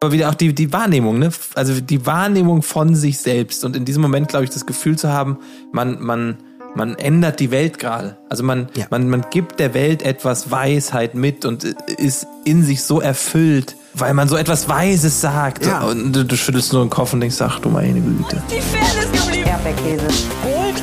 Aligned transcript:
Aber 0.00 0.12
wieder 0.12 0.28
auch 0.28 0.34
die, 0.34 0.54
die 0.54 0.72
Wahrnehmung, 0.72 1.18
ne? 1.18 1.30
Also 1.54 1.80
die 1.80 2.04
Wahrnehmung 2.04 2.62
von 2.62 2.94
sich 2.94 3.18
selbst 3.18 3.64
und 3.64 3.76
in 3.76 3.86
diesem 3.86 4.02
Moment, 4.02 4.28
glaube 4.28 4.44
ich, 4.44 4.50
das 4.50 4.66
Gefühl 4.66 4.98
zu 4.98 5.08
haben, 5.08 5.38
man, 5.72 6.02
man, 6.02 6.36
man 6.74 6.96
ändert 6.96 7.40
die 7.40 7.50
Welt 7.50 7.78
gerade. 7.78 8.18
Also 8.28 8.44
man, 8.44 8.68
ja. 8.76 8.84
man, 8.90 9.08
man 9.08 9.24
gibt 9.30 9.58
der 9.58 9.72
Welt 9.72 10.02
etwas 10.02 10.50
Weisheit 10.50 11.14
mit 11.14 11.46
und 11.46 11.64
ist 11.64 12.26
in 12.44 12.62
sich 12.62 12.82
so 12.82 13.00
erfüllt, 13.00 13.74
weil 13.94 14.12
man 14.12 14.28
so 14.28 14.36
etwas 14.36 14.68
Weises 14.68 15.22
sagt. 15.22 15.64
Ja. 15.64 15.84
Und 15.84 16.12
du, 16.12 16.26
du, 16.26 16.36
schüttelst 16.36 16.74
nur 16.74 16.84
den 16.84 16.90
Kopf 16.90 17.14
und 17.14 17.20
denkst, 17.20 17.40
ach 17.40 17.58
du 17.60 17.70
meine 17.70 17.98
Güte. 17.98 18.42
Die 18.50 18.60
Fairness 18.60 19.10
geblieben. 19.12 19.48
Erdbeerkäse. 19.48 20.08
Gold, 20.42 20.82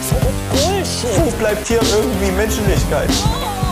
Bullshit. 0.49 1.23
Wo 1.23 1.29
bleibt 1.37 1.67
hier 1.67 1.81
irgendwie 1.81 2.31
Menschlichkeit? 2.35 3.09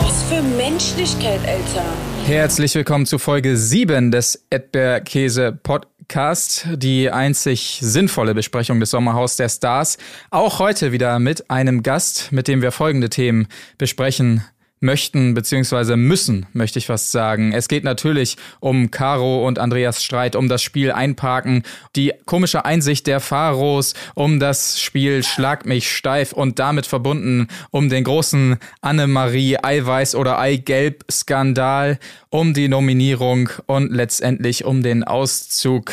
Was 0.03 0.21
für 0.29 0.43
Menschlichkeit, 0.55 1.39
Alter. 1.47 1.85
Herzlich 2.31 2.73
willkommen 2.75 3.05
zu 3.05 3.19
Folge 3.19 3.57
7 3.57 4.09
des 4.09 4.47
Erdbeerkäse 4.49 5.51
Podcast, 5.51 6.65
die 6.75 7.11
einzig 7.11 7.79
sinnvolle 7.81 8.33
Besprechung 8.33 8.79
des 8.79 8.91
Sommerhaus 8.91 9.35
der 9.35 9.49
Stars. 9.49 9.97
Auch 10.29 10.59
heute 10.59 10.93
wieder 10.93 11.19
mit 11.19 11.51
einem 11.51 11.83
Gast, 11.83 12.31
mit 12.31 12.47
dem 12.47 12.61
wir 12.61 12.71
folgende 12.71 13.09
Themen 13.09 13.49
besprechen 13.77 14.45
möchten, 14.81 15.33
beziehungsweise 15.33 15.95
müssen, 15.95 16.47
möchte 16.53 16.79
ich 16.79 16.87
fast 16.87 17.11
sagen. 17.11 17.53
Es 17.53 17.67
geht 17.67 17.83
natürlich 17.83 18.35
um 18.59 18.91
Caro 18.91 19.47
und 19.47 19.59
Andreas 19.59 20.03
Streit, 20.03 20.35
um 20.35 20.49
das 20.49 20.61
Spiel 20.61 20.91
Einparken, 20.91 21.63
die 21.95 22.13
komische 22.25 22.65
Einsicht 22.65 23.07
der 23.07 23.19
Pharos, 23.19 23.93
um 24.15 24.39
das 24.39 24.81
Spiel 24.81 25.23
Schlag 25.23 25.65
mich 25.65 25.89
steif 25.89 26.33
und 26.33 26.59
damit 26.59 26.87
verbunden 26.87 27.47
um 27.69 27.89
den 27.89 28.03
großen 28.03 28.57
Annemarie 28.81 29.57
Eiweiß 29.61 30.15
oder 30.15 30.39
Eigelb 30.39 31.05
Skandal, 31.09 31.99
um 32.29 32.53
die 32.53 32.67
Nominierung 32.67 33.49
und 33.67 33.91
letztendlich 33.91 34.65
um 34.65 34.81
den 34.81 35.03
Auszug 35.03 35.91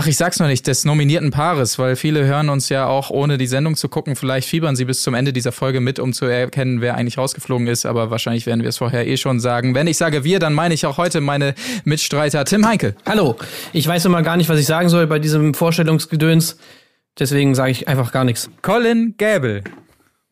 Ach, 0.00 0.06
ich 0.06 0.16
sag's 0.16 0.38
noch 0.38 0.46
nicht, 0.46 0.64
des 0.68 0.84
nominierten 0.84 1.32
Paares, 1.32 1.76
weil 1.76 1.96
viele 1.96 2.24
hören 2.24 2.50
uns 2.50 2.68
ja 2.68 2.86
auch 2.86 3.10
ohne 3.10 3.36
die 3.36 3.48
Sendung 3.48 3.74
zu 3.74 3.88
gucken. 3.88 4.14
Vielleicht 4.14 4.48
fiebern 4.48 4.76
sie 4.76 4.84
bis 4.84 5.02
zum 5.02 5.12
Ende 5.12 5.32
dieser 5.32 5.50
Folge 5.50 5.80
mit, 5.80 5.98
um 5.98 6.12
zu 6.12 6.24
erkennen, 6.26 6.80
wer 6.80 6.94
eigentlich 6.94 7.18
rausgeflogen 7.18 7.66
ist. 7.66 7.84
Aber 7.84 8.08
wahrscheinlich 8.08 8.46
werden 8.46 8.62
wir 8.62 8.68
es 8.68 8.76
vorher 8.76 9.08
eh 9.08 9.16
schon 9.16 9.40
sagen. 9.40 9.74
Wenn 9.74 9.88
ich 9.88 9.96
sage 9.96 10.22
wir, 10.22 10.38
dann 10.38 10.54
meine 10.54 10.72
ich 10.72 10.86
auch 10.86 10.98
heute 10.98 11.20
meine 11.20 11.52
Mitstreiter 11.82 12.44
Tim 12.44 12.64
Heinke. 12.64 12.94
Hallo. 13.06 13.34
Ich 13.72 13.88
weiß 13.88 14.04
immer 14.04 14.22
gar 14.22 14.36
nicht, 14.36 14.48
was 14.48 14.60
ich 14.60 14.66
sagen 14.66 14.88
soll 14.88 15.08
bei 15.08 15.18
diesem 15.18 15.52
Vorstellungsgedöns. 15.52 16.58
Deswegen 17.18 17.56
sage 17.56 17.72
ich 17.72 17.88
einfach 17.88 18.12
gar 18.12 18.22
nichts. 18.22 18.50
Colin 18.62 19.14
Gäbel. 19.16 19.64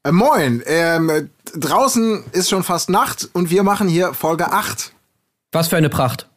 Äh, 0.05 0.13
moin. 0.13 0.63
Ähm, 0.67 1.29
draußen 1.57 2.23
ist 2.31 2.51
schon 2.51 2.63
fast 2.63 2.89
Nacht 2.89 3.29
und 3.33 3.51
wir 3.51 3.65
machen 3.65 3.89
hier 3.89 4.15
Folge 4.15 4.53
8. 4.53 4.93
Was 5.51 5.67
für 5.67 5.77
eine 5.77 5.89
Pracht. 5.89 6.29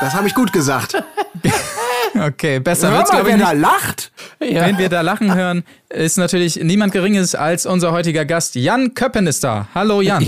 Das 0.00 0.12
habe 0.12 0.26
ich 0.26 0.34
gut 0.34 0.52
gesagt. 0.52 1.02
Okay, 2.16 2.60
besser 2.60 2.90
Hör 2.90 2.98
wird's, 2.98 3.12
mal, 3.12 3.26
wer 3.26 3.38
da 3.38 3.52
lacht. 3.52 4.12
Ja. 4.40 4.66
Wenn 4.66 4.78
wir 4.78 4.88
da 4.88 5.00
lachen 5.00 5.34
hören, 5.34 5.64
ist 5.88 6.16
natürlich 6.16 6.56
niemand 6.56 6.92
Geringes 6.92 7.34
als 7.34 7.66
unser 7.66 7.92
heutiger 7.92 8.24
Gast. 8.24 8.54
Jan 8.54 8.94
Köppen 8.94 9.26
ist 9.26 9.42
da. 9.42 9.68
Hallo 9.74 10.00
Jan. 10.00 10.24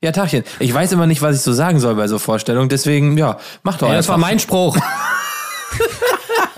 Ja, 0.00 0.12
Tachchen. 0.12 0.44
Ich 0.60 0.72
weiß 0.72 0.92
immer 0.92 1.06
nicht, 1.06 1.22
was 1.22 1.36
ich 1.36 1.42
so 1.42 1.52
sagen 1.52 1.80
soll 1.80 1.96
bei 1.96 2.06
so 2.06 2.18
Vorstellungen, 2.18 2.68
deswegen, 2.68 3.18
ja, 3.18 3.38
mach 3.62 3.78
doch 3.78 3.88
ja, 3.88 3.96
einfach. 3.96 3.98
Das 3.98 4.08
war 4.08 4.18
mein 4.18 4.38
Spruch. 4.38 4.76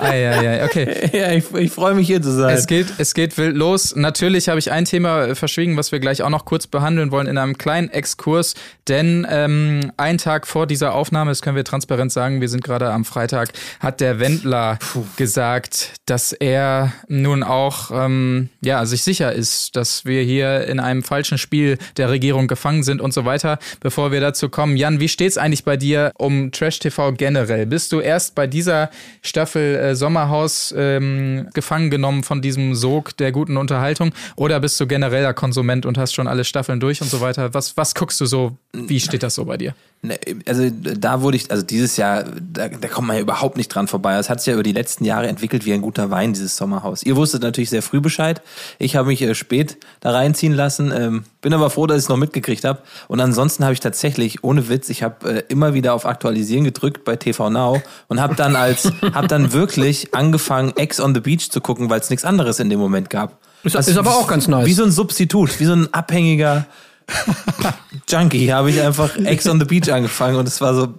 Eieiei, 0.00 0.64
okay. 0.64 1.10
Ja, 1.20 1.32
ich, 1.32 1.44
ich 1.54 1.72
freue 1.72 1.94
mich 1.94 2.06
hier 2.06 2.22
zu 2.22 2.32
sein. 2.32 2.54
Es 2.54 2.66
geht, 2.66 2.86
es 2.98 3.14
geht 3.14 3.36
wild 3.36 3.56
los. 3.56 3.94
Natürlich 3.96 4.48
habe 4.48 4.58
ich 4.58 4.70
ein 4.70 4.84
Thema 4.84 5.34
verschwiegen, 5.34 5.76
was 5.76 5.92
wir 5.92 6.00
gleich 6.00 6.22
auch 6.22 6.30
noch 6.30 6.44
kurz 6.44 6.66
behandeln 6.66 7.10
wollen 7.10 7.26
in 7.26 7.38
einem 7.38 7.58
kleinen 7.58 7.90
Exkurs. 7.90 8.54
Denn 8.88 9.26
ähm, 9.30 9.92
ein 9.96 10.18
Tag 10.18 10.46
vor 10.46 10.66
dieser 10.66 10.94
Aufnahme, 10.94 11.30
das 11.30 11.42
können 11.42 11.56
wir 11.56 11.64
transparent 11.64 12.12
sagen, 12.12 12.40
wir 12.40 12.48
sind 12.48 12.64
gerade 12.64 12.90
am 12.90 13.04
Freitag, 13.04 13.52
hat 13.80 14.00
der 14.00 14.18
Wendler 14.18 14.78
Puh. 14.80 15.04
gesagt, 15.16 15.92
dass 16.06 16.32
er 16.32 16.92
nun 17.08 17.42
auch 17.42 17.90
ähm, 17.92 18.48
ja 18.62 18.84
sich 18.86 19.02
sicher 19.02 19.32
ist, 19.32 19.76
dass 19.76 20.04
wir 20.04 20.22
hier 20.22 20.66
in 20.66 20.80
einem 20.80 21.02
falschen 21.02 21.38
Spiel 21.38 21.78
der 21.96 22.10
Regierung 22.10 22.48
gefangen 22.48 22.82
sind 22.82 23.00
und 23.00 23.12
so 23.12 23.25
weiter. 23.25 23.58
Bevor 23.80 24.12
wir 24.12 24.20
dazu 24.20 24.48
kommen, 24.48 24.76
Jan, 24.76 25.00
wie 25.00 25.08
steht's 25.08 25.38
eigentlich 25.38 25.64
bei 25.64 25.76
dir 25.76 26.12
um 26.19 26.52
Trash 26.52 26.78
TV 26.78 27.12
generell? 27.12 27.66
Bist 27.66 27.92
du 27.92 28.00
erst 28.00 28.34
bei 28.34 28.46
dieser 28.46 28.91
Staffel 29.22 29.76
äh, 29.76 29.89
Sommerhaus 29.96 30.74
ähm, 30.76 31.48
gefangen 31.54 31.90
genommen 31.90 32.22
von 32.22 32.42
diesem 32.42 32.74
Sog 32.74 33.16
der 33.16 33.32
guten 33.32 33.56
Unterhaltung? 33.56 34.12
Oder 34.36 34.60
bist 34.60 34.80
du 34.80 34.86
genereller 34.86 35.34
Konsument 35.34 35.86
und 35.86 35.98
hast 35.98 36.14
schon 36.14 36.26
alle 36.26 36.44
Staffeln 36.44 36.80
durch 36.80 37.00
und 37.02 37.10
so 37.10 37.20
weiter? 37.20 37.54
Was, 37.54 37.76
was 37.76 37.94
guckst 37.94 38.20
du 38.20 38.26
so? 38.26 38.56
Wie 38.72 39.00
steht 39.00 39.22
das 39.22 39.34
so 39.34 39.44
bei 39.44 39.56
dir? 39.56 39.74
Ne, 40.02 40.18
also 40.46 40.70
da 40.70 41.20
wurde 41.20 41.36
ich, 41.36 41.50
also 41.50 41.62
dieses 41.62 41.98
Jahr, 41.98 42.24
da, 42.24 42.68
da 42.68 42.88
kommt 42.88 43.08
man 43.08 43.16
ja 43.16 43.22
überhaupt 43.22 43.58
nicht 43.58 43.68
dran 43.68 43.86
vorbei. 43.86 44.16
Es 44.16 44.30
hat 44.30 44.40
sich 44.40 44.46
ja 44.46 44.54
über 44.54 44.62
die 44.62 44.72
letzten 44.72 45.04
Jahre 45.04 45.26
entwickelt 45.26 45.66
wie 45.66 45.74
ein 45.74 45.82
guter 45.82 46.10
Wein, 46.10 46.32
dieses 46.32 46.56
Sommerhaus. 46.56 47.02
Ihr 47.02 47.16
wusstet 47.16 47.42
natürlich 47.42 47.68
sehr 47.68 47.82
früh 47.82 48.00
Bescheid. 48.00 48.40
Ich 48.78 48.96
habe 48.96 49.08
mich 49.08 49.20
äh, 49.20 49.34
spät 49.34 49.76
da 50.00 50.12
reinziehen 50.12 50.54
lassen. 50.54 50.90
Ähm, 50.94 51.24
bin 51.40 51.54
aber 51.54 51.70
froh, 51.70 51.86
dass 51.86 51.98
ich 51.98 52.04
es 52.04 52.08
noch 52.08 52.16
mitgekriegt 52.16 52.64
habe. 52.64 52.80
Und 53.08 53.20
ansonsten 53.20 53.64
habe 53.64 53.72
ich 53.72 53.80
tatsächlich, 53.80 54.44
ohne 54.44 54.68
Witz, 54.68 54.88
ich 54.88 55.02
habe 55.02 55.38
äh, 55.38 55.42
immer 55.48 55.74
wieder 55.74 55.94
auf 55.94 56.06
Aktualisieren 56.06 56.64
gedrückt 56.64 57.04
bei 57.04 57.16
TV 57.16 57.50
Now 57.50 57.82
und 58.08 58.20
habe 58.20 58.34
dann 58.34 58.56
als, 58.56 58.92
habe 59.14 59.26
dann 59.26 59.52
wirklich 59.52 60.14
angefangen, 60.14 60.72
Ex 60.76 61.00
on 61.00 61.14
the 61.14 61.20
Beach 61.20 61.50
zu 61.50 61.60
gucken, 61.60 61.90
weil 61.90 62.00
es 62.00 62.10
nichts 62.10 62.24
anderes 62.24 62.60
in 62.60 62.70
dem 62.70 62.78
Moment 62.78 63.10
gab. 63.10 63.38
Ist, 63.62 63.76
also, 63.76 63.90
ist 63.90 63.96
aber 63.98 64.14
auch 64.14 64.26
ganz 64.26 64.48
nice. 64.48 64.66
Wie 64.66 64.72
so 64.72 64.84
ein 64.84 64.90
Substitut, 64.90 65.60
wie 65.60 65.64
so 65.64 65.72
ein 65.72 65.92
abhängiger 65.92 66.66
Junkie 68.08 68.52
habe 68.52 68.70
ich 68.70 68.80
einfach 68.80 69.16
Ex 69.16 69.46
on 69.48 69.58
the 69.58 69.66
Beach 69.66 69.92
angefangen 69.92 70.36
und 70.36 70.46
es 70.46 70.60
war 70.60 70.74
so. 70.74 70.94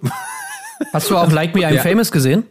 Hast 0.92 1.10
du 1.10 1.16
auch 1.16 1.30
Like 1.30 1.54
Me 1.54 1.62
I'm 1.62 1.74
ja. 1.74 1.82
Famous 1.82 2.12
gesehen? 2.12 2.44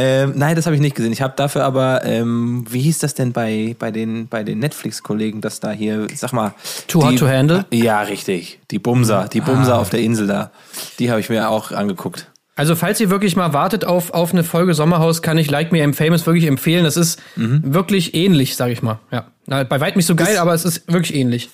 Ähm, 0.00 0.34
nein, 0.36 0.54
das 0.54 0.66
habe 0.66 0.76
ich 0.76 0.80
nicht 0.80 0.94
gesehen. 0.94 1.12
Ich 1.12 1.22
habe 1.22 1.34
dafür 1.34 1.64
aber, 1.64 2.04
ähm, 2.04 2.64
wie 2.70 2.82
hieß 2.82 3.00
das 3.00 3.14
denn 3.14 3.32
bei, 3.32 3.74
bei 3.80 3.90
den, 3.90 4.28
bei 4.28 4.44
den 4.44 4.60
Netflix-Kollegen, 4.60 5.40
dass 5.40 5.58
da 5.58 5.72
hier, 5.72 6.06
sag 6.14 6.32
mal. 6.32 6.54
Too 6.86 7.02
Hot 7.02 7.18
to 7.18 7.26
Handle? 7.26 7.64
Ja, 7.72 8.02
richtig. 8.02 8.60
Die 8.70 8.78
Bumser, 8.78 9.26
die 9.26 9.40
Bumser 9.40 9.74
ah. 9.74 9.80
auf 9.80 9.90
der 9.90 9.98
Insel 9.98 10.28
da. 10.28 10.52
Die 11.00 11.10
habe 11.10 11.18
ich 11.18 11.30
mir 11.30 11.50
auch 11.50 11.72
angeguckt. 11.72 12.30
Also, 12.54 12.76
falls 12.76 13.00
ihr 13.00 13.10
wirklich 13.10 13.34
mal 13.34 13.52
wartet 13.52 13.84
auf, 13.84 14.12
auf 14.14 14.32
eine 14.32 14.44
Folge 14.44 14.72
Sommerhaus, 14.72 15.20
kann 15.20 15.36
ich 15.36 15.50
Like 15.50 15.72
Me 15.72 15.78
I'm 15.78 15.94
Famous 15.94 16.26
wirklich 16.26 16.46
empfehlen. 16.46 16.84
Das 16.84 16.96
ist 16.96 17.20
mhm. 17.34 17.62
wirklich 17.64 18.14
ähnlich, 18.14 18.54
sag 18.54 18.70
ich 18.70 18.82
mal. 18.82 19.00
Ja. 19.10 19.26
Bei 19.46 19.80
weitem 19.80 19.96
nicht 19.96 20.06
so 20.06 20.14
geil, 20.14 20.28
das 20.34 20.38
aber 20.38 20.54
es 20.54 20.64
ist 20.64 20.92
wirklich 20.92 21.16
ähnlich. 21.16 21.50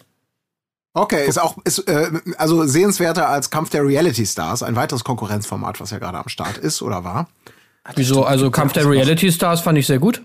Okay, 0.92 1.26
ist 1.26 1.40
auch 1.40 1.56
ist, 1.64 1.78
äh, 1.88 2.10
also 2.36 2.66
sehenswerter 2.66 3.30
als 3.30 3.48
Kampf 3.48 3.70
der 3.70 3.86
Reality 3.86 4.26
Stars, 4.26 4.62
ein 4.62 4.76
weiteres 4.76 5.02
Konkurrenzformat, 5.02 5.80
was 5.80 5.90
ja 5.90 5.98
gerade 5.98 6.18
am 6.18 6.28
Start 6.28 6.58
ist 6.58 6.82
oder 6.82 7.04
war. 7.04 7.26
Wieso? 7.96 8.24
Also 8.24 8.50
Kampf 8.50 8.72
der 8.72 8.88
Reality 8.88 9.30
Stars 9.30 9.60
fand 9.60 9.78
ich 9.78 9.86
sehr 9.86 9.98
gut. 9.98 10.22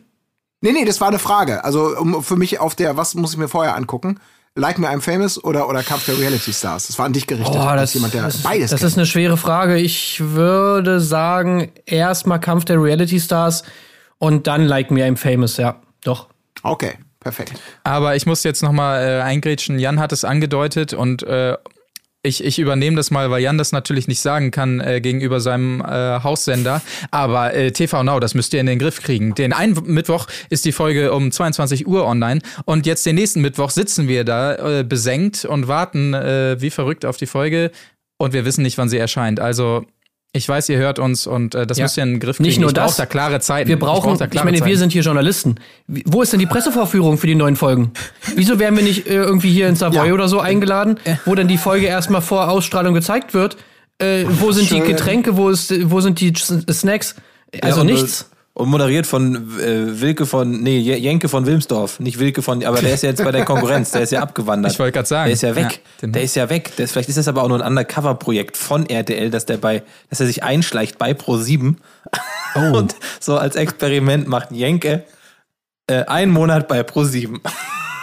Nee, 0.61 0.71
nee, 0.71 0.85
das 0.85 0.99
war 1.01 1.07
eine 1.07 1.19
Frage. 1.19 1.63
Also 1.63 1.97
um, 1.97 2.23
für 2.23 2.35
mich 2.35 2.59
auf 2.59 2.75
der, 2.75 2.97
was 2.97 3.15
muss 3.15 3.31
ich 3.33 3.37
mir 3.37 3.47
vorher 3.47 3.75
angucken? 3.75 4.19
Like 4.55 4.77
Me 4.77 4.89
I'm 4.89 5.01
Famous 5.01 5.41
oder, 5.41 5.69
oder 5.69 5.83
Kampf 5.83 6.05
der 6.05 6.17
Reality 6.17 6.51
Stars? 6.51 6.87
Das 6.87 6.97
war 6.97 7.05
an 7.05 7.13
dich 7.13 7.27
gerichtet. 7.27 7.55
Oh, 7.55 7.75
das, 7.75 7.93
jemand, 7.93 8.13
der 8.13 8.23
das, 8.23 8.43
beides 8.43 8.71
das 8.71 8.83
ist 8.83 8.97
eine 8.97 9.05
schwere 9.05 9.37
Frage. 9.37 9.77
Ich 9.77 10.19
würde 10.21 10.99
sagen, 10.99 11.71
erstmal 11.85 12.39
Kampf 12.39 12.65
der 12.65 12.81
Reality 12.81 13.19
Stars 13.19 13.63
und 14.17 14.47
dann 14.47 14.65
Like 14.65 14.91
Me 14.91 15.05
I'm 15.05 15.17
Famous, 15.17 15.57
ja. 15.57 15.81
Doch. 16.03 16.27
Okay. 16.63 16.93
Perfekt. 17.19 17.53
Aber 17.83 18.15
ich 18.15 18.25
muss 18.25 18.43
jetzt 18.43 18.63
nochmal 18.63 19.03
äh, 19.03 19.21
eingrätschen. 19.21 19.77
Jan 19.77 19.99
hat 19.99 20.13
es 20.13 20.23
angedeutet 20.23 20.93
und 20.93 21.23
äh, 21.23 21.57
ich, 22.22 22.44
ich 22.44 22.59
übernehme 22.59 22.97
das 22.97 23.12
mal, 23.12 23.31
weil 23.31 23.41
Jan 23.41 23.57
das 23.57 23.72
natürlich 23.72 24.07
nicht 24.07 24.19
sagen 24.19 24.52
kann 24.52 24.81
äh, 24.81 25.00
gegenüber 25.00 25.40
seinem 25.40 25.81
äh, 25.81 26.22
Haussender. 26.22 26.81
Aber 27.12 27.53
äh, 27.53 27.72
TV 27.72 28.03
Now, 28.03 28.19
das 28.19 28.34
müsst 28.34 28.53
ihr 28.53 28.59
in 28.59 28.66
den 28.66 28.80
Griff 28.80 29.02
kriegen. 29.02 29.35
Den 29.35 29.53
einen 29.53 29.78
Mittwoch 29.85 30.28
ist 30.50 30.66
die 30.66 30.74
Folge 30.74 31.13
um 31.13 31.31
22 31.31 31.88
Uhr 31.88 32.06
online 32.06 32.41
und 32.66 32.85
jetzt 32.85 33.06
den 33.06 33.16
nächsten 33.16 33.41
Mittwoch 33.41 33.69
sitzen 33.69 34.07
wir 34.07 34.25
da 34.25 34.80
äh, 34.80 34.84
besenkt 34.84 35.46
und 35.46 35.68
warten 35.68 36.13
äh, 36.13 36.57
wie 36.59 36.69
verrückt 36.69 37.06
auf 37.06 37.16
die 37.16 37.25
Folge 37.25 37.72
und 38.18 38.34
wir 38.34 38.44
wissen 38.44 38.63
nicht, 38.63 38.78
wann 38.78 38.90
sie 38.90 38.97
erscheint. 38.97 39.40
Also 39.40 39.86
ich 40.31 40.47
weiß, 40.47 40.69
ihr 40.69 40.78
hört 40.78 41.00
uns 41.00 41.25
und 41.25 41.56
äh, 41.56 41.66
das 41.66 41.79
ja. 41.79 41.85
müsst 41.85 41.97
ihr 41.97 42.03
in 42.03 42.13
den 42.13 42.19
Griff 42.19 42.38
kriegen. 42.38 42.47
Nicht 42.47 42.59
nur 42.59 42.69
ich 42.69 42.75
das. 42.75 42.97
da 42.97 43.07
klare 43.07 43.40
Zeiten. 43.40 43.67
Wir 43.67 43.79
brauchen, 43.79 44.13
ich, 44.13 44.21
ich 44.21 44.44
meine, 44.44 44.57
Zeiten. 44.57 44.69
wir 44.69 44.77
sind 44.77 44.94
hier 44.94 45.01
Journalisten. 45.01 45.56
Wo 45.88 46.21
ist 46.21 46.31
denn 46.31 46.39
die 46.39 46.45
Pressevorführung 46.48 47.18
für 47.18 47.25
die 47.25 47.33
neuen 47.33 47.56
Folgen? 47.56 47.92
Wieso 48.36 48.59
werden 48.59 48.75
wir 48.75 48.83
nicht 48.83 49.07
äh, 49.07 49.15
irgendwie 49.15 49.51
hier 49.51 49.68
in 49.68 49.75
Savoy 49.75 50.07
ja. 50.07 50.13
oder 50.13 50.27
so 50.27 50.39
eingeladen, 50.39 51.00
wo 51.25 51.33
dann 51.33 51.48
die 51.48 51.57
Folge 51.57 51.88
erstmal 51.88 52.21
vor 52.21 52.50
Ausstrahlung 52.50 52.94
gezeigt 52.94 53.33
wird? 53.33 53.57
Äh, 53.98 54.25
wo 54.27 54.51
sind 54.51 54.68
Schön. 54.68 54.81
die 54.81 54.88
Getränke? 54.88 55.36
Wo, 55.36 55.50
ist, 55.50 55.74
wo 55.89 56.00
sind 56.00 56.19
die 56.19 56.33
Snacks? 56.36 57.15
Also 57.62 57.80
ja, 57.80 57.86
nichts. 57.86 58.30
Und 58.59 58.67
moderiert 58.67 59.07
von 59.07 59.57
äh, 59.61 60.01
Wilke 60.01 60.25
von, 60.25 60.61
nee, 60.61 60.79
Jenke 60.79 61.29
von 61.29 61.45
Wilmsdorf. 61.45 62.01
Nicht 62.01 62.19
Wilke 62.19 62.41
von, 62.41 62.61
aber 62.65 62.81
der 62.81 62.94
ist 62.94 63.03
ja 63.03 63.09
jetzt 63.09 63.23
bei 63.23 63.31
der 63.31 63.45
Konkurrenz, 63.45 63.91
der 63.91 64.01
ist 64.01 64.11
ja 64.11 64.21
abgewandert. 64.21 64.73
Ich 64.73 64.79
wollte 64.79 64.91
gerade 64.91 65.07
sagen. 65.07 65.27
Der 65.27 65.33
ist 65.33 65.44
ja 65.44 65.56
weg. 65.56 65.79
Ja, 66.01 66.07
der 66.09 66.23
ist 66.23 66.35
ja 66.35 66.50
weg. 66.50 66.75
Der 66.75 66.83
ist, 66.83 66.91
vielleicht 66.91 67.07
ist 67.07 67.17
das 67.17 67.29
aber 67.29 67.41
auch 67.41 67.47
nur 67.47 67.61
ein 67.63 67.65
Undercover-Projekt 67.65 68.57
von 68.57 68.85
RTL, 68.85 69.29
dass 69.29 69.45
der 69.45 69.56
bei, 69.56 69.83
dass 70.09 70.19
er 70.19 70.25
sich 70.25 70.44
einschleicht 70.44 70.97
bei 70.97 71.13
Pro7 71.13 71.75
oh. 72.56 72.59
und 72.77 72.97
so 73.21 73.38
als 73.38 73.56
Experiment 73.56 74.27
macht 74.27 74.51
Jenke 74.51 75.05
äh, 75.88 76.03
einen 76.03 76.33
Monat 76.33 76.67
bei 76.67 76.81
Pro7. 76.81 77.39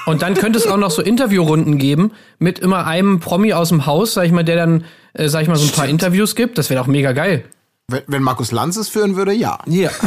Und 0.06 0.22
dann 0.22 0.32
könnte 0.32 0.58
es 0.58 0.66
auch 0.66 0.78
noch 0.78 0.90
so 0.90 1.02
Interviewrunden 1.02 1.76
geben 1.76 2.12
mit 2.38 2.60
immer 2.60 2.86
einem 2.86 3.20
Promi 3.20 3.52
aus 3.52 3.68
dem 3.68 3.84
Haus, 3.84 4.14
sag 4.14 4.24
ich 4.24 4.32
mal, 4.32 4.42
der 4.42 4.56
dann, 4.56 4.84
äh, 5.12 5.28
sag 5.28 5.42
ich 5.42 5.48
mal, 5.48 5.56
so 5.56 5.66
ein 5.66 5.72
paar 5.72 5.86
Interviews 5.86 6.34
gibt. 6.34 6.56
Das 6.56 6.70
wäre 6.70 6.80
doch 6.80 6.86
mega 6.86 7.12
geil. 7.12 7.44
Wenn, 7.88 8.04
wenn 8.06 8.22
Markus 8.22 8.52
Lanz 8.52 8.78
es 8.78 8.88
führen 8.88 9.16
würde, 9.16 9.34
ja. 9.34 9.58
Ja. 9.66 9.90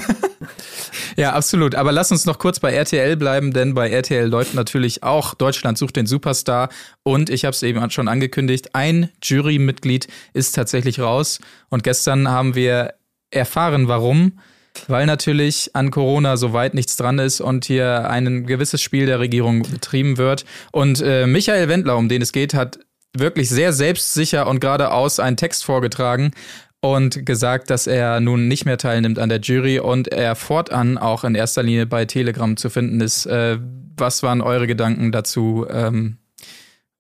Ja, 1.20 1.34
absolut. 1.34 1.76
Aber 1.76 1.92
lass 1.92 2.14
uns 2.14 2.26
noch 2.26 2.40
kurz 2.40 2.62
bei 2.62 2.72
RTL 2.72 3.18
bleiben, 3.18 3.52
denn 3.52 3.74
bei 3.74 3.90
RTL 3.90 4.26
läuft 4.26 4.54
natürlich 4.54 5.04
auch 5.04 5.34
Deutschland 5.34 5.78
sucht 5.78 5.98
den 5.98 6.06
Superstar. 6.06 6.70
Und 7.04 7.30
ich 7.30 7.44
habe 7.44 7.54
es 7.54 7.62
eben 7.62 7.92
schon 7.92 8.08
angekündigt, 8.08 8.70
ein 8.72 9.10
Jurymitglied 9.22 10.08
ist 10.32 10.56
tatsächlich 10.56 11.02
raus. 11.02 11.40
Und 11.68 11.84
gestern 11.84 12.30
haben 12.30 12.56
wir 12.56 12.94
erfahren, 13.32 13.90
warum. 13.90 14.40
Weil 14.88 15.08
natürlich 15.08 15.72
an 15.74 15.92
Corona 15.92 16.38
soweit 16.38 16.74
nichts 16.74 16.96
dran 16.96 17.20
ist 17.20 17.42
und 17.42 17.66
hier 17.66 18.10
ein 18.10 18.46
gewisses 18.46 18.82
Spiel 18.82 19.06
der 19.06 19.20
Regierung 19.20 19.64
betrieben 19.64 20.18
wird. 20.18 20.46
Und 20.72 21.02
äh, 21.02 21.28
Michael 21.28 21.68
Wendler, 21.68 21.98
um 21.98 22.08
den 22.08 22.22
es 22.22 22.32
geht, 22.32 22.54
hat 22.54 22.80
wirklich 23.14 23.50
sehr 23.50 23.74
selbstsicher 23.74 24.48
und 24.48 24.62
geradeaus 24.62 25.20
einen 25.20 25.36
Text 25.36 25.66
vorgetragen 25.66 26.32
und 26.82 27.26
gesagt, 27.26 27.70
dass 27.70 27.88
er 27.88 28.20
nun 28.20 28.48
nicht 28.48 28.66
mehr 28.66 28.78
teilnimmt 28.78 29.20
an 29.20 29.30
der 29.30 29.40
Jury 29.42 29.80
und 29.80 30.08
er 30.08 30.36
fortan 30.36 30.98
auch 30.98 31.24
in 31.24 31.36
erster 31.36 31.64
Linie 31.64 31.86
bei 31.86 32.06
Telegram 32.06 32.56
zu 32.56 32.70
finden 32.70 33.02
ist. 33.02 33.26
Äh, 33.26 33.60
was 33.98 34.24
waren 34.24 34.42
eure 34.42 34.66
Gedanken 34.68 35.12
dazu? 35.12 35.66
Ähm, 35.70 36.18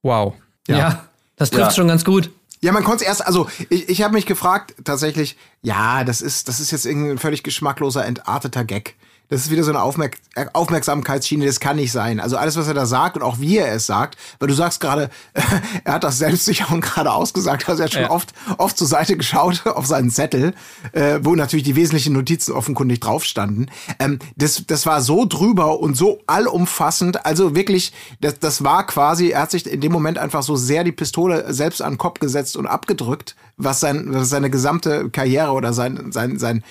wow. 0.01 0.33
Ja, 0.67 1.05
das 1.37 1.49
trifft 1.49 1.67
Ja. 1.67 1.71
schon 1.71 1.87
ganz 1.87 2.03
gut. 2.03 2.29
Ja, 2.61 2.73
man 2.73 2.83
konnte 2.83 3.05
es 3.05 3.07
erst, 3.07 3.25
also 3.25 3.47
ich, 3.69 3.87
ich 3.87 4.01
habe 4.01 4.13
mich 4.13 4.25
gefragt, 4.25 4.75
tatsächlich, 4.83 5.37
ja, 5.61 6.03
das 6.03 6.21
ist, 6.21 6.49
das 6.49 6.59
ist 6.59 6.71
jetzt 6.71 6.85
irgendwie 6.85 7.11
ein 7.11 7.17
völlig 7.17 7.41
geschmackloser, 7.43 8.05
entarteter 8.05 8.65
Gag. 8.65 8.95
Das 9.29 9.41
ist 9.41 9.51
wieder 9.51 9.63
so 9.63 9.71
eine 9.71 9.81
Aufmerk 9.81 10.17
Aufmerksamkeitsschiene, 10.53 11.45
das 11.45 11.59
kann 11.59 11.75
nicht 11.75 11.91
sein. 11.91 12.19
Also 12.19 12.37
alles, 12.37 12.55
was 12.55 12.67
er 12.67 12.73
da 12.73 12.85
sagt 12.85 13.17
und 13.17 13.23
auch 13.23 13.39
wie 13.39 13.57
er 13.57 13.73
es 13.73 13.85
sagt, 13.85 14.17
weil 14.39 14.47
du 14.47 14.53
sagst 14.53 14.79
gerade, 14.79 15.09
er 15.83 15.93
hat 15.93 16.03
das 16.03 16.17
selbstsicher 16.17 16.71
und 16.71 16.81
gerade 16.81 17.11
ausgesagt, 17.11 17.67
also 17.67 17.81
er 17.81 17.85
hat 17.85 17.93
schon 17.93 18.03
Ja. 18.03 18.11
oft, 18.11 18.33
oft 18.57 18.77
zur 18.77 18.87
Seite 18.87 19.17
geschaut 19.17 19.63
auf 19.65 19.85
seinen 19.85 20.09
Zettel, 20.09 20.53
äh, 20.93 21.19
wo 21.23 21.35
natürlich 21.35 21.65
die 21.65 21.75
wesentlichen 21.75 22.13
Notizen 22.13 22.53
offenkundig 22.53 23.01
drauf 23.01 23.25
standen. 23.25 23.67
Ähm, 23.99 24.19
das, 24.37 24.63
das 24.65 24.85
war 24.85 25.01
so 25.01 25.25
drüber 25.25 25.79
und 25.79 25.95
so 25.95 26.19
allumfassend, 26.27 27.25
also 27.25 27.55
wirklich, 27.55 27.93
das, 28.21 28.39
das 28.39 28.63
war 28.63 28.85
quasi, 28.85 29.29
er 29.29 29.41
hat 29.43 29.51
sich 29.51 29.69
in 29.69 29.81
dem 29.81 29.91
Moment 29.91 30.17
einfach 30.17 30.43
so 30.43 30.55
sehr 30.55 30.83
die 30.83 30.91
Pistole 30.91 31.53
selbst 31.53 31.81
an 31.81 31.93
den 31.93 31.97
Kopf 31.97 32.19
gesetzt 32.19 32.55
und 32.55 32.65
abgedrückt, 32.65 33.35
was, 33.57 33.79
sein, 33.81 34.05
was 34.07 34.29
seine 34.29 34.49
gesamte 34.49 35.09
Karriere 35.09 35.51
oder 35.51 35.73
sein, 35.73 36.11
sein, 36.11 36.39
sein 36.39 36.63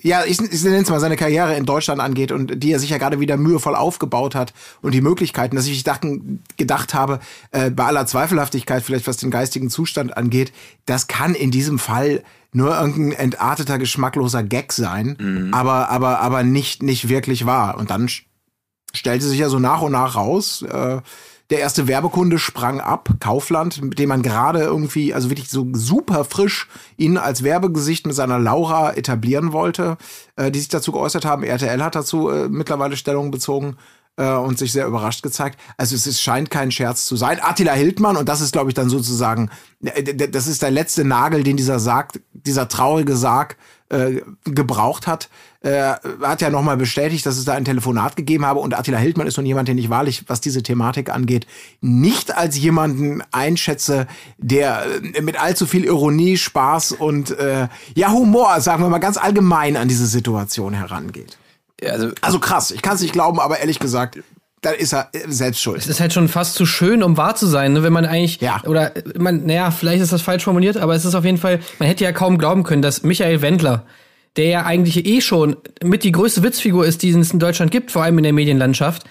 ja, 0.00 0.24
ich, 0.24 0.40
ich 0.40 0.64
nenne 0.64 0.78
es 0.78 0.90
mal 0.90 1.00
seine 1.00 1.16
Karriere 1.16 1.56
in 1.56 1.64
Deutschland 1.64 2.00
angeht 2.00 2.32
und 2.32 2.62
die 2.62 2.72
er 2.72 2.78
sich 2.78 2.90
ja 2.90 2.98
gerade 2.98 3.20
wieder 3.20 3.36
mühevoll 3.36 3.74
aufgebaut 3.74 4.34
hat 4.34 4.52
und 4.82 4.92
die 4.92 5.00
Möglichkeiten, 5.00 5.56
dass 5.56 5.66
ich 5.66 5.84
dachten, 5.84 6.42
gedacht 6.56 6.94
habe, 6.94 7.20
äh, 7.50 7.70
bei 7.70 7.84
aller 7.84 8.06
Zweifelhaftigkeit, 8.06 8.82
vielleicht 8.82 9.06
was 9.06 9.16
den 9.16 9.30
geistigen 9.30 9.70
Zustand 9.70 10.16
angeht, 10.16 10.52
das 10.86 11.06
kann 11.06 11.34
in 11.34 11.50
diesem 11.50 11.78
Fall 11.78 12.22
nur 12.52 12.78
irgendein 12.78 13.18
entarteter, 13.18 13.78
geschmackloser 13.78 14.44
Gag 14.44 14.72
sein, 14.72 15.16
aber, 15.52 15.88
aber, 15.88 16.20
aber 16.20 16.44
nicht, 16.44 16.82
nicht 16.84 17.08
wirklich 17.08 17.46
wahr. 17.46 17.76
Und 17.78 17.90
dann 17.90 18.08
stellte 18.94 19.26
sich 19.26 19.40
ja 19.40 19.48
so 19.48 19.58
nach 19.58 19.82
und 19.82 19.92
nach 19.92 20.14
raus, 20.14 20.62
äh, 20.62 21.00
der 21.50 21.60
erste 21.60 21.86
Werbekunde 21.86 22.38
sprang 22.38 22.80
ab, 22.80 23.08
Kaufland, 23.20 23.82
mit 23.82 23.98
dem 23.98 24.08
man 24.08 24.22
gerade 24.22 24.60
irgendwie, 24.60 25.12
also 25.12 25.30
wirklich 25.30 25.50
so 25.50 25.66
super 25.72 26.24
frisch 26.24 26.68
ihn 26.96 27.18
als 27.18 27.42
Werbegesicht 27.42 28.06
mit 28.06 28.16
seiner 28.16 28.38
Laura 28.38 28.94
etablieren 28.94 29.52
wollte, 29.52 29.98
äh, 30.36 30.50
die 30.50 30.58
sich 30.58 30.68
dazu 30.68 30.92
geäußert 30.92 31.24
haben. 31.24 31.42
RTL 31.42 31.82
hat 31.82 31.94
dazu 31.94 32.30
äh, 32.30 32.48
mittlerweile 32.48 32.96
Stellung 32.96 33.30
bezogen 33.30 33.76
äh, 34.16 34.30
und 34.30 34.58
sich 34.58 34.72
sehr 34.72 34.86
überrascht 34.86 35.22
gezeigt. 35.22 35.58
Also 35.76 35.94
es 35.94 36.06
ist, 36.06 36.22
scheint 36.22 36.50
kein 36.50 36.70
Scherz 36.70 37.04
zu 37.06 37.16
sein. 37.16 37.40
Attila 37.42 37.72
Hildmann, 37.72 38.16
und 38.16 38.28
das 38.28 38.40
ist, 38.40 38.52
glaube 38.52 38.70
ich, 38.70 38.74
dann 38.74 38.88
sozusagen, 38.88 39.50
äh, 39.82 40.14
das 40.14 40.46
ist 40.46 40.62
der 40.62 40.70
letzte 40.70 41.04
Nagel, 41.04 41.42
den 41.42 41.56
dieser 41.56 41.78
Sarg, 41.78 42.20
dieser 42.32 42.68
traurige 42.68 43.16
Sarg 43.16 43.56
äh, 43.94 44.22
gebraucht 44.44 45.06
hat, 45.06 45.28
äh, 45.60 45.94
hat 46.20 46.40
ja 46.40 46.50
nochmal 46.50 46.76
bestätigt, 46.76 47.24
dass 47.24 47.38
es 47.38 47.44
da 47.44 47.54
ein 47.54 47.64
Telefonat 47.64 48.16
gegeben 48.16 48.44
habe. 48.44 48.60
Und 48.60 48.76
Attila 48.76 48.98
Hildmann 48.98 49.26
ist 49.26 49.36
nun 49.36 49.46
jemand, 49.46 49.68
den 49.68 49.78
ich 49.78 49.88
wahrlich, 49.88 50.24
was 50.26 50.40
diese 50.40 50.62
Thematik 50.62 51.10
angeht, 51.10 51.46
nicht 51.80 52.36
als 52.36 52.58
jemanden 52.58 53.22
einschätze, 53.30 54.06
der 54.38 54.84
äh, 55.14 55.22
mit 55.22 55.40
allzu 55.40 55.66
viel 55.66 55.84
Ironie, 55.84 56.36
Spaß 56.36 56.92
und 56.92 57.30
äh, 57.38 57.68
ja 57.94 58.10
Humor, 58.10 58.60
sagen 58.60 58.82
wir 58.82 58.88
mal 58.88 58.98
ganz 58.98 59.16
allgemein 59.16 59.76
an 59.76 59.88
diese 59.88 60.06
Situation 60.06 60.74
herangeht. 60.74 61.38
Also, 61.82 62.10
Also 62.20 62.38
krass, 62.38 62.70
ich 62.70 62.82
kann 62.82 62.96
es 62.96 63.02
nicht 63.02 63.12
glauben, 63.12 63.40
aber 63.40 63.60
ehrlich 63.60 63.78
gesagt, 63.78 64.18
da 64.64 64.70
ist 64.70 64.92
er 64.92 65.08
äh, 65.12 65.20
selbst 65.28 65.60
schuld. 65.60 65.78
Es 65.78 65.86
ist 65.88 66.00
halt 66.00 66.12
schon 66.12 66.28
fast 66.28 66.54
zu 66.54 66.66
schön, 66.66 67.02
um 67.02 67.16
wahr 67.16 67.34
zu 67.36 67.46
sein, 67.46 67.72
ne? 67.74 67.82
wenn 67.82 67.92
man 67.92 68.06
eigentlich, 68.06 68.40
Ja. 68.40 68.62
oder 68.66 68.96
äh, 68.96 69.02
man, 69.18 69.44
naja, 69.46 69.70
vielleicht 69.70 70.02
ist 70.02 70.12
das 70.12 70.22
falsch 70.22 70.44
formuliert, 70.44 70.76
aber 70.76 70.94
es 70.94 71.04
ist 71.04 71.14
auf 71.14 71.24
jeden 71.24 71.38
Fall, 71.38 71.60
man 71.78 71.88
hätte 71.88 72.04
ja 72.04 72.12
kaum 72.12 72.38
glauben 72.38 72.62
können, 72.62 72.82
dass 72.82 73.02
Michael 73.02 73.42
Wendler, 73.42 73.84
der 74.36 74.46
ja 74.46 74.64
eigentlich 74.64 75.06
eh 75.06 75.20
schon 75.20 75.56
mit 75.82 76.02
die 76.02 76.12
größte 76.12 76.42
Witzfigur 76.42 76.86
ist, 76.86 77.02
die 77.02 77.10
es 77.10 77.32
in 77.32 77.38
Deutschland 77.38 77.70
gibt, 77.70 77.90
vor 77.90 78.02
allem 78.02 78.18
in 78.18 78.24
der 78.24 78.32
Medienlandschaft, 78.32 79.04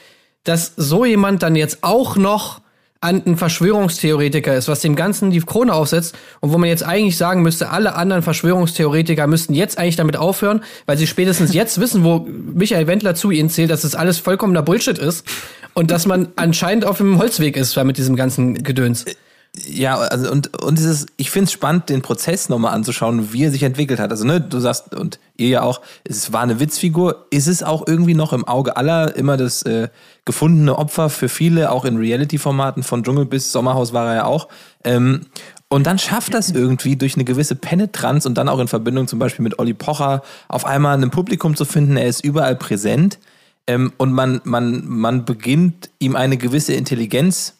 dass 0.43 0.73
so 0.75 1.05
jemand 1.05 1.43
dann 1.43 1.55
jetzt 1.55 1.83
auch 1.83 2.17
noch 2.17 2.59
ein 3.03 3.37
Verschwörungstheoretiker 3.37 4.55
ist, 4.55 4.67
was 4.67 4.79
dem 4.79 4.95
Ganzen 4.95 5.31
die 5.31 5.41
Krone 5.41 5.73
aufsetzt 5.73 6.15
und 6.39 6.51
wo 6.53 6.57
man 6.57 6.69
jetzt 6.69 6.83
eigentlich 6.83 7.17
sagen 7.17 7.41
müsste, 7.41 7.69
alle 7.69 7.95
anderen 7.95 8.23
Verschwörungstheoretiker 8.23 9.27
müssten 9.27 9.53
jetzt 9.53 9.77
eigentlich 9.77 9.97
damit 9.97 10.17
aufhören, 10.17 10.63
weil 10.85 10.97
sie 10.97 11.07
spätestens 11.07 11.53
jetzt 11.53 11.79
wissen, 11.79 12.03
wo 12.03 12.27
Michael 12.53 12.87
Wendler 12.87 13.15
zu 13.15 13.31
ihnen 13.31 13.49
zählt, 13.49 13.69
dass 13.69 13.81
das 13.81 13.95
alles 13.95 14.17
vollkommener 14.19 14.61
Bullshit 14.61 14.97
ist 14.97 15.25
und 15.73 15.91
dass 15.91 16.05
man 16.05 16.29
anscheinend 16.35 16.85
auf 16.85 16.97
dem 16.97 17.17
Holzweg 17.17 17.57
ist 17.57 17.75
mit 17.83 17.97
diesem 17.97 18.15
ganzen 18.15 18.63
Gedöns. 18.63 19.05
Ja, 19.55 19.97
also 19.97 20.31
und, 20.31 20.63
und 20.63 20.79
es 20.79 20.85
ist, 20.85 21.09
ich 21.15 21.29
finde 21.29 21.45
es 21.45 21.51
spannend, 21.51 21.89
den 21.89 22.01
Prozess 22.01 22.49
nochmal 22.49 22.73
anzuschauen, 22.73 23.33
wie 23.33 23.43
er 23.43 23.51
sich 23.51 23.61
entwickelt 23.61 23.99
hat. 23.99 24.09
Also, 24.09 24.25
ne, 24.25 24.41
du 24.41 24.59
sagst, 24.59 24.95
und 24.95 25.19
ihr 25.37 25.47
ja 25.47 25.61
auch, 25.61 25.81
es 26.03 26.33
war 26.33 26.41
eine 26.41 26.59
Witzfigur, 26.59 27.27
ist 27.29 27.47
es 27.47 27.61
auch 27.61 27.85
irgendwie 27.85 28.15
noch 28.15 28.33
im 28.33 28.47
Auge 28.47 28.77
aller 28.77 29.15
immer 29.15 29.37
das 29.37 29.61
äh, 29.61 29.89
gefundene 30.25 30.75
Opfer 30.75 31.09
für 31.11 31.29
viele, 31.29 31.71
auch 31.71 31.85
in 31.85 31.97
Reality-Formaten 31.97 32.81
von 32.81 33.03
Dschungel 33.03 33.25
bis 33.25 33.51
Sommerhaus 33.51 33.93
war 33.93 34.07
er 34.09 34.15
ja 34.15 34.25
auch. 34.25 34.47
Ähm, 34.83 35.27
und 35.69 35.85
dann 35.85 35.99
schafft 35.99 36.33
das 36.33 36.49
irgendwie 36.49 36.95
durch 36.95 37.15
eine 37.15 37.23
gewisse 37.23 37.55
Penetranz 37.55 38.25
und 38.25 38.35
dann 38.39 38.49
auch 38.49 38.59
in 38.59 38.67
Verbindung 38.67 39.07
zum 39.07 39.19
Beispiel 39.19 39.43
mit 39.43 39.59
Olli 39.59 39.75
Pocher 39.75 40.23
auf 40.47 40.65
einmal 40.65 40.99
ein 40.99 41.11
Publikum 41.11 41.55
zu 41.55 41.65
finden, 41.65 41.95
er 41.95 42.07
ist 42.07 42.23
überall 42.23 42.55
präsent. 42.55 43.19
Ähm, 43.67 43.93
und 43.97 44.13
man, 44.13 44.41
man, 44.45 44.83
man 44.87 45.25
beginnt 45.25 45.91
ihm 45.99 46.15
eine 46.15 46.37
gewisse 46.37 46.73
Intelligenz 46.73 47.53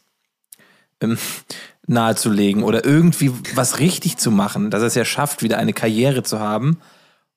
ähm, 1.01 1.17
nahezulegen 1.87 2.63
oder 2.63 2.85
irgendwie 2.85 3.31
was 3.55 3.79
richtig 3.79 4.17
zu 4.17 4.31
machen, 4.31 4.69
dass 4.69 4.81
er 4.81 4.87
es 4.87 4.95
ja 4.95 5.05
schafft, 5.05 5.43
wieder 5.43 5.57
eine 5.57 5.73
Karriere 5.73 6.23
zu 6.23 6.39
haben. 6.39 6.77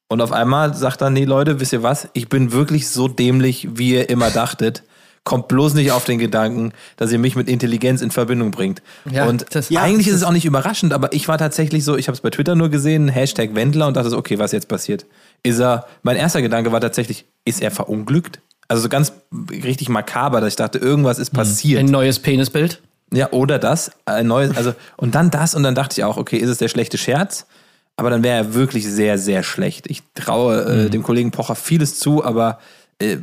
Und 0.08 0.20
auf 0.20 0.30
einmal 0.32 0.74
sagt 0.74 1.00
er, 1.02 1.10
nee 1.10 1.24
Leute, 1.24 1.58
wisst 1.58 1.72
ihr 1.72 1.82
was, 1.82 2.08
ich 2.12 2.28
bin 2.28 2.52
wirklich 2.52 2.88
so 2.88 3.08
dämlich, 3.08 3.68
wie 3.72 3.94
ihr 3.94 4.08
immer 4.08 4.30
dachtet. 4.30 4.84
Kommt 5.24 5.48
bloß 5.48 5.74
nicht 5.74 5.90
auf 5.90 6.04
den 6.04 6.20
Gedanken, 6.20 6.72
dass 6.96 7.10
ihr 7.10 7.18
mich 7.18 7.34
mit 7.34 7.48
Intelligenz 7.48 8.00
in 8.00 8.12
Verbindung 8.12 8.52
bringt. 8.52 8.80
Ja, 9.10 9.24
und 9.26 9.46
das- 9.52 9.68
Ja, 9.70 9.80
eigentlich 9.82 10.06
ist 10.06 10.14
es 10.14 10.22
auch 10.22 10.30
nicht 10.30 10.44
überraschend, 10.44 10.92
aber 10.92 11.12
ich 11.12 11.26
war 11.26 11.36
tatsächlich 11.36 11.84
so, 11.84 11.96
ich 11.96 12.06
habe 12.06 12.14
es 12.14 12.20
bei 12.20 12.30
Twitter 12.30 12.54
nur 12.54 12.68
gesehen, 12.68 13.08
Hashtag 13.08 13.56
Wendler 13.56 13.88
und 13.88 13.96
dachte 13.96 14.10
so, 14.10 14.18
okay, 14.18 14.38
was 14.38 14.52
jetzt 14.52 14.68
passiert? 14.68 15.04
Ist 15.42 15.58
er, 15.58 15.86
mein 16.04 16.16
erster 16.16 16.42
Gedanke 16.42 16.70
war 16.70 16.80
tatsächlich, 16.80 17.24
ist 17.44 17.60
er 17.60 17.72
verunglückt? 17.72 18.38
Also 18.68 18.84
so 18.84 18.88
ganz 18.88 19.12
richtig 19.50 19.88
makaber, 19.88 20.40
dass 20.40 20.50
ich 20.50 20.56
dachte, 20.56 20.78
irgendwas 20.78 21.18
ist 21.18 21.30
passiert. 21.30 21.80
Ein 21.80 21.86
neues 21.86 22.20
Penisbild. 22.20 22.80
Ja, 23.12 23.30
oder 23.32 23.58
das, 23.58 23.92
ein 24.04 24.26
neues, 24.26 24.56
also, 24.56 24.74
und 24.96 25.14
dann 25.14 25.30
das, 25.30 25.54
und 25.54 25.62
dann 25.62 25.74
dachte 25.74 25.98
ich 25.98 26.04
auch, 26.04 26.16
okay, 26.16 26.38
ist 26.38 26.48
es 26.48 26.58
der 26.58 26.68
schlechte 26.68 26.98
Scherz? 26.98 27.46
Aber 27.96 28.10
dann 28.10 28.22
wäre 28.22 28.36
er 28.36 28.54
wirklich 28.54 28.86
sehr, 28.86 29.16
sehr 29.16 29.42
schlecht. 29.42 29.86
Ich 29.88 30.02
traue 30.14 30.86
äh, 30.86 30.90
dem 30.90 31.02
Kollegen 31.02 31.30
Pocher 31.30 31.54
vieles 31.54 31.98
zu, 31.98 32.24
aber 32.24 32.58
äh, 32.98 33.18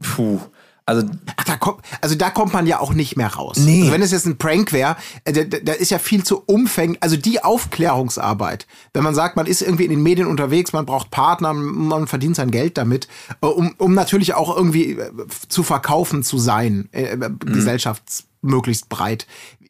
puh. 0.00 0.40
Also, 0.88 1.06
Ach, 1.36 1.44
da 1.44 1.56
kommt, 1.56 1.82
also 2.00 2.14
da 2.14 2.30
kommt 2.30 2.54
man 2.54 2.66
ja 2.66 2.80
auch 2.80 2.94
nicht 2.94 3.14
mehr 3.14 3.28
raus. 3.28 3.58
Nee. 3.58 3.82
Also 3.82 3.92
wenn 3.92 4.00
es 4.00 4.10
jetzt 4.10 4.24
ein 4.24 4.38
Prank 4.38 4.72
wäre, 4.72 4.96
äh, 5.24 5.34
da, 5.34 5.58
da 5.58 5.72
ist 5.74 5.90
ja 5.90 5.98
viel 5.98 6.24
zu 6.24 6.42
umfänglich. 6.46 7.02
Also 7.02 7.18
die 7.18 7.44
Aufklärungsarbeit, 7.44 8.66
wenn 8.94 9.04
man 9.04 9.14
sagt, 9.14 9.36
man 9.36 9.44
ist 9.44 9.60
irgendwie 9.60 9.84
in 9.84 9.90
den 9.90 10.02
Medien 10.02 10.26
unterwegs, 10.26 10.72
man 10.72 10.86
braucht 10.86 11.10
Partner, 11.10 11.52
man 11.52 12.06
verdient 12.06 12.36
sein 12.36 12.50
Geld 12.50 12.78
damit, 12.78 13.06
äh, 13.42 13.46
um, 13.46 13.74
um 13.76 13.92
natürlich 13.92 14.32
auch 14.32 14.56
irgendwie 14.56 14.92
äh, 14.92 15.10
zu 15.48 15.62
verkaufen 15.62 16.22
zu 16.22 16.38
sein, 16.38 16.88
äh, 16.92 17.02
äh, 17.02 17.30
gesellschaftsmöglichst 17.38 18.88
breit. 18.88 19.26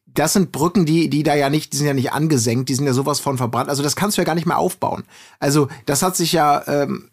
Das 0.07 0.35
sind 0.35 0.53
Brücken, 0.53 0.87
die, 0.87 1.11
die 1.11 1.25
da 1.25 1.35
ja 1.35 1.51
nicht, 1.51 1.73
die 1.73 1.79
sind 1.79 1.89
ja 1.89 1.95
nicht 1.95 2.13
angesenkt, 2.13 2.69
die 2.69 2.77
sind 2.77 2.87
ja 2.87 2.93
sowas 2.93 3.19
von 3.19 3.39
verbrannt. 3.39 3.71
Also 3.71 3.83
das 3.83 3.97
kannst 3.97 4.17
du 4.17 4.21
ja 4.21 4.25
gar 4.25 4.37
nicht 4.37 4.47
mehr 4.47 4.59
aufbauen. 4.59 5.03
Also 5.41 5.67
das 5.85 6.03
hat 6.03 6.15
sich 6.15 6.31
ja, 6.31 6.63
ähm, 6.69 7.11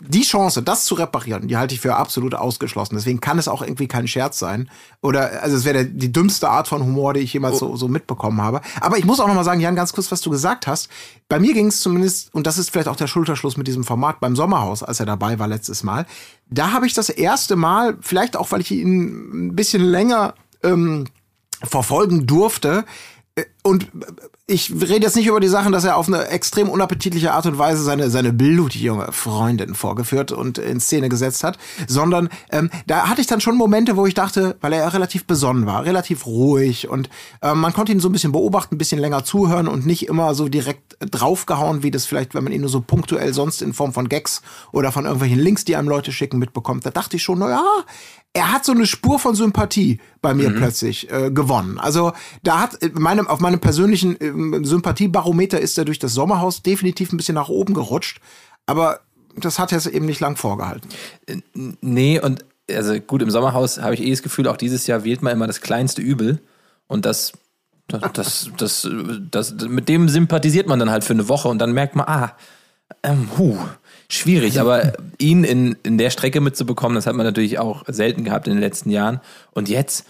die 0.00 0.22
Chance, 0.22 0.62
das 0.62 0.84
zu 0.84 0.94
reparieren, 0.94 1.48
die 1.48 1.56
halte 1.56 1.74
ich 1.74 1.80
für 1.80 1.96
absolut 1.96 2.34
ausgeschlossen. 2.34 2.94
Deswegen 2.96 3.20
kann 3.20 3.38
es 3.38 3.48
auch 3.48 3.62
irgendwie 3.62 3.88
kein 3.88 4.08
Scherz 4.08 4.38
sein. 4.38 4.70
Oder, 5.00 5.42
also 5.42 5.56
es 5.56 5.64
wäre 5.64 5.84
die 5.84 6.12
dümmste 6.12 6.48
Art 6.48 6.68
von 6.68 6.82
Humor, 6.82 7.14
die 7.14 7.20
ich 7.20 7.32
jemals 7.32 7.58
so, 7.58 7.76
so 7.76 7.88
mitbekommen 7.88 8.40
habe. 8.40 8.60
Aber 8.80 8.98
ich 8.98 9.04
muss 9.04 9.20
auch 9.20 9.28
noch 9.28 9.34
mal 9.34 9.44
sagen, 9.44 9.60
Jan, 9.60 9.76
ganz 9.76 9.92
kurz, 9.92 10.10
was 10.10 10.20
du 10.20 10.30
gesagt 10.30 10.66
hast. 10.66 10.88
Bei 11.28 11.38
mir 11.38 11.54
ging 11.54 11.66
es 11.66 11.80
zumindest, 11.80 12.34
und 12.34 12.46
das 12.46 12.58
ist 12.58 12.70
vielleicht 12.70 12.88
auch 12.88 12.96
der 12.96 13.06
Schulterschluss 13.06 13.56
mit 13.56 13.66
diesem 13.66 13.84
Format 13.84 14.20
beim 14.20 14.36
Sommerhaus, 14.36 14.82
als 14.82 15.00
er 15.00 15.06
dabei 15.06 15.38
war 15.38 15.48
letztes 15.48 15.82
Mal. 15.82 16.06
Da 16.48 16.72
habe 16.72 16.86
ich 16.86 16.94
das 16.94 17.08
erste 17.08 17.56
Mal, 17.56 17.96
vielleicht 18.00 18.36
auch, 18.36 18.52
weil 18.52 18.60
ich 18.60 18.70
ihn 18.70 19.48
ein 19.48 19.56
bisschen 19.56 19.82
länger 19.82 20.34
ähm, 20.62 21.06
verfolgen 21.62 22.26
durfte, 22.26 22.84
und 23.62 23.88
ich 24.48 24.72
rede 24.72 25.04
jetzt 25.06 25.14
nicht 25.14 25.28
über 25.28 25.38
die 25.38 25.48
Sachen, 25.48 25.72
dass 25.72 25.84
er 25.84 25.96
auf 25.96 26.08
eine 26.08 26.26
extrem 26.26 26.68
unappetitliche 26.68 27.32
Art 27.32 27.46
und 27.46 27.58
Weise 27.58 27.84
seine, 27.84 28.10
seine 28.10 28.32
blutjunge 28.32 29.12
Freundin 29.12 29.76
vorgeführt 29.76 30.32
und 30.32 30.58
in 30.58 30.80
Szene 30.80 31.08
gesetzt 31.08 31.44
hat, 31.44 31.58
sondern 31.86 32.28
ähm, 32.50 32.68
da 32.88 33.08
hatte 33.08 33.20
ich 33.20 33.28
dann 33.28 33.40
schon 33.40 33.56
Momente, 33.56 33.96
wo 33.96 34.04
ich 34.04 34.14
dachte, 34.14 34.56
weil 34.60 34.72
er 34.72 34.80
ja 34.80 34.88
relativ 34.88 35.26
besonnen 35.26 35.64
war, 35.64 35.84
relativ 35.84 36.26
ruhig 36.26 36.88
und 36.88 37.08
ähm, 37.40 37.60
man 37.60 37.72
konnte 37.72 37.92
ihn 37.92 38.00
so 38.00 38.08
ein 38.08 38.12
bisschen 38.12 38.32
beobachten, 38.32 38.74
ein 38.74 38.78
bisschen 38.78 38.98
länger 38.98 39.24
zuhören 39.24 39.68
und 39.68 39.86
nicht 39.86 40.08
immer 40.08 40.34
so 40.34 40.48
direkt 40.48 40.96
draufgehauen, 40.98 41.84
wie 41.84 41.92
das 41.92 42.06
vielleicht, 42.06 42.34
wenn 42.34 42.42
man 42.42 42.52
ihn 42.52 42.62
nur 42.62 42.70
so 42.70 42.80
punktuell 42.80 43.32
sonst 43.32 43.62
in 43.62 43.72
Form 43.72 43.92
von 43.92 44.08
Gags 44.08 44.42
oder 44.72 44.90
von 44.90 45.04
irgendwelchen 45.04 45.38
Links, 45.38 45.64
die 45.64 45.76
einem 45.76 45.88
Leute 45.88 46.10
schicken, 46.10 46.38
mitbekommt. 46.38 46.84
Da 46.84 46.90
dachte 46.90 47.16
ich 47.16 47.22
schon, 47.22 47.38
naja, 47.38 47.62
er 48.34 48.52
hat 48.52 48.64
so 48.64 48.72
eine 48.72 48.86
Spur 48.86 49.18
von 49.18 49.34
Sympathie 49.34 50.00
bei 50.22 50.34
mir 50.34 50.50
mhm. 50.50 50.56
plötzlich 50.56 51.10
äh, 51.10 51.30
gewonnen. 51.30 51.78
Also 51.78 52.12
da 52.42 52.60
hat 52.60 52.82
äh, 52.82 52.90
meinem, 52.94 53.28
auf 53.28 53.40
meinem 53.40 53.60
persönlichen 53.60 54.18
äh, 54.20 54.64
Sympathiebarometer 54.64 55.60
ist 55.60 55.76
er 55.76 55.84
durch 55.84 55.98
das 55.98 56.14
Sommerhaus 56.14 56.62
definitiv 56.62 57.12
ein 57.12 57.18
bisschen 57.18 57.34
nach 57.34 57.48
oben 57.48 57.74
gerutscht. 57.74 58.20
Aber 58.64 59.00
das 59.36 59.58
hat 59.58 59.72
er 59.72 59.92
eben 59.92 60.06
nicht 60.06 60.20
lang 60.20 60.36
vorgehalten. 60.36 60.88
Nee, 61.80 62.20
und 62.20 62.44
also 62.70 62.98
gut, 63.00 63.22
im 63.22 63.30
Sommerhaus 63.30 63.80
habe 63.80 63.94
ich 63.94 64.02
eh 64.02 64.10
das 64.10 64.22
Gefühl, 64.22 64.48
auch 64.48 64.56
dieses 64.56 64.86
Jahr 64.86 65.04
wählt 65.04 65.22
man 65.22 65.32
immer 65.32 65.46
das 65.46 65.60
kleinste 65.60 66.00
Übel. 66.00 66.40
Und 66.86 67.04
das, 67.04 67.32
das, 67.88 68.00
das, 68.12 68.50
das, 68.56 68.88
das, 69.30 69.54
das 69.56 69.68
mit 69.68 69.88
dem 69.88 70.08
sympathisiert 70.08 70.66
man 70.66 70.78
dann 70.78 70.90
halt 70.90 71.04
für 71.04 71.12
eine 71.12 71.28
Woche 71.28 71.48
und 71.48 71.58
dann 71.58 71.72
merkt 71.72 71.96
man, 71.96 72.06
ah, 72.06 72.36
ähm, 73.02 73.28
huh, 73.36 73.58
schwierig, 74.12 74.60
aber 74.60 74.92
ihn 75.18 75.42
in, 75.42 75.76
in 75.82 75.96
der 75.96 76.10
Strecke 76.10 76.40
mitzubekommen, 76.40 76.96
das 76.96 77.06
hat 77.06 77.14
man 77.14 77.24
natürlich 77.24 77.58
auch 77.58 77.84
selten 77.86 78.24
gehabt 78.24 78.46
in 78.46 78.54
den 78.54 78.60
letzten 78.60 78.90
Jahren. 78.90 79.20
Und 79.52 79.68
jetzt, 79.68 80.04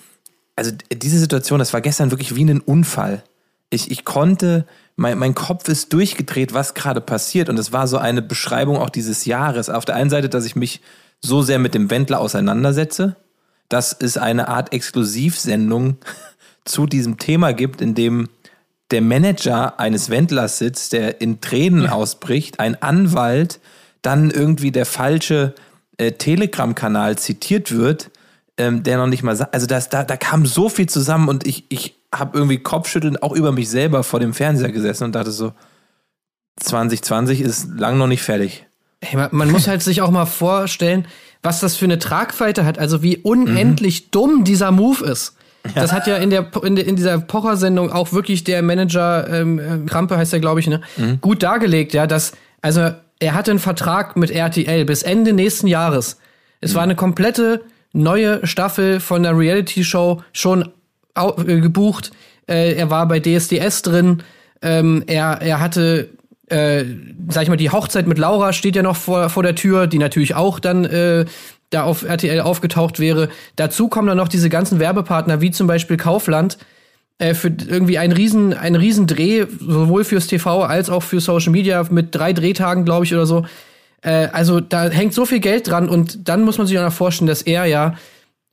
also 0.56 0.72
diese 0.92 1.18
Situation, 1.18 1.58
das 1.58 1.72
war 1.72 1.80
gestern 1.80 2.10
wirklich 2.10 2.34
wie 2.34 2.44
ein 2.44 2.60
Unfall. 2.60 3.22
Ich, 3.70 3.90
ich 3.90 4.04
konnte, 4.04 4.66
mein, 4.96 5.18
mein 5.18 5.34
Kopf 5.34 5.68
ist 5.68 5.92
durchgedreht, 5.92 6.52
was 6.52 6.74
gerade 6.74 7.00
passiert. 7.00 7.48
Und 7.48 7.58
es 7.58 7.72
war 7.72 7.86
so 7.86 7.96
eine 7.96 8.22
Beschreibung 8.22 8.76
auch 8.76 8.90
dieses 8.90 9.24
Jahres. 9.24 9.70
Auf 9.70 9.84
der 9.84 9.94
einen 9.94 10.10
Seite, 10.10 10.28
dass 10.28 10.44
ich 10.44 10.56
mich 10.56 10.80
so 11.20 11.42
sehr 11.42 11.60
mit 11.60 11.74
dem 11.74 11.88
Wendler 11.88 12.20
auseinandersetze, 12.20 13.16
dass 13.68 13.96
es 13.98 14.16
eine 14.16 14.48
Art 14.48 14.72
Exklusivsendung 14.72 15.98
zu 16.64 16.86
diesem 16.86 17.18
Thema 17.18 17.52
gibt, 17.52 17.80
in 17.80 17.94
dem 17.94 18.28
der 18.90 19.00
Manager 19.00 19.78
eines 19.78 20.10
Wendlers 20.10 20.58
sitzt, 20.58 20.92
der 20.92 21.20
in 21.20 21.40
Tränen 21.40 21.86
ausbricht, 21.86 22.60
ein 22.60 22.82
Anwalt, 22.82 23.60
dann 24.02 24.30
irgendwie 24.30 24.70
der 24.72 24.86
falsche 24.86 25.54
äh, 25.96 26.12
Telegram-Kanal 26.12 27.18
zitiert 27.18 27.72
wird, 27.72 28.10
ähm, 28.58 28.82
der 28.82 28.98
noch 28.98 29.06
nicht 29.06 29.22
mal 29.22 29.36
sagt, 29.36 29.54
also 29.54 29.66
das, 29.66 29.88
da, 29.88 30.04
da 30.04 30.16
kam 30.16 30.44
so 30.46 30.68
viel 30.68 30.88
zusammen 30.88 31.28
und 31.28 31.46
ich, 31.46 31.64
ich 31.68 31.94
habe 32.14 32.36
irgendwie 32.36 32.58
Kopfschütteln 32.58 33.16
auch 33.16 33.32
über 33.32 33.52
mich 33.52 33.70
selber 33.70 34.02
vor 34.02 34.20
dem 34.20 34.34
Fernseher 34.34 34.72
gesessen 34.72 35.04
und 35.04 35.14
dachte 35.14 35.30
so, 35.30 35.52
2020 36.60 37.40
ist 37.40 37.70
lang 37.78 37.96
noch 37.96 38.06
nicht 38.06 38.22
fertig. 38.22 38.66
Hey, 39.00 39.18
man, 39.18 39.30
man 39.32 39.50
muss 39.50 39.66
halt 39.66 39.82
sich 39.82 40.02
auch 40.02 40.10
mal 40.10 40.26
vorstellen, 40.26 41.06
was 41.42 41.60
das 41.60 41.76
für 41.76 41.86
eine 41.86 41.98
Tragweite 41.98 42.64
hat, 42.64 42.78
also 42.78 43.02
wie 43.02 43.16
unendlich 43.16 44.02
mhm. 44.02 44.10
dumm 44.10 44.44
dieser 44.44 44.70
Move 44.70 45.04
ist. 45.04 45.34
Ja. 45.64 45.82
Das 45.82 45.92
hat 45.92 46.06
ja 46.06 46.16
in 46.16 46.30
der 46.30 46.50
in, 46.62 46.76
in 46.76 46.96
dieser 46.96 47.18
Pocher-Sendung 47.18 47.90
auch 47.90 48.12
wirklich 48.12 48.44
der 48.44 48.62
Manager 48.62 49.28
ähm, 49.28 49.58
äh, 49.58 49.88
Krampe 49.88 50.16
heißt 50.16 50.32
er, 50.32 50.40
glaube 50.40 50.60
ich, 50.60 50.66
ne, 50.66 50.80
mhm. 50.96 51.20
gut 51.20 51.42
dargelegt, 51.42 51.94
ja, 51.94 52.06
dass 52.06 52.32
also 52.60 52.90
er 53.22 53.34
hatte 53.34 53.52
einen 53.52 53.60
Vertrag 53.60 54.16
mit 54.16 54.32
RTL 54.32 54.84
bis 54.84 55.04
Ende 55.04 55.32
nächsten 55.32 55.68
Jahres. 55.68 56.18
Es 56.60 56.72
mhm. 56.72 56.76
war 56.76 56.82
eine 56.82 56.96
komplette 56.96 57.62
neue 57.92 58.44
Staffel 58.46 58.98
von 58.98 59.22
der 59.22 59.38
Reality-Show 59.38 60.22
schon 60.32 60.70
äh, 61.14 61.60
gebucht. 61.60 62.10
Äh, 62.48 62.74
er 62.74 62.90
war 62.90 63.06
bei 63.06 63.20
DSDS 63.20 63.82
drin. 63.82 64.24
Ähm, 64.60 65.04
er, 65.06 65.40
er 65.40 65.60
hatte, 65.60 66.10
äh, 66.48 66.84
sag 67.28 67.44
ich 67.44 67.48
mal, 67.48 67.56
die 67.56 67.70
Hochzeit 67.70 68.08
mit 68.08 68.18
Laura 68.18 68.52
steht 68.52 68.74
ja 68.74 68.82
noch 68.82 68.96
vor, 68.96 69.28
vor 69.28 69.44
der 69.44 69.54
Tür, 69.54 69.86
die 69.86 69.98
natürlich 69.98 70.34
auch 70.34 70.58
dann 70.58 70.84
äh, 70.84 71.24
da 71.70 71.84
auf 71.84 72.02
RTL 72.02 72.40
aufgetaucht 72.40 72.98
wäre. 72.98 73.28
Dazu 73.54 73.86
kommen 73.86 74.08
dann 74.08 74.16
noch 74.16 74.28
diese 74.28 74.48
ganzen 74.48 74.80
Werbepartner, 74.80 75.40
wie 75.40 75.52
zum 75.52 75.68
Beispiel 75.68 75.96
Kaufland, 75.96 76.58
äh, 77.18 77.34
für 77.34 77.48
irgendwie 77.48 77.98
einen 77.98 78.12
riesen, 78.12 78.54
einen 78.54 78.76
riesen 78.76 79.06
Dreh, 79.06 79.46
sowohl 79.60 80.04
fürs 80.04 80.26
TV 80.26 80.62
als 80.62 80.90
auch 80.90 81.02
für 81.02 81.20
Social 81.20 81.52
Media 81.52 81.84
mit 81.90 82.14
drei 82.14 82.32
Drehtagen, 82.32 82.84
glaube 82.84 83.04
ich, 83.04 83.14
oder 83.14 83.26
so. 83.26 83.44
Äh, 84.02 84.28
also 84.32 84.60
da 84.60 84.88
hängt 84.88 85.14
so 85.14 85.24
viel 85.24 85.40
Geld 85.40 85.68
dran 85.68 85.88
und 85.88 86.28
dann 86.28 86.42
muss 86.42 86.58
man 86.58 86.66
sich 86.66 86.78
auch 86.78 86.84
noch 86.84 86.92
vorstellen, 86.92 87.28
dass 87.28 87.42
er 87.42 87.64
ja 87.66 87.94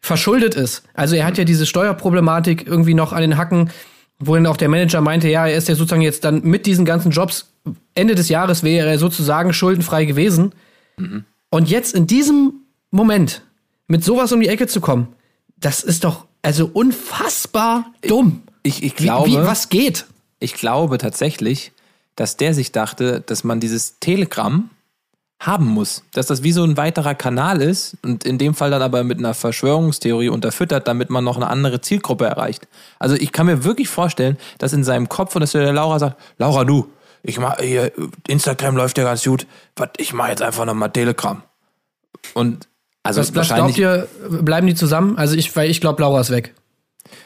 verschuldet 0.02 0.56
ist. 0.56 0.84
Also 0.94 1.16
er 1.16 1.26
hat 1.26 1.38
ja 1.38 1.44
diese 1.44 1.66
Steuerproblematik 1.66 2.66
irgendwie 2.66 2.94
noch 2.94 3.12
an 3.12 3.22
den 3.22 3.38
Hacken, 3.38 3.70
wo 4.20 4.36
dann 4.36 4.46
auch 4.46 4.58
der 4.58 4.70
Manager 4.70 5.02
meinte, 5.02 5.28
ja, 5.30 5.48
er 5.48 5.58
ist 5.58 5.68
ja 5.68 5.76
sozusagen 5.76 6.02
jetzt 6.02 6.24
dann 6.24 6.42
mit 6.44 6.66
diesen 6.66 6.86
ganzen 6.86 7.12
Jobs, 7.12 7.52
Ende 7.96 8.16
des 8.16 8.30
Jahres 8.30 8.64
wäre 8.64 8.90
er 8.90 9.00
sozusagen 9.00 9.54
schuldenfrei 9.54 10.06
gewesen. 10.06 10.54
Mhm. 10.98 11.26
Und 11.50 11.70
jetzt 11.70 11.96
in 11.96 12.08
diesem 12.08 12.54
Moment 12.92 13.44
mit 13.88 14.04
sowas 14.04 14.32
um 14.32 14.40
die 14.40 14.48
Ecke 14.48 14.68
zu 14.68 14.82
kommen, 14.82 15.08
das 15.58 15.84
ist 15.84 16.04
doch 16.04 16.26
also 16.42 16.70
unfassbar 16.72 17.92
dumm. 18.08 18.44
Ich, 18.64 18.84
ich 18.84 18.96
glaube. 18.96 19.28
Wie, 19.28 19.34
wie, 19.34 19.38
was 19.38 19.70
geht? 19.70 20.06
Ich 20.40 20.54
glaube 20.54 20.98
tatsächlich, 20.98 21.72
dass 22.16 22.38
der 22.38 22.54
sich 22.54 22.72
dachte, 22.72 23.22
dass 23.22 23.44
man 23.44 23.60
dieses 23.60 24.00
Telegramm 24.00 24.70
haben 25.40 25.66
muss. 25.66 26.04
Dass 26.14 26.28
das 26.28 26.44
wie 26.44 26.52
so 26.52 26.64
ein 26.64 26.76
weiterer 26.76 27.16
Kanal 27.16 27.62
ist 27.62 27.98
und 28.04 28.26
in 28.26 28.38
dem 28.38 28.54
Fall 28.54 28.72
dann 28.72 28.82
aber 28.82 29.04
mit 29.04 29.20
einer 29.20 29.34
Verschwörungstheorie 29.34 30.30
unterfüttert, 30.30 30.88
damit 30.88 31.10
man 31.10 31.24
noch 31.24 31.38
eine 31.38 31.48
andere 31.48 31.82
Zielgruppe 31.82 32.26
erreicht. 32.26 32.68
Also 33.00 33.16
ich 33.16 33.32
kann 33.32 33.46
mir 33.46 33.64
wirklich 33.64 33.88
vorstellen, 33.88 34.38
dass 34.58 34.74
in 34.74 34.84
seinem 34.84 35.08
Kopf 35.08 35.36
und 35.36 35.42
dass 35.42 35.54
der 35.54 35.72
Laura 35.72 36.00
sagt, 36.00 36.18
Laura, 36.38 36.66
du, 36.66 36.90
ich 37.24 37.40
mach 37.40 37.58
hier, 37.60 37.92
Instagram 38.28 38.76
läuft 38.76 38.98
ja 38.98 39.06
ganz 39.06 39.24
gut, 39.24 39.48
ich 39.98 40.14
mach 40.14 40.28
jetzt 40.28 40.42
einfach 40.42 40.66
nochmal 40.66 40.92
Telegram. 40.92 41.42
Und 42.34 42.68
also 43.04 43.22
was, 43.22 43.34
wahrscheinlich. 43.34 43.78
Glaubt 43.78 44.10
ihr, 44.30 44.42
bleiben 44.42 44.68
die 44.68 44.76
zusammen? 44.76 45.18
Also 45.18 45.36
ich, 45.36 45.56
weil 45.56 45.70
ich 45.70 45.80
glaube, 45.80 46.02
Laura 46.02 46.20
ist 46.20 46.32
weg. 46.32 46.54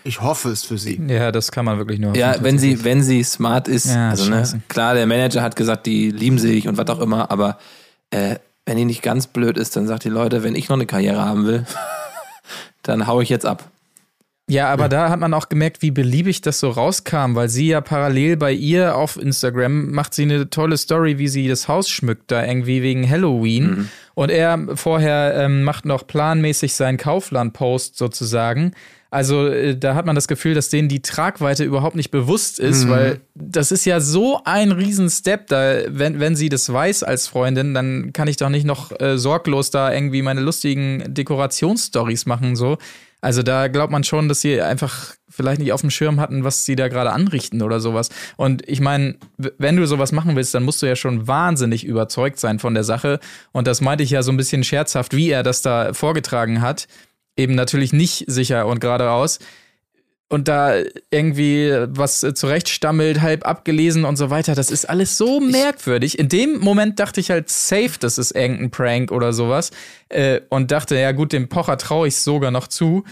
Ich 0.03 0.21
hoffe 0.21 0.49
es 0.49 0.63
für 0.63 0.77
sie. 0.77 1.01
Ja, 1.07 1.31
das 1.31 1.51
kann 1.51 1.65
man 1.65 1.77
wirklich 1.77 1.99
nur. 1.99 2.15
Ja, 2.15 2.35
wenn 2.41 2.59
sie, 2.59 2.83
wenn 2.83 3.03
sie 3.03 3.23
smart 3.23 3.67
ist. 3.67 3.87
Ja, 3.87 4.09
also 4.09 4.29
ne, 4.29 4.43
klar, 4.67 4.93
der 4.95 5.07
Manager 5.07 5.41
hat 5.41 5.55
gesagt, 5.55 5.85
die 5.85 6.11
lieben 6.11 6.39
sich 6.39 6.67
und 6.67 6.77
was 6.77 6.87
auch 6.87 6.99
immer, 6.99 7.31
aber 7.31 7.57
äh, 8.11 8.35
wenn 8.65 8.77
die 8.77 8.85
nicht 8.85 9.01
ganz 9.01 9.27
blöd 9.27 9.57
ist, 9.57 9.75
dann 9.75 9.87
sagt 9.87 10.03
die 10.05 10.09
Leute, 10.09 10.43
wenn 10.43 10.55
ich 10.55 10.69
noch 10.69 10.77
eine 10.77 10.85
Karriere 10.85 11.23
haben 11.23 11.45
will, 11.45 11.65
dann 12.83 13.07
hau 13.07 13.21
ich 13.21 13.29
jetzt 13.29 13.45
ab. 13.45 13.69
Ja, 14.49 14.69
aber 14.69 14.83
ja. 14.83 14.89
da 14.89 15.09
hat 15.09 15.19
man 15.19 15.33
auch 15.33 15.47
gemerkt, 15.47 15.81
wie 15.81 15.91
beliebig 15.91 16.41
das 16.41 16.59
so 16.59 16.69
rauskam, 16.69 17.35
weil 17.35 17.47
sie 17.47 17.67
ja 17.67 17.79
parallel 17.79 18.35
bei 18.35 18.51
ihr 18.51 18.95
auf 18.97 19.17
Instagram 19.17 19.91
macht 19.91 20.13
sie 20.13 20.23
eine 20.23 20.49
tolle 20.49 20.75
Story, 20.77 21.17
wie 21.17 21.29
sie 21.29 21.47
das 21.47 21.69
Haus 21.69 21.89
schmückt, 21.89 22.29
da 22.29 22.45
irgendwie 22.45 22.81
wegen 22.81 23.09
Halloween. 23.09 23.63
Mhm. 23.63 23.89
Und 24.15 24.29
er 24.29 24.67
vorher 24.75 25.35
ähm, 25.35 25.63
macht 25.63 25.85
noch 25.85 26.05
planmäßig 26.05 26.73
seinen 26.73 26.97
Kaufland-Post 26.97 27.97
sozusagen. 27.97 28.73
Also 29.13 29.45
äh, 29.45 29.77
da 29.77 29.93
hat 29.93 30.07
man 30.07 30.15
das 30.15 30.27
Gefühl, 30.27 30.55
dass 30.55 30.69
denen 30.69 30.89
die 30.89 31.03
Tragweite 31.03 31.63
überhaupt 31.63 31.95
nicht 31.95 32.09
bewusst 32.09 32.57
ist, 32.57 32.85
mhm. 32.85 32.89
weil 32.89 33.21
das 33.35 33.71
ist 33.71 33.85
ja 33.85 33.99
so 33.99 34.41
ein 34.43 34.71
Riesen-Step. 34.71 35.45
Da, 35.47 35.81
wenn, 35.87 36.19
wenn 36.19 36.35
sie 36.35 36.49
das 36.49 36.73
weiß 36.73 37.03
als 37.03 37.27
Freundin, 37.27 37.75
dann 37.75 38.11
kann 38.11 38.27
ich 38.27 38.37
doch 38.37 38.49
nicht 38.49 38.65
noch 38.65 38.91
äh, 38.99 39.19
sorglos 39.19 39.69
da 39.69 39.93
irgendwie 39.93 40.23
meine 40.23 40.41
lustigen 40.41 41.13
Dekorationsstories 41.13 42.25
machen. 42.25 42.55
So. 42.55 42.79
Also 43.21 43.43
da 43.43 43.67
glaubt 43.67 43.91
man 43.91 44.03
schon, 44.03 44.27
dass 44.29 44.41
sie 44.41 44.59
einfach 44.59 45.13
vielleicht 45.29 45.59
nicht 45.59 45.73
auf 45.73 45.81
dem 45.81 45.91
Schirm 45.91 46.19
hatten, 46.19 46.43
was 46.43 46.65
sie 46.65 46.75
da 46.75 46.87
gerade 46.87 47.11
anrichten 47.11 47.61
oder 47.61 47.79
sowas. 47.79 48.09
Und 48.35 48.67
ich 48.67 48.81
meine, 48.81 49.17
wenn 49.37 49.75
du 49.75 49.85
sowas 49.85 50.11
machen 50.11 50.35
willst, 50.35 50.55
dann 50.55 50.63
musst 50.63 50.81
du 50.81 50.87
ja 50.87 50.95
schon 50.95 51.27
wahnsinnig 51.27 51.85
überzeugt 51.85 52.39
sein 52.39 52.57
von 52.57 52.73
der 52.73 52.83
Sache. 52.83 53.19
Und 53.51 53.67
das 53.67 53.79
meinte 53.79 54.03
ich 54.03 54.09
ja 54.09 54.23
so 54.23 54.31
ein 54.31 54.37
bisschen 54.37 54.63
scherzhaft, 54.63 55.15
wie 55.15 55.29
er 55.29 55.43
das 55.43 55.61
da 55.61 55.93
vorgetragen 55.93 56.61
hat. 56.61 56.87
Eben 57.35 57.55
natürlich 57.55 57.93
nicht 57.93 58.25
sicher 58.27 58.67
und 58.67 58.79
geradeaus 58.79 59.39
und 60.33 60.47
da 60.47 60.73
irgendwie 61.11 61.71
was 61.89 62.21
zurechtstammelt, 62.33 63.21
halb 63.21 63.45
abgelesen 63.45 64.03
und 64.03 64.15
so 64.15 64.31
weiter. 64.31 64.55
Das 64.55 64.71
ist 64.71 64.89
alles 64.89 65.15
so 65.15 65.39
merkwürdig. 65.39 66.17
In 66.17 66.27
dem 66.27 66.59
Moment 66.59 66.99
dachte 66.99 67.19
ich 67.19 67.29
halt 67.29 67.49
safe, 67.49 67.91
das 67.99 68.17
ist 68.17 68.31
irgendein 68.31 68.71
Prank 68.71 69.11
oder 69.11 69.31
sowas. 69.31 69.69
Äh, 70.09 70.41
und 70.49 70.71
dachte, 70.71 70.97
ja 70.97 71.11
gut, 71.11 71.33
dem 71.33 71.49
Pocher 71.49 71.77
traue 71.77 72.07
ich 72.07 72.17
sogar 72.17 72.49
noch 72.49 72.67
zu. 72.67 73.03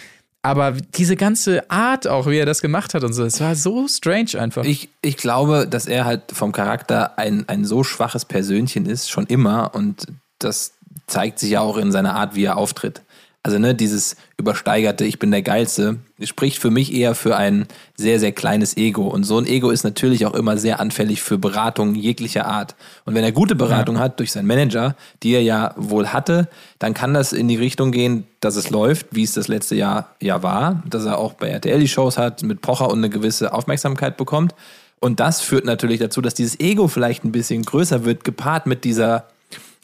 Aber 0.41 0.71
diese 0.71 1.15
ganze 1.15 1.69
Art 1.69 2.07
auch, 2.07 2.25
wie 2.25 2.39
er 2.39 2.47
das 2.47 2.63
gemacht 2.63 2.95
hat 2.95 3.03
und 3.03 3.13
so, 3.13 3.23
es 3.23 3.39
war 3.39 3.55
so 3.55 3.87
strange 3.87 4.39
einfach. 4.39 4.63
Ich, 4.63 4.89
ich 5.03 5.15
glaube, 5.15 5.67
dass 5.67 5.85
er 5.85 6.05
halt 6.05 6.23
vom 6.33 6.51
Charakter 6.51 7.19
ein, 7.19 7.47
ein 7.47 7.65
so 7.65 7.83
schwaches 7.83 8.25
Persönchen 8.25 8.87
ist, 8.87 9.11
schon 9.11 9.27
immer. 9.27 9.75
Und 9.75 10.07
das 10.39 10.73
zeigt 11.05 11.37
sich 11.37 11.51
ja 11.51 11.61
auch 11.61 11.77
in 11.77 11.91
seiner 11.91 12.15
Art, 12.15 12.33
wie 12.33 12.45
er 12.45 12.57
auftritt. 12.57 13.01
Also 13.43 13.57
ne, 13.57 13.73
dieses 13.73 14.17
übersteigerte, 14.37 15.03
ich 15.03 15.17
bin 15.17 15.31
der 15.31 15.41
Geilste, 15.41 15.97
spricht 16.21 16.59
für 16.59 16.69
mich 16.69 16.93
eher 16.93 17.15
für 17.15 17.37
ein 17.37 17.65
sehr, 17.97 18.19
sehr 18.19 18.33
kleines 18.33 18.77
Ego. 18.77 19.07
Und 19.07 19.23
so 19.23 19.39
ein 19.39 19.47
Ego 19.47 19.71
ist 19.71 19.83
natürlich 19.83 20.27
auch 20.27 20.35
immer 20.35 20.57
sehr 20.57 20.79
anfällig 20.79 21.23
für 21.23 21.39
Beratung 21.39 21.95
jeglicher 21.95 22.45
Art. 22.45 22.75
Und 23.03 23.15
wenn 23.15 23.23
er 23.23 23.31
gute 23.31 23.55
Beratung 23.55 23.95
ja. 23.95 24.01
hat 24.01 24.19
durch 24.19 24.31
seinen 24.31 24.45
Manager, 24.45 24.95
die 25.23 25.33
er 25.33 25.41
ja 25.41 25.73
wohl 25.75 26.09
hatte, 26.09 26.49
dann 26.77 26.93
kann 26.93 27.15
das 27.15 27.33
in 27.33 27.47
die 27.47 27.55
Richtung 27.55 27.91
gehen, 27.91 28.27
dass 28.41 28.57
es 28.57 28.69
läuft, 28.69 29.07
wie 29.09 29.23
es 29.23 29.33
das 29.33 29.47
letzte 29.47 29.73
Jahr 29.73 30.15
ja 30.21 30.43
war, 30.43 30.83
dass 30.87 31.05
er 31.05 31.17
auch 31.17 31.33
bei 31.33 31.49
RTL 31.49 31.79
die 31.79 31.87
Shows 31.87 32.19
hat, 32.19 32.43
mit 32.43 32.61
Pocher 32.61 32.91
und 32.91 32.99
eine 32.99 33.09
gewisse 33.09 33.53
Aufmerksamkeit 33.53 34.17
bekommt. 34.17 34.53
Und 34.99 35.19
das 35.19 35.41
führt 35.41 35.65
natürlich 35.65 35.99
dazu, 35.99 36.21
dass 36.21 36.35
dieses 36.35 36.59
Ego 36.59 36.87
vielleicht 36.87 37.23
ein 37.23 37.31
bisschen 37.31 37.63
größer 37.63 38.05
wird, 38.05 38.23
gepaart 38.23 38.67
mit 38.67 38.83
dieser 38.83 39.25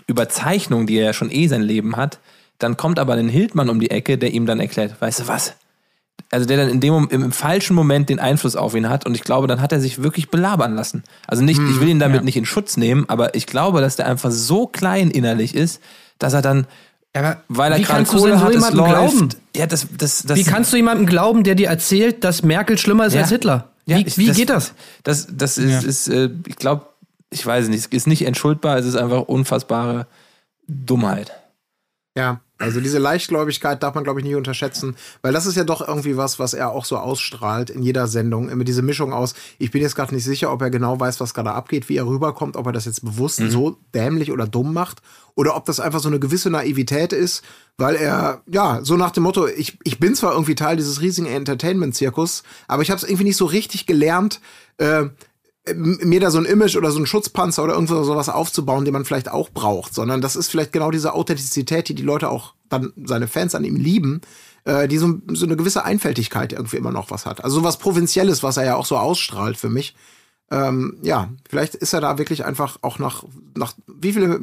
Überzeichnung, 0.06 0.86
die 0.86 0.98
er 0.98 1.06
ja 1.06 1.14
schon 1.14 1.32
eh 1.32 1.48
sein 1.48 1.64
Leben 1.64 1.96
hat 1.96 2.20
dann 2.60 2.78
kommt 2.78 3.00
aber 3.00 3.14
ein 3.14 3.30
Hildmann 3.30 3.70
um 3.70 3.80
die 3.80 3.92
Ecke, 3.92 4.18
der 4.18 4.34
ihm 4.34 4.46
dann 4.46 4.60
erklärt, 4.60 5.00
weißt 5.00 5.22
du 5.22 5.28
was? 5.28 5.54
Also 6.30 6.46
der 6.46 6.58
dann 6.58 6.70
in 6.70 6.80
dem 6.82 7.08
im, 7.10 7.24
im 7.24 7.32
falschen 7.32 7.76
Moment 7.76 8.10
den 8.10 8.20
Einfluss 8.20 8.56
auf 8.56 8.76
ihn 8.76 8.90
hat 8.90 9.06
und 9.06 9.16
ich 9.16 9.24
glaube, 9.24 9.48
dann 9.48 9.62
hat 9.62 9.72
er 9.72 9.80
sich 9.80 10.02
wirklich 10.04 10.30
belabern 10.30 10.76
lassen. 10.76 11.04
Also 11.26 11.44
nicht, 11.44 11.58
hm, 11.58 11.72
ich 11.72 11.80
will 11.80 11.88
ihn 11.88 12.00
damit 12.00 12.22
ja. 12.22 12.26
nicht 12.26 12.38
in 12.38 12.46
Schutz 12.46 12.76
nehmen, 12.76 13.06
aber 13.08 13.36
ich 13.36 13.46
glaube, 13.46 13.80
dass 13.82 13.96
der 13.96 14.08
einfach 14.08 14.32
so 14.32 14.68
klein 14.68 15.10
innerlich 15.10 15.56
ist, 15.56 15.82
dass 16.20 16.34
er 16.34 16.42
dann 16.42 16.68
aber 17.14 17.42
weil 17.48 17.72
er 17.72 17.80
gerade 17.80 18.04
Kohle 18.06 18.38
so 18.38 18.44
hat, 18.44 18.54
es 18.54 18.74
läuft. 18.74 18.90
Glauben? 18.90 19.30
Ja, 19.56 19.66
das, 19.66 19.88
das, 19.98 20.24
das, 20.24 20.38
wie 20.38 20.44
kannst 20.44 20.72
du 20.72 20.78
jemandem 20.78 21.08
glauben, 21.08 21.44
der 21.44 21.56
dir 21.56 21.68
erzählt, 21.68 22.24
dass 22.24 22.44
Merkel 22.44 22.78
schlimmer 22.78 23.08
ist 23.08 23.14
ja. 23.14 23.22
als 23.22 23.30
Hitler? 23.30 23.72
Wie, 23.86 23.94
ja, 23.94 24.00
ich, 24.06 24.18
wie 24.18 24.28
das, 24.28 24.38
geht 24.38 24.50
das? 24.50 24.74
Das, 25.04 25.28
das 25.32 25.58
ist, 25.58 25.84
ist 25.84 26.10
äh, 26.10 26.30
ich 26.46 26.58
glaube, 26.58 26.86
ich 27.30 27.44
weiß 27.46 27.70
nicht, 27.70 27.80
es 27.80 27.86
ist 27.88 28.08
nicht 28.08 28.26
entschuldbar, 28.26 28.78
es 28.78 28.86
ist 28.86 28.96
einfach 28.96 29.22
unfassbare 29.22 30.06
Dummheit. 30.68 31.32
Ja, 32.16 32.42
also 32.60 32.82
diese 32.82 32.98
Leichtgläubigkeit 32.98 33.84
darf 33.84 33.94
man, 33.94 34.04
glaube 34.04 34.20
ich, 34.20 34.26
nicht 34.26 34.36
unterschätzen, 34.36 34.96
weil 35.22 35.34
das 35.34 35.46
ist 35.46 35.56
ja 35.56 35.64
doch 35.64 35.88
irgendwie 35.88 36.18
was, 36.18 36.40
was 36.40 36.54
er 36.54 36.72
auch 36.72 36.86
so 36.86 36.98
ausstrahlt 36.98 37.70
in 37.70 37.84
jeder 37.84 38.08
Sendung. 38.08 38.50
Immer 38.50 38.64
diese 38.64 38.82
Mischung 38.82 39.14
aus, 39.14 39.36
ich 39.60 39.72
bin 39.72 39.82
jetzt 39.82 39.96
gerade 39.96 40.14
nicht 40.14 40.24
sicher, 40.24 40.52
ob 40.52 40.62
er 40.62 40.70
genau 40.70 41.00
weiß, 41.00 41.20
was 41.20 41.34
gerade 41.34 41.52
abgeht, 41.52 41.88
wie 41.90 41.98
er 41.98 42.08
rüberkommt, 42.08 42.56
ob 42.58 42.66
er 42.66 42.72
das 42.72 42.86
jetzt 42.86 43.06
bewusst 43.06 43.40
mhm. 43.40 43.52
so 43.52 43.78
dämlich 43.94 44.32
oder 44.32 44.48
dumm 44.48 44.74
macht 44.74 45.02
oder 45.36 45.56
ob 45.56 45.66
das 45.66 45.80
einfach 45.80 46.00
so 46.00 46.10
eine 46.10 46.20
gewisse 46.20 46.50
Naivität 46.50 47.14
ist, 47.14 47.44
weil 47.78 47.96
er, 47.96 48.42
ja, 48.48 48.80
so 48.84 48.98
nach 48.98 49.12
dem 49.12 49.24
Motto, 49.24 49.48
ich, 49.48 49.78
ich 49.84 50.00
bin 50.00 50.16
zwar 50.16 50.32
irgendwie 50.32 50.56
Teil 50.56 50.78
dieses 50.78 51.00
riesigen 51.00 51.28
Entertainment-Zirkus, 51.28 52.42
aber 52.68 52.82
ich 52.82 52.90
habe 52.90 52.98
es 52.98 53.04
irgendwie 53.04 53.26
nicht 53.26 53.38
so 53.38 53.46
richtig 53.46 53.86
gelernt, 53.86 54.42
äh, 54.78 55.06
mir 55.76 56.20
da 56.20 56.32
so 56.32 56.38
ein 56.38 56.46
Image 56.46 56.76
oder 56.76 56.92
so 56.92 57.00
ein 57.00 57.06
Schutzpanzer 57.06 57.64
oder 57.64 57.74
irgendwo 57.74 58.04
sowas 58.04 58.30
aufzubauen, 58.30 58.86
den 58.86 58.94
man 58.94 59.06
vielleicht 59.06 59.30
auch 59.30 59.50
braucht, 59.50 59.94
sondern 59.94 60.22
das 60.22 60.36
ist 60.36 60.50
vielleicht 60.50 60.72
genau 60.72 60.92
diese 60.92 61.14
Authentizität, 61.14 61.90
die 61.90 61.96
die 61.96 62.04
Leute 62.04 62.30
auch 62.30 62.54
dann, 62.70 62.94
seine 63.06 63.28
Fans 63.28 63.56
an 63.56 63.64
ihm 63.64 63.76
lieben, 63.76 64.22
äh, 64.66 64.88
die 64.88 64.98
so, 64.98 65.20
so 65.28 65.46
eine 65.46 65.56
gewisse 65.56 65.86
Einfältigkeit 65.86 66.54
irgendwie 66.54 66.78
immer 66.78 66.92
noch 66.92 67.12
was 67.12 67.26
hat. 67.26 67.44
Also 67.44 67.60
sowas 67.60 67.78
Provinzielles, 67.78 68.44
was 68.44 68.58
er 68.58 68.66
ja 68.66 68.76
auch 68.76 68.86
so 68.86 68.98
ausstrahlt 68.98 69.58
für 69.58 69.70
mich. 69.70 69.96
Ähm, 70.50 70.98
ja, 71.02 71.30
vielleicht 71.50 71.76
ist 71.76 71.94
er 71.94 72.02
da 72.02 72.18
wirklich 72.18 72.46
einfach 72.46 72.78
auch 72.82 73.00
nach, 73.00 73.24
nach, 73.56 73.74
wie 73.88 74.14
viele 74.14 74.40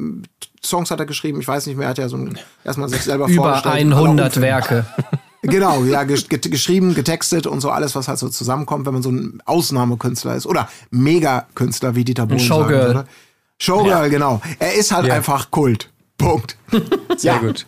Songs 0.63 0.91
hat 0.91 0.99
er 0.99 1.07
geschrieben? 1.07 1.39
Ich 1.39 1.47
weiß 1.47 1.65
nicht 1.65 1.77
mehr, 1.77 1.87
hat 1.87 1.97
er 1.97 2.09
so 2.09 2.17
ein, 2.17 2.37
erstmal 2.63 2.89
sich 2.89 3.01
selber 3.01 3.27
Über 3.27 3.43
vorgestellt. 3.43 3.85
Über 3.85 3.97
100 3.97 4.41
Werke. 4.41 4.85
Genau, 5.51 5.83
ja, 5.83 6.03
geschrieben, 6.03 6.93
getextet 6.93 7.47
und 7.47 7.61
so 7.61 7.69
alles, 7.69 7.95
was 7.95 8.07
halt 8.07 8.19
so 8.19 8.29
zusammenkommt, 8.29 8.85
wenn 8.85 8.93
man 8.93 9.03
so 9.03 9.11
ein 9.11 9.41
Ausnahmekünstler 9.45 10.35
ist. 10.35 10.45
Oder 10.45 10.69
Mega-Künstler 10.91 11.95
wie 11.95 12.03
Dieter 12.03 12.25
Bohlen. 12.25 12.39
Showgirl. 12.39 12.93
Sagen, 12.93 13.09
Showgirl, 13.57 14.03
ja. 14.03 14.07
genau. 14.07 14.41
Er 14.59 14.73
ist 14.73 14.91
halt 14.91 15.07
ja. 15.07 15.13
einfach 15.13 15.51
Kult. 15.51 15.89
Punkt. 16.17 16.57
Sehr 17.17 17.33
ja. 17.33 17.39
gut. 17.39 17.65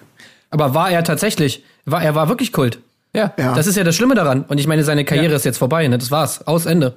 Aber 0.50 0.74
war 0.74 0.92
er 0.92 1.04
tatsächlich? 1.04 1.64
War, 1.86 2.02
er 2.02 2.16
war 2.16 2.30
wirklich 2.30 2.52
Kult. 2.52 2.80
Ja, 3.14 3.34
ja. 3.38 3.54
Das 3.54 3.68
ist 3.68 3.76
ja 3.76 3.84
das 3.84 3.96
Schlimme 3.96 4.16
daran. 4.16 4.44
Und 4.44 4.60
ich 4.60 4.68
meine, 4.68 4.84
seine 4.84 5.06
Karriere 5.06 5.36
ist 5.36 5.46
jetzt 5.46 5.58
vorbei, 5.58 5.88
ne? 5.88 5.98
Das 5.98 6.12
war's. 6.12 6.46
Aus 6.46 6.66
Ende. 6.66 6.96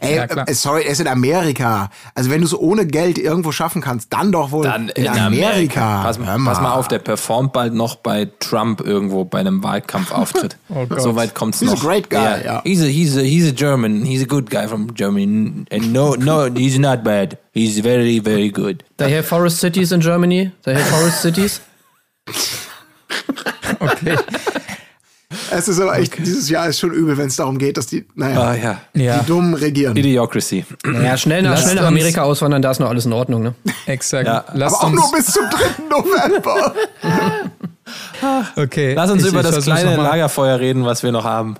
Ey, 0.00 0.16
ja, 0.16 0.24
äh, 0.24 0.54
sorry, 0.54 0.84
er 0.84 0.90
ist 0.90 1.00
in 1.00 1.08
Amerika. 1.08 1.90
Also 2.14 2.30
wenn 2.30 2.40
du 2.40 2.46
es 2.46 2.58
ohne 2.58 2.86
Geld 2.86 3.18
irgendwo 3.18 3.52
schaffen 3.52 3.82
kannst, 3.82 4.12
dann 4.12 4.32
doch 4.32 4.50
wohl 4.50 4.64
dann 4.64 4.88
in, 4.90 5.04
in 5.04 5.08
Amerika. 5.08 5.50
Amerika. 5.50 6.02
Pass, 6.02 6.18
pass, 6.18 6.60
mal 6.60 6.72
auf, 6.72 6.88
der 6.88 6.98
performt 6.98 7.52
bald 7.52 7.74
noch 7.74 7.96
bei 7.96 8.28
Trump 8.40 8.80
irgendwo 8.80 9.24
bei 9.24 9.40
einem 9.40 9.62
Wahlkampfauftritt. 9.62 10.56
oh 10.68 10.86
so 10.98 11.16
weit 11.16 11.34
kommt's 11.34 11.60
he's 11.60 11.68
noch. 11.68 11.76
He's 11.76 11.84
a 11.84 11.86
great 11.86 12.10
guy. 12.10 12.18
Yeah. 12.18 12.44
yeah. 12.44 12.62
He's 12.64 12.82
a 12.82 12.86
he's 12.86 13.16
a 13.16 13.22
he's 13.22 13.48
a 13.48 13.54
German. 13.54 14.04
He's 14.04 14.22
a 14.22 14.26
good 14.26 14.50
guy 14.50 14.66
from 14.66 14.94
Germany. 14.94 15.66
And 15.70 15.92
no 15.92 16.14
no, 16.14 16.50
he's 16.50 16.78
not 16.78 17.04
bad. 17.04 17.38
He's 17.52 17.78
very 17.80 18.18
very 18.18 18.50
good. 18.50 18.84
They 18.96 19.10
have 19.10 19.26
forest 19.26 19.58
cities 19.58 19.92
in 19.92 20.00
Germany. 20.00 20.52
They 20.62 20.74
have 20.74 20.86
forest 20.88 21.22
cities. 21.22 21.60
okay. 23.80 24.16
Es 25.50 25.68
ist 25.68 25.80
aber 25.80 25.98
echt, 25.98 26.12
okay. 26.12 26.22
dieses 26.24 26.48
Jahr 26.48 26.68
ist 26.68 26.78
schon 26.78 26.92
übel, 26.92 27.16
wenn 27.16 27.26
es 27.26 27.36
darum 27.36 27.58
geht, 27.58 27.76
dass 27.76 27.86
die, 27.86 28.06
naja, 28.14 28.40
ah, 28.40 28.54
ja. 28.54 29.18
die 29.18 29.26
Dummen 29.26 29.54
regieren. 29.54 29.96
Idiocracy. 29.96 30.64
Naja, 30.84 31.16
schnell 31.16 31.42
nach, 31.42 31.58
schnell 31.58 31.76
nach 31.76 31.86
Amerika 31.86 32.22
auswandern, 32.22 32.62
da 32.62 32.70
ist 32.70 32.80
noch 32.80 32.88
alles 32.88 33.06
in 33.06 33.12
Ordnung, 33.12 33.42
ne? 33.42 33.54
Exakt. 33.86 34.26
Ja. 34.26 34.44
aber 34.48 34.66
auch 34.66 34.90
nur 34.90 35.12
bis 35.12 35.26
zum 35.26 35.44
3. 35.50 35.58
November. 35.90 36.74
okay. 38.56 38.94
Lass 38.94 39.10
uns 39.10 39.22
ich, 39.22 39.28
über 39.28 39.40
ich 39.40 39.46
das 39.46 39.64
kleine 39.64 39.96
Lagerfeuer 39.96 40.58
reden, 40.58 40.84
was 40.84 41.02
wir 41.02 41.12
noch 41.12 41.24
haben. 41.24 41.56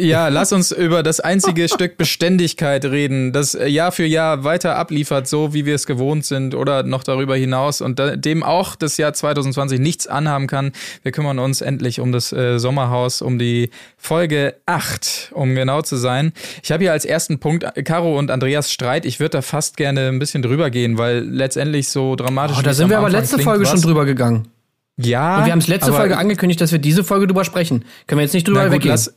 Ja, 0.00 0.28
lass 0.28 0.54
uns 0.54 0.72
über 0.72 1.02
das 1.02 1.20
einzige 1.20 1.68
Stück 1.72 1.98
Beständigkeit 1.98 2.84
reden, 2.86 3.32
das 3.32 3.52
Jahr 3.52 3.92
für 3.92 4.06
Jahr 4.06 4.42
weiter 4.42 4.76
abliefert, 4.76 5.28
so 5.28 5.52
wie 5.52 5.66
wir 5.66 5.74
es 5.74 5.86
gewohnt 5.86 6.24
sind 6.24 6.54
oder 6.54 6.82
noch 6.82 7.04
darüber 7.04 7.36
hinaus 7.36 7.82
und 7.82 8.00
dem 8.16 8.42
auch 8.42 8.74
das 8.74 8.96
Jahr 8.96 9.12
2020 9.12 9.80
nichts 9.80 10.06
anhaben 10.06 10.46
kann. 10.46 10.72
Wir 11.02 11.12
kümmern 11.12 11.38
uns 11.38 11.60
endlich 11.60 12.00
um 12.00 12.10
das 12.10 12.32
äh, 12.32 12.58
Sommerhaus, 12.58 13.20
um 13.20 13.38
die 13.38 13.70
Folge 13.98 14.54
8, 14.64 15.32
um 15.34 15.54
genau 15.54 15.82
zu 15.82 15.96
sein. 15.96 16.32
Ich 16.62 16.72
habe 16.72 16.84
hier 16.84 16.92
als 16.92 17.04
ersten 17.04 17.38
Punkt 17.38 17.66
Caro 17.84 18.18
und 18.18 18.30
Andreas 18.30 18.72
Streit. 18.72 19.04
Ich 19.04 19.20
würde 19.20 19.30
da 19.30 19.42
fast 19.42 19.76
gerne 19.76 20.08
ein 20.08 20.18
bisschen 20.18 20.40
drüber 20.40 20.70
gehen, 20.70 20.96
weil 20.96 21.18
letztendlich 21.18 21.88
so 21.88 22.16
dramatisch. 22.16 22.56
Oh, 22.58 22.62
da 22.62 22.72
sind 22.72 22.88
wir 22.88 22.96
aber 22.96 23.10
letzte 23.10 23.36
klingt, 23.36 23.50
Folge 23.50 23.66
schon 23.66 23.82
drüber 23.82 24.06
gegangen. 24.06 24.48
Ja. 24.96 25.38
Und 25.38 25.44
wir 25.44 25.52
haben 25.52 25.58
es 25.58 25.68
letzte 25.68 25.92
Folge 25.92 26.16
angekündigt, 26.16 26.62
dass 26.62 26.72
wir 26.72 26.78
diese 26.78 27.04
Folge 27.04 27.26
drüber 27.26 27.44
sprechen. 27.44 27.84
Können 28.06 28.20
wir 28.20 28.24
jetzt 28.24 28.34
nicht 28.34 28.48
drüber 28.48 28.64
gut, 28.64 28.72
weggehen. 28.72 28.90
Lass, 28.90 29.14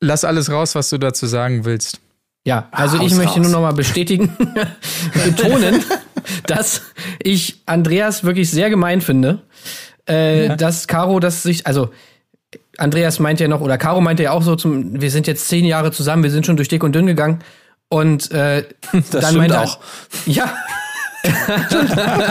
Lass 0.00 0.24
alles 0.24 0.50
raus, 0.50 0.74
was 0.74 0.90
du 0.90 0.98
dazu 0.98 1.26
sagen 1.26 1.64
willst. 1.64 2.00
Ja, 2.44 2.68
also 2.70 2.98
Haus 2.98 3.06
ich 3.06 3.16
möchte 3.16 3.40
raus. 3.40 3.42
nur 3.42 3.50
noch 3.50 3.60
mal 3.60 3.72
bestätigen, 3.72 4.36
betonen, 5.24 5.84
dass 6.46 6.82
ich 7.22 7.60
Andreas 7.66 8.24
wirklich 8.24 8.50
sehr 8.50 8.70
gemein 8.70 9.00
finde, 9.00 9.42
äh, 10.08 10.46
ja. 10.46 10.56
dass 10.56 10.86
Caro 10.86 11.20
das 11.20 11.42
sich, 11.42 11.66
also 11.66 11.90
Andreas 12.78 13.18
meint 13.18 13.40
ja 13.40 13.48
noch, 13.48 13.60
oder 13.60 13.76
Caro 13.76 14.00
meinte 14.00 14.22
ja 14.22 14.30
auch 14.30 14.42
so, 14.42 14.56
zum, 14.56 15.00
wir 15.00 15.10
sind 15.10 15.26
jetzt 15.26 15.48
zehn 15.48 15.64
Jahre 15.64 15.90
zusammen, 15.92 16.22
wir 16.22 16.30
sind 16.30 16.46
schon 16.46 16.56
durch 16.56 16.68
dick 16.68 16.82
und 16.84 16.94
dünn 16.94 17.06
gegangen. 17.06 17.40
Und 17.88 18.30
äh, 18.30 18.64
das 18.92 19.10
dann 19.10 19.36
meinte 19.36 19.60
auch. 19.60 19.78
Ja. 20.26 20.54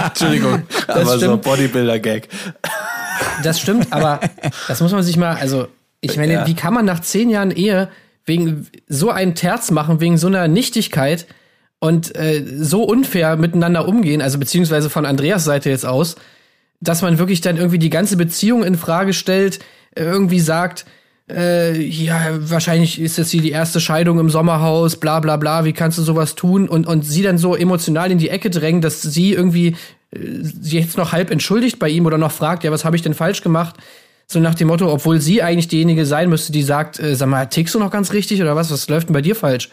Entschuldigung, 0.07 0.63
das 0.87 0.95
aber 0.95 1.17
stimmt. 1.17 1.21
so 1.21 1.37
Bodybuilder-Gag. 1.37 2.29
Das 3.43 3.59
stimmt, 3.59 3.91
aber 3.91 4.21
das 4.67 4.79
muss 4.79 4.91
man 4.93 5.03
sich 5.03 5.17
mal, 5.17 5.35
also 5.35 5.67
ich 6.01 6.17
meine, 6.17 6.33
ja. 6.33 6.47
wie 6.47 6.53
kann 6.53 6.73
man 6.73 6.85
nach 6.85 7.01
zehn 7.01 7.29
Jahren 7.29 7.51
Ehe 7.51 7.89
wegen 8.25 8.67
so 8.87 9.09
einen 9.09 9.35
Terz 9.35 9.71
machen, 9.71 9.99
wegen 9.99 10.17
so 10.17 10.27
einer 10.27 10.47
Nichtigkeit 10.47 11.25
und 11.79 12.15
äh, 12.15 12.43
so 12.59 12.83
unfair 12.83 13.37
miteinander 13.37 13.87
umgehen, 13.87 14.21
also 14.21 14.37
beziehungsweise 14.37 14.89
von 14.89 15.05
Andreas 15.05 15.43
Seite 15.43 15.69
jetzt 15.69 15.85
aus, 15.85 16.15
dass 16.79 17.01
man 17.01 17.17
wirklich 17.17 17.41
dann 17.41 17.57
irgendwie 17.57 17.79
die 17.79 17.89
ganze 17.89 18.17
Beziehung 18.17 18.63
in 18.63 18.77
Frage 18.77 19.13
stellt, 19.13 19.59
irgendwie 19.95 20.39
sagt, 20.39 20.85
äh, 21.29 21.79
ja, 21.81 22.37
wahrscheinlich 22.39 22.99
ist 23.01 23.17
das 23.17 23.31
hier 23.31 23.41
die 23.41 23.51
erste 23.51 23.79
Scheidung 23.79 24.19
im 24.19 24.29
Sommerhaus, 24.29 24.97
bla 24.97 25.19
bla 25.19 25.37
bla, 25.37 25.65
wie 25.65 25.73
kannst 25.73 25.97
du 25.97 26.01
sowas 26.01 26.35
tun? 26.35 26.69
Und, 26.69 26.87
und 26.87 27.03
sie 27.03 27.21
dann 27.21 27.37
so 27.37 27.55
emotional 27.55 28.11
in 28.11 28.17
die 28.17 28.29
Ecke 28.29 28.49
drängen, 28.49 28.81
dass 28.81 29.01
sie 29.01 29.33
irgendwie 29.33 29.75
äh, 30.11 30.19
sie 30.41 30.79
jetzt 30.79 30.97
noch 30.97 31.11
halb 31.11 31.31
entschuldigt 31.31 31.79
bei 31.79 31.89
ihm 31.89 32.05
oder 32.05 32.17
noch 32.17 32.31
fragt, 32.31 32.63
ja, 32.63 32.71
was 32.71 32.85
habe 32.85 32.95
ich 32.95 33.01
denn 33.01 33.13
falsch 33.13 33.41
gemacht? 33.41 33.75
So 34.29 34.41
nach 34.41 34.55
dem 34.55 34.67
Motto, 34.67 34.91
obwohl 34.91 35.21
sie 35.21 35.41
eigentlich 35.41 35.69
diejenige 35.69 36.05
sein 36.05 36.29
müsste, 36.29 36.51
die 36.51 36.63
sagt, 36.63 36.99
äh, 36.99 37.15
sag 37.15 37.29
mal, 37.29 37.45
tickst 37.45 37.75
du 37.75 37.79
noch 37.79 37.91
ganz 37.91 38.11
richtig 38.11 38.41
oder 38.41 38.57
was? 38.57 38.71
Was 38.71 38.89
läuft 38.89 39.07
denn 39.07 39.13
bei 39.13 39.21
dir 39.21 39.35
falsch? 39.35 39.69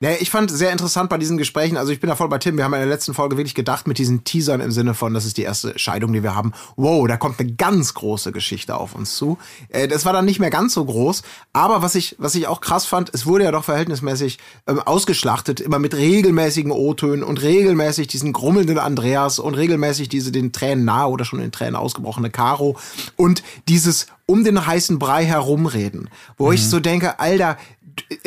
Nee, 0.00 0.16
ich 0.16 0.28
fand 0.28 0.50
sehr 0.50 0.72
interessant 0.72 1.08
bei 1.08 1.18
diesen 1.18 1.38
Gesprächen, 1.38 1.76
also 1.76 1.92
ich 1.92 2.00
bin 2.00 2.10
da 2.10 2.16
voll 2.16 2.28
bei 2.28 2.38
Tim, 2.38 2.56
wir 2.56 2.64
haben 2.64 2.74
in 2.74 2.80
der 2.80 2.88
letzten 2.88 3.14
Folge 3.14 3.36
wirklich 3.36 3.54
gedacht 3.54 3.86
mit 3.86 3.96
diesen 3.96 4.24
Teasern 4.24 4.60
im 4.60 4.72
Sinne 4.72 4.92
von, 4.92 5.14
das 5.14 5.24
ist 5.24 5.36
die 5.36 5.44
erste 5.44 5.78
Scheidung, 5.78 6.12
die 6.12 6.24
wir 6.24 6.34
haben. 6.34 6.52
Wow, 6.74 7.06
da 7.06 7.16
kommt 7.16 7.38
eine 7.38 7.52
ganz 7.52 7.94
große 7.94 8.32
Geschichte 8.32 8.76
auf 8.76 8.96
uns 8.96 9.14
zu. 9.14 9.38
Äh, 9.68 9.86
das 9.86 10.04
war 10.04 10.12
dann 10.12 10.24
nicht 10.24 10.40
mehr 10.40 10.50
ganz 10.50 10.74
so 10.74 10.84
groß, 10.84 11.22
aber 11.52 11.80
was 11.80 11.94
ich, 11.94 12.16
was 12.18 12.34
ich 12.34 12.48
auch 12.48 12.60
krass 12.60 12.86
fand, 12.86 13.14
es 13.14 13.24
wurde 13.24 13.44
ja 13.44 13.52
doch 13.52 13.64
verhältnismäßig 13.64 14.38
ähm, 14.66 14.80
ausgeschlachtet, 14.80 15.60
immer 15.60 15.78
mit 15.78 15.94
regelmäßigen 15.94 16.72
O-Tönen 16.72 17.22
und 17.22 17.40
regelmäßig 17.40 18.08
diesen 18.08 18.32
grummelnden 18.32 18.78
Andreas 18.78 19.38
und 19.38 19.54
regelmäßig 19.54 20.08
diese 20.08 20.32
den 20.32 20.52
Tränen 20.52 20.84
nahe 20.84 21.08
oder 21.08 21.24
schon 21.24 21.40
in 21.40 21.52
Tränen 21.52 21.76
ausgebrochene 21.76 22.30
Caro 22.30 22.76
und 23.16 23.44
dieses 23.68 24.08
um 24.26 24.42
den 24.42 24.66
heißen 24.66 24.98
Brei 24.98 25.24
herumreden, 25.24 26.08
wo 26.38 26.48
mhm. 26.48 26.54
ich 26.54 26.66
so 26.66 26.80
denke, 26.80 27.20
Alter, 27.20 27.58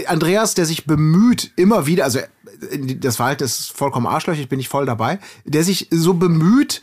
Andreas, 0.08 0.54
der 0.54 0.66
sich 0.66 0.86
bemüht, 0.86 1.52
immer 1.56 1.86
wieder, 1.88 2.04
also 2.04 2.20
das 2.98 3.18
Verhalten 3.18 3.44
ist 3.44 3.72
vollkommen 3.72 4.08
arschlöchig, 4.08 4.50
bin 4.50 4.60
ich 4.60 4.70
voll 4.70 4.86
dabei, 4.86 5.20
der 5.46 5.64
sich 5.64 5.88
so 5.92 6.14
bemüht, 6.14 6.82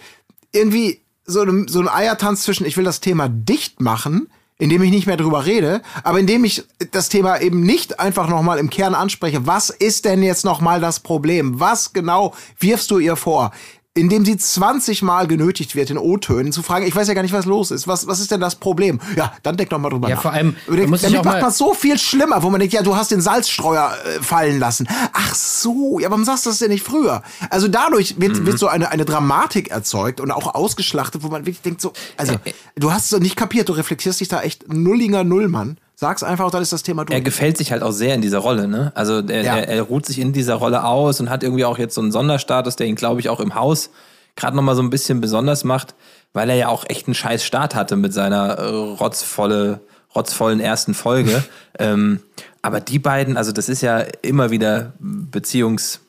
irgendwie 0.53 1.01
so 1.27 1.43
ein, 1.43 1.69
so 1.69 1.81
ein 1.81 1.89
Eiertanz 1.89 2.43
zwischen, 2.43 2.67
ich 2.67 2.77
will 2.77 2.85
das 2.85 3.01
Thema 3.01 3.29
dicht 3.29 3.81
machen, 3.81 4.29
indem 4.59 4.83
ich 4.83 4.91
nicht 4.91 5.07
mehr 5.07 5.17
drüber 5.17 5.47
rede, 5.47 5.83
aber 6.05 6.21
indem 6.21 6.45
ich 6.45 6.65
das 6.93 7.09
Thema 7.09 7.41
eben 7.41 7.61
nicht 7.61 7.99
einfach 7.99 8.29
nochmal 8.29 8.59
im 8.59 8.71
Kern 8.71 8.95
anspreche. 8.95 9.47
Was 9.47 9.71
ist 9.71 10.05
denn 10.05 10.23
jetzt 10.23 10.45
nochmal 10.45 10.81
das 10.81 11.01
Problem? 11.01 11.59
Was 11.59 11.93
genau 11.93 12.35
wirfst 12.59 12.91
du 12.91 12.99
ihr 12.99 13.17
vor? 13.17 13.53
Indem 13.97 14.25
sie 14.25 14.37
20 14.37 15.03
Mal 15.03 15.29
genötigt 15.29 15.77
wird, 15.77 15.89
in 15.91 15.99
O-Tönen 15.99 16.51
zu 16.53 16.65
fragen, 16.65 16.85
ich 16.85 16.97
weiß 16.97 17.07
ja 17.07 17.15
gar 17.15 17.23
nicht, 17.23 17.33
was 17.33 17.45
los 17.47 17.71
ist. 17.71 17.87
Was, 17.87 18.09
was 18.09 18.19
ist 18.19 18.33
denn 18.33 18.41
das 18.41 18.57
Problem? 18.57 19.01
Ja, 19.17 19.33
dann 19.45 19.57
denk 19.57 19.71
doch 19.71 19.79
mal 19.79 19.89
drüber 19.89 20.09
Ja, 20.09 20.17
nach. 20.17 20.23
vor 20.23 20.33
allem, 20.33 20.57
da 20.67 20.87
muss 20.89 21.03
damit 21.03 21.25
macht 21.25 21.41
man 21.41 21.53
so 21.53 21.75
viel 21.75 21.97
schlimmer, 21.97 22.43
wo 22.43 22.51
man 22.51 22.59
denkt, 22.59 22.75
ja, 22.75 22.83
du 22.83 22.97
hast 22.97 23.13
den 23.13 23.21
Salzstreuer 23.21 23.95
äh, 24.05 24.21
fallen 24.21 24.59
lassen. 24.59 24.89
Ach 25.13 25.33
so, 25.37 26.01
ja, 26.01 26.11
warum 26.11 26.25
sagst 26.25 26.45
du 26.45 26.51
das 26.51 26.59
denn 26.59 26.71
nicht 26.71 26.85
früher? 26.85 27.23
Also 27.51 27.69
dadurch 27.69 28.17
wird, 28.21 28.41
Mhm. 28.41 28.47
wird 28.47 28.59
so 28.59 28.67
eine, 28.67 28.91
eine 28.91 29.05
Dramatik 29.05 29.69
erzeugt 29.71 30.21
und 30.21 30.33
auch 30.33 30.57
ausgeschlachtet, 30.57 31.23
wo 31.23 31.29
man 31.29 31.43
wirklich 31.47 31.63
denkt 31.63 31.81
so, 31.81 31.93
also, 32.17 32.35
du 32.75 32.93
hast 32.93 33.13
es 33.13 33.21
nicht 33.21 33.37
kapiert, 33.37 33.69
du 33.69 33.75
reflektierst 33.75 34.19
dich 34.21 34.27
da 34.29 34.41
echt 34.43 34.73
nullinger 34.73 35.23
Nullmann. 35.23 35.79
Sag's 35.97 36.23
einfach, 36.23 36.51
dann 36.51 36.61
ist 36.63 36.73
das 36.73 36.83
Thema 36.83 37.05
durch. 37.05 37.15
Er 37.15 37.21
gefällt 37.21 37.57
sich 37.57 37.71
halt 37.73 37.83
auch 37.83 37.93
sehr 37.93 38.15
in 38.15 38.21
dieser 38.23 38.39
Rolle, 38.39 38.67
ne? 38.67 38.91
Also 38.95 39.21
er, 39.21 39.43
Ja. 39.43 39.57
er, 39.57 39.69
er 39.69 39.83
ruht 39.83 40.07
sich 40.07 40.19
in 40.19 40.33
dieser 40.33 40.55
Rolle 40.57 40.85
aus 40.85 41.21
und 41.21 41.31
hat 41.31 41.43
irgendwie 41.45 41.65
auch 41.65 41.79
jetzt 41.79 41.95
so 41.95 42.01
einen 42.01 42.11
Sonderstatus, 42.13 42.77
der 42.77 42.87
ihn, 42.89 42.97
glaube 42.97 43.21
ich, 43.21 43.29
auch 43.29 43.41
im 43.41 43.55
Haus 43.55 43.91
gerade 44.37 44.57
noch 44.57 44.63
mal 44.65 44.75
so 44.75 44.83
ein 44.83 44.91
bisschen 44.91 45.21
besonders 45.21 45.63
macht, 45.63 45.95
weil 46.33 46.51
er 46.51 46.57
ja 46.57 46.69
auch 46.69 46.85
echt 46.89 47.07
einen 47.07 47.15
scheiß 47.15 47.45
Start 47.45 47.77
hatte 47.77 47.95
mit 47.95 48.13
seiner 48.13 48.59
äh, 48.59 48.65
rotzvolle, 48.69 49.81
rotzvollen 50.17 50.59
ersten 50.59 50.95
Folge. 50.95 51.45
ähm, 51.79 52.21
aber 52.61 52.81
die 52.81 52.99
beiden, 52.99 53.37
also 53.37 53.53
das 53.53 53.69
ist 53.69 53.81
ja 53.83 53.99
immer 54.23 54.51
wieder 54.51 54.95
Beziehungs, 54.99 56.01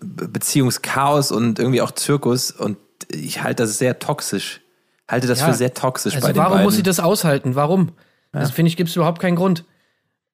Be- 0.00 0.28
Beziehungschaos 0.28 1.32
und 1.32 1.58
irgendwie 1.58 1.80
auch 1.80 1.92
Zirkus 1.92 2.50
und 2.50 2.76
ich 3.10 3.42
halte 3.42 3.62
das 3.62 3.78
sehr 3.78 3.98
toxisch. 3.98 4.60
Halte 5.08 5.26
das 5.26 5.40
Ja. 5.40 5.46
für 5.46 5.54
sehr 5.54 5.72
toxisch 5.74 6.14
Also 6.16 6.26
bei 6.26 6.32
den 6.32 6.38
warum 6.38 6.52
beiden. 6.54 6.64
muss 6.64 6.76
sie 6.76 6.82
das 6.82 7.00
aushalten? 7.00 7.54
Warum? 7.54 7.92
Das 8.40 8.50
finde 8.50 8.68
ich, 8.68 8.76
gibt 8.76 8.90
es 8.90 8.96
überhaupt 8.96 9.20
keinen 9.20 9.36
Grund. 9.36 9.64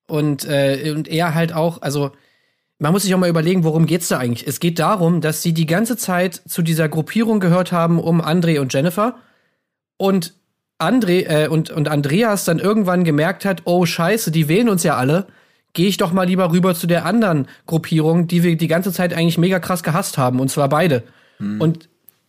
Und, 0.06 0.44
äh, 0.44 0.92
und 0.94 1.08
er 1.08 1.34
halt 1.34 1.52
auch, 1.52 1.82
also 1.82 2.10
man 2.78 2.92
muss 2.92 3.02
sich 3.02 3.14
auch 3.14 3.18
mal 3.18 3.28
überlegen, 3.28 3.62
worum 3.62 3.86
geht's 3.86 4.08
da 4.08 4.18
eigentlich? 4.18 4.46
Es 4.48 4.58
geht 4.58 4.78
darum, 4.78 5.20
dass 5.20 5.42
sie 5.42 5.52
die 5.52 5.66
ganze 5.66 5.96
Zeit 5.96 6.42
zu 6.48 6.62
dieser 6.62 6.88
Gruppierung 6.88 7.38
gehört 7.38 7.72
haben 7.72 8.00
um 8.00 8.20
André 8.22 8.58
und 8.58 8.72
Jennifer 8.72 9.16
und 9.98 10.34
André 10.78 11.26
äh, 11.26 11.48
und, 11.48 11.70
und 11.70 11.88
Andreas 11.88 12.44
dann 12.44 12.58
irgendwann 12.58 13.04
gemerkt 13.04 13.44
hat, 13.44 13.62
oh 13.66 13.84
scheiße, 13.84 14.30
die 14.30 14.48
wählen 14.48 14.70
uns 14.70 14.82
ja 14.82 14.96
alle. 14.96 15.26
Gehe 15.74 15.88
ich 15.88 15.98
doch 15.98 16.12
mal 16.12 16.26
lieber 16.26 16.50
rüber 16.50 16.74
zu 16.74 16.86
der 16.86 17.04
anderen 17.04 17.46
Gruppierung, 17.66 18.26
die 18.26 18.42
wir 18.42 18.56
die 18.56 18.66
ganze 18.66 18.92
Zeit 18.92 19.12
eigentlich 19.12 19.38
mega 19.38 19.60
krass 19.60 19.82
gehasst 19.82 20.18
haben, 20.18 20.40
und 20.40 20.50
zwar 20.50 20.68
beide. 20.68 21.04
Und 21.60 21.88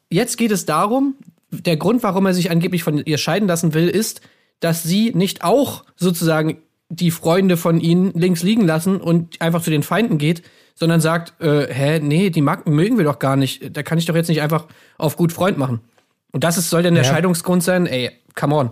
jetzt 0.09 0.37
geht 0.37 0.51
es 0.51 0.65
darum, 0.65 1.15
der 1.49 1.77
Grund, 1.77 2.03
warum 2.03 2.25
er 2.25 2.33
sich 2.33 2.51
angeblich 2.51 2.83
von 2.83 2.97
ihr 2.97 3.17
scheiden 3.17 3.47
lassen 3.47 3.73
will, 3.73 3.87
ist, 3.87 4.21
dass 4.61 4.83
sie 4.83 5.11
nicht 5.13 5.43
auch 5.43 5.83
sozusagen 5.97 6.57
die 6.89 7.11
Freunde 7.11 7.57
von 7.57 7.79
ihnen 7.79 8.11
links 8.13 8.43
liegen 8.43 8.65
lassen 8.65 8.99
und 9.01 9.41
einfach 9.41 9.61
zu 9.61 9.69
den 9.69 9.83
Feinden 9.83 10.17
geht, 10.17 10.43
sondern 10.75 11.01
sagt, 11.01 11.39
äh, 11.41 11.67
hä, 11.71 11.99
nee, 11.99 12.29
die 12.29 12.41
mag, 12.41 12.67
mögen 12.67 12.97
wir 12.97 13.05
doch 13.05 13.19
gar 13.19 13.35
nicht. 13.35 13.75
Da 13.75 13.83
kann 13.83 13.97
ich 13.97 14.05
doch 14.05 14.15
jetzt 14.15 14.29
nicht 14.29 14.41
einfach 14.41 14.65
auf 14.97 15.15
gut 15.17 15.31
Freund 15.31 15.57
machen. 15.57 15.81
Und 16.31 16.43
das 16.43 16.57
ist, 16.57 16.69
soll 16.69 16.83
denn 16.83 16.95
der 16.95 17.03
Ja. 17.03 17.09
Scheidungsgrund 17.11 17.63
sein? 17.63 17.85
Ey, 17.85 18.11
come 18.35 18.55
on. 18.55 18.71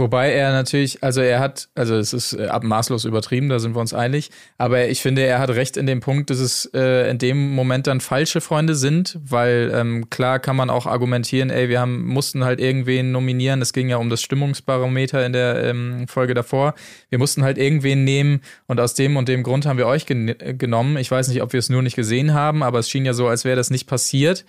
Wobei 0.00 0.32
er 0.32 0.50
natürlich, 0.52 1.04
also 1.04 1.20
er 1.20 1.38
hat, 1.38 1.68
also 1.74 1.94
es 1.94 2.12
ist 2.12 2.32
äh, 2.32 2.46
ab- 2.46 2.64
maßlos 2.64 3.04
übertrieben, 3.04 3.48
da 3.48 3.58
sind 3.58 3.74
wir 3.76 3.80
uns 3.80 3.94
einig, 3.94 4.30
aber 4.58 4.88
ich 4.88 5.02
finde, 5.02 5.22
er 5.22 5.38
hat 5.38 5.50
recht 5.50 5.76
in 5.76 5.86
dem 5.86 6.00
Punkt, 6.00 6.30
dass 6.30 6.38
es 6.38 6.68
äh, 6.74 7.10
in 7.10 7.18
dem 7.18 7.50
Moment 7.54 7.86
dann 7.86 8.00
falsche 8.00 8.40
Freunde 8.40 8.74
sind, 8.74 9.18
weil 9.22 9.70
ähm, 9.74 10.10
klar 10.10 10.38
kann 10.40 10.56
man 10.56 10.70
auch 10.70 10.86
argumentieren, 10.86 11.50
ey, 11.50 11.68
wir 11.68 11.80
haben, 11.80 12.06
mussten 12.06 12.44
halt 12.44 12.58
irgendwen 12.60 13.12
nominieren, 13.12 13.60
es 13.62 13.72
ging 13.72 13.88
ja 13.88 13.98
um 13.98 14.10
das 14.10 14.22
Stimmungsbarometer 14.22 15.24
in 15.24 15.32
der 15.32 15.64
ähm, 15.64 16.08
Folge 16.08 16.34
davor, 16.34 16.74
wir 17.10 17.18
mussten 17.18 17.44
halt 17.44 17.58
irgendwen 17.58 18.02
nehmen 18.02 18.40
und 18.66 18.80
aus 18.80 18.94
dem 18.94 19.16
und 19.16 19.28
dem 19.28 19.42
Grund 19.42 19.66
haben 19.66 19.76
wir 19.78 19.86
euch 19.86 20.06
gen 20.06 20.34
genommen. 20.56 20.96
Ich 20.96 21.10
weiß 21.10 21.28
nicht, 21.28 21.42
ob 21.42 21.52
wir 21.52 21.58
es 21.58 21.68
nur 21.68 21.82
nicht 21.82 21.96
gesehen 21.96 22.32
haben, 22.32 22.62
aber 22.62 22.78
es 22.78 22.88
schien 22.88 23.04
ja 23.04 23.12
so, 23.12 23.28
als 23.28 23.44
wäre 23.44 23.56
das 23.56 23.68
nicht 23.70 23.86
passiert. 23.86 24.46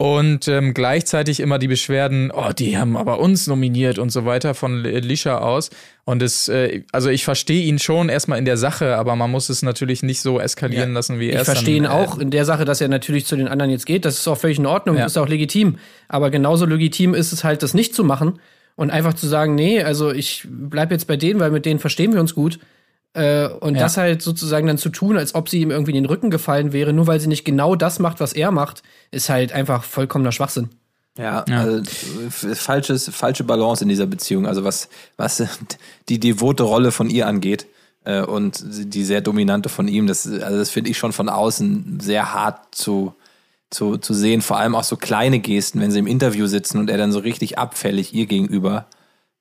Und 0.00 0.46
ähm, 0.46 0.74
gleichzeitig 0.74 1.40
immer 1.40 1.58
die 1.58 1.66
Beschwerden, 1.66 2.30
oh, 2.32 2.52
die 2.56 2.78
haben 2.78 2.96
aber 2.96 3.18
uns 3.18 3.48
nominiert 3.48 3.98
und 3.98 4.10
so 4.10 4.24
weiter 4.24 4.54
von 4.54 4.84
Lisha 4.84 5.38
aus. 5.38 5.70
Und 6.04 6.22
es, 6.22 6.46
äh, 6.46 6.84
also 6.92 7.10
ich 7.10 7.24
verstehe 7.24 7.64
ihn 7.64 7.80
schon 7.80 8.08
erstmal 8.08 8.38
in 8.38 8.44
der 8.44 8.56
Sache, 8.56 8.94
aber 8.96 9.16
man 9.16 9.28
muss 9.28 9.48
es 9.48 9.62
natürlich 9.62 10.04
nicht 10.04 10.20
so 10.20 10.38
eskalieren 10.38 10.92
lassen, 10.92 11.18
wie 11.18 11.30
er 11.30 11.34
Ich 11.34 11.40
es 11.40 11.44
verstehe 11.46 11.76
ihn 11.76 11.84
äh, 11.84 11.88
auch 11.88 12.16
in 12.18 12.30
der 12.30 12.44
Sache, 12.44 12.64
dass 12.64 12.80
er 12.80 12.86
natürlich 12.86 13.26
zu 13.26 13.34
den 13.34 13.48
anderen 13.48 13.72
jetzt 13.72 13.86
geht. 13.86 14.04
Das 14.04 14.16
ist 14.18 14.28
auch 14.28 14.38
völlig 14.38 14.60
in 14.60 14.66
Ordnung, 14.66 14.94
Ja. 14.96 15.02
das 15.02 15.12
ist 15.12 15.18
auch 15.18 15.28
legitim. 15.28 15.78
Aber 16.06 16.30
genauso 16.30 16.64
legitim 16.64 17.14
ist 17.14 17.32
es 17.32 17.42
halt, 17.42 17.64
das 17.64 17.74
nicht 17.74 17.92
zu 17.92 18.04
machen 18.04 18.38
und 18.76 18.90
einfach 18.90 19.14
zu 19.14 19.26
sagen, 19.26 19.56
nee, 19.56 19.82
also 19.82 20.12
ich 20.12 20.46
bleib 20.48 20.92
jetzt 20.92 21.08
bei 21.08 21.16
denen, 21.16 21.40
weil 21.40 21.50
mit 21.50 21.66
denen 21.66 21.80
verstehen 21.80 22.12
wir 22.12 22.20
uns 22.20 22.36
gut. 22.36 22.60
Äh, 23.14 23.48
und 23.48 23.74
Ja. 23.74 23.82
das 23.82 23.96
halt 23.96 24.22
sozusagen 24.22 24.66
dann 24.66 24.78
zu 24.78 24.90
tun, 24.90 25.16
als 25.16 25.34
ob 25.34 25.48
sie 25.48 25.60
ihm 25.60 25.70
irgendwie 25.70 25.90
in 25.92 25.96
den 26.02 26.06
Rücken 26.06 26.30
gefallen 26.30 26.72
wäre, 26.72 26.92
nur 26.92 27.06
weil 27.06 27.20
sie 27.20 27.26
nicht 27.26 27.44
genau 27.44 27.74
das 27.74 27.98
macht, 27.98 28.20
was 28.20 28.32
er 28.32 28.50
macht, 28.50 28.82
ist 29.10 29.28
halt 29.28 29.52
einfach 29.52 29.82
vollkommener 29.84 30.32
Schwachsinn. 30.32 30.68
Ja, 31.18 31.42
also 31.50 31.78
f- 31.78 32.46
falsches, 32.60 33.08
falsche 33.12 33.42
Balance 33.42 33.82
in 33.82 33.88
dieser 33.88 34.06
Beziehung. 34.06 34.46
Also 34.46 34.62
was, 34.62 34.88
was 35.16 35.42
die 36.08 36.20
devote 36.20 36.62
Rolle 36.62 36.92
von 36.92 37.10
ihr 37.10 37.26
angeht 37.26 37.66
äh, 38.04 38.20
und 38.22 38.62
die 38.64 39.04
sehr 39.04 39.20
dominante 39.20 39.68
von 39.68 39.88
ihm, 39.88 40.06
das, 40.06 40.26
also 40.30 40.58
das 40.58 40.70
finde 40.70 40.90
ich 40.90 40.98
schon 40.98 41.12
von 41.12 41.28
außen 41.28 41.98
sehr 42.00 42.34
hart 42.34 42.72
zu, 42.72 43.14
zu, 43.70 43.96
zu 43.96 44.14
sehen. 44.14 44.42
Vor 44.42 44.58
allem 44.58 44.76
auch 44.76 44.84
so 44.84 44.96
kleine 44.96 45.40
Gesten, 45.40 45.80
wenn 45.80 45.90
sie 45.90 45.98
im 45.98 46.06
Interview 46.06 46.46
sitzen 46.46 46.78
und 46.78 46.88
er 46.88 46.98
dann 46.98 47.10
so 47.10 47.18
richtig 47.18 47.58
abfällig 47.58 48.14
ihr 48.14 48.26
gegenüber 48.26 48.86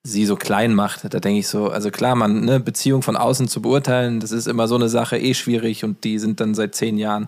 sie 0.04 0.26
so 0.26 0.36
klein 0.36 0.74
macht. 0.74 1.14
Da 1.14 1.20
denke 1.20 1.40
ich 1.40 1.48
so, 1.48 1.70
also 1.70 1.92
klar, 1.92 2.16
man, 2.16 2.46
ne, 2.46 2.60
Beziehung 2.60 3.02
von 3.02 3.18
außen 3.18 3.48
zu 3.48 3.62
beurteilen, 3.62 4.20
das 4.20 4.32
ist 4.32 4.48
immer 4.48 4.68
so 4.68 4.76
eine 4.76 4.90
Sache, 4.90 5.18
eh 5.18 5.34
schwierig 5.34 5.84
und 5.84 6.04
die 6.04 6.20
sind 6.20 6.40
dann 6.40 6.56
seit 6.56 6.76
zehn 6.76 6.98
Jahren 6.98 7.28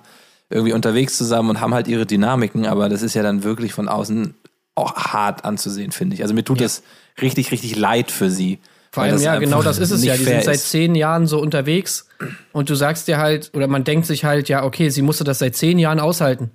irgendwie 0.49 0.73
unterwegs 0.73 1.17
zusammen 1.17 1.49
und 1.49 1.62
haben 1.62 1.73
halt 1.73 1.88
ihre 1.88 2.05
Dynamiken, 2.05 2.65
aber 2.65 2.89
das 2.89 3.01
ist 3.01 3.13
ja 3.13 3.21
dann 3.21 3.43
wirklich 3.43 3.73
von 3.73 3.88
außen 3.88 4.34
auch 4.75 4.95
hart 4.95 5.45
anzusehen, 5.45 5.91
finde 5.91 6.15
ich. 6.15 6.21
Also 6.21 6.34
mir 6.34 6.43
tut 6.43 6.62
es 6.62 6.84
richtig, 7.21 7.51
richtig 7.51 7.75
leid 7.75 8.12
für 8.12 8.32
sie. 8.32 8.60
Vor 8.91 9.03
allem, 9.03 9.13
das 9.13 9.23
ja, 9.23 9.38
genau 9.38 9.62
das 9.62 9.77
ist 9.77 9.91
es 9.91 10.03
ja. 10.03 10.15
Die 10.15 10.23
sind 10.23 10.43
seit 10.43 10.60
zehn 10.60 10.95
Jahren 10.95 11.27
so 11.27 11.39
unterwegs 11.39 12.08
und 12.53 12.69
du 12.69 12.75
sagst 12.75 13.08
dir 13.08 13.17
halt, 13.17 13.51
oder 13.53 13.67
man 13.67 13.84
denkt 13.84 14.08
sich 14.08 14.23
halt, 14.25 14.49
ja, 14.49 14.63
okay, 14.63 14.89
sie 14.89 15.01
musste 15.03 15.23
das 15.23 15.39
seit 15.39 15.55
zehn 15.55 15.77
Jahren 15.77 15.99
aushalten. 15.99 16.51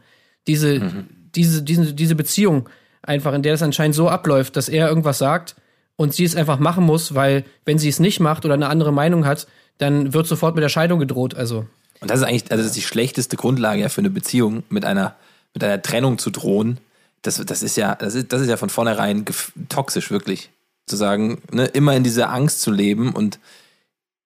Diese, 0.46 0.80
Mhm. 0.80 1.06
diese, 1.34 1.62
diese, 1.62 1.92
diese 1.94 2.14
Beziehung 2.16 2.68
einfach, 3.02 3.34
in 3.34 3.42
der 3.42 3.52
das 3.52 3.62
anscheinend 3.62 3.94
so 3.94 4.08
abläuft, 4.08 4.56
dass 4.56 4.68
er 4.68 4.88
irgendwas 4.88 5.18
sagt 5.18 5.54
und 5.96 6.14
sie 6.14 6.24
es 6.24 6.36
einfach 6.36 6.58
machen 6.58 6.84
muss, 6.84 7.14
weil 7.14 7.44
wenn 7.64 7.78
sie 7.78 7.88
es 7.88 8.00
nicht 8.00 8.20
macht 8.20 8.44
oder 8.44 8.54
eine 8.54 8.68
andere 8.68 8.92
Meinung 8.92 9.26
hat, 9.26 9.46
dann 9.78 10.12
wird 10.12 10.26
sofort 10.26 10.54
mit 10.54 10.62
der 10.62 10.68
Scheidung 10.68 10.98
gedroht. 10.98 11.34
Also, 11.34 11.66
Und 12.00 12.10
das 12.10 12.20
ist 12.20 12.26
eigentlich, 12.26 12.50
also 12.50 12.62
das 12.62 12.66
ist 12.66 12.76
die 12.76 12.82
schlechteste 12.82 13.36
Grundlage 13.36 13.80
ja 13.80 13.88
für 13.88 14.00
eine 14.00 14.10
Beziehung, 14.10 14.62
mit 14.68 14.84
einer, 14.84 15.14
mit 15.52 15.62
einer 15.64 15.80
Trennung 15.80 16.18
zu 16.18 16.30
drohen. 16.30 16.78
Das, 17.22 17.36
das 17.44 17.62
ist 17.62 17.76
ja, 17.76 17.94
das 17.94 18.14
ist, 18.14 18.32
das 18.32 18.42
ist 18.42 18.48
ja 18.48 18.56
von 18.56 18.70
vornherein 18.70 19.24
toxisch, 19.68 20.10
wirklich. 20.10 20.50
Zu 20.86 20.96
sagen, 20.96 21.40
ne, 21.50 21.64
immer 21.66 21.96
in 21.96 22.04
dieser 22.04 22.30
Angst 22.30 22.60
zu 22.60 22.70
leben 22.70 23.12
und 23.14 23.38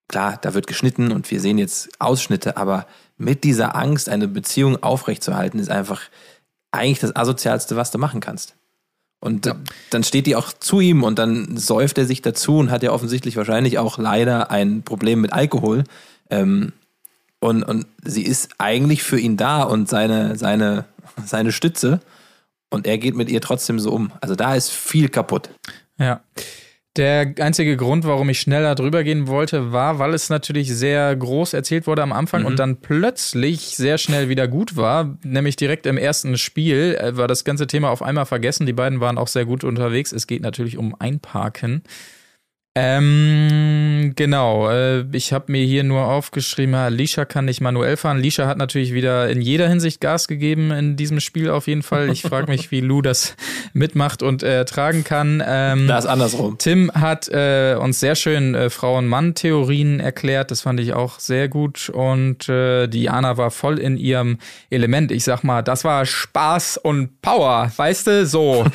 klar, 0.09 0.37
da 0.41 0.53
wird 0.53 0.67
geschnitten 0.67 1.13
und 1.13 1.31
wir 1.31 1.39
sehen 1.39 1.57
jetzt 1.57 1.89
Ausschnitte, 1.99 2.57
aber 2.57 2.85
mit 3.17 3.45
dieser 3.45 3.75
Angst 3.77 4.09
eine 4.09 4.27
Beziehung 4.27 4.81
aufrechtzuerhalten, 4.83 5.59
ist 5.59 5.69
einfach 5.69 6.01
eigentlich 6.71 6.99
das 6.99 7.15
Asozialste, 7.15 7.77
was 7.77 7.91
du 7.91 7.97
machen 7.97 8.19
kannst. 8.19 8.55
Und 9.21 9.53
dann 9.89 10.03
steht 10.03 10.27
die 10.27 10.35
auch 10.35 10.53
zu 10.53 10.79
ihm 10.79 11.03
und 11.03 11.19
dann 11.19 11.57
säuft 11.57 11.97
er 11.97 12.05
sich 12.05 12.21
dazu 12.21 12.57
und 12.57 12.71
hat 12.71 12.83
ja 12.83 12.91
offensichtlich 12.91 13.35
wahrscheinlich 13.35 13.77
auch 13.77 13.97
leider 13.97 14.49
ein 14.49 14.83
Problem 14.83 15.19
mit 15.19 15.33
Alkohol. 15.33 15.83
Ähm, 16.29 16.71
und, 17.39 17.63
und 17.63 17.85
sie 18.03 18.23
ist 18.23 18.49
eigentlich 18.57 19.03
für 19.03 19.19
ihn 19.19 19.35
da 19.35 19.63
und 19.63 19.89
seine, 19.89 20.37
seine, 20.37 20.85
seine 21.25 21.51
Stütze. 21.51 21.99
Und 22.69 22.87
er 22.87 22.97
geht 22.97 23.15
mit 23.15 23.29
ihr 23.29 23.41
trotzdem 23.41 23.79
so 23.79 23.91
um. 23.91 24.11
Also 24.21 24.35
da 24.35 24.55
ist 24.55 24.69
viel 24.71 25.09
kaputt. 25.09 25.49
Ja. 25.97 26.21
Der 26.99 27.33
einzige 27.39 27.77
Grund, 27.77 28.03
warum 28.03 28.27
ich 28.27 28.41
schneller 28.41 28.75
drüber 28.75 29.05
gehen 29.05 29.27
wollte, 29.27 29.71
war, 29.71 29.99
weil 29.99 30.13
es 30.13 30.29
natürlich 30.29 30.75
sehr 30.75 31.15
groß 31.15 31.53
erzählt 31.53 31.87
wurde 31.87 32.03
am 32.03 32.11
Anfang 32.11 32.43
und 32.43 32.59
dann 32.59 32.75
plötzlich 32.81 33.77
sehr 33.77 33.97
schnell 33.97 34.27
wieder 34.27 34.49
gut 34.49 34.75
war. 34.75 35.17
Nämlich 35.23 35.55
direkt 35.55 35.85
im 35.85 35.97
ersten 35.97 36.37
Spiel 36.37 36.97
äh, 36.99 37.15
war 37.15 37.29
das 37.29 37.45
ganze 37.45 37.67
Thema 37.67 37.89
auf 37.89 38.01
einmal 38.01 38.25
vergessen. 38.25 38.65
Die 38.65 38.73
beiden 38.73 38.99
waren 38.99 39.17
auch 39.17 39.29
sehr 39.29 39.45
gut 39.45 39.63
unterwegs. 39.63 40.11
Es 40.11 40.27
geht 40.27 40.41
natürlich 40.41 40.77
um 40.77 40.93
Einparken. 40.99 41.83
Ähm, 42.79 44.13
genau. 44.15 44.69
Äh, 44.69 45.05
ich 45.11 45.33
habe 45.33 45.51
mir 45.51 45.63
hier 45.65 45.83
nur 45.83 46.05
aufgeschrieben, 46.05 46.73
ja, 46.73 46.87
Lisha 46.87 47.25
kann 47.25 47.45
nicht 47.45 47.61
manuell 47.61 47.97
fahren. 47.97 48.19
Lisha 48.19 48.47
hat 48.47 48.57
natürlich 48.57 48.93
wieder 48.93 49.29
in 49.29 49.41
jeder 49.41 49.67
Hinsicht 49.67 49.99
Gas 49.99 50.27
gegeben 50.27 50.71
in 50.71 50.95
diesem 50.95 51.19
Spiel 51.19 51.49
auf 51.49 51.67
jeden 51.67 51.83
Fall. 51.83 52.09
Ich 52.09 52.21
frage 52.21 52.49
mich, 52.49 52.71
wie 52.71 52.81
Lou 52.81 53.01
das 53.01 53.35
mitmacht 53.73 54.23
und 54.23 54.43
äh, 54.43 54.63
tragen 54.65 55.03
kann. 55.03 55.43
Ähm, 55.45 55.87
Da 55.87 55.97
ist 55.97 56.05
andersrum. 56.05 56.57
Tim 56.57 56.91
hat 56.93 57.27
äh, 57.27 57.75
uns 57.79 57.99
sehr 57.99 58.15
schön 58.15 58.55
äh, 58.55 58.69
Frau-und-Mann-Theorien 58.69 59.99
erklärt. 59.99 60.51
Das 60.51 60.61
fand 60.61 60.79
ich 60.79 60.93
auch 60.93 61.19
sehr 61.19 61.49
gut. 61.49 61.89
Und 61.89 62.47
äh, 62.47 62.87
Diana 62.87 63.37
war 63.37 63.51
voll 63.51 63.77
in 63.79 63.97
ihrem 63.97 64.37
Element. 64.69 65.11
Ich 65.11 65.23
sag 65.23 65.43
mal, 65.43 65.61
das 65.61 65.83
war 65.83 66.05
Spaß 66.05 66.77
und 66.77 67.21
Power, 67.21 67.71
weißt 67.75 68.07
du? 68.07 68.25
So. 68.25 68.65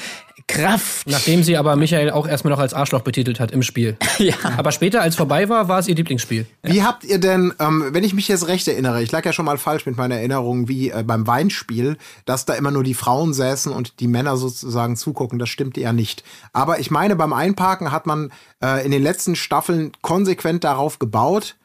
Kraft. 0.47 1.07
Nachdem 1.09 1.43
sie 1.43 1.57
aber 1.57 1.75
Michael 1.77 2.11
auch 2.11 2.27
erstmal 2.27 2.53
noch 2.53 2.61
als 2.61 2.75
Arschloch 2.75 3.01
betitelt 3.01 3.41
hat 3.41 3.51
im 3.51 3.63
Spiel. 3.63 3.97
Ja. 4.19 4.35
Aber 4.57 4.71
später, 4.71 5.03
als 5.03 5.17
vorbei 5.17 5.49
war, 5.49 5.67
war 5.67 5.81
es 5.81 5.89
ihr 5.89 5.97
Lieblingsspiel. 5.97 6.47
Wie 6.63 6.85
habt 6.85 7.03
ihr 7.03 7.19
denn, 7.19 7.53
ähm, 7.59 7.89
wenn 7.91 8.05
ich 8.05 8.15
mich 8.15 8.29
jetzt 8.29 8.47
recht 8.47 8.67
erinnere, 8.69 9.03
ich 9.03 9.11
lag 9.11 9.25
ja 9.25 9.33
schon 9.33 9.45
mal 9.45 9.59
falsch 9.59 9.87
mit 9.87 9.97
meiner 9.97 10.15
Erinnerung, 10.15 10.69
wie 10.69 10.91
äh, 10.91 11.03
beim 11.03 11.27
Weinspiel, 11.27 11.97
dass 12.25 12.45
da 12.45 12.55
immer 12.55 12.71
nur 12.71 12.85
die 12.85 12.95
Frauen 12.95 13.35
säßen 13.35 13.73
und 13.73 13.99
die 13.99 14.07
Männer 14.07 14.37
sozusagen 14.37 14.97
zugucken, 14.97 15.41
das 15.41 15.49
stimmt 15.49 15.77
ja 15.77 15.93
nicht. 15.93 16.23
Aber 16.53 16.79
ich 16.79 16.93
meine, 16.93 17.17
beim 17.17 17.33
Einparken 17.33 17.91
hat 17.91 18.07
man 18.07 18.31
äh, 18.63 18.85
in 18.85 18.93
den 18.93 19.03
letzten 19.03 19.35
Staffeln 19.35 19.91
konsequent 20.01 20.63
darauf 20.63 21.01
gebaut, 21.01 21.57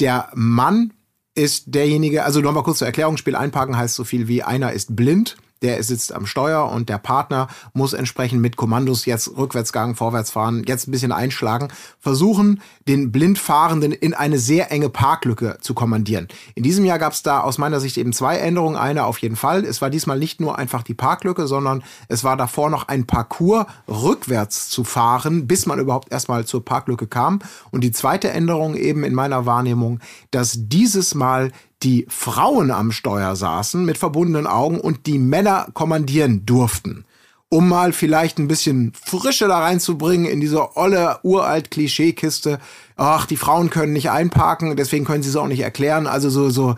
der 0.00 0.28
Mann 0.34 0.92
ist 1.36 1.74
derjenige, 1.74 2.24
also 2.24 2.40
nochmal 2.40 2.64
kurz 2.64 2.78
zur 2.78 2.86
Erklärung, 2.86 3.16
Spiel 3.16 3.36
einparken 3.36 3.76
heißt 3.76 3.94
so 3.94 4.04
viel 4.04 4.26
wie 4.26 4.42
einer 4.42 4.72
ist 4.72 4.96
blind, 4.96 5.36
der 5.62 5.82
sitzt 5.82 6.12
am 6.12 6.26
Steuer 6.26 6.70
und 6.70 6.88
der 6.88 6.98
Partner 6.98 7.48
muss 7.72 7.92
entsprechend 7.92 8.40
mit 8.40 8.56
Kommandos 8.56 9.06
jetzt 9.06 9.36
Rückwärtsgang, 9.36 9.94
Vorwärtsfahren, 9.94 10.64
jetzt 10.66 10.86
ein 10.86 10.90
bisschen 10.90 11.12
einschlagen, 11.12 11.68
versuchen, 11.98 12.60
den 12.88 13.12
Blindfahrenden 13.12 13.92
in 13.92 14.14
eine 14.14 14.38
sehr 14.38 14.70
enge 14.70 14.88
Parklücke 14.90 15.58
zu 15.60 15.74
kommandieren. 15.74 16.28
In 16.54 16.62
diesem 16.62 16.84
Jahr 16.84 16.98
gab 16.98 17.12
es 17.12 17.22
da 17.22 17.40
aus 17.40 17.58
meiner 17.58 17.80
Sicht 17.80 17.96
eben 17.96 18.12
zwei 18.12 18.36
Änderungen. 18.36 18.76
Eine 18.76 19.04
auf 19.04 19.18
jeden 19.18 19.36
Fall. 19.36 19.64
Es 19.64 19.80
war 19.80 19.90
diesmal 19.90 20.18
nicht 20.18 20.40
nur 20.40 20.58
einfach 20.58 20.82
die 20.82 20.94
Parklücke, 20.94 21.46
sondern 21.46 21.82
es 22.08 22.24
war 22.24 22.36
davor 22.36 22.70
noch 22.70 22.88
ein 22.88 23.06
Parcours 23.06 23.66
rückwärts 23.88 24.68
zu 24.68 24.84
fahren, 24.84 25.46
bis 25.46 25.66
man 25.66 25.78
überhaupt 25.78 26.12
erstmal 26.12 26.44
zur 26.44 26.64
Parklücke 26.64 27.06
kam. 27.06 27.40
Und 27.70 27.82
die 27.82 27.92
zweite 27.92 28.30
Änderung 28.30 28.74
eben 28.74 29.04
in 29.04 29.14
meiner 29.14 29.46
Wahrnehmung, 29.46 30.00
dass 30.30 30.54
dieses 30.56 31.14
Mal 31.14 31.52
die 31.86 32.04
Frauen 32.08 32.72
am 32.72 32.90
Steuer 32.90 33.36
saßen 33.36 33.84
mit 33.84 33.96
verbundenen 33.96 34.48
Augen 34.48 34.80
und 34.80 35.06
die 35.06 35.18
Männer 35.18 35.68
kommandieren 35.72 36.44
durften. 36.44 37.04
Um 37.48 37.68
mal 37.68 37.92
vielleicht 37.92 38.40
ein 38.40 38.48
bisschen 38.48 38.92
Frische 38.92 39.46
da 39.46 39.60
reinzubringen 39.60 40.26
in 40.26 40.40
diese 40.40 40.76
olle, 40.76 41.20
uralt 41.22 41.70
Klischeekiste. 41.70 42.58
Ach, 42.96 43.24
die 43.26 43.36
Frauen 43.36 43.70
können 43.70 43.92
nicht 43.92 44.10
einparken, 44.10 44.74
deswegen 44.74 45.04
können 45.04 45.22
sie 45.22 45.28
es 45.28 45.36
auch 45.36 45.46
nicht 45.46 45.60
erklären. 45.60 46.08
Also 46.08 46.28
so, 46.28 46.50
so 46.50 46.74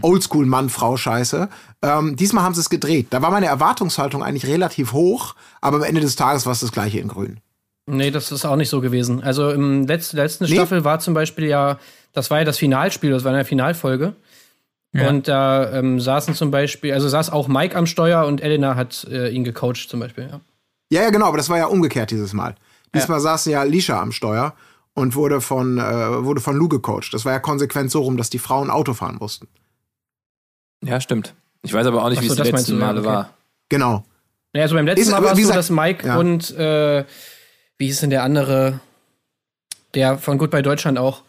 Oldschool 0.00 0.46
Mann-Frau-Scheiße. 0.46 1.48
Ähm, 1.82 2.14
diesmal 2.14 2.44
haben 2.44 2.54
sie 2.54 2.60
es 2.60 2.70
gedreht. 2.70 3.08
Da 3.10 3.20
war 3.20 3.32
meine 3.32 3.46
Erwartungshaltung 3.46 4.22
eigentlich 4.22 4.46
relativ 4.46 4.92
hoch, 4.92 5.34
aber 5.60 5.78
am 5.78 5.82
Ende 5.82 6.00
des 6.00 6.14
Tages 6.14 6.46
war 6.46 6.52
es 6.52 6.60
das 6.60 6.70
gleiche 6.70 7.00
in 7.00 7.08
Grün. 7.08 7.40
Nee, 7.86 8.12
das 8.12 8.30
ist 8.30 8.44
auch 8.44 8.54
nicht 8.54 8.68
so 8.68 8.80
gewesen. 8.80 9.24
Also 9.24 9.50
im 9.50 9.88
letzten, 9.88 10.18
letzten 10.18 10.44
Nee. 10.44 10.52
Staffel 10.54 10.84
war 10.84 11.00
zum 11.00 11.14
Beispiel 11.14 11.46
ja, 11.46 11.80
das 12.12 12.30
war 12.30 12.38
ja 12.38 12.44
das 12.44 12.58
Finalspiel, 12.58 13.10
das 13.10 13.24
war 13.24 13.32
eine 13.32 13.44
Finalfolge. 13.44 14.14
Ja. 14.92 15.08
Und 15.08 15.26
da 15.26 15.72
ähm, 15.72 16.00
saßen 16.00 16.34
zum 16.34 16.50
Beispiel, 16.50 16.92
also 16.92 17.08
saß 17.08 17.30
auch 17.30 17.48
Mike 17.48 17.76
am 17.76 17.86
Steuer 17.86 18.26
und 18.26 18.42
Elena 18.42 18.76
hat 18.76 19.04
äh, 19.10 19.30
ihn 19.30 19.42
gecoacht 19.44 19.88
zum 19.88 20.00
Beispiel. 20.00 20.28
Ja. 20.30 20.40
Ja, 20.90 21.02
ja, 21.04 21.10
genau, 21.10 21.26
aber 21.26 21.38
das 21.38 21.48
war 21.48 21.56
ja 21.56 21.66
umgekehrt 21.66 22.10
dieses 22.10 22.34
Mal. 22.34 22.54
Diesmal 22.94 23.20
saß 23.20 23.46
ja 23.46 23.62
Lisha 23.62 23.98
am 23.98 24.12
Steuer 24.12 24.54
und 24.92 25.14
wurde 25.14 25.40
von, 25.40 25.78
äh, 25.78 26.24
wurde 26.24 26.42
von 26.42 26.54
Lou 26.54 26.68
gecoacht. 26.68 27.14
Das 27.14 27.24
war 27.24 27.32
ja 27.32 27.38
konsequent 27.38 27.90
so 27.90 28.02
rum, 28.02 28.18
dass 28.18 28.28
die 28.28 28.38
Frauen 28.38 28.68
Auto 28.68 28.92
fahren 28.92 29.16
mussten. 29.18 29.48
Ja, 30.84 31.00
stimmt. 31.00 31.34
Ich 31.62 31.72
weiß 31.72 31.86
aber 31.86 32.04
auch 32.04 32.10
nicht, 32.10 32.18
Ach 32.18 32.22
wie 32.24 32.28
so, 32.28 32.34
es 32.34 32.42
die 32.42 32.50
letzten 32.50 32.72
ja, 32.72 32.86
Male 32.86 33.00
okay. 33.00 33.08
war. 33.08 33.30
Genau. 33.70 34.04
Naja, 34.52 34.64
also 34.64 34.74
beim 34.74 34.84
letzten 34.84 35.02
Ist 35.02 35.10
Mal 35.10 35.24
war 35.24 35.32
es 35.32 35.46
so, 35.46 35.52
dass 35.52 35.70
Mike 35.70 36.06
ja. 36.06 36.18
und 36.18 36.50
äh, 36.56 37.04
wie 37.78 37.86
hieß 37.86 38.00
denn 38.00 38.10
der 38.10 38.22
andere, 38.22 38.80
der 39.94 40.18
von 40.18 40.36
Goodbye 40.36 40.62
Deutschland 40.62 40.98
auch, 40.98 41.22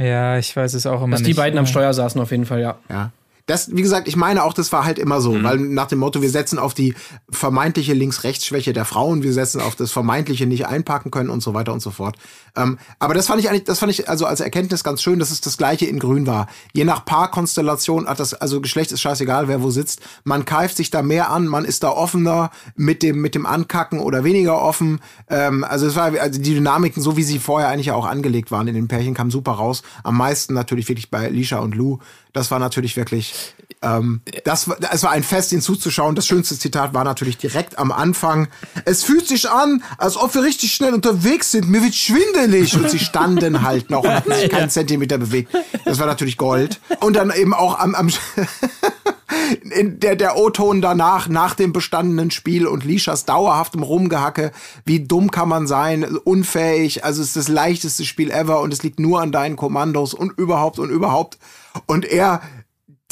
Ja, 0.00 0.38
ich 0.38 0.56
weiß 0.56 0.74
es 0.74 0.86
auch 0.86 1.02
immer 1.02 1.12
dass 1.12 1.20
nicht. 1.20 1.30
die 1.30 1.34
beiden 1.34 1.58
am 1.58 1.66
Steuer 1.66 1.92
saßen 1.92 2.20
auf 2.20 2.30
jeden 2.30 2.46
Fall, 2.46 2.60
ja. 2.60 2.78
Ja. 2.88 3.10
Das, 3.50 3.74
wie 3.74 3.82
gesagt, 3.82 4.06
ich 4.06 4.14
meine 4.14 4.44
auch, 4.44 4.52
das 4.52 4.70
war 4.70 4.84
halt 4.84 4.96
immer 5.00 5.20
so, 5.20 5.42
weil 5.42 5.58
nach 5.58 5.88
dem 5.88 5.98
Motto, 5.98 6.22
wir 6.22 6.30
setzen 6.30 6.56
auf 6.60 6.72
die 6.72 6.94
vermeintliche 7.30 7.94
Links-Rechts-Schwäche 7.94 8.72
der 8.72 8.84
Frauen, 8.84 9.24
wir 9.24 9.32
setzen 9.32 9.60
auf 9.60 9.74
das 9.74 9.90
vermeintliche 9.90 10.46
nicht 10.46 10.68
einpacken 10.68 11.10
können 11.10 11.30
und 11.30 11.42
so 11.42 11.52
weiter 11.52 11.72
und 11.72 11.80
so 11.80 11.90
fort. 11.90 12.16
Ähm, 12.56 12.78
aber 13.00 13.14
das 13.14 13.26
fand 13.26 13.40
ich 13.40 13.48
eigentlich, 13.48 13.64
das 13.64 13.80
fand 13.80 13.90
ich 13.90 14.08
also 14.08 14.24
als 14.24 14.38
Erkenntnis 14.38 14.84
ganz 14.84 15.02
schön, 15.02 15.18
dass 15.18 15.32
es 15.32 15.40
das 15.40 15.56
gleiche 15.56 15.86
in 15.86 15.98
Grün 15.98 16.28
war. 16.28 16.46
Je 16.74 16.84
nach 16.84 17.04
Paarkonstellation 17.04 18.06
hat 18.06 18.20
das, 18.20 18.34
also 18.34 18.60
Geschlecht 18.60 18.92
ist 18.92 19.00
scheißegal, 19.00 19.48
wer 19.48 19.62
wo 19.62 19.70
sitzt. 19.70 20.00
Man 20.22 20.44
keift 20.44 20.76
sich 20.76 20.90
da 20.90 21.02
mehr 21.02 21.30
an, 21.30 21.48
man 21.48 21.64
ist 21.64 21.82
da 21.82 21.90
offener 21.90 22.50
mit 22.76 23.02
dem, 23.02 23.20
mit 23.20 23.34
dem 23.34 23.46
Ankacken 23.46 23.98
oder 23.98 24.22
weniger 24.22 24.62
offen. 24.62 25.00
Ähm, 25.28 25.64
also 25.64 25.88
es 25.88 25.96
war, 25.96 26.12
also 26.20 26.40
die 26.40 26.54
Dynamiken, 26.54 27.02
so 27.02 27.16
wie 27.16 27.24
sie 27.24 27.40
vorher 27.40 27.68
eigentlich 27.68 27.90
auch 27.90 28.06
angelegt 28.06 28.52
waren 28.52 28.68
in 28.68 28.76
den 28.76 28.86
Pärchen, 28.86 29.14
kamen 29.14 29.32
super 29.32 29.52
raus. 29.52 29.82
Am 30.04 30.16
meisten 30.16 30.54
natürlich 30.54 30.88
wirklich 30.88 31.10
bei 31.10 31.28
Lisha 31.28 31.58
und 31.58 31.74
Lou. 31.74 31.98
Das 32.32 32.50
war 32.50 32.58
natürlich 32.58 32.96
wirklich, 32.96 33.34
ähm, 33.82 34.20
das, 34.44 34.68
war- 34.68 34.76
es 34.92 35.02
war 35.02 35.10
ein 35.10 35.22
Fest, 35.24 35.52
ihnen 35.52 35.62
zuzuschauen. 35.62 36.14
Das 36.14 36.26
schönste 36.26 36.56
Zitat 36.58 36.94
war 36.94 37.02
natürlich 37.04 37.38
direkt 37.38 37.78
am 37.78 37.90
Anfang. 37.92 38.48
Es 38.84 39.02
fühlt 39.02 39.26
sich 39.26 39.50
an, 39.50 39.82
als 39.98 40.16
ob 40.16 40.34
wir 40.34 40.42
richtig 40.44 40.72
schnell 40.72 40.94
unterwegs 40.94 41.50
sind. 41.50 41.68
Mir 41.68 41.82
wird 41.82 41.94
schwindelig. 41.94 42.76
Und 42.76 42.88
sie 42.90 42.98
standen 43.00 43.62
halt 43.62 43.90
noch 43.90 44.04
und 44.04 44.10
hatten 44.10 44.32
sich 44.32 44.48
keinen 44.50 44.70
Zentimeter 44.70 45.18
bewegt. 45.18 45.52
Das 45.84 45.98
war 45.98 46.06
natürlich 46.06 46.36
Gold. 46.36 46.80
Und 47.00 47.14
dann 47.16 47.30
eben 47.32 47.52
auch 47.54 47.78
am, 47.78 47.94
am 47.94 48.10
in 49.70 50.00
der, 50.00 50.16
der 50.16 50.36
O-Ton 50.36 50.80
danach, 50.80 51.28
nach 51.28 51.54
dem 51.54 51.72
bestandenen 51.72 52.30
Spiel 52.30 52.66
und 52.66 52.84
Lishas 52.84 53.24
dauerhaftem 53.24 53.82
Rumgehacke. 53.82 54.52
Wie 54.84 55.00
dumm 55.06 55.30
kann 55.30 55.48
man 55.48 55.66
sein? 55.66 56.04
Unfähig. 56.04 57.04
Also 57.04 57.22
es 57.22 57.28
ist 57.28 57.36
das 57.36 57.48
leichteste 57.48 58.04
Spiel 58.04 58.30
ever 58.30 58.60
und 58.60 58.72
es 58.72 58.82
liegt 58.82 59.00
nur 59.00 59.20
an 59.20 59.32
deinen 59.32 59.56
Kommandos 59.56 60.14
und 60.14 60.36
überhaupt 60.38 60.78
und 60.78 60.90
überhaupt. 60.90 61.38
Und 61.86 62.04
er 62.04 62.42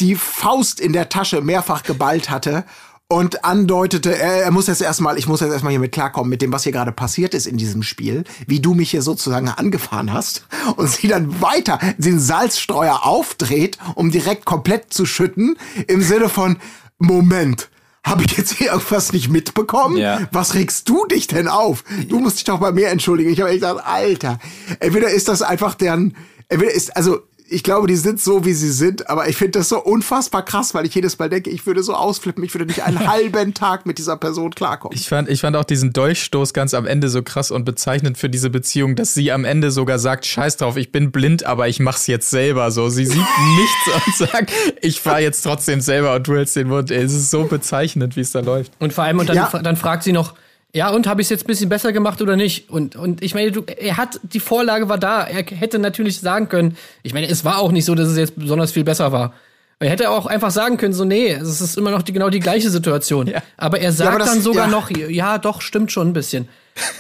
die 0.01 0.15
Faust 0.15 0.81
in 0.81 0.93
der 0.93 1.09
Tasche 1.09 1.41
mehrfach 1.41 1.83
geballt 1.83 2.31
hatte 2.31 2.65
und 3.09 3.45
andeutete, 3.45 4.17
er, 4.17 4.43
er 4.45 4.51
muss 4.51 4.67
jetzt 4.67 4.83
erstmal, 4.83 5.19
ich 5.19 5.27
muss 5.27 5.41
jetzt 5.41 5.51
erstmal 5.51 5.71
hier 5.71 5.81
mit 5.81 5.93
klarkommen 5.93 6.29
mit 6.29 6.43
dem, 6.43 6.53
was 6.53 6.65
hier 6.65 6.73
gerade 6.73 6.93
passiert 6.93 7.35
ist 7.35 7.47
in 7.47 7.57
diesem 7.57 7.83
Spiel, 7.83 8.25
wie 8.47 8.61
du 8.61 8.75
mich 8.75 8.91
hier 8.91 9.03
sozusagen 9.03 9.49
angefahren 9.49 10.13
hast 10.13 10.47
und 10.77 10.91
sie 10.91 11.09
dann 11.09 11.41
weiter 11.41 11.79
den 11.97 12.21
Salzstreuer 12.21 13.07
aufdreht, 13.07 13.79
um 13.95 14.11
direkt 14.11 14.45
komplett 14.45 14.93
zu 14.93 15.07
schütten, 15.07 15.59
im 15.87 16.03
Sinne 16.03 16.29
von, 16.29 16.59
Moment, 16.99 17.71
habe 18.05 18.25
ich 18.25 18.37
jetzt 18.37 18.53
hier 18.53 18.73
irgendwas 18.73 19.13
nicht 19.13 19.31
mitbekommen? 19.31 19.97
Ja. 19.97 20.29
Was 20.31 20.55
regst 20.55 20.89
du 20.89 21.07
dich 21.07 21.27
denn 21.27 21.49
auf? 21.49 21.85
Du 22.09 22.21
musst 22.21 22.37
dich 22.37 22.45
doch 22.45 22.61
bei 22.61 22.73
mir 22.73 22.89
entschuldigen. 22.89 23.31
Ich 23.31 23.41
habe 23.41 23.51
echt 23.51 23.61
gedacht, 23.61 23.85
Alter, 23.85 24.39
entweder 24.81 25.11
ist 25.11 25.29
das 25.29 25.43
einfach 25.43 25.75
deren, 25.75 26.17
entweder 26.49 26.73
ist, 26.73 26.97
also 26.97 27.21
ich 27.51 27.63
glaube, 27.63 27.87
die 27.87 27.97
sind 27.97 28.21
so, 28.21 28.45
wie 28.45 28.53
sie 28.53 28.71
sind, 28.71 29.09
aber 29.09 29.29
ich 29.29 29.37
finde 29.37 29.59
das 29.59 29.69
so 29.71 29.83
unfassbar 29.83 30.45
krass, 30.45 30.75
weil 30.75 30.85
ich 30.87 30.95
jedes 30.95 31.19
Mal 31.19 31.29
denke, 31.31 31.51
ich 31.51 31.67
würde 31.67 31.83
so 31.83 31.95
ausflippen, 31.95 32.45
ich 32.45 32.55
würde 32.55 32.67
nicht 32.67 32.83
einen 32.83 33.07
halben 33.09 33.55
Tag 33.55 33.87
mit 33.87 33.99
dieser 33.99 34.17
Person 34.17 34.51
klarkommen. 34.55 34.97
Ich 34.97 35.09
fand, 35.09 35.29
ich 35.29 35.41
fand 35.41 35.57
auch 35.57 35.65
diesen 35.65 35.93
Dolchstoß 35.93 36.53
ganz 36.53 36.75
am 36.75 36.87
Ende 36.87 37.09
so 37.09 37.23
krass 37.23 37.51
und 37.51 37.65
bezeichnend 37.65 38.19
für 38.19 38.29
diese 38.29 38.51
Beziehung, 38.51 38.97
dass 38.97 39.15
sie 39.15 39.33
am 39.33 39.45
Ende 39.45 39.71
sogar 39.71 39.99
sagt, 39.99 40.27
scheiß 40.27 40.59
drauf, 40.59 40.77
ich 40.77 40.93
bin 40.93 41.11
blind, 41.11 41.45
aber 41.45 41.69
ich 41.69 41.81
mach's 41.81 42.07
jetzt 42.07 42.31
selber 42.31 42.71
so. 42.71 42.89
Sie 42.91 43.07
sieht 43.07 43.17
nichts 43.57 44.07
und 44.07 44.29
sagt, 44.29 44.53
ich 44.83 45.01
fahr 45.01 45.21
jetzt 45.21 45.43
trotzdem 45.43 45.81
selber 45.81 46.15
und 46.17 46.27
du 46.29 46.37
hältst 46.37 46.57
den 46.57 46.69
Mund. 46.69 46.91
Ey, 46.91 47.03
Es 47.03 47.15
ist 47.15 47.31
so 47.31 47.45
bezeichnend, 47.45 48.17
wie 48.17 48.21
es 48.21 48.31
da 48.33 48.41
läuft. 48.41 48.73
Und 48.79 48.93
vor 48.93 49.05
allem, 49.05 49.19
und 49.19 49.29
dann, 49.29 49.37
Ja. 49.37 49.49
dann 49.63 49.77
fragt 49.77 50.03
sie 50.03 50.13
noch, 50.13 50.35
ja, 50.75 50.91
und 50.91 51.07
habe 51.07 51.21
ich 51.23 51.27
es 51.27 51.31
jetzt 51.31 51.45
ein 51.45 51.47
bisschen 51.47 51.69
besser 51.69 51.93
gemacht 51.93 52.21
oder 52.21 52.37
nicht? 52.37 52.69
Und, 52.71 52.95
und 52.97 53.23
ich 53.23 53.35
meine, 53.35 53.53
du, 53.53 53.63
er 53.63 53.97
hat, 53.97 54.21
die 54.23 54.41
Vorlage 54.41 54.89
war 54.89 54.99
da. 54.99 55.23
Er 55.25 55.43
hätte 55.45 55.79
natürlich 55.79 56.21
sagen 56.21 56.49
können, 56.49 56.77
ich 57.03 57.15
meine, 57.15 57.29
es 57.29 57.45
war 57.45 57.59
auch 57.59 57.73
nicht 57.73 57.85
so, 57.87 57.95
dass 57.95 58.09
es 58.09 58.17
jetzt 58.19 58.39
besonders 58.39 58.73
viel 58.73 58.85
besser 58.85 59.11
war. 59.13 59.33
Er 59.81 59.91
hätte 59.91 60.11
auch 60.11 60.27
einfach 60.27 60.51
sagen 60.51 60.77
können, 60.77 60.93
so, 60.93 61.05
nee, 61.05 61.31
es 61.31 61.61
ist 61.61 61.79
immer 61.79 61.91
noch 61.93 62.03
die, 62.03 62.13
genau 62.13 62.31
die 62.31 62.41
gleiche 62.41 62.69
Situation. 62.69 63.29
Ja. 63.29 63.43
Aber 63.57 63.81
er 63.81 63.93
sagt 63.93 64.11
aber 64.11 64.19
das- 64.19 64.29
dann 64.31 64.43
sogar 64.43 64.67
ja. 64.67 64.71
noch, 64.71 64.91
ja, 64.91 65.39
doch, 65.39 65.61
stimmt 65.63 65.93
schon 65.93 66.09
ein 66.09 66.13
bisschen. 66.13 66.49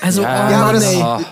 Also, 0.00 0.22
Ja, 0.22 0.28
oh 0.46 0.50
Ja, 0.50 0.56
aber 0.62 0.72
Mann, 0.72 0.74
das- 1.20 1.24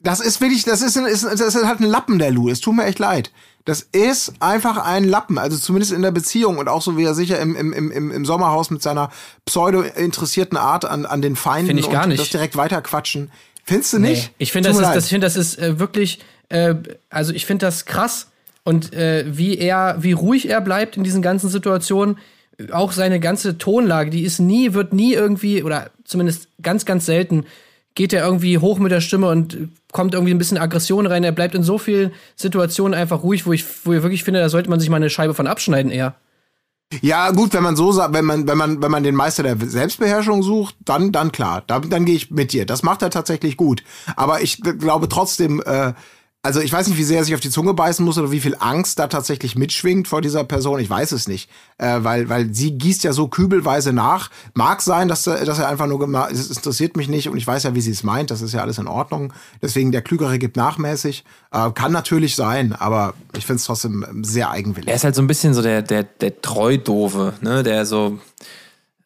Das 0.00 0.20
ist 0.20 0.40
wirklich, 0.40 0.64
das 0.64 0.82
ist, 0.82 0.96
ein, 0.96 1.06
ist, 1.06 1.24
das 1.24 1.40
ist 1.40 1.64
halt 1.64 1.80
ein 1.80 1.86
Lappen 1.86 2.18
der 2.18 2.30
Lou. 2.30 2.48
Es 2.48 2.60
tut 2.60 2.74
mir 2.76 2.84
echt 2.84 2.98
leid. 2.98 3.30
Das 3.66 3.80
ist 3.80 4.34
einfach 4.38 4.76
ein 4.76 5.02
Lappen, 5.02 5.38
also 5.38 5.58
zumindest 5.58 5.92
in 5.92 6.00
der 6.00 6.12
Beziehung 6.12 6.58
und 6.58 6.68
auch 6.68 6.80
so 6.80 6.96
wie 6.96 7.02
er 7.02 7.14
sicher 7.14 7.40
im, 7.40 7.56
im, 7.56 7.72
im, 7.72 8.12
im 8.12 8.24
Sommerhaus 8.24 8.70
mit 8.70 8.80
seiner 8.80 9.10
pseudo-interessierten 9.44 10.56
Art 10.56 10.84
an, 10.84 11.04
an 11.04 11.20
den 11.20 11.34
Feinden 11.34 11.66
Find 11.66 11.80
ich 11.80 11.90
gar 11.90 12.04
und 12.04 12.10
nicht. 12.10 12.20
das 12.20 12.30
direkt 12.30 12.56
weiterquatschen. 12.56 13.32
Findest 13.64 13.92
du 13.92 13.98
nicht? 13.98 14.28
Nee. 14.28 14.34
Ich 14.38 14.52
finde, 14.52 14.68
das, 14.68 14.78
ist, 14.78 14.94
das, 14.94 15.08
find, 15.08 15.24
das 15.24 15.36
ist 15.36 15.58
äh, 15.58 15.80
wirklich, 15.80 16.20
äh, 16.48 16.76
also 17.10 17.32
ich 17.32 17.44
finde 17.44 17.66
das 17.66 17.86
krass 17.86 18.28
und 18.62 18.92
äh, 18.92 19.24
wie 19.26 19.58
er, 19.58 19.96
wie 19.98 20.12
ruhig 20.12 20.48
er 20.48 20.60
bleibt 20.60 20.96
in 20.96 21.02
diesen 21.02 21.20
ganzen 21.20 21.50
Situationen. 21.50 22.18
Auch 22.70 22.92
seine 22.92 23.18
ganze 23.18 23.58
Tonlage, 23.58 24.10
die 24.10 24.22
ist 24.22 24.38
nie, 24.38 24.74
wird 24.74 24.92
nie 24.92 25.12
irgendwie, 25.12 25.64
oder 25.64 25.90
zumindest 26.04 26.48
ganz, 26.62 26.84
ganz 26.84 27.04
selten, 27.04 27.46
geht 27.96 28.12
er 28.12 28.24
irgendwie 28.24 28.58
hoch 28.58 28.78
mit 28.78 28.92
der 28.92 29.00
Stimme 29.00 29.28
und 29.28 29.58
kommt 29.96 30.12
irgendwie 30.12 30.34
ein 30.34 30.38
bisschen 30.38 30.58
Aggression 30.58 31.06
rein. 31.06 31.24
Er 31.24 31.32
bleibt 31.32 31.54
in 31.54 31.62
so 31.62 31.78
vielen 31.78 32.12
Situationen 32.36 32.92
einfach 32.92 33.22
ruhig, 33.22 33.46
wo 33.46 33.54
ich, 33.54 33.64
wo 33.84 33.94
ich 33.94 34.02
wirklich 34.02 34.24
finde, 34.24 34.40
da 34.40 34.50
sollte 34.50 34.68
man 34.68 34.78
sich 34.78 34.90
mal 34.90 34.96
eine 34.96 35.08
Scheibe 35.08 35.32
von 35.32 35.46
abschneiden 35.46 35.90
eher. 35.90 36.16
Ja, 37.00 37.30
gut, 37.30 37.54
wenn 37.54 37.62
man 37.62 37.76
so 37.76 37.92
sagt, 37.92 38.12
wenn 38.12 38.26
man, 38.26 38.46
wenn 38.46 38.58
man, 38.58 38.82
wenn 38.82 38.90
man 38.90 39.02
den 39.02 39.14
Meister 39.14 39.42
der 39.42 39.56
Selbstbeherrschung 39.58 40.42
sucht, 40.42 40.76
dann, 40.84 41.12
dann 41.12 41.32
klar, 41.32 41.64
dann, 41.66 41.88
dann 41.88 42.04
gehe 42.04 42.14
ich 42.14 42.30
mit 42.30 42.52
dir. 42.52 42.66
Das 42.66 42.82
macht 42.82 43.00
er 43.00 43.08
tatsächlich 43.08 43.56
gut. 43.56 43.82
Aber 44.16 44.42
ich 44.42 44.60
glaube 44.60 45.08
trotzdem, 45.08 45.62
äh, 45.64 45.94
also 46.46 46.60
ich 46.60 46.72
weiß 46.72 46.86
nicht, 46.86 46.96
wie 46.96 47.02
sehr 47.02 47.18
er 47.18 47.24
sich 47.24 47.34
auf 47.34 47.40
die 47.40 47.50
Zunge 47.50 47.74
beißen 47.74 48.04
muss 48.04 48.18
oder 48.18 48.30
wie 48.30 48.38
viel 48.38 48.56
Angst 48.60 49.00
da 49.00 49.08
tatsächlich 49.08 49.56
mitschwingt 49.56 50.06
vor 50.06 50.22
dieser 50.22 50.44
Person. 50.44 50.78
Ich 50.78 50.88
weiß 50.88 51.10
es 51.10 51.26
nicht, 51.26 51.50
äh, 51.78 51.98
weil 52.02 52.28
weil 52.28 52.54
sie 52.54 52.78
gießt 52.78 53.02
ja 53.02 53.12
so 53.12 53.26
kübelweise 53.26 53.92
nach. 53.92 54.30
Mag 54.54 54.80
sein, 54.80 55.08
dass 55.08 55.24
dass 55.24 55.58
er 55.58 55.68
einfach 55.68 55.88
nur 55.88 56.30
es 56.30 56.48
interessiert 56.48 56.96
mich 56.96 57.08
nicht 57.08 57.28
und 57.28 57.36
ich 57.36 57.46
weiß 57.46 57.64
ja, 57.64 57.74
wie 57.74 57.80
sie 57.80 57.90
es 57.90 58.04
meint. 58.04 58.30
Das 58.30 58.42
ist 58.42 58.54
ja 58.54 58.60
alles 58.60 58.78
in 58.78 58.86
Ordnung. 58.86 59.32
Deswegen 59.60 59.90
der 59.90 60.02
Klügere 60.02 60.38
gibt 60.38 60.56
nachmäßig. 60.56 61.24
Äh, 61.50 61.72
kann 61.72 61.90
natürlich 61.90 62.36
sein, 62.36 62.72
aber 62.72 63.14
ich 63.36 63.44
finde 63.44 63.58
es 63.58 63.64
trotzdem 63.64 64.06
sehr 64.22 64.50
eigenwillig. 64.50 64.88
Er 64.88 64.94
ist 64.94 65.04
halt 65.04 65.16
so 65.16 65.22
ein 65.22 65.26
bisschen 65.26 65.52
so 65.52 65.62
der 65.62 65.82
der 65.82 66.04
der 66.04 66.40
Treudove, 66.40 67.34
ne, 67.40 67.64
der 67.64 67.86
so 67.86 68.20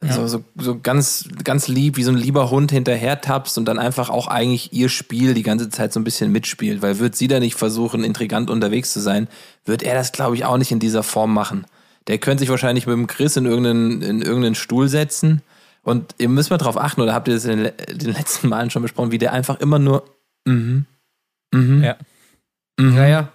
so, 0.03 0.27
so, 0.27 0.45
so 0.57 0.81
ganz, 0.81 1.29
ganz 1.45 1.69
lieb, 1.69 1.97
wie 1.99 2.05
so 2.05 2.11
ein 2.11 2.17
lieber 2.17 2.51
Hund 2.51 2.73
hinterher 2.73 3.21
tappst 3.21 3.59
und 3.59 3.67
dann 3.67 3.79
einfach 3.79 4.09
auch 4.09 4.29
eigentlich 4.29 4.73
ihr 4.73 4.89
Spiel 4.89 5.35
die 5.35 5.43
ganze 5.43 5.69
Zeit 5.69 5.93
so 5.93 6.01
ein 6.01 6.05
bisschen 6.05 6.33
mitspielt. 6.33 6.81
Weil 6.81 6.99
wird 6.99 7.17
sie 7.17 7.29
da 7.29 7.39
nicht 7.39 7.57
versuchen, 7.57 8.03
intrigant 8.03 8.49
unterwegs 8.49 8.93
zu 8.95 9.01
sein, 9.01 9.29
wird 9.67 9.83
er 9.83 9.95
das, 9.95 10.13
glaube 10.13 10.37
ich, 10.37 10.47
auch 10.47 10.57
nicht 10.57 10.73
in 10.73 10.79
dieser 10.81 11.03
Form 11.03 11.35
machen. 11.35 11.67
Der 12.07 12.17
könnte 12.17 12.41
sich 12.41 12.49
wahrscheinlich 12.49 12.87
mit 12.87 12.95
dem 12.95 13.07
Chris 13.09 13.37
in 13.37 13.45
irgendeinen, 13.45 14.01
in 14.01 14.23
irgendeinen 14.23 14.55
Stuhl 14.55 14.89
setzen. 14.89 15.43
Und 15.83 16.15
ihr 16.19 16.31
müsst 16.31 16.51
mal 16.51 16.57
drauf 16.57 16.79
achten, 16.79 17.03
oder 17.03 17.15
habt 17.15 17.29
ihr 17.29 17.35
das 17.35 17.45
in 17.45 17.65
den 17.65 18.13
letzten 18.13 18.49
Malen 18.49 18.71
schon 18.71 18.83
besprochen, 18.83 19.13
wie 19.13 19.19
der 19.19 19.35
einfach 19.35 19.61
immer 19.61 19.79
nur, 19.79 20.05
mhm, 20.47 20.87
mhm, 21.53 21.83
Ja. 21.83 21.97
mhm, 22.79 22.97
Ja, 22.97 23.07
ja. 23.07 23.33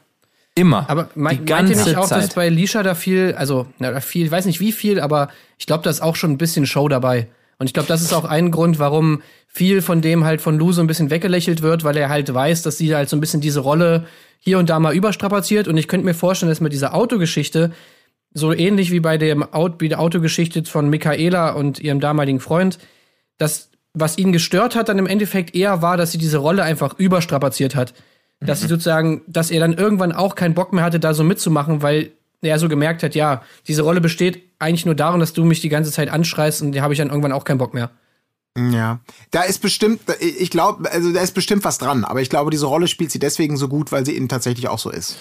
Immer. 0.56 0.90
Aber 0.90 1.04
die 1.04 1.20
mein, 1.20 1.36
meint 1.36 1.48
ganze 1.48 1.74
ihr 1.74 1.86
nicht 1.86 1.98
auch, 1.98 2.10
dass 2.10 2.28
Zeit. 2.28 2.36
bei 2.36 2.50
Lisha 2.50 2.82
da 2.82 2.96
viel, 2.96 3.36
also 3.38 3.68
na, 3.78 3.92
da 3.92 4.00
viel, 4.00 4.26
ich 4.26 4.32
weiß 4.32 4.46
nicht 4.46 4.60
wie 4.60 4.72
viel, 4.72 5.00
aber 5.00 5.30
ich 5.58 5.68
glaube, 5.68 5.84
da 5.84 5.90
ist 5.90 6.02
auch 6.02 6.16
schon 6.16 6.32
ein 6.32 6.38
bisschen 6.38 6.66
Show 6.66 6.88
dabei. 6.88 7.28
Und 7.58 7.68
ich 7.68 7.74
glaube, 7.74 7.88
das 7.88 8.02
ist 8.02 8.14
auch 8.14 8.26
ein 8.26 8.52
Grund, 8.52 8.80
warum 8.80 9.22
viel 9.48 9.82
von 9.82 10.02
dem 10.02 10.26
halt 10.26 10.42
von 10.42 10.58
Lou 10.58 10.72
so 10.72 10.82
ein 10.82 10.88
bisschen 10.88 11.10
weggelächelt 11.10 11.62
wird, 11.62 11.84
weil 11.84 11.96
er 11.96 12.10
halt 12.10 12.34
weiß, 12.34 12.64
dass 12.64 12.78
sie 12.78 12.94
halt 12.94 13.08
so 13.10 13.16
ein 13.16 13.22
bisschen 13.22 13.40
diese 13.40 13.62
Rolle 13.62 14.08
hier 14.40 14.60
und 14.60 14.70
da 14.70 14.80
mal 14.80 14.94
überstrapaziert. 14.94 15.68
Und 15.68 15.78
ich 15.78 15.88
könnte 15.88 16.06
mir 16.06 16.14
vorstellen, 16.14 16.50
dass 16.50 16.60
mit 16.60 16.74
dieser 16.74 16.94
Autogeschichte 16.94 17.72
so 18.34 18.52
ähnlich 18.52 18.92
wie 18.92 19.00
bei 19.00 19.18
dem 19.18 19.44
Out, 19.44 19.76
wie 19.80 19.88
der 19.88 20.02
Autogeschichte 20.02 20.66
von 20.66 20.90
Michaela 20.90 21.52
und 21.52 21.80
ihrem 21.80 22.02
damaligen 22.02 22.42
Freund, 22.42 22.80
dass 23.38 23.70
was 23.94 24.18
ihn 24.18 24.34
gestört 24.34 24.76
hat, 24.76 24.90
dann 24.90 25.00
im 25.00 25.08
Endeffekt 25.08 25.56
eher 25.56 25.82
war, 25.82 25.96
dass 25.96 26.12
sie 26.12 26.18
diese 26.18 26.38
Rolle 26.38 26.64
einfach 26.64 27.00
überstrapaziert 27.00 27.76
hat. 27.76 27.94
Dass 28.42 28.62
sie 28.62 28.68
sozusagen, 28.68 29.22
dass 29.28 29.50
er 29.50 29.60
dann 29.60 29.74
irgendwann 29.74 30.12
auch 30.12 30.36
keinen 30.36 30.54
Bock 30.54 30.74
mehr 30.74 30.84
hatte, 30.84 31.00
da 31.00 31.14
so 31.14 31.24
mitzumachen, 31.24 31.82
weil 31.82 32.12
er 32.42 32.60
so 32.60 32.70
gemerkt 32.70 33.02
hat, 33.02 33.16
ja, 33.16 33.42
diese 33.68 33.82
Rolle 33.82 34.02
besteht 34.02 34.44
eigentlich 34.60 34.86
nur 34.86 34.96
darin, 34.96 35.20
dass 35.20 35.34
du 35.34 35.46
mich 35.46 35.62
die 35.62 35.70
ganze 35.70 35.92
Zeit 35.92 36.10
anschreist 36.10 36.62
und 36.62 36.76
da 36.76 36.82
habe 36.82 36.94
ich 36.94 37.00
dann 37.00 37.10
irgendwann 37.10 37.32
auch 37.32 37.44
keinen 37.44 37.58
Bock 37.58 37.74
mehr. 37.74 37.92
Ja, 38.58 39.00
da 39.32 39.42
ist 39.42 39.62
bestimmt, 39.62 40.02
ich 40.20 40.50
glaube, 40.50 40.90
also 40.90 41.12
da 41.12 41.22
ist 41.22 41.34
bestimmt 41.34 41.66
was 41.66 41.78
dran, 41.78 42.06
aber 42.06 42.22
ich 42.22 42.30
glaube, 42.30 42.52
diese 42.52 42.68
Rolle 42.68 42.88
spielt 42.88 43.12
sie 43.12 43.20
deswegen 43.20 43.58
so 43.58 43.68
gut, 43.68 43.92
weil 43.92 44.06
sie 44.06 44.16
ihnen 44.16 44.30
tatsächlich 44.30 44.70
auch 44.70 44.80
so 44.80 44.90
ist. 44.90 45.18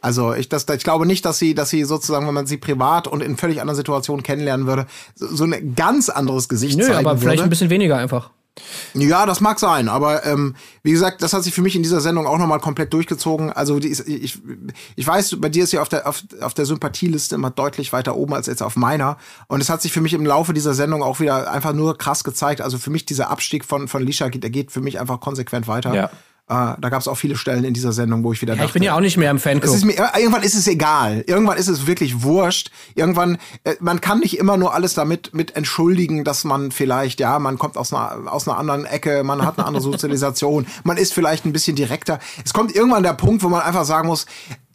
Also 0.00 0.32
ich, 0.34 0.48
das, 0.48 0.66
ich 0.68 0.84
glaube 0.84 1.06
nicht, 1.06 1.24
dass 1.24 1.38
sie, 1.38 1.54
dass 1.54 1.70
sie 1.70 1.84
sozusagen, 1.84 2.26
wenn 2.26 2.34
man 2.34 2.46
sie 2.46 2.56
privat 2.56 3.08
und 3.08 3.20
in 3.20 3.36
völlig 3.36 3.60
anderen 3.60 3.76
Situationen 3.76 4.22
kennenlernen 4.22 4.66
würde, 4.66 4.86
so, 5.14 5.26
so 5.26 5.44
ein 5.44 5.74
ganz 5.74 6.08
anderes 6.08 6.48
Gesicht 6.48 6.78
Nö, 6.78 6.84
zeigen 6.84 6.98
aber 6.98 7.18
vielleicht 7.18 7.38
würde. 7.38 7.44
ein 7.44 7.50
bisschen 7.50 7.70
weniger 7.70 7.96
einfach. 7.96 8.30
Ja, 8.94 9.24
das 9.24 9.40
mag 9.40 9.58
sein, 9.58 9.88
aber 9.88 10.26
ähm, 10.26 10.54
wie 10.82 10.92
gesagt, 10.92 11.22
das 11.22 11.32
hat 11.32 11.42
sich 11.42 11.54
für 11.54 11.62
mich 11.62 11.74
in 11.74 11.82
dieser 11.82 12.02
Sendung 12.02 12.26
auch 12.26 12.36
nochmal 12.36 12.60
komplett 12.60 12.92
durchgezogen. 12.92 13.50
Also 13.50 13.78
die 13.78 13.88
ist, 13.88 14.06
ich, 14.06 14.40
ich 14.94 15.06
weiß, 15.06 15.36
bei 15.40 15.48
dir 15.48 15.64
ist 15.64 15.70
sie 15.70 15.78
auf 15.78 15.88
der, 15.88 16.06
auf, 16.06 16.22
auf 16.42 16.52
der 16.52 16.66
Sympathieliste 16.66 17.34
immer 17.34 17.50
deutlich 17.50 17.92
weiter 17.94 18.14
oben 18.14 18.34
als 18.34 18.46
jetzt 18.48 18.62
auf 18.62 18.76
meiner. 18.76 19.16
Und 19.48 19.62
es 19.62 19.70
hat 19.70 19.80
sich 19.80 19.92
für 19.92 20.02
mich 20.02 20.12
im 20.12 20.26
Laufe 20.26 20.52
dieser 20.52 20.74
Sendung 20.74 21.02
auch 21.02 21.18
wieder 21.18 21.50
einfach 21.50 21.72
nur 21.72 21.96
krass 21.96 22.24
gezeigt. 22.24 22.60
Also 22.60 22.76
für 22.76 22.90
mich 22.90 23.06
dieser 23.06 23.30
Abstieg 23.30 23.64
von, 23.64 23.88
von 23.88 24.02
Lisha, 24.04 24.28
geht- 24.28 24.42
der 24.42 24.50
geht 24.50 24.70
für 24.70 24.82
mich 24.82 25.00
einfach 25.00 25.20
konsequent 25.20 25.66
weiter. 25.66 25.94
Ja. 25.94 26.10
Äh, 26.48 26.74
da 26.80 26.88
gab 26.88 27.00
es 27.00 27.08
auch 27.08 27.14
viele 27.14 27.36
Stellen 27.36 27.62
in 27.62 27.72
dieser 27.72 27.92
Sendung, 27.92 28.24
wo 28.24 28.32
ich 28.32 28.42
wieder 28.42 28.54
Ja, 28.54 28.58
dachte, 28.58 28.70
ich 28.70 28.72
bin 28.74 28.82
ja 28.82 28.96
auch 28.96 29.00
nicht 29.00 29.16
mehr 29.16 29.30
im 29.30 29.38
Fanclub. 29.38 29.72
ist 29.74 29.84
mir, 29.84 29.94
irgendwann 30.18 30.42
ist 30.42 30.54
es 30.54 30.66
egal. 30.66 31.24
Irgendwann 31.26 31.56
ist 31.56 31.68
es 31.68 31.86
wirklich 31.86 32.24
wurscht. 32.24 32.70
Irgendwann, 32.94 33.38
äh, 33.62 33.76
man 33.80 34.00
kann 34.00 34.18
nicht 34.18 34.38
immer 34.38 34.56
nur 34.56 34.74
alles 34.74 34.94
damit 34.94 35.32
mit 35.32 35.54
entschuldigen, 35.54 36.24
dass 36.24 36.42
man 36.42 36.72
vielleicht, 36.72 37.20
ja, 37.20 37.38
man 37.38 37.58
kommt 37.58 37.76
aus 37.76 37.92
einer, 37.92 38.32
aus 38.32 38.48
einer 38.48 38.58
anderen 38.58 38.84
Ecke, 38.84 39.22
man 39.22 39.46
hat 39.46 39.58
eine 39.58 39.66
andere 39.66 39.82
Sozialisation, 39.92 40.66
man 40.82 40.96
ist 40.96 41.14
vielleicht 41.14 41.46
ein 41.46 41.52
bisschen 41.52 41.76
direkter. 41.76 42.18
Es 42.44 42.52
kommt 42.52 42.74
irgendwann 42.74 43.04
der 43.04 43.14
Punkt, 43.14 43.44
wo 43.44 43.48
man 43.48 43.62
einfach 43.62 43.84
sagen 43.84 44.08
muss, 44.08 44.26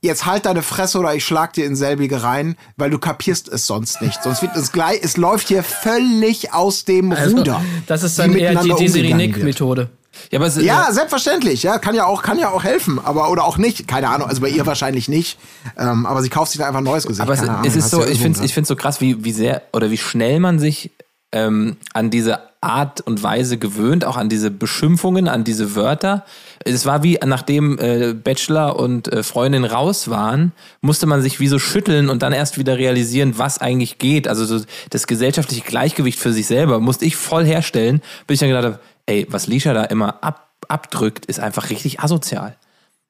jetzt 0.01 0.25
halt 0.25 0.45
deine 0.45 0.63
Fresse 0.63 0.97
oder 0.99 1.15
ich 1.15 1.25
schlag 1.25 1.53
dir 1.53 1.65
in 1.65 1.75
selbige 1.75 2.23
rein, 2.23 2.56
weil 2.77 2.89
du 2.89 2.97
kapierst 2.97 3.49
es 3.49 3.67
sonst 3.67 4.01
nicht. 4.01 4.23
Sonst 4.23 4.41
wird 4.41 4.56
es 4.56 4.71
gleich, 4.71 4.99
es 5.03 5.17
läuft 5.17 5.49
hier 5.49 5.63
völlig 5.63 6.53
aus 6.53 6.86
dem 6.86 7.12
Ruder. 7.12 7.58
Also, 7.58 7.67
das 7.88 8.03
ist 8.03 8.17
dann 8.17 8.34
eher 8.34 8.56
die 8.62 8.69
miteinander 8.69 9.89
Ja, 10.32 10.39
aber 10.39 10.47
Ja, 10.62 10.91
selbstverständlich. 10.91 11.63
Ja, 11.63 11.80
kann 11.80 11.95
ja 11.95 12.06
auch, 12.06 12.21
kann 12.21 12.39
ja 12.39 12.51
auch 12.51 12.63
helfen, 12.63 12.99
aber 13.03 13.32
oder 13.32 13.45
auch 13.45 13.58
nicht. 13.58 13.88
Keine 13.88 14.10
Ahnung. 14.10 14.27
Also 14.27 14.41
bei 14.41 14.49
ihr 14.49 14.65
wahrscheinlich 14.65 15.08
nicht. 15.08 15.38
Ähm, 15.77 16.06
aber 16.06 16.21
sie 16.21 16.30
kauft 16.30 16.51
sich 16.51 16.60
da 16.60 16.67
einfach 16.67 16.80
ein 16.80 16.84
neues 16.84 17.06
Gesicht. 17.06 17.21
Aber 17.21 17.34
es, 17.34 17.41
Ahnung, 17.41 17.65
es 17.65 17.75
ist 17.75 17.89
so, 17.89 18.01
ja 18.01 18.08
ich 18.08 18.19
finde 18.19 18.43
ich 18.43 18.53
find's 18.53 18.67
so 18.67 18.75
krass, 18.75 19.01
wie, 19.01 19.23
wie 19.23 19.32
sehr 19.32 19.63
oder 19.73 19.91
wie 19.91 19.97
schnell 19.97 20.39
man 20.39 20.60
sich 20.60 20.91
ähm, 21.32 21.77
an 21.93 22.10
diese 22.10 22.39
Art 22.62 23.01
und 23.01 23.21
Weise 23.21 23.58
gewöhnt, 23.58 24.03
auch 24.03 24.17
an 24.17 24.30
diese 24.30 24.49
Beschimpfungen, 24.49 25.27
an 25.27 25.43
diese 25.43 25.75
Wörter. 25.75 26.25
Es 26.63 26.86
war 26.86 27.03
wie, 27.03 27.19
nachdem 27.23 27.77
äh, 27.80 28.13
Bachelor 28.13 28.80
und 28.80 29.12
äh, 29.12 29.23
Freundin 29.23 29.63
raus 29.63 30.10
waren, 30.10 30.53
musste 30.82 31.06
man 31.06 31.21
sich 31.21 31.39
wie 31.39 31.47
so 31.47 31.60
schütteln 31.60 32.10
und 32.10 32.23
dann 32.23 32.34
erst 32.34 32.58
wieder 32.58 32.77
realisieren, 32.77 33.38
was 33.38 33.60
eigentlich 33.60 33.99
geht. 33.99 34.27
Also 34.27 34.45
so 34.45 34.65
das 34.89 35.08
gesellschaftliche 35.08 35.63
Gleichgewicht 35.63 36.19
für 36.19 36.34
sich 36.34 36.47
selber 36.47 36.80
musste 36.80 37.06
ich 37.06 37.15
voll 37.15 37.45
herstellen, 37.45 38.01
bis 38.25 38.36
ich 38.36 38.39
dann 38.39 38.49
gedacht 38.49 38.65
habe, 38.65 38.80
ey, 39.08 39.26
was 39.30 39.48
Lisha 39.48 39.74
da 39.74 39.84
immer 39.86 40.24
ab, 40.24 40.50
abdrückt, 40.67 41.26
ist 41.26 41.39
einfach 41.39 41.70
richtig 41.72 42.00
asozial. 42.02 42.56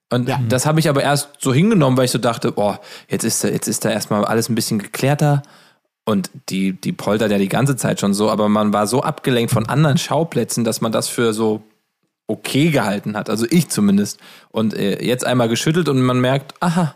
Und 0.10 0.30
Ja. 0.30 0.40
das 0.48 0.66
habe 0.66 0.80
ich 0.80 0.88
aber 0.88 1.04
erst 1.04 1.30
so 1.40 1.54
hingenommen, 1.54 1.98
weil 1.98 2.06
ich 2.06 2.12
so 2.12 2.18
dachte, 2.18 2.54
boah, 2.54 2.80
jetzt 3.10 3.26
ist 3.26 3.44
da, 3.44 3.50
jetzt 3.50 3.68
ist 3.68 3.84
da 3.84 3.90
erstmal 3.90 4.24
alles 4.24 4.48
ein 4.48 4.56
bisschen 4.56 4.80
geklärter. 4.80 5.44
Und 6.06 6.30
die, 6.50 6.72
die 6.72 6.94
poltert 6.94 7.32
ja 7.32 7.38
die 7.38 7.50
ganze 7.50 7.76
Zeit 7.76 8.00
schon 8.00 8.14
so, 8.14 8.30
aber 8.32 8.48
man 8.48 8.72
war 8.72 8.88
so 8.88 9.02
abgelenkt 9.04 9.52
von 9.52 9.68
anderen 9.68 9.98
Schauplätzen, 9.98 10.64
dass 10.64 10.80
man 10.80 10.94
das 10.94 11.10
für 11.10 11.34
so 11.34 11.62
okay 12.28 12.70
gehalten 12.70 13.18
hat. 13.18 13.30
Also 13.30 13.46
ich 13.50 13.68
zumindest. 13.68 14.20
Und 14.50 14.74
äh, 14.74 15.04
jetzt 15.04 15.26
einmal 15.26 15.50
geschüttelt 15.50 15.90
und 15.90 16.02
man 16.02 16.22
merkt, 16.22 16.54
aha, 16.62 16.96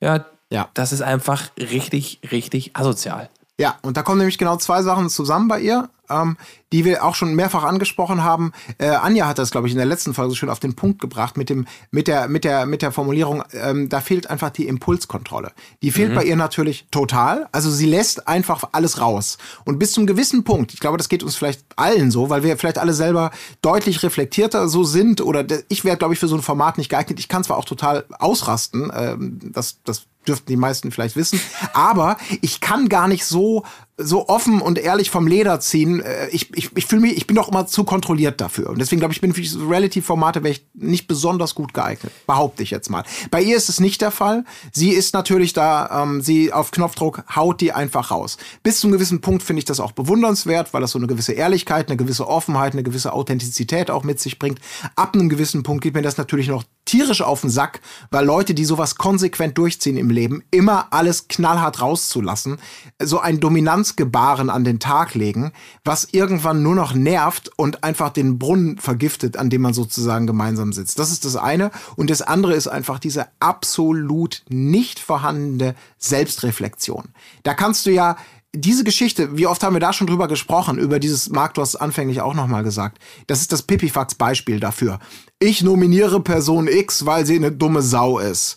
ja, 0.00 0.24
Ja. 0.50 0.68
das 0.74 0.92
ist 0.92 1.02
einfach 1.02 1.50
richtig, 1.58 2.20
richtig 2.30 2.76
asozial. 2.76 3.28
Ja, 3.58 3.76
und 3.82 3.96
da 3.96 4.02
kommen 4.02 4.18
nämlich 4.18 4.38
genau 4.38 4.56
zwei 4.56 4.82
Sachen 4.82 5.08
zusammen 5.08 5.46
bei 5.46 5.60
ihr, 5.60 5.88
ähm, 6.10 6.36
die 6.72 6.84
wir 6.84 7.04
auch 7.04 7.14
schon 7.14 7.36
mehrfach 7.36 7.62
angesprochen 7.62 8.24
haben. 8.24 8.50
Äh, 8.78 8.88
Anja 8.88 9.28
hat 9.28 9.38
das, 9.38 9.52
glaube 9.52 9.68
ich, 9.68 9.72
in 9.72 9.76
der 9.78 9.86
letzten 9.86 10.12
Folge 10.12 10.30
so 10.30 10.34
schön 10.36 10.50
auf 10.50 10.58
den 10.58 10.74
Punkt 10.74 11.00
gebracht 11.00 11.36
mit 11.36 11.50
dem, 11.50 11.64
mit 11.92 12.08
der, 12.08 12.26
mit 12.26 12.42
der, 12.42 12.66
mit 12.66 12.82
der 12.82 12.90
Formulierung. 12.90 13.44
Ähm, 13.52 13.88
da 13.88 14.00
fehlt 14.00 14.28
einfach 14.28 14.50
die 14.50 14.66
Impulskontrolle. 14.66 15.52
Die 15.82 15.92
fehlt 15.92 16.16
bei 16.16 16.24
ihr 16.24 16.34
natürlich 16.34 16.88
total. 16.90 17.46
Also 17.52 17.70
sie 17.70 17.86
lässt 17.86 18.26
einfach 18.26 18.64
alles 18.72 19.00
raus. 19.00 19.38
Und 19.64 19.78
bis 19.78 19.92
zum 19.92 20.04
gewissen 20.06 20.42
Punkt, 20.42 20.74
ich 20.74 20.80
glaube, 20.80 20.98
das 20.98 21.08
geht 21.08 21.22
uns 21.22 21.36
vielleicht 21.36 21.64
allen 21.76 22.10
so, 22.10 22.30
weil 22.30 22.42
wir 22.42 22.58
vielleicht 22.58 22.78
alle 22.78 22.92
selber 22.92 23.30
deutlich 23.62 24.02
reflektierter 24.02 24.66
so 24.68 24.82
sind. 24.82 25.20
Oder 25.20 25.44
de- 25.44 25.62
ich 25.68 25.84
wäre, 25.84 25.96
glaube 25.96 26.12
ich, 26.14 26.18
für 26.18 26.26
so 26.28 26.34
ein 26.34 26.42
Format 26.42 26.76
nicht 26.76 26.88
geeignet. 26.88 27.20
Ich 27.20 27.28
kann 27.28 27.44
zwar 27.44 27.56
auch 27.56 27.64
total 27.66 28.04
ausrasten, 28.18 28.90
ähm, 28.92 29.38
das, 29.52 29.80
das 29.84 30.06
dürften 30.26 30.46
die 30.48 30.56
meisten 30.56 30.90
vielleicht 30.90 31.16
wissen. 31.16 31.40
Aber 31.72 32.16
ich 32.40 32.60
kann 32.60 32.88
gar 32.88 33.08
nicht 33.08 33.24
so, 33.24 33.64
so 33.96 34.28
offen 34.28 34.60
und 34.60 34.78
ehrlich 34.78 35.10
vom 35.10 35.26
Leder 35.26 35.60
ziehen. 35.60 36.00
Äh, 36.00 36.28
Ich, 36.30 36.52
ich, 36.56 36.70
ich 36.76 36.86
fühle 36.86 37.02
mich, 37.02 37.16
ich 37.16 37.26
bin 37.26 37.36
doch 37.36 37.48
immer 37.48 37.66
zu 37.66 37.84
kontrolliert 37.84 38.40
dafür. 38.40 38.70
Und 38.70 38.78
deswegen 38.78 39.00
glaube 39.00 39.14
ich, 39.14 39.20
bin 39.20 39.34
für 39.34 39.40
diese 39.40 39.60
Reality-Formate 39.60 40.42
nicht 40.74 41.06
besonders 41.06 41.54
gut 41.54 41.74
geeignet. 41.74 42.12
Behaupte 42.26 42.62
ich 42.62 42.70
jetzt 42.70 42.90
mal. 42.90 43.04
Bei 43.30 43.40
ihr 43.40 43.56
ist 43.56 43.68
es 43.68 43.78
nicht 43.78 44.00
der 44.00 44.10
Fall. 44.10 44.44
Sie 44.72 44.90
ist 44.90 45.14
natürlich 45.14 45.52
da, 45.52 46.02
ähm, 46.02 46.20
sie 46.20 46.52
auf 46.52 46.70
Knopfdruck 46.70 47.24
haut 47.34 47.60
die 47.60 47.72
einfach 47.72 48.10
raus. 48.10 48.36
Bis 48.62 48.80
zu 48.80 48.86
einem 48.86 48.94
gewissen 48.94 49.20
Punkt 49.20 49.42
finde 49.42 49.58
ich 49.58 49.64
das 49.64 49.80
auch 49.80 49.92
bewundernswert, 49.92 50.74
weil 50.74 50.80
das 50.80 50.90
so 50.90 50.98
eine 50.98 51.06
gewisse 51.06 51.32
Ehrlichkeit, 51.32 51.88
eine 51.88 51.96
gewisse 51.96 52.26
Offenheit, 52.26 52.72
eine 52.72 52.82
gewisse 52.82 53.12
Authentizität 53.12 53.90
auch 53.90 54.02
mit 54.02 54.18
sich 54.18 54.38
bringt. 54.38 54.60
Ab 54.96 55.14
einem 55.14 55.28
gewissen 55.28 55.62
Punkt 55.62 55.82
geht 55.84 55.94
mir 55.94 56.02
das 56.02 56.16
natürlich 56.16 56.48
noch 56.48 56.64
tierisch 56.84 57.22
auf 57.22 57.40
den 57.40 57.50
Sack, 57.50 57.80
weil 58.10 58.26
Leute, 58.26 58.54
die 58.54 58.64
sowas 58.64 58.96
konsequent 58.96 59.56
durchziehen 59.56 59.96
im 59.96 60.10
Leben, 60.10 60.42
immer 60.50 60.88
alles 60.90 61.28
knallhart 61.28 61.80
rauszulassen, 61.80 62.58
so 63.02 63.20
ein 63.20 63.40
Dominanzgebaren 63.84 64.50
an 64.50 64.64
den 64.64 64.80
Tag 64.80 65.14
legen, 65.14 65.52
was 65.84 66.08
irgendwann 66.12 66.62
nur 66.62 66.74
noch 66.74 66.94
nervt 66.94 67.50
und 67.56 67.84
einfach 67.84 68.10
den 68.10 68.38
Brunnen 68.38 68.78
vergiftet, 68.78 69.36
an 69.36 69.50
dem 69.50 69.62
man 69.62 69.74
sozusagen 69.74 70.26
gemeinsam 70.26 70.72
sitzt. 70.72 70.98
Das 70.98 71.12
ist 71.12 71.24
das 71.24 71.36
eine. 71.36 71.70
Und 71.96 72.10
das 72.10 72.22
andere 72.22 72.54
ist 72.54 72.68
einfach 72.68 72.98
diese 72.98 73.26
absolut 73.40 74.42
nicht 74.48 74.98
vorhandene 74.98 75.74
Selbstreflexion. 75.98 77.08
Da 77.42 77.54
kannst 77.54 77.86
du 77.86 77.90
ja 77.90 78.16
diese 78.56 78.84
Geschichte, 78.84 79.36
wie 79.36 79.48
oft 79.48 79.62
haben 79.64 79.74
wir 79.74 79.80
da 79.80 79.92
schon 79.92 80.06
drüber 80.06 80.28
gesprochen, 80.28 80.78
über 80.78 81.00
dieses, 81.00 81.28
Marc, 81.28 81.54
du 81.54 81.60
hast 81.60 81.70
es 81.70 81.80
anfänglich 81.80 82.20
auch 82.20 82.34
nochmal 82.34 82.62
gesagt, 82.62 82.98
das 83.26 83.40
ist 83.40 83.50
das 83.50 83.62
Pipifax-Beispiel 83.62 84.60
dafür. 84.60 85.00
Ich 85.40 85.62
nominiere 85.62 86.20
Person 86.20 86.68
X, 86.68 87.04
weil 87.04 87.26
sie 87.26 87.34
eine 87.34 87.50
dumme 87.50 87.82
Sau 87.82 88.20
ist. 88.20 88.56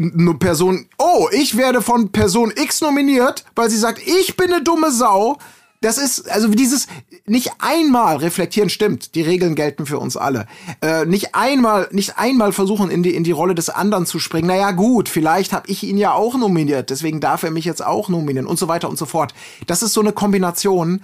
Eine 0.00 0.34
Person, 0.34 0.86
oh, 0.98 1.28
ich 1.32 1.56
werde 1.56 1.82
von 1.82 2.10
Person 2.12 2.52
X 2.54 2.80
nominiert, 2.80 3.44
weil 3.56 3.68
sie 3.68 3.78
sagt, 3.78 4.00
ich 4.06 4.36
bin 4.36 4.52
eine 4.52 4.62
dumme 4.62 4.92
Sau. 4.92 5.38
das 5.80 5.98
ist, 5.98 6.28
also 6.30 6.48
dieses, 6.48 6.86
nicht 7.26 7.52
einmal 7.58 8.16
reflektieren 8.16 8.68
stimmt, 8.68 9.14
die 9.14 9.22
Regeln 9.22 9.54
gelten 9.54 9.86
für 9.86 9.98
uns 9.98 10.16
alle. 10.16 10.46
Äh, 10.82 11.04
nicht 11.06 11.34
einmal, 11.34 11.88
nicht 11.92 12.18
einmal 12.18 12.52
versuchen, 12.52 12.90
in 12.90 13.02
die, 13.02 13.14
in 13.14 13.24
die 13.24 13.32
Rolle 13.32 13.54
des 13.54 13.70
anderen 13.70 14.06
zu 14.06 14.18
springen. 14.18 14.48
Naja, 14.48 14.72
gut, 14.72 15.08
vielleicht 15.08 15.52
habe 15.52 15.68
ich 15.68 15.82
ihn 15.84 15.98
ja 15.98 16.12
auch 16.12 16.36
nominiert, 16.36 16.90
deswegen 16.90 17.20
darf 17.20 17.42
er 17.42 17.50
mich 17.50 17.64
jetzt 17.64 17.84
auch 17.84 18.08
nominieren 18.08 18.46
und 18.46 18.58
so 18.58 18.66
weiter 18.68 18.88
und 18.88 18.98
so 18.98 19.06
fort. 19.06 19.34
Das 19.66 19.82
ist 19.82 19.92
so 19.92 20.00
eine 20.00 20.12
Kombination, 20.12 21.00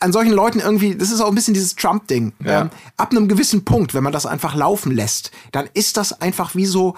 an 0.00 0.12
solchen 0.12 0.32
Leuten 0.32 0.58
irgendwie, 0.58 0.96
das 0.96 1.12
ist 1.12 1.20
auch 1.20 1.28
ein 1.28 1.34
bisschen 1.36 1.54
dieses 1.54 1.76
Trump-Ding. 1.76 2.32
Ja. 2.44 2.62
Ähm, 2.62 2.70
ab 2.96 3.12
einem 3.12 3.28
gewissen 3.28 3.64
Punkt, 3.64 3.94
wenn 3.94 4.02
man 4.02 4.12
das 4.12 4.26
einfach 4.26 4.56
laufen 4.56 4.90
lässt, 4.92 5.30
dann 5.52 5.68
ist 5.74 5.96
das 5.96 6.20
einfach 6.20 6.56
wie 6.56 6.66
so 6.66 6.96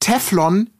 Teflon 0.00 0.70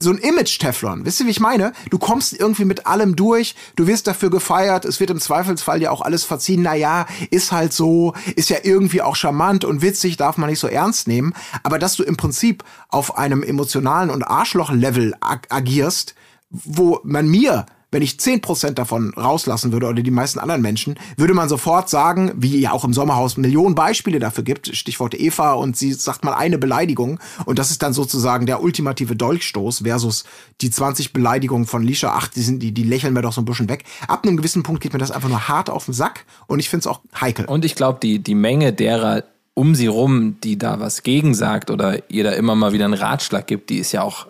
so 0.00 0.10
ein 0.10 0.18
Image-Teflon. 0.18 1.04
Wisst 1.04 1.20
ihr, 1.20 1.26
wie 1.26 1.30
ich 1.30 1.40
meine? 1.40 1.72
Du 1.90 1.98
kommst 1.98 2.32
irgendwie 2.32 2.64
mit 2.64 2.86
allem 2.86 3.16
durch, 3.16 3.54
du 3.76 3.86
wirst 3.86 4.06
dafür 4.06 4.30
gefeiert, 4.30 4.84
es 4.84 5.00
wird 5.00 5.10
im 5.10 5.20
Zweifelsfall 5.20 5.82
ja 5.82 5.90
auch 5.90 6.02
alles 6.02 6.24
verziehen. 6.24 6.62
Naja, 6.62 7.06
ist 7.30 7.52
halt 7.52 7.72
so, 7.72 8.14
ist 8.36 8.50
ja 8.50 8.58
irgendwie 8.62 9.02
auch 9.02 9.16
charmant 9.16 9.64
und 9.64 9.82
witzig, 9.82 10.16
darf 10.16 10.36
man 10.36 10.50
nicht 10.50 10.60
so 10.60 10.68
ernst 10.68 11.08
nehmen. 11.08 11.34
Aber 11.62 11.78
dass 11.78 11.96
du 11.96 12.04
im 12.04 12.16
Prinzip 12.16 12.64
auf 12.88 13.18
einem 13.18 13.42
emotionalen 13.42 14.10
und 14.10 14.22
Arschloch-Level 14.22 15.14
ag 15.20 15.48
agierst, 15.50 16.14
wo 16.50 17.00
man 17.02 17.28
mir 17.28 17.66
wenn 17.90 18.02
ich 18.02 18.12
10% 18.12 18.72
davon 18.72 19.14
rauslassen 19.14 19.72
würde 19.72 19.86
oder 19.86 20.02
die 20.02 20.10
meisten 20.10 20.38
anderen 20.38 20.62
Menschen, 20.62 20.98
würde 21.16 21.34
man 21.34 21.48
sofort 21.48 21.88
sagen, 21.88 22.32
wie 22.36 22.58
ja 22.58 22.72
auch 22.72 22.84
im 22.84 22.92
Sommerhaus 22.92 23.36
Millionen 23.36 23.74
Beispiele 23.74 24.18
dafür 24.18 24.44
gibt, 24.44 24.74
Stichwort 24.76 25.18
Eva 25.18 25.52
und 25.52 25.76
sie 25.76 25.92
sagt 25.92 26.24
mal 26.24 26.34
eine 26.34 26.58
Beleidigung 26.58 27.18
und 27.46 27.58
das 27.58 27.70
ist 27.70 27.82
dann 27.82 27.92
sozusagen 27.92 28.46
der 28.46 28.62
ultimative 28.62 29.16
Dolchstoß 29.16 29.82
versus 29.84 30.24
die 30.60 30.70
20 30.70 31.12
Beleidigungen 31.12 31.66
von 31.66 31.82
Lisha, 31.82 32.14
ach, 32.14 32.28
die 32.28 32.42
sind 32.42 32.62
die 32.62 32.72
die 32.72 32.84
lächeln 32.84 33.14
mir 33.14 33.22
doch 33.22 33.32
so 33.32 33.40
ein 33.40 33.46
bisschen 33.46 33.68
weg. 33.68 33.84
Ab 34.06 34.24
einem 34.24 34.36
gewissen 34.36 34.62
Punkt 34.62 34.82
geht 34.82 34.92
mir 34.92 34.98
das 34.98 35.10
einfach 35.10 35.28
nur 35.28 35.48
hart 35.48 35.70
auf 35.70 35.86
den 35.86 35.94
Sack 35.94 36.26
und 36.46 36.58
ich 36.58 36.68
finde 36.68 36.82
es 36.82 36.86
auch 36.86 37.00
heikel. 37.18 37.46
Und 37.46 37.64
ich 37.64 37.74
glaube, 37.74 37.98
die, 38.02 38.18
die 38.18 38.34
Menge 38.34 38.72
derer 38.72 39.24
um 39.54 39.74
sie 39.74 39.88
rum, 39.88 40.36
die 40.44 40.56
da 40.56 40.78
was 40.78 41.02
gegen 41.02 41.34
sagt 41.34 41.70
oder 41.70 42.08
ihr 42.10 42.22
da 42.22 42.30
immer 42.30 42.54
mal 42.54 42.72
wieder 42.72 42.84
einen 42.84 42.94
Ratschlag 42.94 43.46
gibt, 43.48 43.70
die 43.70 43.78
ist 43.78 43.90
ja 43.90 44.02
auch 44.02 44.28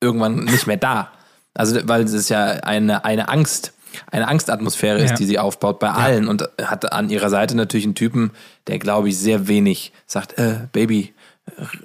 irgendwann 0.00 0.44
nicht 0.44 0.68
mehr 0.68 0.76
da. 0.76 1.10
Also, 1.54 1.76
weil 1.84 2.02
es 2.04 2.28
ja 2.28 2.44
eine, 2.44 3.04
eine 3.04 3.28
Angst, 3.28 3.72
eine 4.10 4.26
Angstatmosphäre 4.28 4.98
ist, 4.98 5.10
Ja. 5.10 5.16
die 5.16 5.26
sie 5.26 5.38
aufbaut 5.38 5.78
bei 5.78 5.90
allen 5.90 6.28
und 6.28 6.48
hat 6.62 6.92
an 6.92 7.10
ihrer 7.10 7.28
Seite 7.28 7.54
natürlich 7.56 7.84
einen 7.84 7.94
Typen, 7.94 8.30
der, 8.66 8.78
glaube 8.78 9.08
ich, 9.10 9.18
sehr 9.18 9.48
wenig 9.48 9.92
sagt, 10.06 10.38
äh, 10.38 10.60
Baby, 10.72 11.12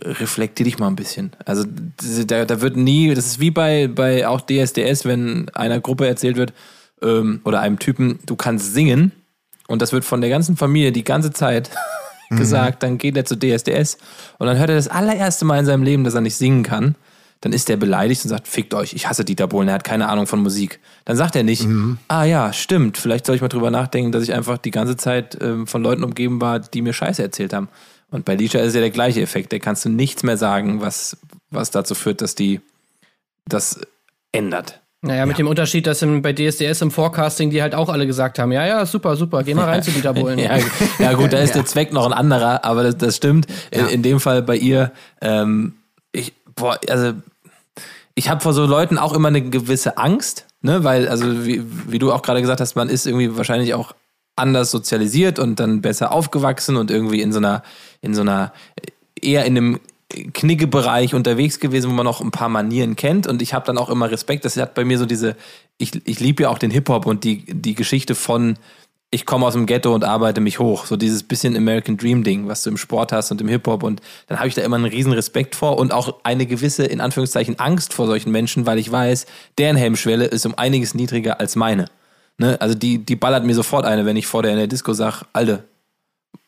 reflektier 0.02 0.64
dich 0.66 0.80
mal 0.80 0.88
ein 0.88 0.96
bisschen. 0.96 1.32
Also 1.46 1.66
da, 2.28 2.46
da 2.46 2.62
wird 2.62 2.78
nie, 2.78 3.14
das 3.14 3.26
ist 3.26 3.40
wie 3.40 3.52
bei, 3.52 3.88
bei 3.88 4.28
auch 4.28 4.42
DSDS, 4.42 5.06
wenn 5.06 5.50
einer 5.50 5.80
Gruppe 5.80 6.08
erzählt 6.08 6.38
wird, 6.38 6.54
ähm, 7.02 7.42
oder 7.44 7.60
einem 7.60 7.80
Typen, 7.80 8.20
du 8.26 8.36
kannst 8.36 8.74
singen 8.74 9.12
und 9.68 9.82
das 9.82 9.92
wird 9.92 10.06
von 10.06 10.22
der 10.22 10.30
ganzen 10.30 10.58
Familie 10.58 10.92
die 10.92 11.04
ganze 11.04 11.32
Zeit 11.32 11.70
gesagt, 12.30 12.84
dann 12.84 12.98
geht 12.98 13.18
er 13.18 13.26
zu 13.26 13.36
DSDS 13.36 13.98
und 14.38 14.48
dann 14.48 14.58
hört 14.58 14.70
er 14.70 14.76
das 14.76 14.88
allererste 14.88 15.46
Mal 15.46 15.60
in 15.60 15.66
seinem 15.66 15.84
Leben, 15.84 16.04
dass 16.04 16.14
er 16.14 16.22
nicht 16.22 16.36
singen 16.36 16.64
kann. 16.64 16.96
Dann 17.42 17.54
ist 17.54 17.70
der 17.70 17.78
beleidigt 17.78 18.24
und 18.26 18.30
sagt, 18.30 18.48
fickt 18.48 18.74
euch, 18.74 18.94
ich 18.94 19.08
hasse 19.08 19.24
Dieter 19.24 19.48
Bohlen, 19.48 19.68
er 19.68 19.76
hat 19.76 19.84
keine 19.84 20.10
Ahnung 20.10 20.26
von 20.26 20.42
Musik. 20.42 20.80
Dann 21.06 21.16
sagt 21.16 21.36
er 21.36 21.44
nicht, 21.44 21.68
ah 22.08 22.24
ja, 22.24 22.52
stimmt, 22.52 22.98
vielleicht 22.98 23.26
soll 23.26 23.36
ich 23.36 23.42
mal 23.42 23.48
drüber 23.48 23.70
nachdenken, 23.70 24.12
dass 24.12 24.24
ich 24.24 24.34
einfach 24.34 24.58
die 24.58 24.72
ganze 24.72 24.98
Zeit 24.98 25.38
ähm, 25.40 25.68
von 25.68 25.84
Leuten 25.84 26.04
umgeben 26.04 26.42
war, 26.42 26.60
die 26.60 26.82
mir 26.82 26.94
Scheiße 26.94 27.22
erzählt 27.22 27.54
haben. 27.54 27.70
Und 28.10 28.26
bei 28.26 28.36
Lisha 28.36 28.60
ist 28.60 28.74
ja 28.74 28.82
der 28.82 28.90
gleiche 28.90 29.22
Effekt, 29.22 29.54
da 29.54 29.60
kannst 29.60 29.86
du 29.86 29.90
nichts 29.90 30.24
mehr 30.24 30.38
sagen, 30.38 30.82
was, 30.82 31.18
was 31.52 31.72
dazu 31.72 31.94
führt, 31.94 32.22
dass 32.22 32.36
die 32.36 32.62
das 33.46 33.82
ändert. 34.32 34.82
Naja, 35.02 35.28
mit 35.28 35.38
dem 35.38 35.48
Unterschied, 35.48 35.86
dass 35.86 36.02
im, 36.02 36.24
bei 36.24 36.34
DSDS 36.34 36.82
im 36.82 36.90
Forecasting 36.90 37.52
die 37.52 37.62
halt 37.62 37.76
auch 37.76 37.90
alle 37.90 38.08
gesagt 38.08 38.40
haben, 38.40 38.52
ja, 38.52 38.66
ja, 38.66 38.86
super, 38.86 39.16
super, 39.16 39.44
geh 39.44 39.54
mal 39.54 39.66
rein 39.66 39.84
zu 39.84 39.92
Dieter 39.92 40.14
Bohlen. 40.14 40.40
Ja, 40.40 40.58
ja 40.98 41.14
gut, 41.14 41.34
da 41.34 41.38
ist 41.38 41.54
der 41.56 41.66
Zweck 41.66 41.94
noch 41.94 42.06
ein 42.06 42.14
anderer, 42.14 42.66
aber 42.66 42.84
das, 42.84 42.98
das 42.98 43.16
stimmt. 43.16 43.46
In, 43.70 43.88
in 43.88 44.04
dem 44.04 44.20
Fall 44.20 44.42
bei 44.42 44.58
ihr, 44.58 44.92
ähm, 45.22 45.74
boah, 46.58 46.78
also 46.90 47.14
ich 48.16 48.30
habe 48.30 48.42
vor 48.42 48.54
so 48.54 48.66
Leuten 48.66 48.98
auch 48.98 49.14
immer 49.14 49.30
eine 49.30 49.42
gewisse 49.42 49.98
Angst, 49.98 50.46
ne, 50.62 50.84
weil, 50.84 51.08
also 51.08 51.46
wie, 51.46 51.64
wie 51.90 52.00
du 52.00 52.12
auch 52.12 52.22
gerade 52.22 52.42
gesagt 52.42 52.60
hast, 52.60 52.76
man 52.76 52.90
ist 52.90 53.06
irgendwie 53.06 53.38
wahrscheinlich 53.38 53.74
auch 53.74 53.94
anders 54.36 54.72
sozialisiert 54.72 55.40
und 55.40 55.60
dann 55.60 55.82
besser 55.82 56.12
aufgewachsen 56.12 56.76
und 56.76 56.92
irgendwie 56.92 57.22
in 57.22 57.32
so 57.32 57.40
einer, 57.40 57.64
in 58.02 58.14
so 58.14 58.22
einer, 58.22 58.54
eher 59.20 59.46
in 59.46 59.58
einem 59.58 59.80
Kniggebereich 60.10 61.16
unterwegs 61.16 61.60
gewesen, 61.60 61.90
wo 61.90 61.94
man 61.94 62.08
auch 62.08 62.22
ein 62.22 62.32
paar 62.32 62.50
Manieren 62.50 62.96
kennt. 62.96 63.28
Und 63.28 63.42
ich 63.42 63.54
habe 63.54 63.66
dann 63.66 63.78
auch 63.78 63.90
immer 63.90 64.10
Respekt, 64.10 64.46
das 64.46 64.56
hat 64.58 64.74
bei 64.74 64.86
mir 64.86 64.98
so 64.98 65.06
diese, 65.06 65.36
ich, 65.78 65.92
ich 66.06 66.20
liebe 66.20 66.44
ja 66.44 66.50
auch 66.50 66.60
den 66.60 66.72
Hip-Hop 66.72 67.06
und 67.06 67.24
die, 67.24 67.44
die 67.46 67.76
Geschichte 67.76 68.16
von, 68.16 68.58
ich 69.10 69.26
komme 69.26 69.46
aus 69.46 69.54
dem 69.54 69.66
Ghetto 69.66 69.96
und 69.96 70.04
arbeite 70.04 70.42
mich 70.42 70.60
hoch. 70.60 70.86
So 70.86 70.98
dieses 70.98 71.24
bisschen 71.24 71.56
American 71.56 71.96
Dream 71.96 72.24
Ding, 72.24 72.48
was 72.48 72.64
du 72.64 72.70
im 72.70 72.78
Sport 72.78 73.14
hast 73.14 73.32
und 73.32 73.40
im 73.40 73.48
Hip-Hop. 73.48 73.84
Und 73.84 74.02
dann 74.28 74.40
habe 74.40 74.50
ich 74.50 74.56
da 74.56 74.62
immer 74.64 74.76
einen 74.76 74.86
riesen 74.86 75.14
Respekt 75.14 75.56
vor 75.56 75.78
und 75.78 75.94
auch 75.94 76.20
eine 76.24 76.46
gewisse, 76.46 76.86
in 76.86 77.00
Anführungszeichen, 77.00 77.58
Angst 77.58 77.94
vor 77.94 78.06
solchen 78.06 78.32
Menschen, 78.32 78.66
weil 78.66 78.80
ich 78.80 78.92
weiß, 78.92 79.26
deren 79.58 79.78
Hemmschwelle 79.78 80.26
ist 80.26 80.46
um 80.46 80.56
einiges 80.56 80.94
niedriger 80.94 81.40
als 81.40 81.56
meine. 81.56 81.86
Ne? 82.38 82.60
Also 82.60 82.76
die, 82.76 82.98
die 83.00 83.16
ballert 83.16 83.46
mir 83.46 83.56
sofort 83.56 83.86
eine, 83.86 84.06
wenn 84.06 84.18
ich 84.18 84.28
vor 84.28 84.44
der 84.44 84.52
in 84.52 84.58
der 84.58 84.68
Disco 84.68 84.94
sage, 84.94 85.26
Alter, 85.32 85.64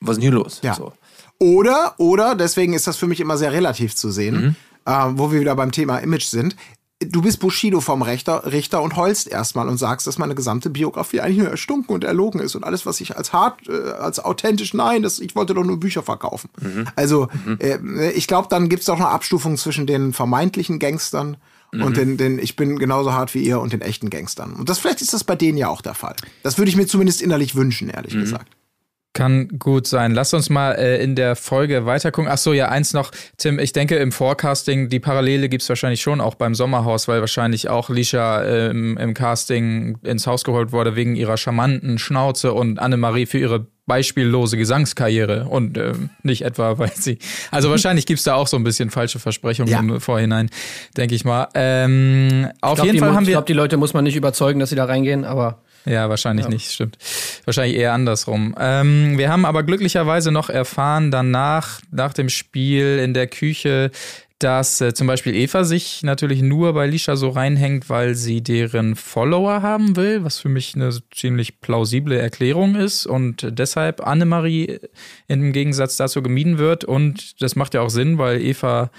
was 0.02 0.18
ist 0.18 0.24
denn 0.24 0.30
hier 0.30 0.40
los? 0.40 0.60
Ja. 0.62 0.76
So. 0.76 0.92
Oder, 1.40 1.96
oder, 1.98 2.36
deswegen 2.36 2.74
ist 2.74 2.88
das 2.88 2.98
für 2.98 3.08
mich 3.08 3.22
immer 3.22 3.38
sehr 3.38 3.54
relativ 3.54 3.96
zu 3.96 4.12
sehen, 4.12 4.58
äh, 4.86 4.92
wo 5.12 5.32
wir 5.32 5.40
wieder 5.40 5.56
beim 5.56 5.72
Thema 5.72 6.00
Image 6.00 6.26
sind. 6.26 6.58
Du 7.02 7.22
bist 7.22 7.40
Bushido 7.40 7.80
vom 7.80 8.02
Richter, 8.02 8.52
Richter 8.52 8.82
und 8.82 8.98
heulst 8.98 9.30
erstmal 9.30 9.70
und 9.70 9.78
sagst, 9.78 10.06
dass 10.06 10.18
meine 10.18 10.36
gesamte 10.36 10.70
Biografie 10.70 11.22
eigentlich 11.22 11.38
nur 11.38 11.48
erstunken 11.48 11.96
und 11.96 12.04
erlogen 12.04 12.42
ist 12.42 12.56
und 12.56 12.66
alles, 12.66 12.86
was 12.86 13.00
ich 13.00 13.16
als 13.16 13.32
hart, 13.32 13.70
äh, 13.70 13.92
als 13.92 14.20
authentisch, 14.20 14.74
nein, 14.74 15.02
das, 15.02 15.20
ich 15.20 15.34
wollte 15.34 15.54
doch 15.54 15.64
nur 15.64 15.80
Bücher 15.80 16.04
verkaufen. 16.04 16.50
Also, 16.98 17.30
äh, 17.60 18.12
ich 18.12 18.28
glaube, 18.28 18.50
dann 18.50 18.68
gibt's 18.68 18.88
doch 18.88 18.98
eine 18.98 19.08
Abstufung 19.08 19.56
zwischen 19.56 19.88
den 19.88 20.12
vermeintlichen 20.12 20.78
Gangstern 20.78 21.38
und 21.72 21.96
den, 21.96 22.18
den, 22.18 22.38
ich 22.38 22.58
bin 22.58 22.78
genauso 22.80 23.14
hart 23.14 23.34
wie 23.34 23.44
ihr 23.44 23.62
und 23.62 23.72
den 23.72 23.82
echten 23.82 24.10
Gangstern. 24.10 24.54
Und 24.54 24.68
das, 24.68 24.80
vielleicht 24.80 25.02
ist 25.02 25.14
das 25.14 25.24
bei 25.24 25.36
denen 25.36 25.58
ja 25.58 25.70
auch 25.70 25.82
der 25.82 25.94
Fall. 25.94 26.16
Das 26.44 26.58
würde 26.58 26.70
ich 26.70 26.76
mir 26.76 26.88
zumindest 26.88 27.22
innerlich 27.22 27.56
wünschen, 27.56 27.90
ehrlich 27.90 28.14
gesagt. 28.22 28.48
Kann 29.20 29.50
gut 29.60 29.86
sein. 29.86 30.14
Lass 30.14 30.34
uns 30.34 30.50
mal 30.50 30.72
äh, 30.76 31.04
in 31.04 31.16
der 31.16 31.36
Folge 31.36 31.86
weiter 31.86 32.10
gucken. 32.12 32.32
Ach 32.32 32.38
so, 32.38 32.54
ja, 32.54 32.70
eins 32.70 32.94
noch, 32.94 33.12
Tim. 33.38 33.60
Ich 33.60 33.74
denke, 33.74 33.98
im 33.98 34.14
Forecasting, 34.14 34.88
die 34.88 35.02
Parallele 35.02 35.50
gibt's 35.50 35.68
wahrscheinlich 35.68 36.02
schon 36.02 36.22
auch 36.22 36.36
beim 36.36 36.56
Sommerhaus, 36.56 37.10
weil 37.10 37.20
wahrscheinlich 37.20 37.68
auch 37.68 37.90
Lisha 37.90 38.42
äh, 38.42 38.70
im, 38.70 38.98
im 38.98 39.14
Casting 39.14 39.98
ins 40.04 40.26
Haus 40.26 40.46
geholt 40.46 40.72
wurde 40.72 40.96
wegen 40.96 41.16
ihrer 41.18 41.36
charmanten 41.36 42.00
Schnauze 42.00 42.54
und 42.54 42.80
Annemarie 42.80 43.26
für 43.26 43.40
ihre 43.40 43.68
beispiellose 43.88 44.56
Gesangskarriere 44.56 45.46
und 45.50 45.78
ähm, 45.78 46.12
nicht 46.24 46.44
etwa, 46.44 46.78
weil 46.78 46.92
sie. 46.96 47.18
Also 47.52 47.70
wahrscheinlich 47.72 48.06
gibt's 48.06 48.24
da 48.24 48.36
auch 48.36 48.48
so 48.48 48.56
ein 48.56 48.64
bisschen 48.64 48.90
falsche 48.90 49.20
Versprechungen 49.20 49.70
Ja. 49.72 49.80
im 49.80 50.00
Vorhinein, 50.00 50.50
denke 50.96 51.14
ich 51.16 51.26
mal. 51.26 51.50
Ähm, 51.56 52.48
auf 52.62 52.72
Ich 52.72 52.76
glaub, 52.76 52.86
jeden 52.86 53.00
Fall 53.00 53.14
haben 53.16 53.24
ich 53.24 53.28
wir. 53.30 53.34
glaube, 53.34 53.48
die 53.48 53.54
Leute 53.54 53.76
muss 53.78 53.94
man 53.94 54.04
nicht 54.06 54.16
überzeugen, 54.16 54.60
dass 54.60 54.70
sie 54.70 54.76
da 54.76 54.86
reingehen, 54.86 55.26
aber 55.26 55.62
Ja, 55.86 56.10
wahrscheinlich 56.10 56.48
nicht, 56.48 56.72
stimmt. 56.72 56.98
Wahrscheinlich 57.46 57.78
eher 57.78 57.94
andersrum. 57.94 58.56
Ähm, 58.60 59.18
wir 59.18 59.30
haben 59.30 59.46
aber 59.46 59.64
glücklicherweise 59.64 60.32
noch 60.32 60.50
erfahren 60.50 61.12
danach, 61.12 61.82
nach 61.92 62.14
dem 62.14 62.30
Spiel 62.30 63.00
in 63.00 63.14
der 63.14 63.28
Küche, 63.28 63.92
dass 64.40 64.80
äh, 64.80 64.94
zum 64.94 65.06
Beispiel 65.06 65.36
Eva 65.36 65.66
sich 65.66 66.02
natürlich 66.02 66.42
nur 66.42 66.74
bei 66.74 66.88
Lisha 66.88 67.18
so 67.18 67.30
reinhängt, 67.30 67.90
weil 67.90 68.16
sie 68.16 68.42
deren 68.42 68.96
Follower 68.96 69.62
haben 69.62 69.98
will, 69.98 70.24
was 70.24 70.40
für 70.40 70.48
mich 70.48 70.76
eine 70.76 70.98
ziemlich 71.14 71.60
plausible 71.60 72.18
Erklärung 72.18 72.76
ist 72.76 73.06
und 73.06 73.48
deshalb 73.50 74.06
Annemarie 74.06 74.80
im 75.28 75.52
Gegensatz 75.52 75.98
dazu 75.98 76.24
gemieden 76.24 76.58
wird 76.58 76.86
und 76.86 77.42
das 77.42 77.58
macht 77.58 77.74
ja 77.74 77.82
auch 77.82 77.90
Sinn, 77.90 78.18
weil 78.18 78.42
Eva 78.42 78.92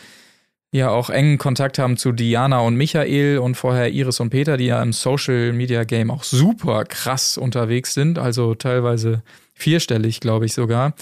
ja 0.73 0.91
auch 0.91 1.11
engen 1.11 1.39
Kontakt 1.39 1.79
haben 1.79 1.97
zu 1.97 2.13
Diana 2.13 2.61
und 2.61 2.77
Michael 2.77 3.39
und 3.39 3.57
vorher 3.57 3.91
Iris 3.91 4.21
und 4.21 4.31
Peter, 4.31 4.57
die 4.57 4.67
ja 4.67 4.83
im 4.83 4.93
Social 4.93 5.53
Media 5.53 5.85
Game 5.85 6.11
auch 6.11 6.23
super 6.23 6.85
krass 6.85 7.37
unterwegs 7.37 7.95
sind, 7.95 8.19
also 8.19 8.55
teilweise 8.55 9.23
vierstellig, 9.55 10.21
glaube 10.21 10.47
ich 10.47 10.55
sogar. 10.55 10.95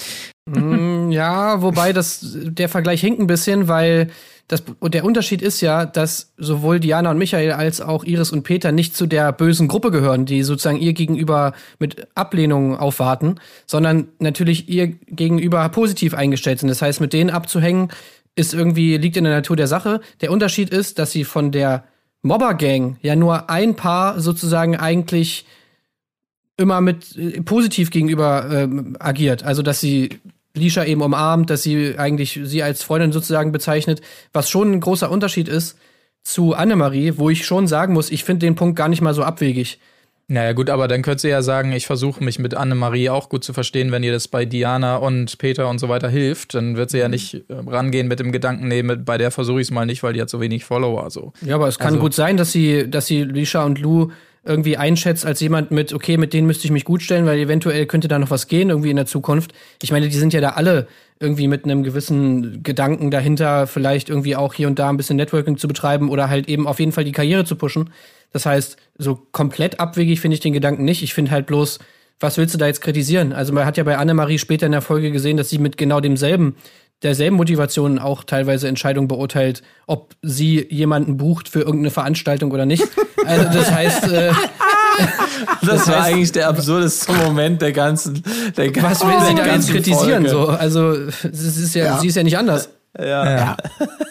Mm, 0.47 1.11
ja, 1.11 1.63
wobei 1.63 1.93
das 1.93 2.21
der 2.23 2.69
Vergleich 2.69 3.01
hinkt 3.01 3.21
ein 3.21 3.27
bisschen, 3.27 3.69
weil 3.69 4.09
das 4.49 4.63
der 4.83 5.05
Unterschied 5.05 5.43
ist 5.43 5.61
ja, 5.61 5.85
dass 5.85 6.33
sowohl 6.39 6.81
Diana 6.81 7.11
und 7.11 7.19
Michael 7.19 7.53
als 7.53 7.83
auch 7.83 8.03
Iris 8.05 8.33
und 8.33 8.45
Peter 8.45 8.73
nicht 8.73 8.97
zu 8.97 9.07
der 9.07 9.31
bösen 9.31 9.69
Gruppe 9.69 9.91
gehören, 9.91 10.25
die 10.25 10.43
sozusagen 10.43 10.79
ihr 10.79 10.95
gegenüber 10.95 11.53
mit 11.79 12.09
Ablehnung 12.15 12.75
aufwarten, 12.75 13.35
sondern 13.67 14.09
natürlich 14.19 14.71
ihr 14.71 14.87
gegenüber 14.87 15.69
positiv 15.69 16.15
eingestellt 16.15 16.61
sind. 16.61 16.71
Das 16.71 16.81
heißt, 16.81 17.03
mit 17.03 17.13
denen 17.13 17.29
abzuhängen 17.29 17.91
ist 18.39 18.55
irgendwie 18.55 18.97
liegt 18.97 19.17
in 19.17 19.25
der 19.25 19.35
Natur 19.35 19.57
der 19.57 19.67
Sache. 19.67 20.01
Der 20.21 20.31
Unterschied 20.31 20.71
ist, 20.71 20.99
dass 20.99 21.11
sie 21.11 21.25
von 21.25 21.51
der 21.51 21.85
Mobber-Gang 22.23 22.97
ja 23.03 23.17
nur 23.17 23.51
ein 23.51 23.75
Paar 23.75 24.21
sozusagen 24.21 24.77
eigentlich 24.77 25.45
immer 26.57 26.81
mit 26.81 27.17
äh, 27.17 27.43
positiv 27.43 27.91
gegenüber 27.91 28.49
ähm, 28.51 28.97
agiert. 29.01 29.43
Also 29.43 29.63
dass 29.63 29.81
sie 29.81 30.21
Lisha 30.55 30.85
eben 30.85 31.03
umarmt, 31.03 31.51
dass 31.51 31.63
sie 31.63 31.99
eigentlich 31.99 32.41
sie 32.43 32.63
als 32.63 32.83
Freundin 32.83 33.13
sozusagen 33.13 33.53
bezeichnet, 33.53 34.01
was 34.33 34.49
schon 34.49 34.73
ein 34.73 34.81
großer 34.81 35.11
Unterschied 35.11 35.49
ist 35.49 35.77
zu 36.23 36.55
Annemarie, 36.55 37.15
wo 37.17 37.31
ich 37.31 37.45
schon 37.45 37.67
sagen 37.67 37.93
muss, 37.93 38.11
ich 38.11 38.23
finde 38.23 38.47
den 38.47 38.55
Punkt 38.55 38.77
gar 38.77 38.89
nicht 38.89 39.01
mal 39.01 39.15
so 39.15 39.23
abwegig. 39.23 39.81
Naja, 40.31 40.53
gut, 40.53 40.69
aber 40.69 40.89
dann 40.89 41.01
könntest 41.01 41.25
du 41.25 41.31
ja 41.31 41.41
sagen, 41.41 41.73
ich 41.73 41.87
versuche 41.87 42.23
mich 42.23 42.39
mit 42.39 42.53
Annemarie 42.55 43.09
auch 43.09 43.31
gut 43.31 43.45
zu 43.45 43.55
verstehen, 43.55 43.91
wenn 43.93 44.03
ihr 44.03 44.13
das 44.13 44.29
bei 44.29 44.45
Diana 44.45 44.97
und 44.97 45.39
Peter 45.39 45.71
und 45.71 45.79
so 45.79 45.89
weiter 45.89 46.11
hilft. 46.11 46.53
Dann 46.55 46.77
wird 46.77 46.91
sie 46.91 46.99
ja 46.99 47.09
nicht 47.09 47.33
äh, 47.35 47.55
rangehen 47.67 48.09
mit 48.09 48.21
dem 48.21 48.31
Gedanken, 48.31 48.69
nee, 48.69 48.83
mit, 48.83 49.07
bei 49.07 49.17
der 49.17 49.31
versuche 49.31 49.63
ich 49.63 49.69
es 49.69 49.71
mal 49.71 49.87
nicht, 49.87 50.03
weil 50.03 50.13
die 50.13 50.21
hat 50.21 50.29
so 50.29 50.39
wenig 50.39 50.67
Follower. 50.67 51.11
So. 51.11 51.33
Ja, 51.41 51.55
aber 51.55 51.67
es 51.67 51.79
kann 51.79 51.89
Also- 51.95 52.01
gut 52.01 52.13
sein, 52.13 52.37
dass 52.37 52.53
sie, 52.53 52.91
dass 52.91 53.07
sie 53.07 53.25
Lisha 53.25 53.65
und 53.65 53.79
Lou 53.81 54.11
irgendwie 54.45 54.77
einschätzt 54.77 55.25
als 55.25 55.41
jemand 55.41 55.71
mit, 55.71 55.95
okay, 55.95 56.19
mit 56.19 56.35
denen 56.35 56.47
müsste 56.47 56.67
ich 56.67 56.71
mich 56.73 56.85
gut 56.85 57.03
stellen, 57.03 57.25
weil 57.25 57.39
eventuell 57.39 57.87
könnte 57.87 58.07
da 58.09 58.19
noch 58.19 58.31
was 58.31 58.49
gehen 58.49 58.69
irgendwie 58.69 58.91
in 58.91 58.97
der 58.97 59.07
Zukunft. 59.07 59.53
Ich 59.83 59.93
meine, 59.93 60.09
die 60.09 60.17
sind 60.17 60.35
ja 60.35 60.41
da 60.43 60.51
alle 60.51 60.89
irgendwie 61.21 61.49
mit 61.49 61.65
einem 61.65 61.83
gewissen 61.83 62.63
Gedanken 62.63 63.11
dahinter, 63.11 63.67
vielleicht 63.67 64.09
irgendwie 64.11 64.37
auch 64.37 64.53
hier 64.55 64.69
und 64.69 64.79
da 64.79 64.91
ein 64.91 64.97
bisschen 64.99 65.17
Networking 65.17 65.57
zu 65.57 65.69
betreiben 65.69 66.09
oder 66.11 66.29
halt 66.29 66.49
eben 66.49 66.67
auf 66.67 66.79
jeden 66.81 66.93
Fall 66.93 67.05
die 67.05 67.13
Karriere 67.13 67.45
zu 67.45 67.57
pushen. 67.57 67.91
Das 68.33 68.47
heißt, 68.47 68.77
so 68.99 69.15
komplett 69.33 69.81
abwegig 69.81 70.21
finde 70.21 70.35
ich 70.35 70.41
den 70.41 70.53
Gedanken 70.53 70.85
nicht. 70.85 71.03
Ich 71.03 71.15
finde 71.15 71.31
halt 71.31 71.47
bloß, 71.47 71.79
was 72.21 72.37
willst 72.37 72.55
du 72.55 72.59
da 72.59 72.67
jetzt 72.67 72.81
kritisieren? 72.81 73.33
Also 73.33 73.53
man 73.53 73.65
hat 73.65 73.77
ja 73.77 73.85
bei 73.85 73.97
Annemarie 73.97 74.39
später 74.39 74.67
in 74.67 74.73
der 74.73 74.83
Folge 74.83 75.11
gesehen, 75.13 75.37
dass 75.37 75.49
sie 75.51 75.59
mit 75.59 75.77
genau 75.77 76.01
demselben, 76.01 76.57
derselben 77.03 77.37
Motivation 77.37 77.99
auch 77.99 78.25
teilweise 78.25 78.67
Entscheidungen 78.69 79.07
beurteilt, 79.09 79.63
ob 79.87 80.15
sie 80.23 80.67
jemanden 80.69 81.17
bucht 81.17 81.49
für 81.49 81.61
irgendeine 81.61 81.91
Veranstaltung 81.91 82.51
oder 82.51 82.67
nicht. 82.67 82.85
Also 83.25 83.45
das 83.45 83.71
heißt, 83.71 84.09
äh, 84.09 84.33
Das, 85.63 85.87
war 85.87 85.95
heißt- 85.95 86.03
eigentlich 86.03 86.33
der 86.33 86.49
absurdeste 86.49 87.13
Moment 87.13 87.63
der 87.63 87.73
ganzen. 87.73 88.23
Der 88.57 88.75
was 88.83 89.01
will 89.07 89.15
sie 89.29 89.35
da 89.37 89.47
jetzt 89.55 89.71
kritisieren? 89.71 90.27
Folge. 90.27 90.31
So, 90.31 90.49
also 90.49 90.91
es 90.93 91.23
ist 91.57 91.75
ja, 91.77 91.85
Ja. 91.85 91.99
sie 92.01 92.09
ist 92.09 92.17
ja 92.17 92.25
nicht 92.25 92.37
anders. 92.37 92.69
Ja. 92.99 93.57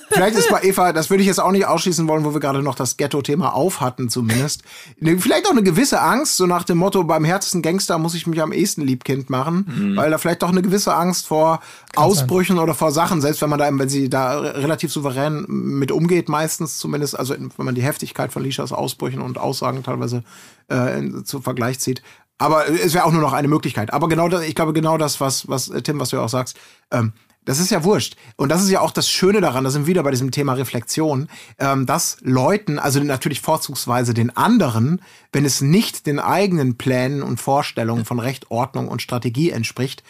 Vielleicht 0.10 0.38
ist 0.38 0.50
bei 0.50 0.62
Eva, 0.64 0.94
das 0.94 1.10
würde 1.10 1.22
ich 1.22 1.28
jetzt 1.28 1.40
auch 1.40 1.52
nicht 1.52 1.66
ausschließen 1.66 2.08
wollen, 2.08 2.24
wo 2.24 2.34
wir 2.34 2.40
gerade 2.40 2.62
noch 2.64 2.76
das 2.76 2.96
Ghetto-Thema 2.98 3.54
auf 3.54 3.82
hatten 3.82 4.10
zumindest. 4.10 4.64
Ne, 5.00 5.18
Vielleicht 5.20 5.46
auch 5.46 5.52
eine 5.52 5.64
gewisse 5.64 6.02
Angst, 6.02 6.38
so 6.38 6.46
nach 6.46 6.64
dem 6.64 6.78
Motto, 6.78 7.04
beim 7.04 7.26
härtesten 7.26 7.62
Gangster 7.62 7.98
muss 7.98 8.16
ich 8.16 8.28
mich 8.28 8.42
am 8.42 8.52
ehesten 8.54 8.82
Liebkind 8.82 9.30
machen, 9.30 9.94
weil 9.96 10.10
da 10.10 10.18
vielleicht 10.18 10.42
doch 10.44 10.50
eine 10.50 10.62
gewisse 10.62 10.96
Angst 10.96 11.28
vor 11.28 11.60
Ausbrüchen 11.96 12.60
oder 12.60 12.74
vor 12.74 12.92
Sachen, 12.92 13.20
selbst 13.22 13.42
wenn 13.42 13.50
man 13.50 13.60
da, 13.60 13.70
wenn 13.72 13.90
sie 13.90 14.10
da 14.10 14.40
re- 14.40 14.64
relativ 14.64 14.92
souverän 14.92 15.46
mit 15.48 15.92
umgeht, 15.92 16.30
meistens 16.30 16.78
zumindest, 16.78 17.18
also 17.20 17.36
wenn 17.36 17.66
man 17.66 17.76
die 17.76 17.84
Heftigkeit 17.84 18.32
von 18.32 18.44
Lishas 18.44 18.72
Ausbrüchen 18.72 19.22
und 19.22 19.38
Aussagen 19.38 19.84
teilweise 19.84 20.24
äh, 20.70 21.24
zu 21.24 21.42
Vergleich 21.42 21.80
zieht. 21.80 22.02
Aber 22.40 22.70
es 22.70 22.94
wäre 22.94 23.06
auch 23.06 23.12
nur 23.12 23.22
noch 23.22 23.34
eine 23.34 23.48
Möglichkeit. 23.48 23.92
Aber 23.94 24.08
genau 24.08 24.30
das, 24.30 24.44
ich 24.44 24.54
glaube, 24.54 24.72
genau 24.72 24.98
das, 25.00 25.20
was, 25.20 25.48
was, 25.50 25.70
äh, 25.70 25.82
Tim, 25.82 26.00
was 26.00 26.10
du 26.10 26.18
ja 26.18 26.22
auch 26.24 26.30
sagst, 26.30 26.56
ähm, 26.92 27.14
das 27.48 27.60
ist 27.60 27.72
ja 27.72 27.86
wurscht. 27.86 28.18
Und 28.36 28.50
das 28.50 28.62
ist 28.62 28.70
ja 28.70 28.82
auch 28.82 28.92
das 28.92 29.10
Schöne 29.10 29.40
daran, 29.40 29.64
da 29.64 29.70
sind 29.70 29.84
wir 29.84 29.88
wieder 29.88 30.04
bei 30.04 30.12
diesem 30.12 30.32
Thema 30.32 30.54
Reflexion, 30.54 31.30
ähm, 31.60 31.86
dass 31.86 32.18
Leuten, 32.22 32.78
also 32.78 33.00
natürlich 33.00 33.40
vorzugsweise 33.40 34.14
den 34.14 34.36
anderen, 34.36 35.02
wenn 35.32 35.46
es 35.46 35.62
nicht 35.62 36.08
den 36.08 36.20
eigenen 36.20 36.78
Plänen 36.78 37.24
und 37.24 37.40
Vorstellungen 37.40 38.04
von 38.04 38.20
Recht, 38.20 38.52
Ordnung 38.52 38.90
und 38.90 39.02
Strategie 39.02 39.52
entspricht, 39.52 40.04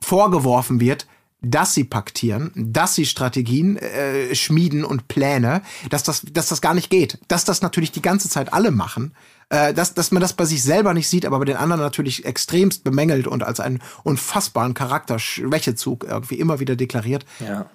vorgeworfen 0.00 0.78
wird, 0.78 1.08
dass 1.40 1.74
sie 1.74 1.82
paktieren, 1.82 2.52
dass 2.54 2.94
sie 2.94 3.06
Strategien 3.06 3.76
äh, 3.76 4.32
schmieden 4.36 4.84
und 4.84 5.08
Pläne, 5.08 5.62
dass 5.90 6.04
das, 6.04 6.22
dass 6.22 6.48
das 6.48 6.60
gar 6.60 6.74
nicht 6.74 6.90
geht. 6.90 7.18
Dass 7.26 7.44
das 7.44 7.60
natürlich 7.60 7.90
die 7.90 8.02
ganze 8.02 8.28
Zeit 8.28 8.52
alle 8.52 8.70
machen. 8.70 9.14
Äh, 9.50 9.74
dass, 9.74 9.94
dass 9.94 10.10
man 10.10 10.20
das 10.20 10.32
bei 10.32 10.44
sich 10.44 10.62
selber 10.62 10.94
nicht 10.94 11.08
sieht, 11.08 11.26
aber 11.26 11.38
bei 11.38 11.44
den 11.44 11.56
anderen 11.56 11.82
natürlich 11.82 12.24
extremst 12.24 12.84
bemängelt 12.84 13.26
und 13.26 13.42
als 13.42 13.60
einen 13.60 13.80
unfassbaren 14.02 14.74
Charakterschwächezug 14.74 16.04
irgendwie 16.08 16.36
immer 16.36 16.60
wieder 16.60 16.76
deklariert. 16.76 17.24
Ja. 17.40 17.66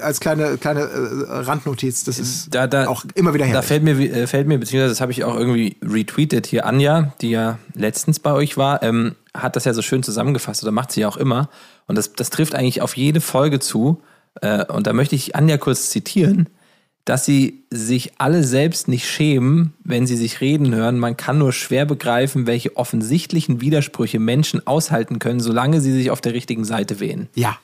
Als 0.00 0.20
kleine, 0.20 0.56
kleine 0.58 0.82
äh, 0.82 1.26
Randnotiz, 1.28 2.04
das 2.04 2.18
ist 2.18 2.54
Da, 2.54 2.66
da, 2.68 2.86
auch 2.86 3.04
immer 3.14 3.34
wieder 3.34 3.44
Da 3.46 3.52
herrlich. 3.52 3.66
fällt 3.66 3.82
mir, 3.82 3.98
äh, 3.98 4.26
fällt 4.26 4.46
mir, 4.46 4.58
beziehungsweise 4.58 4.92
das 4.92 5.00
habe 5.00 5.10
ich 5.12 5.24
auch 5.24 5.36
irgendwie 5.36 5.76
retweetet 5.82 6.46
hier, 6.46 6.64
Anja, 6.66 7.12
die 7.20 7.30
ja 7.30 7.58
letztens 7.74 8.20
bei 8.20 8.32
euch 8.32 8.56
war, 8.56 8.82
ähm, 8.82 9.16
hat 9.34 9.56
das 9.56 9.64
ja 9.64 9.74
so 9.74 9.82
schön 9.82 10.02
zusammengefasst 10.02 10.62
oder 10.62 10.72
macht 10.72 10.92
sie 10.92 11.00
ja 11.00 11.08
auch 11.08 11.16
immer. 11.16 11.48
Und 11.86 11.96
das, 11.98 12.12
das 12.12 12.30
trifft 12.30 12.54
eigentlich 12.54 12.82
auf 12.82 12.96
jede 12.96 13.20
Folge 13.20 13.58
zu. 13.58 14.02
Äh, 14.40 14.64
und 14.66 14.86
da 14.86 14.92
möchte 14.92 15.16
ich 15.16 15.34
Anja 15.34 15.58
kurz 15.58 15.90
zitieren, 15.90 16.48
dass 17.04 17.24
sie 17.24 17.64
sich 17.70 18.12
alle 18.18 18.44
selbst 18.44 18.86
nicht 18.86 19.08
schämen, 19.08 19.74
wenn 19.82 20.06
sie 20.06 20.16
sich 20.16 20.40
reden 20.40 20.74
hören. 20.74 20.98
Man 20.98 21.16
kann 21.16 21.38
nur 21.38 21.52
schwer 21.52 21.84
begreifen, 21.84 22.46
welche 22.46 22.76
offensichtlichen 22.76 23.60
Widersprüche 23.60 24.20
Menschen 24.20 24.64
aushalten 24.66 25.18
können, 25.18 25.40
solange 25.40 25.80
sie 25.80 25.92
sich 25.92 26.10
auf 26.10 26.20
der 26.20 26.32
richtigen 26.32 26.64
Seite 26.64 27.00
wählen. 27.00 27.28
Ja, 27.34 27.58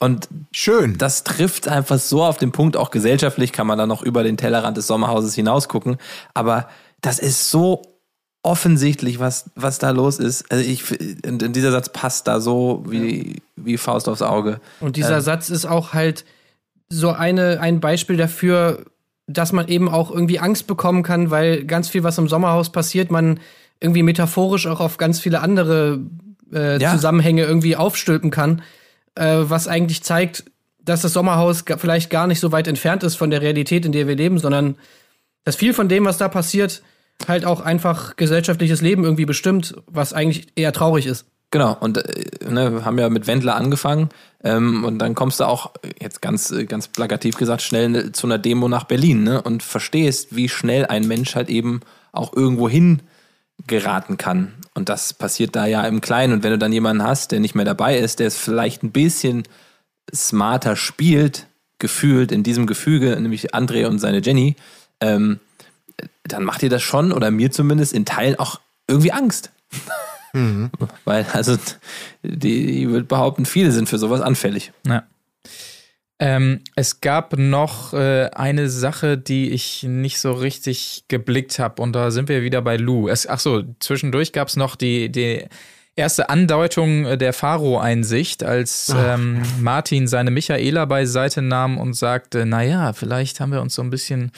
Und 0.00 0.28
schön. 0.52 0.98
das 0.98 1.24
trifft 1.24 1.66
einfach 1.66 1.98
so 1.98 2.22
auf 2.24 2.36
den 2.36 2.52
Punkt, 2.52 2.76
auch 2.76 2.90
gesellschaftlich 2.90 3.52
kann 3.52 3.66
man 3.66 3.78
da 3.78 3.86
noch 3.86 4.02
über 4.02 4.22
den 4.22 4.36
Tellerrand 4.36 4.76
des 4.76 4.86
Sommerhauses 4.86 5.34
hinaus 5.34 5.68
gucken. 5.68 5.96
Aber 6.34 6.68
das 7.00 7.18
ist 7.18 7.50
so 7.50 7.82
offensichtlich, 8.42 9.18
was, 9.18 9.50
was 9.54 9.78
da 9.78 9.90
los 9.90 10.18
ist. 10.18 10.52
Also 10.52 10.62
ich, 10.62 10.84
dieser 11.24 11.72
Satz 11.72 11.88
passt 11.88 12.28
da 12.28 12.40
so 12.40 12.84
wie, 12.86 13.42
wie 13.56 13.78
Faust 13.78 14.08
aufs 14.08 14.20
Auge. 14.20 14.60
Und 14.80 14.96
dieser 14.96 15.22
Satz 15.22 15.48
ist 15.48 15.64
auch 15.64 15.94
halt 15.94 16.26
so 16.94 17.10
eine, 17.10 17.60
ein 17.60 17.80
Beispiel 17.80 18.16
dafür, 18.16 18.84
dass 19.26 19.52
man 19.52 19.68
eben 19.68 19.88
auch 19.88 20.10
irgendwie 20.10 20.38
Angst 20.38 20.66
bekommen 20.66 21.02
kann, 21.02 21.30
weil 21.30 21.64
ganz 21.64 21.88
viel, 21.88 22.04
was 22.04 22.18
im 22.18 22.28
Sommerhaus 22.28 22.70
passiert, 22.70 23.10
man 23.10 23.40
irgendwie 23.80 24.02
metaphorisch 24.02 24.66
auch 24.66 24.80
auf 24.80 24.96
ganz 24.96 25.20
viele 25.20 25.40
andere 25.40 26.00
äh, 26.52 26.80
Ja. 26.80 26.92
Zusammenhänge 26.92 27.42
irgendwie 27.42 27.76
aufstülpen 27.76 28.30
kann, 28.30 28.62
äh, 29.14 29.38
was 29.40 29.66
eigentlich 29.66 30.02
zeigt, 30.02 30.44
dass 30.78 31.02
das 31.02 31.12
Sommerhaus 31.12 31.64
vielleicht 31.78 32.10
gar 32.10 32.26
nicht 32.26 32.40
so 32.40 32.52
weit 32.52 32.68
entfernt 32.68 33.02
ist 33.02 33.16
von 33.16 33.30
der 33.30 33.40
Realität, 33.40 33.86
in 33.86 33.92
der 33.92 34.06
wir 34.06 34.16
leben, 34.16 34.38
sondern 34.38 34.76
dass 35.44 35.56
viel 35.56 35.74
von 35.74 35.88
dem, 35.88 36.04
was 36.04 36.18
da 36.18 36.28
passiert, 36.28 36.82
halt 37.26 37.44
auch 37.44 37.60
einfach 37.60 38.16
gesellschaftliches 38.16 38.82
Leben 38.82 39.04
irgendwie 39.04 39.24
bestimmt, 39.24 39.74
was 39.86 40.12
eigentlich 40.12 40.48
eher 40.56 40.72
traurig 40.72 41.06
ist. 41.06 41.26
Genau, 41.54 41.76
und 41.78 41.98
äh, 41.98 42.50
ne, 42.50 42.84
haben 42.84 42.98
ja 42.98 43.08
mit 43.08 43.28
Wendler 43.28 43.54
angefangen 43.54 44.08
ähm, 44.42 44.82
und 44.82 44.98
dann 44.98 45.14
kommst 45.14 45.38
du 45.38 45.44
auch, 45.44 45.72
äh, 45.82 45.90
jetzt 46.02 46.20
ganz, 46.20 46.50
äh, 46.50 46.64
ganz 46.64 46.88
plakativ 46.88 47.36
gesagt, 47.36 47.62
schnell 47.62 47.90
ne, 47.90 48.10
zu 48.10 48.26
einer 48.26 48.38
Demo 48.38 48.66
nach 48.66 48.82
Berlin 48.82 49.22
ne, 49.22 49.40
und 49.40 49.62
verstehst, 49.62 50.34
wie 50.34 50.48
schnell 50.48 50.86
ein 50.86 51.06
Mensch 51.06 51.36
halt 51.36 51.48
eben 51.48 51.82
auch 52.10 52.32
irgendwo 52.32 52.68
hin 52.68 53.02
geraten 53.68 54.16
kann. 54.16 54.54
Und 54.74 54.88
das 54.88 55.12
passiert 55.12 55.54
da 55.54 55.66
ja 55.66 55.86
im 55.86 56.00
Kleinen. 56.00 56.32
Und 56.32 56.42
wenn 56.42 56.50
du 56.50 56.58
dann 56.58 56.72
jemanden 56.72 57.04
hast, 57.04 57.30
der 57.30 57.38
nicht 57.38 57.54
mehr 57.54 57.64
dabei 57.64 57.98
ist, 57.98 58.18
der 58.18 58.26
es 58.26 58.36
vielleicht 58.36 58.82
ein 58.82 58.90
bisschen 58.90 59.44
smarter 60.12 60.74
spielt, 60.74 61.46
gefühlt 61.78 62.32
in 62.32 62.42
diesem 62.42 62.66
Gefüge, 62.66 63.10
nämlich 63.20 63.54
André 63.54 63.86
und 63.86 64.00
seine 64.00 64.18
Jenny, 64.18 64.56
ähm, 65.00 65.38
dann 66.24 66.42
macht 66.42 66.62
dir 66.62 66.68
das 66.70 66.82
schon, 66.82 67.12
oder 67.12 67.30
mir 67.30 67.52
zumindest, 67.52 67.92
in 67.92 68.04
Teilen 68.04 68.40
auch 68.40 68.58
irgendwie 68.88 69.12
Angst. 69.12 69.52
Weil, 71.04 71.26
also, 71.32 71.56
die, 72.22 72.82
ich 72.82 72.88
würde 72.88 73.06
behaupten, 73.06 73.46
viele 73.46 73.72
sind 73.72 73.88
für 73.88 73.98
sowas 73.98 74.20
anfällig. 74.20 74.72
Ja. 74.86 75.04
Ähm, 76.20 76.60
es 76.76 77.00
gab 77.00 77.36
noch 77.36 77.92
äh, 77.92 78.30
eine 78.34 78.68
Sache, 78.68 79.18
die 79.18 79.50
ich 79.50 79.82
nicht 79.82 80.20
so 80.20 80.32
richtig 80.32 81.04
geblickt 81.08 81.58
habe, 81.58 81.82
und 81.82 81.92
da 81.92 82.10
sind 82.10 82.28
wir 82.28 82.42
wieder 82.42 82.62
bei 82.62 82.76
Lou. 82.76 83.08
Es, 83.08 83.26
ach 83.26 83.40
so, 83.40 83.62
zwischendurch 83.80 84.32
gab 84.32 84.48
es 84.48 84.56
noch 84.56 84.76
die, 84.76 85.10
die 85.10 85.44
erste 85.96 86.28
Andeutung 86.28 87.04
äh, 87.04 87.18
der 87.18 87.32
Pharo-Einsicht, 87.32 88.44
als 88.44 88.94
ähm, 88.96 89.42
Martin 89.60 90.06
seine 90.06 90.30
Michaela 90.30 90.84
beiseite 90.84 91.42
nahm 91.42 91.78
und 91.78 91.94
sagte, 91.94 92.46
naja, 92.46 92.92
vielleicht 92.92 93.40
haben 93.40 93.52
wir 93.52 93.60
uns 93.60 93.74
so 93.74 93.82
ein 93.82 93.90
bisschen 93.90 94.32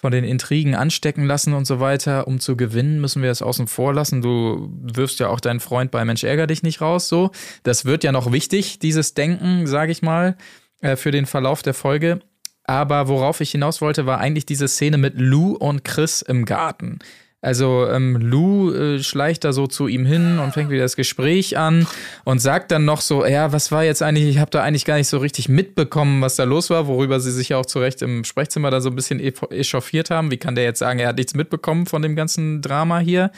von 0.00 0.12
den 0.12 0.24
Intrigen 0.24 0.76
anstecken 0.76 1.26
lassen 1.26 1.52
und 1.52 1.66
so 1.66 1.80
weiter. 1.80 2.28
Um 2.28 2.38
zu 2.38 2.56
gewinnen, 2.56 3.00
müssen 3.00 3.20
wir 3.20 3.30
es 3.30 3.42
außen 3.42 3.66
vor 3.66 3.92
lassen. 3.92 4.22
Du 4.22 4.70
wirfst 4.80 5.18
ja 5.18 5.28
auch 5.28 5.40
deinen 5.40 5.60
Freund 5.60 5.90
bei 5.90 6.04
Mensch 6.04 6.22
ärger 6.22 6.46
dich 6.46 6.62
nicht 6.62 6.80
raus, 6.80 7.08
so. 7.08 7.32
Das 7.64 7.84
wird 7.84 8.04
ja 8.04 8.12
noch 8.12 8.32
wichtig, 8.32 8.78
dieses 8.78 9.14
Denken, 9.14 9.66
sage 9.66 9.90
ich 9.90 10.00
mal, 10.00 10.36
äh, 10.80 10.94
für 10.94 11.10
den 11.10 11.26
Verlauf 11.26 11.62
der 11.62 11.74
Folge. 11.74 12.20
Aber 12.62 13.08
worauf 13.08 13.40
ich 13.40 13.50
hinaus 13.50 13.80
wollte, 13.80 14.06
war 14.06 14.18
eigentlich 14.18 14.46
diese 14.46 14.68
Szene 14.68 14.98
mit 14.98 15.14
Lou 15.16 15.54
und 15.54 15.84
Chris 15.84 16.22
im 16.22 16.44
Garten. 16.44 17.00
Also 17.40 17.86
ähm, 17.88 18.16
Lou 18.16 18.72
äh, 18.72 19.00
schleicht 19.00 19.44
da 19.44 19.52
so 19.52 19.68
zu 19.68 19.86
ihm 19.86 20.04
hin 20.04 20.40
und 20.40 20.52
fängt 20.52 20.70
wieder 20.70 20.82
das 20.82 20.96
Gespräch 20.96 21.56
an 21.56 21.86
und 22.24 22.40
sagt 22.40 22.72
dann 22.72 22.84
noch 22.84 23.00
so, 23.00 23.24
ja, 23.24 23.52
was 23.52 23.70
war 23.70 23.84
jetzt 23.84 24.02
eigentlich, 24.02 24.26
ich 24.26 24.38
habe 24.38 24.50
da 24.50 24.64
eigentlich 24.64 24.84
gar 24.84 24.96
nicht 24.96 25.06
so 25.06 25.18
richtig 25.18 25.48
mitbekommen, 25.48 26.20
was 26.20 26.34
da 26.34 26.42
los 26.42 26.68
war, 26.68 26.88
worüber 26.88 27.20
sie 27.20 27.30
sich 27.30 27.50
ja 27.50 27.58
auch 27.58 27.66
zu 27.66 27.78
Recht 27.78 28.02
im 28.02 28.24
Sprechzimmer 28.24 28.72
da 28.72 28.80
so 28.80 28.90
ein 28.90 28.96
bisschen 28.96 29.20
echauffiert 29.20 30.10
haben. 30.10 30.32
Wie 30.32 30.36
kann 30.36 30.56
der 30.56 30.64
jetzt 30.64 30.80
sagen, 30.80 30.98
er 30.98 31.08
hat 31.08 31.16
nichts 31.16 31.34
mitbekommen 31.34 31.86
von 31.86 32.02
dem 32.02 32.16
ganzen 32.16 32.60
Drama 32.60 32.98
hier? 32.98 33.30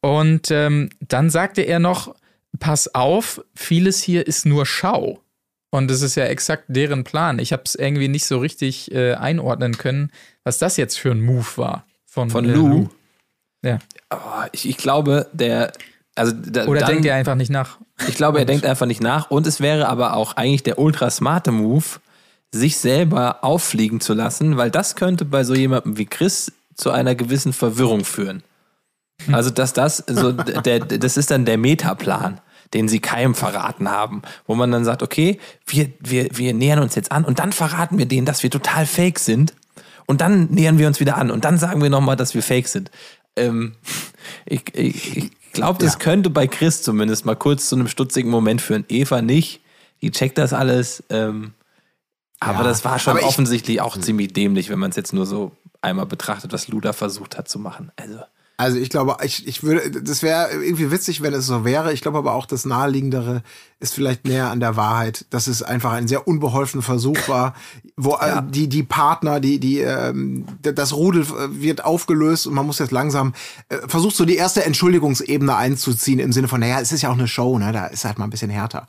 Und 0.00 0.50
ähm, 0.50 0.90
dann 0.98 1.30
sagte 1.30 1.62
er 1.62 1.78
noch, 1.78 2.16
pass 2.58 2.96
auf, 2.96 3.44
vieles 3.54 4.02
hier 4.02 4.26
ist 4.26 4.44
nur 4.44 4.66
Schau. 4.66 5.20
Und 5.70 5.88
das 5.88 6.02
ist 6.02 6.16
ja 6.16 6.24
exakt 6.24 6.64
deren 6.66 7.04
Plan. 7.04 7.38
Ich 7.38 7.52
habe 7.52 7.62
es 7.64 7.76
irgendwie 7.76 8.08
nicht 8.08 8.26
so 8.26 8.38
richtig 8.38 8.92
äh, 8.92 9.14
einordnen 9.14 9.78
können, 9.78 10.10
was 10.42 10.58
das 10.58 10.76
jetzt 10.76 10.98
für 10.98 11.12
ein 11.12 11.20
Move 11.20 11.46
war 11.56 11.86
von, 12.14 12.30
Von 12.30 12.44
äh, 12.44 12.52
Lou? 12.52 12.88
Ja. 13.64 13.78
Oh, 14.10 14.46
ich, 14.52 14.68
ich 14.68 14.76
glaube, 14.76 15.28
der. 15.32 15.72
Also 16.14 16.32
da, 16.32 16.66
Oder 16.66 16.80
dann, 16.80 16.90
denkt 16.90 17.06
er 17.06 17.16
einfach 17.16 17.34
nicht 17.34 17.50
nach? 17.50 17.78
Ich 18.06 18.14
glaube, 18.14 18.38
er 18.38 18.44
denkt 18.44 18.64
einfach 18.64 18.86
nicht 18.86 19.02
nach. 19.02 19.30
Und 19.30 19.48
es 19.48 19.60
wäre 19.60 19.88
aber 19.88 20.14
auch 20.14 20.36
eigentlich 20.36 20.62
der 20.62 20.78
ultra 20.78 21.10
smarte 21.10 21.50
Move, 21.50 21.84
sich 22.52 22.78
selber 22.78 23.42
auffliegen 23.42 24.00
zu 24.00 24.14
lassen, 24.14 24.56
weil 24.56 24.70
das 24.70 24.94
könnte 24.94 25.24
bei 25.24 25.42
so 25.42 25.54
jemandem 25.54 25.98
wie 25.98 26.06
Chris 26.06 26.52
zu 26.76 26.92
einer 26.92 27.16
gewissen 27.16 27.52
Verwirrung 27.52 28.04
führen. 28.04 28.44
Also, 29.32 29.50
dass 29.50 29.72
das 29.72 30.04
so, 30.06 30.32
der, 30.32 30.80
das 30.80 31.16
ist 31.16 31.30
dann 31.30 31.44
der 31.44 31.58
Metaplan, 31.58 32.40
den 32.74 32.88
sie 32.88 33.00
keinem 33.00 33.34
verraten 33.34 33.90
haben, 33.90 34.22
wo 34.46 34.54
man 34.54 34.70
dann 34.70 34.84
sagt, 34.84 35.02
okay, 35.02 35.38
wir, 35.66 35.90
wir, 36.00 36.28
wir 36.32 36.52
nähern 36.54 36.80
uns 36.80 36.94
jetzt 36.94 37.12
an 37.12 37.24
und 37.24 37.38
dann 37.38 37.52
verraten 37.52 37.98
wir 37.98 38.06
denen, 38.06 38.26
dass 38.26 38.42
wir 38.42 38.50
total 38.50 38.86
fake 38.86 39.18
sind 39.18 39.54
und 40.06 40.20
dann 40.20 40.46
nähern 40.46 40.78
wir 40.78 40.86
uns 40.86 41.00
wieder 41.00 41.16
an 41.16 41.30
und 41.30 41.44
dann 41.44 41.58
sagen 41.58 41.82
wir 41.82 41.90
nochmal, 41.90 42.16
dass 42.16 42.34
wir 42.34 42.42
fake 42.42 42.68
sind. 42.68 42.90
Ähm, 43.36 43.74
ich 44.46 44.62
ich, 44.74 45.16
ich 45.16 45.30
glaube, 45.52 45.78
das 45.84 45.94
Ja. 45.94 45.98
könnte 45.98 46.30
bei 46.30 46.46
Chris 46.46 46.82
zumindest 46.82 47.24
mal 47.26 47.34
kurz 47.36 47.68
zu 47.68 47.76
einem 47.76 47.88
stutzigen 47.88 48.30
Moment 48.30 48.60
führen. 48.62 48.84
Eva 48.88 49.22
nicht, 49.22 49.60
die 50.02 50.10
checkt 50.10 50.38
das 50.38 50.52
alles. 50.52 51.02
Ähm, 51.10 51.54
aber 52.40 52.58
Ja, 52.58 52.64
das 52.64 52.84
war 52.84 52.98
schon 52.98 53.12
aber 53.12 53.20
ich- 53.20 53.26
offensichtlich 53.26 53.80
auch 53.80 53.96
ziemlich 53.98 54.32
dämlich, 54.32 54.68
wenn 54.70 54.78
man 54.78 54.90
es 54.90 54.96
jetzt 54.96 55.12
nur 55.12 55.26
so 55.26 55.52
einmal 55.80 56.06
betrachtet, 56.06 56.52
was 56.52 56.68
Luda 56.68 56.92
versucht 56.92 57.36
hat 57.38 57.48
zu 57.48 57.58
machen. 57.58 57.90
Also. 57.96 58.20
Also 58.56 58.78
ich 58.78 58.88
glaube, 58.88 59.16
ich, 59.24 59.48
ich 59.48 59.64
würde, 59.64 59.90
das 59.90 60.22
wäre 60.22 60.52
irgendwie 60.52 60.92
witzig, 60.92 61.22
wenn 61.22 61.34
es 61.34 61.46
so 61.46 61.64
wäre. 61.64 61.92
Ich 61.92 62.02
glaube 62.02 62.18
aber 62.18 62.34
auch, 62.34 62.46
das 62.46 62.64
Naheliegendere 62.64 63.42
ist 63.80 63.94
vielleicht 63.94 64.26
näher 64.26 64.50
an 64.50 64.60
der 64.60 64.76
Wahrheit, 64.76 65.26
dass 65.30 65.48
es 65.48 65.64
einfach 65.64 65.92
ein 65.92 66.06
sehr 66.06 66.28
unbeholfener 66.28 66.82
Versuch 66.82 67.28
war, 67.28 67.54
wo 67.96 68.14
äh, 68.14 68.42
die, 68.48 68.68
die 68.68 68.84
Partner, 68.84 69.40
die, 69.40 69.58
die, 69.58 69.80
ähm, 69.80 70.44
das 70.62 70.92
Rudel 70.92 71.22
äh, 71.22 71.60
wird 71.60 71.84
aufgelöst 71.84 72.46
und 72.46 72.54
man 72.54 72.64
muss 72.64 72.78
jetzt 72.78 72.92
langsam, 72.92 73.34
äh, 73.70 73.78
versucht 73.88 74.14
so 74.14 74.24
die 74.24 74.36
erste 74.36 74.64
Entschuldigungsebene 74.64 75.56
einzuziehen 75.56 76.20
im 76.20 76.32
Sinne 76.32 76.46
von, 76.46 76.60
naja, 76.60 76.78
es 76.80 76.92
ist 76.92 77.02
ja 77.02 77.10
auch 77.10 77.14
eine 77.14 77.28
Show, 77.28 77.58
ne, 77.58 77.72
da 77.72 77.86
ist 77.86 78.04
halt 78.04 78.18
mal 78.18 78.26
ein 78.26 78.30
bisschen 78.30 78.50
härter. 78.50 78.86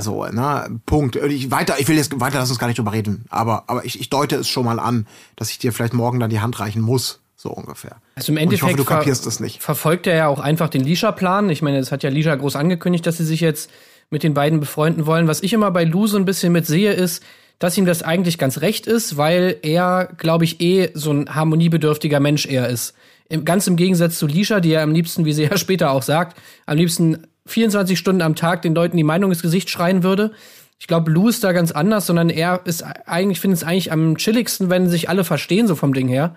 So, 0.00 0.24
ne, 0.24 0.80
Punkt. 0.86 1.16
Ich, 1.16 1.50
weiter, 1.50 1.78
ich 1.78 1.86
will 1.86 1.96
jetzt 1.96 2.18
weiter, 2.18 2.38
lass 2.38 2.50
uns 2.50 2.58
gar 2.58 2.66
nicht 2.66 2.78
drüber 2.78 2.92
reden, 2.92 3.26
aber, 3.28 3.64
aber 3.68 3.84
ich, 3.84 4.00
ich 4.00 4.10
deute 4.10 4.36
es 4.36 4.48
schon 4.48 4.64
mal 4.64 4.80
an, 4.80 5.06
dass 5.36 5.50
ich 5.50 5.58
dir 5.58 5.72
vielleicht 5.72 5.94
morgen 5.94 6.18
dann 6.18 6.30
die 6.30 6.40
Hand 6.40 6.58
reichen 6.58 6.82
muss, 6.82 7.20
so 7.44 7.50
ungefähr. 7.50 7.96
Also 8.16 8.32
im 8.32 8.38
ich 8.38 8.42
hoffe, 8.42 8.70
Endeffekt 8.70 8.78
du 8.78 8.84
kapierst 8.84 9.26
das 9.26 9.38
nicht. 9.38 9.62
verfolgt 9.62 10.06
er 10.06 10.16
ja 10.16 10.28
auch 10.28 10.40
einfach 10.40 10.70
den 10.70 10.82
Lisha-Plan. 10.82 11.50
Ich 11.50 11.60
meine, 11.62 11.78
es 11.78 11.92
hat 11.92 12.02
ja 12.02 12.10
Lisha 12.10 12.34
groß 12.34 12.56
angekündigt, 12.56 13.06
dass 13.06 13.18
sie 13.18 13.24
sich 13.24 13.40
jetzt 13.40 13.70
mit 14.10 14.22
den 14.22 14.32
beiden 14.32 14.60
befreunden 14.60 15.04
wollen. 15.04 15.28
Was 15.28 15.42
ich 15.42 15.52
immer 15.52 15.70
bei 15.70 15.84
Lou 15.84 16.06
so 16.06 16.16
ein 16.16 16.24
bisschen 16.24 16.52
mit 16.52 16.66
sehe, 16.66 16.92
ist, 16.92 17.22
dass 17.58 17.76
ihm 17.76 17.84
das 17.84 18.02
eigentlich 18.02 18.38
ganz 18.38 18.62
recht 18.62 18.86
ist, 18.86 19.18
weil 19.18 19.58
er, 19.62 20.08
glaube 20.16 20.44
ich, 20.44 20.60
eh 20.60 20.90
so 20.94 21.12
ein 21.12 21.34
harmoniebedürftiger 21.34 22.18
Mensch 22.18 22.46
eher 22.46 22.68
ist. 22.68 22.94
Im, 23.28 23.44
ganz 23.44 23.66
im 23.66 23.76
Gegensatz 23.76 24.18
zu 24.18 24.26
Lisha, 24.26 24.60
die 24.60 24.70
ja 24.70 24.82
am 24.82 24.92
liebsten, 24.92 25.26
wie 25.26 25.34
sie 25.34 25.44
ja 25.44 25.56
später 25.58 25.90
auch 25.90 26.02
sagt, 26.02 26.38
am 26.64 26.78
liebsten 26.78 27.26
24 27.46 27.98
Stunden 27.98 28.22
am 28.22 28.36
Tag 28.36 28.62
den 28.62 28.74
Leuten 28.74 28.96
die 28.96 29.04
Meinung 29.04 29.30
ins 29.30 29.42
Gesicht 29.42 29.68
schreien 29.68 30.02
würde. 30.02 30.32
Ich 30.78 30.86
glaube, 30.86 31.10
Lou 31.10 31.28
ist 31.28 31.44
da 31.44 31.52
ganz 31.52 31.72
anders, 31.72 32.06
sondern 32.06 32.30
er 32.30 32.62
ist 32.64 32.82
eigentlich, 32.82 33.40
findet 33.40 33.58
es 33.58 33.64
eigentlich 33.64 33.92
am 33.92 34.16
chilligsten, 34.16 34.70
wenn 34.70 34.88
sich 34.88 35.10
alle 35.10 35.24
verstehen, 35.24 35.66
so 35.66 35.74
vom 35.74 35.92
Ding 35.92 36.08
her. 36.08 36.36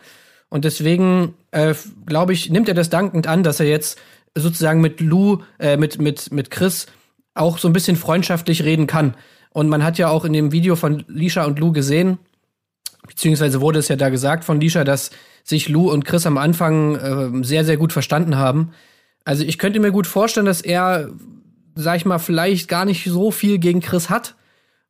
Und 0.50 0.66
deswegen, 0.66 1.34
äh, 1.52 1.74
glaube 2.06 2.34
ich, 2.34 2.50
nimmt 2.50 2.70
er 2.70 2.74
das 2.74 2.90
dankend 2.90 3.28
an, 3.28 3.44
dass 3.44 3.60
er 3.60 3.68
jetzt 3.68 4.00
sozusagen 4.36 4.82
mit 4.82 5.02
Lou, 5.02 5.40
äh, 5.60 5.78
mit, 5.78 6.00
mit, 6.00 6.32
mit 6.32 6.52
Chris 6.52 6.88
auch 7.34 7.58
so 7.58 7.68
ein 7.68 7.74
bisschen 7.74 7.98
freundschaftlich 7.98 8.64
reden 8.64 8.88
kann. 8.88 9.16
Und 9.52 9.70
man 9.70 9.84
hat 9.84 9.98
ja 9.98 10.10
auch 10.10 10.26
in 10.26 10.34
dem 10.34 10.52
Video 10.52 10.76
von 10.76 11.04
Lisha 11.08 11.46
und 11.46 11.60
Lou 11.60 11.72
gesehen, 11.72 12.18
beziehungsweise 13.08 13.62
wurde 13.62 13.80
es 13.80 13.88
ja 13.88 13.96
da 13.96 14.10
gesagt 14.10 14.44
von 14.44 14.60
Lisha, 14.60 14.84
dass 14.84 15.12
sich 15.44 15.70
Lou 15.70 15.92
und 15.92 16.06
Chris 16.06 16.26
am 16.26 16.38
Anfang 16.38 16.96
äh, 16.96 17.44
sehr, 17.44 17.66
sehr 17.66 17.78
gut 17.78 17.94
verstanden 17.94 18.38
haben. 18.38 18.72
Also 19.26 19.44
ich 19.44 19.58
könnte 19.58 19.80
mir 19.80 19.92
gut 19.92 20.08
vorstellen, 20.08 20.46
dass 20.46 20.62
er, 20.62 21.10
sag 21.76 21.98
ich 21.98 22.06
mal, 22.06 22.20
vielleicht 22.20 22.70
gar 22.70 22.86
nicht 22.86 23.06
so 23.06 23.32
viel 23.32 23.58
gegen 23.58 23.82
Chris 23.82 24.10
hat 24.10 24.36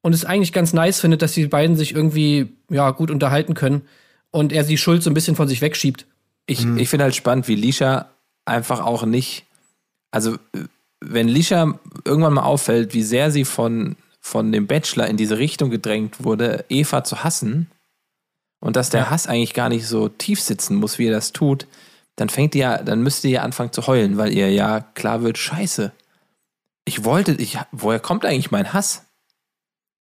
und 0.01 0.13
es 0.13 0.25
eigentlich 0.25 0.53
ganz 0.53 0.73
nice 0.73 0.99
findet, 0.99 1.21
dass 1.21 1.33
die 1.33 1.47
beiden 1.47 1.75
sich 1.75 1.95
irgendwie 1.95 2.55
ja 2.69 2.91
gut 2.91 3.09
unterhalten 3.11 3.53
können 3.53 3.83
und 4.31 4.51
er 4.51 4.63
die 4.63 4.77
Schuld 4.77 5.03
so 5.03 5.09
ein 5.09 5.13
bisschen 5.13 5.35
von 5.35 5.47
sich 5.47 5.61
wegschiebt. 5.61 6.05
Ich, 6.45 6.65
ich 6.65 6.89
finde 6.89 7.03
halt 7.03 7.15
spannend, 7.15 7.47
wie 7.47 7.55
Lisha 7.55 8.09
einfach 8.45 8.79
auch 8.79 9.05
nicht, 9.05 9.45
also 10.11 10.37
wenn 11.01 11.27
Lisha 11.27 11.77
irgendwann 12.05 12.33
mal 12.33 12.43
auffällt, 12.43 12.93
wie 12.93 13.03
sehr 13.03 13.31
sie 13.31 13.45
von, 13.45 13.97
von 14.21 14.51
dem 14.51 14.67
Bachelor 14.67 15.07
in 15.07 15.17
diese 15.17 15.37
Richtung 15.37 15.69
gedrängt 15.69 16.23
wurde, 16.23 16.65
Eva 16.69 17.03
zu 17.03 17.23
hassen 17.23 17.69
und 18.59 18.75
dass 18.75 18.89
der 18.89 19.09
Hass 19.09 19.27
eigentlich 19.27 19.53
gar 19.53 19.69
nicht 19.69 19.85
so 19.85 20.09
tief 20.09 20.41
sitzen 20.41 20.77
muss, 20.77 20.97
wie 20.97 21.07
er 21.07 21.13
das 21.13 21.33
tut, 21.33 21.67
dann 22.15 22.29
fängt 22.29 22.55
ihr 22.55 22.61
ja, 22.61 22.77
dann 22.83 23.03
müsst 23.03 23.23
ihr 23.23 23.31
ja 23.31 23.41
anfangen 23.43 23.71
zu 23.71 23.85
heulen, 23.87 24.17
weil 24.17 24.33
ihr 24.33 24.51
ja 24.51 24.79
klar 24.79 25.21
wird, 25.21 25.37
scheiße. 25.37 25.91
Ich 26.85 27.03
wollte, 27.03 27.33
ich, 27.33 27.57
woher 27.71 27.99
kommt 27.99 28.25
eigentlich 28.25 28.51
mein 28.51 28.73
Hass? 28.73 29.06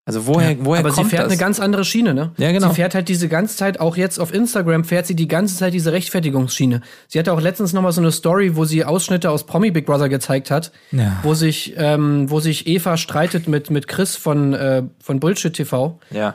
Also 0.04 0.26
woher, 0.26 0.56
woher 0.64 0.80
Aber 0.80 0.90
kommt 0.90 1.06
sie 1.10 1.10
fährt 1.10 1.26
das? 1.26 1.30
eine 1.32 1.38
ganz 1.38 1.60
andere 1.60 1.84
Schiene, 1.84 2.12
ne? 2.12 2.32
Ja, 2.36 2.50
genau. 2.50 2.70
Sie 2.70 2.74
fährt 2.74 2.94
halt 2.96 3.08
diese 3.08 3.28
ganze 3.28 3.56
Zeit, 3.56 3.78
auch 3.78 3.96
jetzt 3.96 4.18
auf 4.18 4.34
Instagram, 4.34 4.82
fährt 4.82 5.06
sie 5.06 5.14
die 5.14 5.28
ganze 5.28 5.56
Zeit 5.56 5.74
diese 5.74 5.92
Rechtfertigungsschiene. 5.92 6.80
Sie 7.06 7.18
hatte 7.20 7.32
auch 7.32 7.40
letztens 7.40 7.72
noch 7.72 7.82
mal 7.82 7.92
so 7.92 8.00
eine 8.00 8.10
Story, 8.10 8.56
wo 8.56 8.64
sie 8.64 8.84
Ausschnitte 8.84 9.30
aus 9.30 9.44
Promi 9.46 9.70
Big 9.70 9.86
Brother 9.86 10.08
gezeigt 10.08 10.50
hat, 10.50 10.72
Ja. 10.90 11.20
wo 11.22 11.34
sich, 11.34 11.74
ähm, 11.76 12.28
wo 12.30 12.40
sich 12.40 12.66
Eva 12.66 12.96
streitet 12.96 13.46
mit, 13.46 13.70
mit 13.70 13.86
Chris 13.86 14.16
von, 14.16 14.54
äh, 14.54 14.82
von 15.00 15.20
Bullshit 15.20 15.52
TV. 15.54 16.00
ja. 16.10 16.34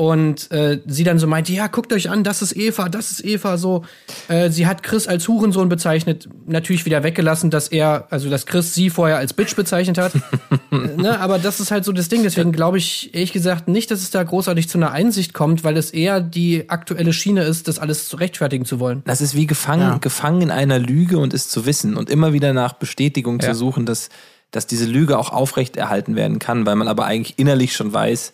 Und 0.00 0.52
äh, 0.52 0.80
sie 0.86 1.02
dann 1.02 1.18
so 1.18 1.26
meinte, 1.26 1.52
ja, 1.52 1.66
guckt 1.66 1.92
euch 1.92 2.08
an, 2.08 2.22
das 2.22 2.40
ist 2.40 2.56
Eva, 2.56 2.88
das 2.88 3.10
ist 3.10 3.24
Eva, 3.24 3.58
so. 3.58 3.84
Äh, 4.28 4.48
sie 4.48 4.68
hat 4.68 4.84
Chris 4.84 5.08
als 5.08 5.26
Hurensohn 5.26 5.68
bezeichnet, 5.68 6.28
natürlich 6.46 6.84
wieder 6.84 7.02
weggelassen, 7.02 7.50
dass 7.50 7.66
er, 7.66 8.06
also 8.10 8.30
dass 8.30 8.46
Chris 8.46 8.72
sie 8.74 8.90
vorher 8.90 9.16
als 9.16 9.32
Bitch 9.32 9.56
bezeichnet 9.56 9.98
hat. 9.98 10.12
ne, 10.70 11.18
aber 11.18 11.40
das 11.40 11.58
ist 11.58 11.72
halt 11.72 11.84
so 11.84 11.90
das 11.90 12.08
Ding. 12.08 12.22
Deswegen 12.22 12.52
glaube 12.52 12.78
ich, 12.78 13.12
ehrlich 13.12 13.32
gesagt, 13.32 13.66
nicht, 13.66 13.90
dass 13.90 14.00
es 14.00 14.10
da 14.12 14.22
großartig 14.22 14.68
zu 14.68 14.78
einer 14.78 14.92
Einsicht 14.92 15.34
kommt, 15.34 15.64
weil 15.64 15.76
es 15.76 15.90
eher 15.90 16.20
die 16.20 16.70
aktuelle 16.70 17.12
Schiene 17.12 17.42
ist, 17.42 17.66
das 17.66 17.80
alles 17.80 18.08
zu 18.08 18.18
rechtfertigen 18.18 18.64
zu 18.64 18.78
wollen. 18.78 19.02
Das 19.04 19.20
ist 19.20 19.34
wie 19.34 19.48
gefangen, 19.48 20.00
gefangen 20.00 20.42
in 20.42 20.52
einer 20.52 20.78
Lüge 20.78 21.18
und 21.18 21.34
es 21.34 21.48
zu 21.48 21.66
wissen 21.66 21.96
und 21.96 22.08
immer 22.08 22.32
wieder 22.32 22.52
nach 22.52 22.74
Bestätigung 22.74 23.40
Ja. 23.40 23.48
zu 23.48 23.54
suchen, 23.56 23.84
dass, 23.84 24.10
dass 24.52 24.68
diese 24.68 24.86
Lüge 24.86 25.18
auch 25.18 25.32
aufrechterhalten 25.32 26.14
werden 26.14 26.38
kann, 26.38 26.66
weil 26.66 26.76
man 26.76 26.86
aber 26.86 27.06
eigentlich 27.06 27.36
innerlich 27.36 27.74
schon 27.74 27.92
weiß, 27.92 28.32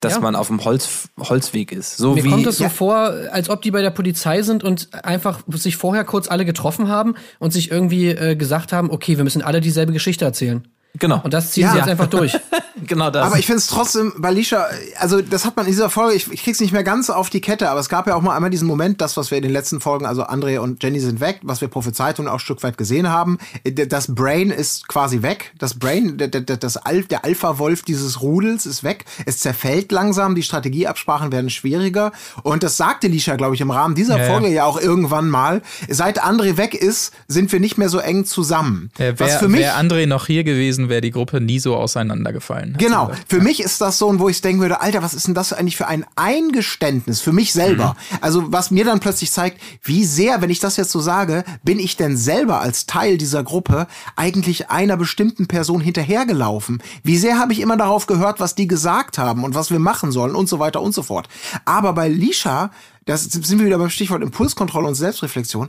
dass 0.00 0.14
Ja. 0.14 0.20
man 0.20 0.34
auf 0.34 0.46
dem 0.48 0.64
Holz, 0.64 1.08
Holzweg 1.18 1.72
ist. 1.72 1.98
So 1.98 2.14
Mir 2.14 2.24
wie 2.24 2.30
kommt 2.30 2.46
das 2.46 2.56
so 2.56 2.64
ja. 2.64 2.70
vor, 2.70 3.12
als 3.30 3.50
ob 3.50 3.60
die 3.62 3.70
bei 3.70 3.82
der 3.82 3.90
Polizei 3.90 4.42
sind 4.42 4.64
und 4.64 4.88
einfach 5.04 5.40
sich 5.48 5.76
vorher 5.76 6.04
kurz 6.04 6.28
alle 6.28 6.44
getroffen 6.46 6.88
haben 6.88 7.14
und 7.38 7.52
sich 7.52 7.70
irgendwie 7.70 8.08
äh, 8.08 8.34
gesagt 8.34 8.72
haben, 8.72 8.90
okay, 8.90 9.18
wir 9.18 9.24
müssen 9.24 9.42
alle 9.42 9.60
dieselbe 9.60 9.92
Geschichte 9.92 10.24
erzählen. 10.24 10.66
Genau, 10.98 11.20
Und 11.22 11.32
das 11.34 11.52
ziehen 11.52 11.64
Ja. 11.64 11.72
sie 11.72 11.78
jetzt 11.78 11.88
einfach 11.88 12.06
durch. 12.08 12.36
genau 12.86 13.10
das. 13.10 13.26
Aber 13.26 13.38
ich 13.38 13.46
finde 13.46 13.58
es 13.58 13.66
trotzdem 13.66 14.12
bei 14.18 14.30
Lisha, 14.30 14.66
also 14.98 15.20
das 15.20 15.44
hat 15.44 15.56
man 15.56 15.66
in 15.66 15.72
dieser 15.72 15.90
Folge, 15.90 16.14
ich, 16.14 16.30
ich 16.32 16.42
krieg's 16.42 16.60
nicht 16.60 16.72
mehr 16.72 16.84
ganz 16.84 17.10
auf 17.10 17.30
die 17.30 17.40
Kette, 17.40 17.70
aber 17.70 17.80
es 17.80 17.88
gab 17.88 18.06
ja 18.06 18.14
auch 18.14 18.22
mal 18.22 18.34
einmal 18.34 18.50
diesen 18.50 18.66
Moment, 18.66 19.00
das, 19.00 19.16
was 19.16 19.30
wir 19.30 19.38
in 19.38 19.42
den 19.42 19.52
letzten 19.52 19.80
Folgen, 19.80 20.06
also 20.06 20.24
André 20.24 20.58
und 20.58 20.82
Jenny 20.82 21.00
sind 21.00 21.20
weg, 21.20 21.40
was 21.42 21.60
wir 21.60 21.68
prophezeit 21.68 22.18
und 22.18 22.28
auch 22.28 22.34
ein 22.34 22.38
Stück 22.38 22.62
weit 22.62 22.76
gesehen 22.78 23.08
haben. 23.08 23.38
Das 23.64 24.14
Brain 24.14 24.50
ist 24.50 24.88
quasi 24.88 25.22
weg. 25.22 25.52
Das 25.58 25.74
Brain, 25.78 26.18
der, 26.18 26.28
der, 26.28 26.40
das 26.56 26.76
Al 26.76 27.02
der 27.04 27.24
Alpha-Wolf 27.24 27.82
dieses 27.82 28.20
Rudels 28.22 28.66
ist 28.66 28.84
weg. 28.84 29.04
Es 29.26 29.38
zerfällt 29.38 29.92
langsam, 29.92 30.34
die 30.34 30.42
Strategieabsprachen 30.42 31.32
werden 31.32 31.50
schwieriger. 31.50 32.12
Und 32.42 32.62
das 32.62 32.76
sagte 32.76 33.08
Lisha, 33.08 33.36
glaube 33.36 33.54
ich, 33.54 33.60
im 33.60 33.70
Rahmen 33.70 33.94
dieser 33.94 34.16
Ja, 34.18 34.24
ja. 34.24 34.30
Folge 34.32 34.48
ja 34.48 34.64
auch 34.64 34.80
irgendwann 34.80 35.28
mal. 35.28 35.62
Seit 35.88 36.22
André 36.22 36.56
weg 36.56 36.74
ist, 36.74 37.12
sind 37.28 37.52
wir 37.52 37.60
nicht 37.60 37.78
mehr 37.78 37.88
so 37.88 37.98
eng 37.98 38.24
zusammen. 38.24 38.90
Ja, 38.98 39.18
was 39.18 39.28
Wäre 39.30 39.38
für 39.40 39.48
mich 39.48 39.60
wär 39.60 39.76
André 39.78 40.06
noch 40.06 40.26
hier 40.26 40.44
gewesen, 40.44 40.79
wäre 40.88 41.00
die 41.00 41.10
Gruppe 41.10 41.40
nie 41.40 41.58
so 41.58 41.76
auseinandergefallen. 41.76 42.76
Genau. 42.78 43.10
Für 43.28 43.40
mich 43.40 43.60
ist 43.60 43.80
das 43.80 43.98
so, 43.98 44.18
wo 44.18 44.28
ich 44.28 44.40
denken 44.40 44.60
würde, 44.60 44.80
Alter, 44.80 45.02
was 45.02 45.14
ist 45.14 45.26
denn 45.26 45.34
das 45.34 45.52
eigentlich 45.52 45.76
für 45.76 45.86
ein 45.86 46.04
Eingeständnis 46.16 47.20
für 47.20 47.32
mich 47.32 47.52
selber? 47.52 47.96
Also 48.20 48.52
was 48.52 48.70
mir 48.70 48.84
dann 48.84 49.00
plötzlich 49.00 49.30
zeigt, 49.30 49.60
wie 49.82 50.04
sehr, 50.04 50.42
wenn 50.42 50.50
ich 50.50 50.60
das 50.60 50.76
jetzt 50.76 50.90
so 50.90 51.00
sage, 51.00 51.44
bin 51.62 51.78
ich 51.78 51.96
denn 51.96 52.16
selber 52.16 52.60
als 52.60 52.86
Teil 52.86 53.18
dieser 53.18 53.42
Gruppe 53.44 53.86
eigentlich 54.16 54.70
einer 54.70 54.96
bestimmten 54.96 55.46
Person 55.46 55.80
hinterhergelaufen? 55.80 56.82
Wie 57.02 57.18
sehr 57.18 57.38
habe 57.38 57.52
ich 57.52 57.60
immer 57.60 57.76
darauf 57.76 58.06
gehört, 58.06 58.40
was 58.40 58.54
die 58.54 58.66
gesagt 58.66 59.18
haben 59.18 59.44
und 59.44 59.54
was 59.54 59.70
wir 59.70 59.78
machen 59.78 60.12
sollen 60.12 60.34
und 60.34 60.48
so 60.48 60.58
weiter 60.58 60.82
und 60.82 60.94
so 60.94 61.02
fort. 61.02 61.28
Aber 61.64 61.92
bei 61.92 62.08
Lisha, 62.08 62.70
das 63.04 63.24
sind 63.24 63.58
wir 63.58 63.66
wieder 63.66 63.78
beim 63.78 63.90
Stichwort 63.90 64.22
Impulskontrolle 64.22 64.88
und 64.88 64.94
Selbstreflexion, 64.94 65.68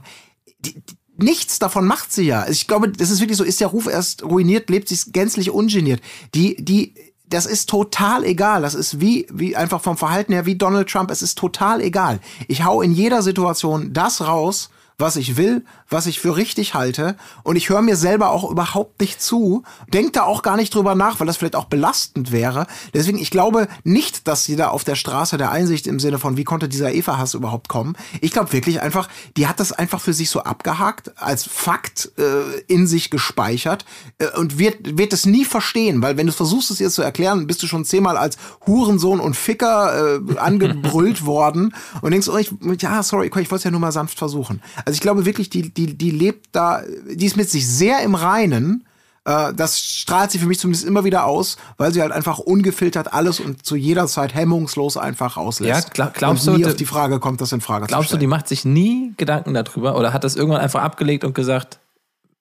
die, 0.60 0.82
nichts 1.22 1.58
davon 1.58 1.86
macht 1.86 2.12
sie 2.12 2.24
ja. 2.24 2.48
Ich 2.48 2.66
glaube, 2.66 2.90
das 2.90 3.10
ist 3.10 3.20
wirklich 3.20 3.38
so, 3.38 3.44
ist 3.44 3.60
der 3.60 3.68
Ruf 3.68 3.86
erst 3.86 4.22
ruiniert, 4.22 4.70
lebt 4.70 4.88
sich 4.88 5.12
gänzlich 5.12 5.50
ungeniert. 5.50 6.00
Die, 6.34 6.56
die, 6.62 6.94
das 7.28 7.46
ist 7.46 7.68
total 7.68 8.24
egal. 8.24 8.62
Das 8.62 8.74
ist 8.74 9.00
wie, 9.00 9.26
wie 9.32 9.56
einfach 9.56 9.80
vom 9.80 9.96
Verhalten 9.96 10.32
her 10.32 10.46
wie 10.46 10.56
Donald 10.56 10.88
Trump. 10.88 11.10
Es 11.10 11.22
ist 11.22 11.38
total 11.38 11.80
egal. 11.80 12.20
Ich 12.48 12.64
hau 12.64 12.82
in 12.82 12.92
jeder 12.92 13.22
Situation 13.22 13.92
das 13.92 14.20
raus, 14.20 14.70
was 14.98 15.16
ich 15.16 15.36
will, 15.36 15.64
was 15.92 16.06
ich 16.06 16.20
für 16.20 16.36
richtig 16.36 16.74
halte. 16.74 17.16
Und 17.42 17.56
ich 17.56 17.68
höre 17.68 17.82
mir 17.82 17.96
selber 17.96 18.30
auch 18.30 18.50
überhaupt 18.50 19.00
nicht 19.00 19.22
zu, 19.22 19.62
denke 19.92 20.12
da 20.12 20.22
auch 20.24 20.42
gar 20.42 20.56
nicht 20.56 20.74
drüber 20.74 20.94
nach, 20.94 21.20
weil 21.20 21.26
das 21.26 21.36
vielleicht 21.36 21.56
auch 21.56 21.66
belastend 21.66 22.32
wäre. 22.32 22.66
Deswegen, 22.94 23.18
ich 23.18 23.30
glaube 23.30 23.68
nicht, 23.84 24.26
dass 24.28 24.44
sie 24.44 24.56
da 24.56 24.68
auf 24.68 24.84
der 24.84 24.94
Straße 24.94 25.36
der 25.38 25.50
Einsicht 25.50 25.86
im 25.86 26.00
Sinne 26.00 26.18
von, 26.18 26.36
wie 26.36 26.44
konnte 26.44 26.68
dieser 26.68 26.92
Eva-Hass 26.92 27.34
überhaupt 27.34 27.68
kommen. 27.68 27.96
Ich 28.20 28.32
glaube 28.32 28.52
wirklich 28.52 28.80
einfach, 28.80 29.08
die 29.36 29.46
hat 29.46 29.60
das 29.60 29.72
einfach 29.72 30.00
für 30.00 30.12
sich 30.12 30.30
so 30.30 30.40
abgehakt, 30.40 31.12
als 31.20 31.44
Fakt 31.44 32.12
äh, 32.18 32.60
in 32.66 32.86
sich 32.86 33.10
gespeichert 33.10 33.84
äh, 34.18 34.28
und 34.38 34.58
wird, 34.58 34.98
wird 34.98 35.12
es 35.12 35.26
nie 35.26 35.44
verstehen, 35.44 36.02
weil 36.02 36.16
wenn 36.16 36.26
du 36.26 36.32
versuchst, 36.32 36.70
es 36.70 36.80
ihr 36.80 36.90
zu 36.90 37.02
erklären, 37.02 37.46
bist 37.46 37.62
du 37.62 37.66
schon 37.66 37.84
zehnmal 37.84 38.16
als 38.16 38.36
Hurensohn 38.66 39.20
und 39.20 39.36
Ficker 39.36 40.20
äh, 40.20 40.38
angebrüllt 40.38 41.26
worden 41.26 41.74
und 42.00 42.10
denkst, 42.10 42.28
oh, 42.28 42.36
ich, 42.36 42.52
ja, 42.80 43.02
sorry, 43.02 43.26
ich 43.26 43.34
wollte 43.34 43.54
es 43.54 43.64
ja 43.64 43.70
nur 43.70 43.80
mal 43.80 43.92
sanft 43.92 44.18
versuchen. 44.18 44.62
Also 44.84 44.94
ich 44.94 45.00
glaube 45.00 45.24
wirklich, 45.24 45.50
die, 45.50 45.72
die 45.72 45.81
die, 45.86 45.94
die 45.94 46.10
lebt 46.10 46.48
da, 46.52 46.82
die 47.10 47.26
ist 47.26 47.36
mit 47.36 47.50
sich 47.50 47.66
sehr 47.68 48.00
im 48.00 48.14
Reinen. 48.14 48.84
Äh, 49.24 49.52
das 49.54 49.78
strahlt 49.80 50.30
sie 50.32 50.38
für 50.38 50.46
mich 50.46 50.58
zumindest 50.58 50.84
immer 50.84 51.04
wieder 51.04 51.24
aus, 51.26 51.56
weil 51.76 51.92
sie 51.92 52.00
halt 52.02 52.10
einfach 52.12 52.38
ungefiltert 52.38 53.12
alles 53.12 53.38
und 53.40 53.64
zu 53.64 53.76
jeder 53.76 54.06
Zeit 54.08 54.34
hemmungslos 54.34 54.96
einfach 54.96 55.36
rauslässt. 55.36 55.84
Ja, 55.84 55.90
glaub- 55.92 56.14
glaubst 56.14 56.48
und 56.48 56.54
du, 56.54 56.58
nie 56.58 56.64
d- 56.64 56.70
auf 56.70 56.76
die 56.76 56.86
Frage 56.86 57.20
kommt, 57.20 57.40
das 57.40 57.52
in 57.52 57.60
Frage 57.60 57.86
Glaubst 57.86 58.10
zu 58.10 58.16
du, 58.16 58.20
die 58.20 58.26
macht 58.26 58.48
sich 58.48 58.64
nie 58.64 59.12
Gedanken 59.16 59.54
darüber 59.54 59.96
oder 59.96 60.12
hat 60.12 60.24
das 60.24 60.34
irgendwann 60.36 60.60
einfach 60.60 60.82
abgelegt 60.82 61.22
und 61.24 61.34
gesagt, 61.34 61.78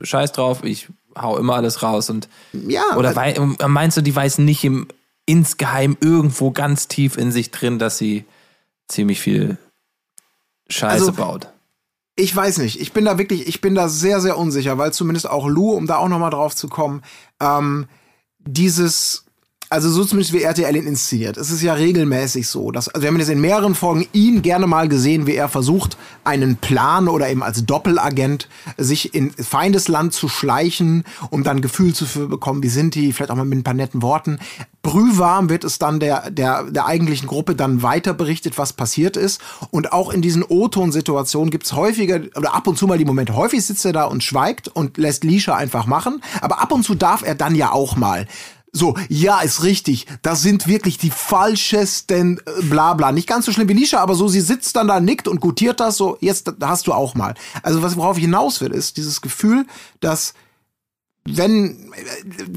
scheiß 0.02 0.32
drauf, 0.32 0.64
ich 0.64 0.88
hau 1.16 1.38
immer 1.38 1.56
alles 1.56 1.84
raus 1.84 2.10
und 2.10 2.28
Ja, 2.54 2.96
oder 2.98 3.12
äh, 3.12 3.16
wei 3.16 3.68
meinst 3.68 3.98
du, 3.98 4.02
die 4.02 4.16
weiß 4.16 4.40
nicht 4.40 4.64
im 4.64 4.88
insgeheim 5.28 5.96
irgendwo 6.02 6.50
ganz 6.52 6.88
tief 6.88 7.16
in 7.16 7.32
sich 7.32 7.52
drin, 7.52 7.78
dass 7.78 8.00
sie 8.00 8.26
ziemlich 8.88 9.22
viel 9.22 9.58
Scheiße 10.68 10.94
Also, 10.94 11.14
baut? 11.14 11.48
Ich 12.22 12.36
weiß 12.36 12.60
nicht. 12.60 12.80
Ich 12.80 12.94
bin 12.94 13.06
da 13.06 13.18
wirklich, 13.18 13.48
ich 13.48 13.62
bin 13.62 13.74
da 13.74 13.90
sehr, 13.90 14.22
sehr 14.22 14.38
unsicher, 14.38 14.78
weil 14.78 14.94
zumindest 14.94 15.28
auch 15.28 15.48
Lou, 15.48 15.72
um 15.72 15.88
da 15.88 15.98
auch 15.98 16.08
nochmal 16.08 16.30
drauf 16.30 16.56
zu 16.56 16.68
kommen, 16.68 17.02
ähm, 17.40 17.88
dieses, 18.38 19.26
also 19.72 19.90
so 19.90 20.04
zumindest 20.04 20.34
wie 20.34 20.44
RTL 20.44 20.76
ihn 20.76 20.86
inszeniert. 20.86 21.38
Es 21.38 21.50
ist 21.50 21.62
ja 21.62 21.74
regelmäßig 21.74 22.48
so, 22.50 22.72
dass, 22.72 22.90
also 22.90 23.04
wir 23.04 23.08
haben 23.08 23.18
jetzt 23.20 23.30
in 23.30 23.40
mehreren 23.40 23.74
Folgen 23.74 24.06
ihn 24.12 24.42
gerne 24.42 24.68
mal 24.68 24.90
gesehen, 24.90 25.28
wie 25.28 25.36
er 25.36 25.48
versucht, 25.48 25.96
einen 26.26 26.58
Plan 26.58 27.08
oder 27.08 27.30
eben 27.30 27.42
als 27.42 27.66
Doppelagent 27.66 28.50
sich 28.78 29.16
in 29.16 29.32
Feindesland 29.32 30.12
zu 30.12 30.28
schleichen, 30.28 31.06
um 31.30 31.44
dann 31.44 31.62
Gefühl 31.62 31.94
zu 31.94 32.06
bekommen, 32.28 32.64
wie 32.64 32.68
sind 32.68 32.96
die, 32.96 33.14
vielleicht 33.14 33.32
auch 33.32 33.38
mal 33.38 33.46
mit 33.46 33.60
ein 33.60 33.64
paar 33.64 33.74
netten 33.74 34.02
Worten. 34.02 34.40
Brühwarm 34.82 35.50
wird 35.50 35.64
es 35.64 35.80
dann 35.80 36.02
der, 36.02 36.32
der, 36.32 36.64
der 36.64 36.86
eigentlichen 36.86 37.30
Gruppe 37.30 37.56
dann 37.56 37.82
weiter 37.82 38.14
berichtet, 38.14 38.58
was 38.58 38.74
passiert 38.74 39.16
ist. 39.16 39.40
Und 39.70 39.94
auch 39.94 40.12
in 40.12 40.22
diesen 40.22 40.44
O-Ton-Situationen 40.44 41.50
gibt 41.50 41.66
es 41.66 41.74
häufiger, 41.74 42.20
oder 42.36 42.54
ab 42.54 42.68
und 42.68 42.78
zu 42.78 42.88
mal 42.88 42.98
die 42.98 43.06
Momente, 43.06 43.36
häufig 43.38 43.66
sitzt 43.66 43.86
er 43.86 43.94
da 43.94 44.04
und 44.04 44.22
schweigt 44.22 44.68
und 44.68 44.98
lässt 44.98 45.24
Lisha 45.24 45.56
einfach 45.56 45.86
machen. 45.86 46.22
Aber 46.42 46.60
ab 46.60 46.74
und 46.74 46.84
zu 46.84 46.96
darf 46.96 47.22
er 47.22 47.36
dann 47.36 47.56
ja 47.56 47.72
auch 47.72 47.96
mal. 47.96 48.28
So, 48.74 48.96
ja, 49.10 49.42
ist 49.42 49.64
richtig. 49.64 50.08
Das 50.22 50.42
sind 50.42 50.66
wirklich 50.66 50.98
die 50.98 51.10
falschesten 51.10 52.40
äh, 52.40 52.62
bla 52.64 52.94
bla. 52.94 53.12
Nicht 53.12 53.28
ganz 53.28 53.46
so 53.46 53.52
schlimm 53.52 53.68
wie 53.68 53.74
Lisha, 53.74 54.00
aber 54.00 54.16
so, 54.16 54.30
sie 54.30 54.40
sitzt 54.40 54.78
dann 54.78 54.88
da, 54.88 55.02
nickt 55.02 55.28
und 55.28 55.42
gutiert 55.42 55.82
das 55.82 55.98
so, 55.98 56.18
jetzt 56.22 56.50
hast 56.62 56.88
du 56.88 56.94
auch 56.94 57.14
mal. 57.14 57.34
Also 57.64 57.82
was 57.82 57.98
worauf 57.98 58.18
ich 58.18 58.24
hinaus 58.24 58.62
will, 58.62 58.72
ist 58.72 58.96
dieses 58.96 59.20
Gefühl, 59.22 59.66
dass 60.00 60.34
wenn, 61.24 61.94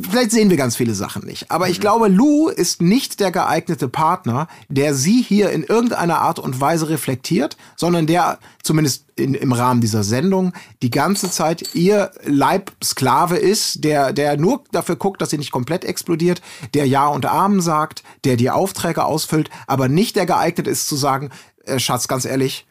vielleicht 0.03 0.31
sehen 0.31 0.49
wir 0.49 0.57
ganz 0.57 0.75
viele 0.75 0.95
Sachen 0.95 1.27
nicht, 1.27 1.51
aber 1.51 1.69
ich 1.69 1.81
glaube, 1.81 2.09
Lou 2.09 2.49
ist 2.49 2.81
nicht 2.81 3.21
der 3.21 3.31
geeignete 3.31 3.89
Partner, 3.89 4.49
der 4.69 4.95
sie 4.95 5.21
hier 5.21 5.51
in 5.51 5.65
irgendeiner 5.65 6.21
Art 6.21 6.39
und 6.39 6.63
Weise 6.63 6.89
reflektiert, 6.89 7.59
sondern 7.77 8.07
der, 8.07 8.39
zumindest 8.63 9.05
in, 9.17 9.35
im 9.35 9.53
Rahmen 9.53 9.83
dieser 9.83 10.03
Sendung, 10.03 10.55
die 10.81 10.89
ganze 10.89 11.31
Zeit 11.31 11.75
ihr 11.75 12.11
Leibsklave 12.25 13.37
ist, 13.37 13.85
der, 13.85 14.15
der 14.15 14.39
nur 14.39 14.65
dafür 14.73 14.97
guckt, 14.97 15.21
dass 15.21 15.29
sie 15.29 15.39
nicht 15.39 15.53
komplett 15.53 15.85
explodiert, 15.85 16.41
der 16.73 16.87
Ja 16.87 17.09
und 17.09 17.27
Amen 17.27 17.61
sagt, 17.61 18.03
der 18.25 18.37
die 18.37 18.49
Aufträge 18.49 19.05
ausfüllt, 19.05 19.51
aber 19.67 19.89
nicht 19.89 20.17
der 20.17 20.25
geeignet 20.25 20.69
ist 20.69 20.89
zu 20.89 20.97
sagen, 20.97 21.29
äh, 21.67 21.79
Schatz, 21.79 22.09
ganz 22.09 22.25
ehrlich, 22.25 22.67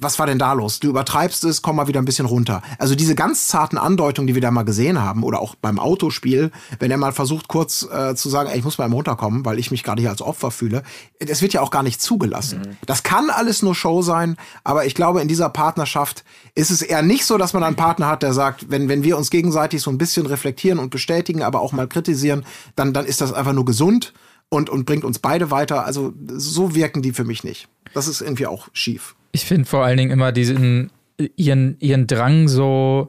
was 0.00 0.18
war 0.18 0.26
denn 0.26 0.38
da 0.38 0.52
los? 0.52 0.80
Du 0.80 0.88
übertreibst 0.88 1.44
es, 1.44 1.62
komm 1.62 1.76
mal 1.76 1.86
wieder 1.86 2.00
ein 2.00 2.04
bisschen 2.04 2.26
runter. 2.26 2.62
Also 2.78 2.94
diese 2.94 3.14
ganz 3.14 3.48
zarten 3.48 3.78
Andeutungen, 3.78 4.26
die 4.26 4.34
wir 4.34 4.42
da 4.42 4.50
mal 4.50 4.64
gesehen 4.64 5.00
haben, 5.00 5.22
oder 5.22 5.40
auch 5.40 5.54
beim 5.54 5.78
Autospiel, 5.78 6.50
wenn 6.78 6.90
er 6.90 6.96
mal 6.96 7.12
versucht, 7.12 7.48
kurz 7.48 7.86
äh, 7.90 8.14
zu 8.14 8.28
sagen, 8.28 8.50
ey, 8.50 8.58
ich 8.58 8.64
muss 8.64 8.78
mal 8.78 8.90
runterkommen, 8.90 9.44
weil 9.44 9.58
ich 9.58 9.70
mich 9.70 9.84
gerade 9.84 10.00
hier 10.00 10.10
als 10.10 10.22
Opfer 10.22 10.50
fühle, 10.50 10.82
das 11.18 11.42
wird 11.42 11.52
ja 11.52 11.60
auch 11.60 11.70
gar 11.70 11.82
nicht 11.82 12.00
zugelassen. 12.00 12.76
Das 12.86 13.02
kann 13.02 13.30
alles 13.30 13.62
nur 13.62 13.74
Show 13.74 14.02
sein, 14.02 14.36
aber 14.64 14.86
ich 14.86 14.94
glaube, 14.94 15.20
in 15.20 15.28
dieser 15.28 15.50
Partnerschaft 15.50 16.24
ist 16.54 16.70
es 16.70 16.82
eher 16.82 17.02
nicht 17.02 17.24
so, 17.24 17.38
dass 17.38 17.52
man 17.52 17.62
einen 17.62 17.76
Partner 17.76 18.08
hat, 18.08 18.22
der 18.22 18.32
sagt, 18.32 18.70
wenn, 18.70 18.88
wenn 18.88 19.04
wir 19.04 19.16
uns 19.16 19.30
gegenseitig 19.30 19.82
so 19.82 19.90
ein 19.90 19.98
bisschen 19.98 20.26
reflektieren 20.26 20.78
und 20.78 20.90
bestätigen, 20.90 21.42
aber 21.42 21.60
auch 21.60 21.72
mal 21.72 21.86
kritisieren, 21.86 22.44
dann, 22.74 22.92
dann 22.92 23.06
ist 23.06 23.20
das 23.20 23.32
einfach 23.32 23.52
nur 23.52 23.64
gesund 23.64 24.12
und, 24.48 24.68
und 24.68 24.84
bringt 24.84 25.04
uns 25.04 25.18
beide 25.18 25.50
weiter. 25.50 25.84
Also 25.84 26.12
so 26.36 26.74
wirken 26.74 27.02
die 27.02 27.12
für 27.12 27.24
mich 27.24 27.44
nicht. 27.44 27.68
Das 27.94 28.08
ist 28.08 28.20
irgendwie 28.20 28.46
auch 28.46 28.68
schief. 28.72 29.14
Ich 29.32 29.44
finde 29.44 29.68
vor 29.68 29.84
allen 29.84 29.96
Dingen 29.96 30.10
immer 30.10 30.30
diesen, 30.30 30.90
ihren, 31.36 31.76
ihren 31.80 32.06
Drang 32.06 32.48
so 32.48 33.08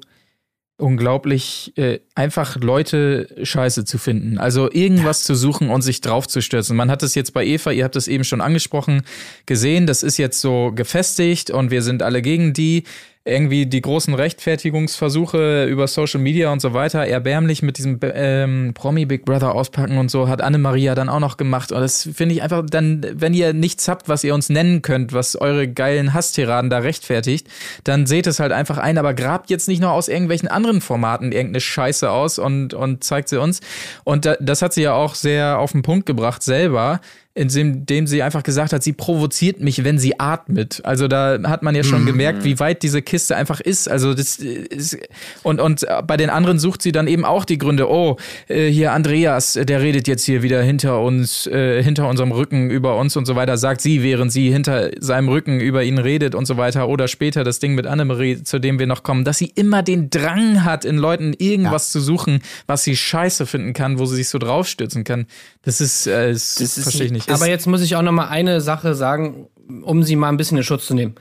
unglaublich 0.77 1.71
äh, 1.77 1.99
einfach 2.15 2.57
Leute 2.57 3.27
scheiße 3.41 3.85
zu 3.85 3.97
finden. 3.97 4.37
Also 4.37 4.71
irgendwas 4.71 5.23
zu 5.23 5.35
suchen 5.35 5.69
und 5.69 5.81
sich 5.81 6.01
drauf 6.01 6.27
zu 6.27 6.41
stürzen. 6.41 6.75
Man 6.75 6.89
hat 6.89 7.03
es 7.03 7.15
jetzt 7.15 7.33
bei 7.33 7.45
Eva, 7.45 7.71
ihr 7.71 7.83
habt 7.83 7.95
es 7.95 8.07
eben 8.07 8.23
schon 8.23 8.41
angesprochen, 8.41 9.03
gesehen, 9.45 9.85
das 9.85 10.03
ist 10.03 10.17
jetzt 10.17 10.41
so 10.41 10.71
gefestigt 10.73 11.51
und 11.51 11.71
wir 11.71 11.81
sind 11.83 12.01
alle 12.01 12.21
gegen 12.21 12.53
die. 12.53 12.83
Irgendwie 13.25 13.65
die 13.65 13.81
großen 13.81 14.13
Rechtfertigungsversuche 14.13 15.65
über 15.65 15.87
Social 15.87 16.19
Media 16.19 16.51
und 16.51 16.61
so 16.61 16.73
weiter, 16.73 17.07
erbärmlich 17.07 17.61
mit 17.61 17.77
diesem 17.77 17.97
ähm, 18.01 18.73
Promi 18.73 19.05
Big 19.05 19.23
Brother 19.23 19.55
auspacken 19.55 19.97
und 19.97 20.11
so, 20.11 20.27
hat 20.27 20.41
Anne-Maria 20.41 20.93
dann 20.93 21.07
auch 21.07 21.21
noch 21.21 21.37
gemacht. 21.37 21.71
Und 21.71 21.79
das 21.79 22.09
finde 22.13 22.35
ich 22.35 22.43
einfach 22.43 22.65
dann, 22.69 23.05
wenn 23.13 23.33
ihr 23.33 23.53
nichts 23.53 23.87
habt, 23.87 24.09
was 24.09 24.25
ihr 24.25 24.33
uns 24.33 24.49
nennen 24.49 24.81
könnt, 24.81 25.13
was 25.13 25.37
eure 25.37 25.69
geilen 25.69 26.13
Hasstiraden 26.13 26.69
da 26.69 26.79
rechtfertigt, 26.79 27.47
dann 27.85 28.07
seht 28.07 28.27
es 28.27 28.41
halt 28.41 28.51
einfach 28.51 28.77
ein, 28.77 28.97
aber 28.97 29.13
grabt 29.13 29.49
jetzt 29.49 29.69
nicht 29.69 29.81
noch 29.81 29.91
aus 29.91 30.09
irgendwelchen 30.09 30.49
anderen 30.49 30.81
Formaten 30.81 31.31
irgendeine 31.31 31.61
Scheiße 31.61 32.11
aus 32.11 32.39
und, 32.39 32.73
und 32.73 33.05
zeigt 33.05 33.29
sie 33.29 33.39
uns. 33.39 33.61
Und 34.03 34.25
da, 34.25 34.35
das 34.41 34.61
hat 34.61 34.73
sie 34.73 34.81
ja 34.81 34.95
auch 34.95 35.15
sehr 35.15 35.59
auf 35.59 35.71
den 35.71 35.81
Punkt 35.81 36.05
gebracht 36.05 36.43
selber 36.43 36.99
indem 37.35 38.05
sie 38.05 38.21
einfach 38.21 38.43
gesagt 38.43 38.73
hat, 38.73 38.83
sie 38.83 38.93
provoziert 38.93 39.59
mich, 39.59 39.83
wenn 39.83 39.97
sie 39.97 40.19
atmet. 40.19 40.81
Also 40.83 41.07
da 41.07 41.39
hat 41.45 41.63
man 41.63 41.73
ja 41.73 41.83
schon 41.83 42.05
gemerkt, 42.05 42.43
wie 42.43 42.59
weit 42.59 42.83
diese 42.83 43.01
Kiste 43.01 43.35
einfach 43.35 43.59
ist. 43.59 43.89
Also 43.89 44.13
das 44.13 44.35
ist, 44.37 44.97
und 45.41 45.59
und 45.59 45.83
bei 46.05 46.15
den 46.15 46.29
anderen 46.29 46.59
sucht 46.59 46.83
sie 46.83 46.91
dann 46.91 47.07
eben 47.07 47.25
auch 47.25 47.45
die 47.45 47.57
Gründe. 47.57 47.89
Oh, 47.89 48.17
äh, 48.47 48.67
hier 48.69 48.91
Andreas, 48.91 49.53
der 49.53 49.81
redet 49.81 50.07
jetzt 50.07 50.25
hier 50.25 50.43
wieder 50.43 50.61
hinter 50.61 51.01
uns, 51.01 51.47
äh, 51.47 51.81
hinter 51.81 52.07
unserem 52.07 52.31
Rücken 52.31 52.69
über 52.69 52.97
uns 52.97 53.15
und 53.17 53.25
so 53.25 53.35
weiter. 53.35 53.57
Sagt 53.57 53.81
sie, 53.81 54.03
während 54.03 54.31
sie 54.31 54.51
hinter 54.51 54.91
seinem 54.99 55.27
Rücken 55.29 55.59
über 55.59 55.83
ihn 55.83 55.97
redet 55.97 56.35
und 56.35 56.45
so 56.45 56.57
weiter. 56.57 56.87
Oder 56.87 57.07
später 57.07 57.43
das 57.43 57.57
Ding 57.57 57.73
mit 57.73 57.87
Annemarie, 57.87 58.43
zu 58.43 58.59
dem 58.59 58.77
wir 58.77 58.85
noch 58.85 59.01
kommen, 59.01 59.23
dass 59.25 59.39
sie 59.39 59.51
immer 59.55 59.81
den 59.81 60.11
Drang 60.11 60.63
hat, 60.63 60.85
in 60.85 60.97
Leuten 60.97 61.33
irgendwas 61.37 61.91
zu 61.91 61.99
suchen, 61.99 62.41
was 62.67 62.83
sie 62.83 62.95
scheiße 62.95 63.47
finden 63.47 63.73
kann, 63.73 63.97
wo 63.97 64.05
sie 64.05 64.17
sich 64.17 64.29
so 64.29 64.37
draufstürzen 64.37 65.03
kann. 65.03 65.25
Das 65.63 65.81
ist, 65.81 66.05
äh, 66.05 66.31
das, 66.33 66.55
Das 66.55 66.77
ist- 66.77 66.83
verstehe 66.83 67.05
ich 67.07 67.11
nicht. 67.11 67.22
Aber 67.29 67.47
jetzt 67.47 67.67
muss 67.67 67.81
ich 67.81 67.95
auch 67.95 68.01
noch 68.01 68.11
mal 68.11 68.27
eine 68.27 68.61
Sache 68.61 68.95
sagen, 68.95 69.47
um 69.83 70.03
sie 70.03 70.15
mal 70.15 70.29
ein 70.29 70.37
bisschen 70.37 70.57
in 70.57 70.63
Schutz 70.63 70.85
zu 70.85 70.93
nehmen. 70.93 71.15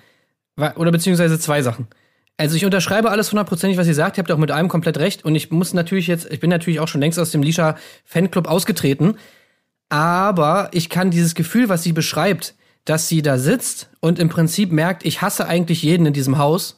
Oder 0.76 0.90
beziehungsweise 0.90 1.38
zwei 1.38 1.62
Sachen. 1.62 1.88
Also 2.36 2.56
ich 2.56 2.64
unterschreibe 2.64 3.10
alles 3.10 3.30
hundertprozentig, 3.30 3.78
was 3.78 3.86
ihr 3.86 3.94
sagt. 3.94 4.16
Ihr 4.16 4.22
habt 4.22 4.32
auch 4.32 4.38
mit 4.38 4.50
allem 4.50 4.68
komplett 4.68 4.98
recht. 4.98 5.24
Und 5.24 5.34
ich 5.34 5.50
muss 5.50 5.74
natürlich 5.74 6.06
jetzt, 6.06 6.30
ich 6.30 6.40
bin 6.40 6.50
natürlich 6.50 6.80
auch 6.80 6.88
schon 6.88 7.00
längst 7.00 7.18
aus 7.18 7.30
dem 7.30 7.42
Lisha 7.42 7.76
Fanclub 8.04 8.46
ausgetreten. 8.48 9.16
Aber 9.88 10.70
ich 10.72 10.88
kann 10.88 11.10
dieses 11.10 11.34
Gefühl, 11.34 11.68
was 11.68 11.82
sie 11.82 11.92
beschreibt, 11.92 12.54
dass 12.84 13.08
sie 13.08 13.22
da 13.22 13.38
sitzt 13.38 13.90
und 14.00 14.18
im 14.18 14.28
Prinzip 14.28 14.72
merkt, 14.72 15.04
ich 15.04 15.22
hasse 15.22 15.46
eigentlich 15.46 15.82
jeden 15.82 16.06
in 16.06 16.12
diesem 16.12 16.38
Haus, 16.38 16.76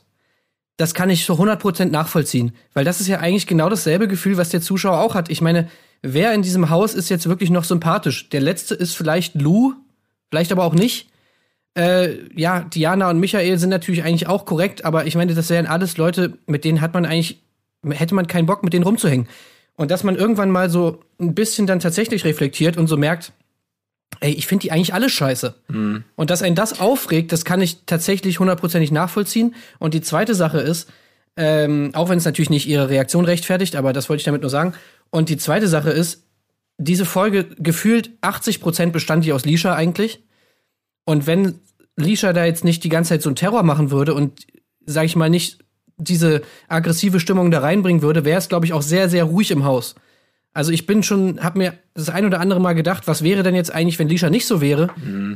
das 0.76 0.92
kann 0.92 1.08
ich 1.08 1.24
so 1.24 1.34
100% 1.34 1.86
nachvollziehen. 1.86 2.52
Weil 2.74 2.84
das 2.84 3.00
ist 3.00 3.06
ja 3.06 3.20
eigentlich 3.20 3.46
genau 3.46 3.68
dasselbe 3.68 4.08
Gefühl, 4.08 4.36
was 4.36 4.50
der 4.50 4.60
Zuschauer 4.60 4.98
auch 4.98 5.14
hat. 5.14 5.30
Ich 5.30 5.40
meine, 5.40 5.68
wer 6.04 6.34
in 6.34 6.42
diesem 6.42 6.70
Haus 6.70 6.94
ist 6.94 7.08
jetzt 7.08 7.28
wirklich 7.28 7.50
noch 7.50 7.64
sympathisch? 7.64 8.28
Der 8.28 8.40
letzte 8.40 8.74
ist 8.74 8.94
vielleicht 8.94 9.40
Lou, 9.40 9.72
vielleicht 10.30 10.52
aber 10.52 10.64
auch 10.64 10.74
nicht. 10.74 11.08
Äh, 11.76 12.30
ja, 12.38 12.60
Diana 12.60 13.10
und 13.10 13.18
Michael 13.18 13.58
sind 13.58 13.70
natürlich 13.70 14.04
eigentlich 14.04 14.28
auch 14.28 14.44
korrekt, 14.44 14.84
aber 14.84 15.06
ich 15.06 15.16
meine, 15.16 15.34
das 15.34 15.50
wären 15.50 15.66
alles 15.66 15.96
Leute, 15.96 16.38
mit 16.46 16.64
denen 16.64 16.80
hat 16.80 16.94
man 16.94 17.06
eigentlich, 17.06 17.42
hätte 17.88 18.14
man 18.14 18.26
keinen 18.26 18.46
Bock, 18.46 18.62
mit 18.62 18.74
denen 18.74 18.84
rumzuhängen. 18.84 19.28
Und 19.76 19.90
dass 19.90 20.04
man 20.04 20.14
irgendwann 20.14 20.50
mal 20.50 20.70
so 20.70 21.00
ein 21.18 21.34
bisschen 21.34 21.66
dann 21.66 21.80
tatsächlich 21.80 22.24
reflektiert 22.24 22.76
und 22.76 22.86
so 22.86 22.96
merkt, 22.96 23.32
ey, 24.20 24.32
ich 24.32 24.46
finde 24.46 24.62
die 24.62 24.72
eigentlich 24.72 24.94
alle 24.94 25.08
scheiße. 25.08 25.54
Und 26.16 26.30
dass 26.30 26.42
einen 26.42 26.54
das 26.54 26.80
aufregt, 26.80 27.32
das 27.32 27.44
kann 27.44 27.60
ich 27.60 27.84
tatsächlich 27.86 28.38
hundertprozentig 28.38 28.92
nachvollziehen. 28.92 29.54
Und 29.80 29.94
die 29.94 30.02
zweite 30.02 30.34
Sache 30.34 30.58
ist, 30.60 30.88
ähm, 31.36 31.90
auch 31.94 32.08
wenn 32.08 32.18
es 32.18 32.24
natürlich 32.24 32.50
nicht 32.50 32.68
ihre 32.68 32.88
Reaktion 32.88 33.24
rechtfertigt, 33.24 33.74
aber 33.74 33.92
das 33.92 34.08
wollte 34.08 34.20
ich 34.20 34.24
damit 34.24 34.42
nur 34.42 34.50
sagen. 34.50 34.74
Und 35.14 35.28
die 35.28 35.36
zweite 35.36 35.68
Sache 35.68 35.90
ist, 35.90 36.26
diese 36.76 37.04
Folge 37.04 37.44
gefühlt 37.44 38.18
80% 38.22 38.90
bestand 38.90 39.24
die 39.24 39.32
aus 39.32 39.44
Lisha 39.44 39.72
eigentlich. 39.72 40.24
Und 41.04 41.28
wenn 41.28 41.60
Lisha 41.94 42.32
da 42.32 42.44
jetzt 42.44 42.64
nicht 42.64 42.82
die 42.82 42.88
ganze 42.88 43.10
Zeit 43.10 43.22
so 43.22 43.28
einen 43.28 43.36
Terror 43.36 43.62
machen 43.62 43.92
würde 43.92 44.12
und, 44.12 44.44
sag 44.86 45.04
ich 45.04 45.14
mal, 45.14 45.30
nicht 45.30 45.64
diese 45.98 46.42
aggressive 46.66 47.20
Stimmung 47.20 47.52
da 47.52 47.60
reinbringen 47.60 48.02
würde, 48.02 48.24
wäre 48.24 48.40
es, 48.40 48.48
glaube 48.48 48.66
ich, 48.66 48.72
auch 48.72 48.82
sehr, 48.82 49.08
sehr 49.08 49.22
ruhig 49.22 49.52
im 49.52 49.62
Haus. 49.62 49.94
Also 50.54 50.70
ich 50.70 50.86
bin 50.86 51.02
schon, 51.02 51.42
hab 51.42 51.56
mir 51.56 51.74
das 51.94 52.10
ein 52.10 52.24
oder 52.24 52.38
andere 52.38 52.60
Mal 52.60 52.74
gedacht, 52.74 53.08
was 53.08 53.24
wäre 53.24 53.42
denn 53.42 53.56
jetzt 53.56 53.74
eigentlich, 53.74 53.98
wenn 53.98 54.08
Lisha 54.08 54.30
nicht 54.30 54.46
so 54.46 54.60
wäre? 54.60 54.88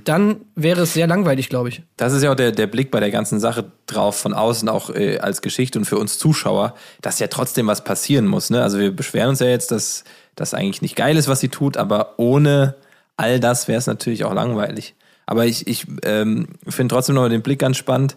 Dann 0.04 0.36
wäre 0.54 0.82
es 0.82 0.94
sehr 0.94 1.08
langweilig, 1.08 1.48
glaube 1.48 1.70
ich. 1.70 1.82
Das 1.96 2.12
ist 2.12 2.22
ja 2.22 2.30
auch 2.30 2.36
der, 2.36 2.52
der 2.52 2.68
Blick 2.68 2.92
bei 2.92 3.00
der 3.00 3.10
ganzen 3.10 3.40
Sache 3.40 3.64
drauf, 3.86 4.16
von 4.16 4.32
außen 4.32 4.68
auch 4.68 4.90
äh, 4.90 5.18
als 5.18 5.42
Geschichte 5.42 5.76
und 5.80 5.86
für 5.86 5.98
uns 5.98 6.18
Zuschauer, 6.18 6.74
dass 7.02 7.18
ja 7.18 7.26
trotzdem 7.26 7.66
was 7.66 7.82
passieren 7.82 8.28
muss. 8.28 8.50
Ne? 8.50 8.62
Also 8.62 8.78
wir 8.78 8.94
beschweren 8.94 9.30
uns 9.30 9.40
ja 9.40 9.48
jetzt, 9.48 9.72
dass 9.72 10.04
das 10.36 10.54
eigentlich 10.54 10.82
nicht 10.82 10.94
geil 10.94 11.16
ist, 11.16 11.26
was 11.26 11.40
sie 11.40 11.48
tut, 11.48 11.76
aber 11.76 12.14
ohne 12.18 12.76
all 13.16 13.40
das 13.40 13.66
wäre 13.66 13.78
es 13.78 13.88
natürlich 13.88 14.22
auch 14.22 14.32
langweilig. 14.32 14.94
Aber 15.26 15.46
ich, 15.46 15.66
ich 15.66 15.84
ähm, 16.04 16.46
finde 16.68 16.94
trotzdem 16.94 17.16
noch 17.16 17.28
den 17.28 17.42
Blick 17.42 17.58
ganz 17.58 17.76
spannend. 17.76 18.16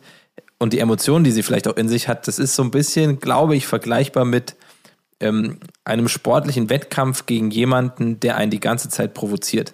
und 0.60 0.72
die 0.72 0.80
Emotionen, 0.80 1.24
die 1.24 1.32
sie 1.32 1.41
vielleicht 1.41 1.68
auch 1.68 1.78
in 1.78 1.89
sich 1.89 2.08
hat, 2.08 2.28
das 2.28 2.38
ist 2.38 2.56
so 2.56 2.62
ein 2.62 2.70
bisschen, 2.70 3.20
glaube 3.20 3.56
ich, 3.56 3.66
vergleichbar 3.66 4.24
mit 4.24 4.56
ähm, 5.22 5.57
einem 5.86 6.07
sportlichen 6.07 6.69
Wettkampf 6.69 7.26
gegen 7.26 7.51
jemanden, 7.51 8.19
der 8.19 8.38
einen 8.38 8.51
die 8.51 8.59
ganze 8.59 8.89
Zeit 8.89 9.13
provoziert, 9.13 9.74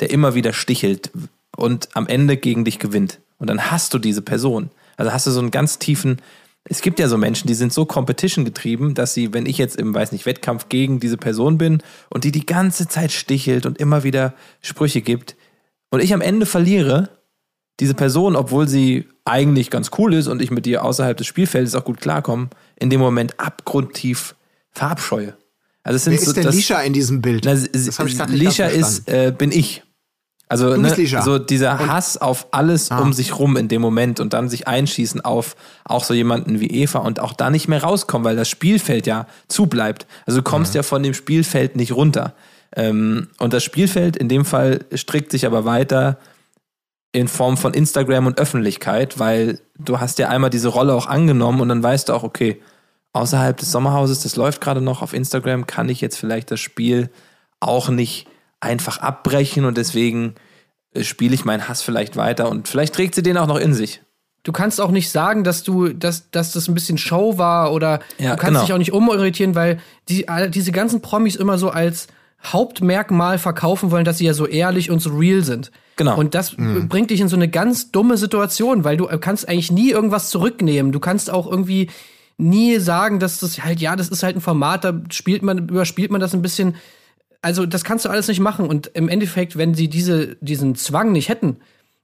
der 0.00 0.10
immer 0.10 0.34
wieder 0.34 0.52
stichelt 0.52 1.10
und 1.56 1.88
am 1.94 2.06
Ende 2.06 2.36
gegen 2.36 2.64
dich 2.64 2.78
gewinnt. 2.78 3.20
Und 3.38 3.48
dann 3.48 3.70
hast 3.70 3.94
du 3.94 3.98
diese 3.98 4.22
Person. 4.22 4.70
Also 4.96 5.12
hast 5.12 5.26
du 5.26 5.30
so 5.30 5.40
einen 5.40 5.50
ganz 5.50 5.78
tiefen, 5.78 6.20
es 6.66 6.80
gibt 6.80 6.98
ja 6.98 7.08
so 7.08 7.18
Menschen, 7.18 7.46
die 7.46 7.54
sind 7.54 7.72
so 7.72 7.84
competition 7.84 8.44
getrieben, 8.44 8.94
dass 8.94 9.12
sie, 9.12 9.34
wenn 9.34 9.44
ich 9.44 9.58
jetzt 9.58 9.76
im, 9.76 9.94
weiß 9.94 10.12
nicht, 10.12 10.24
Wettkampf 10.24 10.70
gegen 10.70 10.98
diese 10.98 11.18
Person 11.18 11.58
bin 11.58 11.82
und 12.08 12.24
die 12.24 12.32
die 12.32 12.46
ganze 12.46 12.88
Zeit 12.88 13.12
stichelt 13.12 13.66
und 13.66 13.78
immer 13.78 14.02
wieder 14.02 14.32
Sprüche 14.62 15.02
gibt 15.02 15.36
und 15.90 16.02
ich 16.02 16.14
am 16.14 16.22
Ende 16.22 16.46
verliere, 16.46 17.10
diese 17.80 17.94
Person, 17.94 18.34
obwohl 18.34 18.66
sie 18.66 19.08
eigentlich 19.24 19.70
ganz 19.70 19.90
cool 19.98 20.14
ist 20.14 20.26
und 20.26 20.40
ich 20.40 20.50
mit 20.50 20.66
ihr 20.66 20.84
außerhalb 20.84 21.16
des 21.16 21.26
Spielfeldes 21.26 21.74
auch 21.74 21.84
gut 21.84 22.00
klarkomme, 22.00 22.48
in 22.76 22.88
dem 22.88 23.00
Moment 23.00 23.38
abgrundtief 23.38 24.34
verabscheue. 24.74 25.36
Also 25.82 25.96
es 25.96 26.04
sind 26.04 26.12
Wer 26.14 26.20
ist 26.20 26.26
so, 26.26 26.32
denn 26.32 26.44
das, 26.44 26.54
Lisha 26.54 26.80
in 26.80 26.92
diesem 26.92 27.20
Bild? 27.20 27.44
na, 27.44 27.54
Das 27.54 27.98
hab 27.98 28.06
ich 28.06 28.16
grad 28.16 28.30
nicht 28.30 28.40
Lisha 28.40 28.66
ist, 28.66 29.08
äh, 29.08 29.32
bin 29.36 29.52
ich. 29.52 29.82
Also 30.48 30.76
ne, 30.76 30.94
so 31.24 31.38
dieser 31.38 31.80
Und- 31.80 31.90
Hass 31.90 32.16
auf 32.18 32.48
alles 32.52 32.90
Ah. 32.90 32.98
um 33.00 33.12
sich 33.12 33.38
rum 33.38 33.56
in 33.56 33.68
dem 33.68 33.80
Moment 33.80 34.20
und 34.20 34.34
dann 34.34 34.48
sich 34.48 34.68
einschießen 34.68 35.22
auf 35.22 35.56
auch 35.84 36.04
so 36.04 36.12
jemanden 36.14 36.60
wie 36.60 36.68
Eva 36.68 36.98
und 37.00 37.18
auch 37.18 37.32
da 37.32 37.50
nicht 37.50 37.66
mehr 37.66 37.82
rauskommen, 37.82 38.24
weil 38.24 38.36
das 38.36 38.48
Spielfeld 38.48 39.06
ja 39.06 39.26
zubleibt. 39.48 40.06
Also 40.26 40.40
du 40.40 40.42
kommst 40.44 40.74
ja 40.74 40.82
von 40.82 41.02
dem 41.02 41.14
Spielfeld 41.14 41.76
nicht 41.76 41.92
runter. 41.92 42.34
Ähm, 42.76 43.28
und 43.38 43.52
das 43.52 43.64
Spielfeld 43.64 44.16
in 44.16 44.28
dem 44.28 44.44
Fall 44.44 44.84
strickt 44.94 45.30
sich 45.32 45.46
aber 45.46 45.64
weiter 45.64 46.18
in 47.12 47.28
Form 47.28 47.56
von 47.56 47.72
Instagram 47.72 48.26
und 48.26 48.38
Öffentlichkeit, 48.38 49.18
weil 49.18 49.60
du 49.78 50.00
hast 50.00 50.18
ja 50.18 50.28
einmal 50.28 50.50
diese 50.50 50.68
Rolle 50.68 50.94
auch 50.94 51.06
angenommen 51.06 51.60
und 51.60 51.68
dann 51.68 51.82
weißt 51.82 52.08
du 52.08 52.12
auch, 52.12 52.22
okay, 52.22 52.60
außerhalb 53.14 53.56
des 53.56 53.72
Sommerhauses, 53.72 54.20
das 54.20 54.36
läuft 54.36 54.60
gerade 54.60 54.82
noch 54.82 55.00
auf 55.00 55.14
Instagram, 55.14 55.66
kann 55.66 55.88
ich 55.88 56.02
jetzt 56.02 56.18
vielleicht 56.18 56.50
das 56.50 56.60
Spiel 56.60 57.10
auch 57.60 57.88
nicht 57.88 58.26
einfach 58.60 58.98
abbrechen 58.98 59.64
und 59.64 59.78
deswegen 59.78 60.34
äh, 60.92 61.04
spiele 61.04 61.34
ich 61.34 61.44
meinen 61.44 61.68
Hass 61.68 61.80
vielleicht 61.80 62.16
weiter 62.16 62.50
und 62.50 62.68
vielleicht 62.68 62.94
trägt 62.94 63.14
sie 63.14 63.22
den 63.22 63.38
auch 63.38 63.46
noch 63.46 63.58
in 63.58 63.72
sich. 63.72 64.02
Du 64.42 64.52
kannst 64.52 64.80
auch 64.80 64.90
nicht 64.90 65.10
sagen, 65.10 65.42
dass 65.42 65.62
du, 65.62 65.88
dass, 65.88 66.30
dass 66.30 66.52
das 66.52 66.68
ein 66.68 66.74
bisschen 66.74 66.98
Show 66.98 67.38
war 67.38 67.72
oder 67.72 68.00
Ja, 68.18 68.32
du 68.32 68.36
kannst 68.36 68.46
genau. 68.46 68.60
dich 68.60 68.72
auch 68.74 68.78
nicht 68.78 68.92
umorientieren, 68.92 69.54
weil 69.54 69.78
die, 70.10 70.26
diese 70.48 70.70
ganzen 70.70 71.00
Promis 71.00 71.36
immer 71.36 71.56
so 71.56 71.70
als 71.70 72.08
Hauptmerkmal 72.44 73.38
verkaufen 73.38 73.90
wollen, 73.90 74.04
dass 74.04 74.18
sie 74.18 74.26
ja 74.26 74.34
so 74.34 74.46
ehrlich 74.46 74.90
und 74.90 74.98
so 74.98 75.14
real 75.16 75.42
sind. 75.42 75.70
Genau. 75.96 76.18
Und 76.18 76.34
das 76.34 76.56
bringt 76.56 77.08
dich 77.08 77.20
in 77.20 77.28
so 77.28 77.36
eine 77.36 77.48
ganz 77.48 77.90
dumme 77.90 78.18
Situation, 78.18 78.84
weil 78.84 78.98
du 78.98 79.06
kannst 79.18 79.48
eigentlich 79.48 79.72
nie 79.72 79.90
irgendwas 79.90 80.28
zurücknehmen. 80.28 80.92
Du 80.92 81.00
kannst 81.00 81.30
auch 81.30 81.50
irgendwie 81.50 81.88
nie 82.36 82.78
sagen, 82.78 83.20
dass 83.20 83.40
das 83.40 83.62
halt, 83.62 83.80
ja, 83.80 83.96
das 83.96 84.08
ist 84.08 84.22
halt 84.22 84.36
ein 84.36 84.40
Format, 84.40 84.84
da 84.84 85.00
spielt 85.10 85.42
man, 85.42 85.68
überspielt 85.68 86.10
man 86.10 86.20
das 86.20 86.34
ein 86.34 86.42
bisschen. 86.42 86.76
Also, 87.42 87.66
das 87.66 87.84
kannst 87.84 88.04
du 88.04 88.08
alles 88.08 88.28
nicht 88.28 88.40
machen. 88.40 88.66
Und 88.66 88.88
im 88.94 89.08
Endeffekt, 89.08 89.56
wenn 89.56 89.74
sie 89.74 89.88
diese, 89.88 90.36
diesen 90.40 90.74
Zwang 90.74 91.12
nicht 91.12 91.28
hätten, 91.28 91.58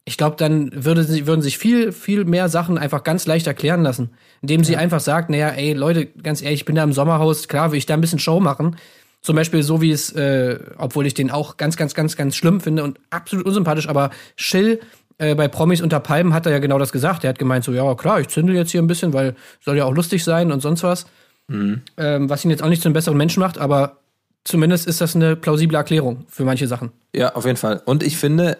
ich 0.04 0.16
glaube, 0.16 0.36
dann 0.36 0.70
würde 0.84 1.04
sie, 1.04 1.26
würden 1.26 1.42
sich 1.42 1.58
viel, 1.58 1.92
viel 1.92 2.24
mehr 2.24 2.48
Sachen 2.48 2.78
einfach 2.78 3.04
ganz 3.04 3.26
leicht 3.26 3.46
erklären 3.46 3.82
lassen. 3.82 4.10
Indem 4.42 4.64
sie 4.64 4.76
einfach 4.76 5.00
sagt, 5.00 5.30
naja, 5.30 5.48
ey, 5.50 5.72
Leute, 5.72 6.06
ganz 6.06 6.42
ehrlich, 6.42 6.60
ich 6.60 6.64
bin 6.64 6.74
da 6.74 6.82
im 6.82 6.92
Sommerhaus, 6.92 7.48
klar 7.48 7.70
will 7.70 7.78
ich 7.78 7.86
da 7.86 7.94
ein 7.94 8.00
bisschen 8.00 8.18
Show 8.18 8.40
machen. 8.40 8.76
Zum 9.22 9.36
Beispiel 9.36 9.62
so 9.62 9.82
wie 9.82 9.90
es, 9.90 10.12
äh, 10.12 10.58
obwohl 10.78 11.06
ich 11.06 11.14
den 11.14 11.30
auch 11.30 11.58
ganz, 11.58 11.76
ganz, 11.76 11.94
ganz, 11.94 12.16
ganz 12.16 12.36
schlimm 12.36 12.60
finde 12.60 12.82
und 12.84 12.98
absolut 13.10 13.44
unsympathisch, 13.44 13.88
aber 13.88 14.10
Schill 14.34 14.80
äh, 15.20 15.34
bei 15.34 15.48
Promis 15.48 15.80
unter 15.80 16.00
Palmen 16.00 16.34
hat 16.34 16.46
er 16.46 16.52
ja 16.52 16.58
genau 16.58 16.78
das 16.78 16.92
gesagt. 16.92 17.24
Er 17.24 17.30
hat 17.30 17.38
gemeint 17.38 17.64
so, 17.64 17.72
ja 17.72 17.94
klar, 17.94 18.20
ich 18.20 18.28
zündel 18.28 18.56
jetzt 18.56 18.72
hier 18.72 18.82
ein 18.82 18.86
bisschen, 18.86 19.12
weil 19.12 19.36
soll 19.60 19.76
ja 19.76 19.84
auch 19.84 19.94
lustig 19.94 20.24
sein 20.24 20.50
und 20.50 20.60
sonst 20.60 20.82
was. 20.82 21.06
Ähm, 21.48 21.82
was 21.96 22.44
ihn 22.44 22.50
jetzt 22.50 22.62
auch 22.62 22.68
nicht 22.68 22.80
zu 22.80 22.88
einem 22.88 22.94
besseren 22.94 23.18
Menschen 23.18 23.40
macht, 23.40 23.58
aber 23.58 23.98
zumindest 24.44 24.86
ist 24.86 25.00
das 25.00 25.16
eine 25.16 25.34
plausible 25.34 25.76
Erklärung 25.76 26.24
für 26.28 26.44
manche 26.44 26.68
Sachen. 26.68 26.92
Ja, 27.14 27.34
auf 27.34 27.44
jeden 27.44 27.56
Fall. 27.56 27.82
Und 27.84 28.04
ich 28.04 28.16
finde, 28.16 28.56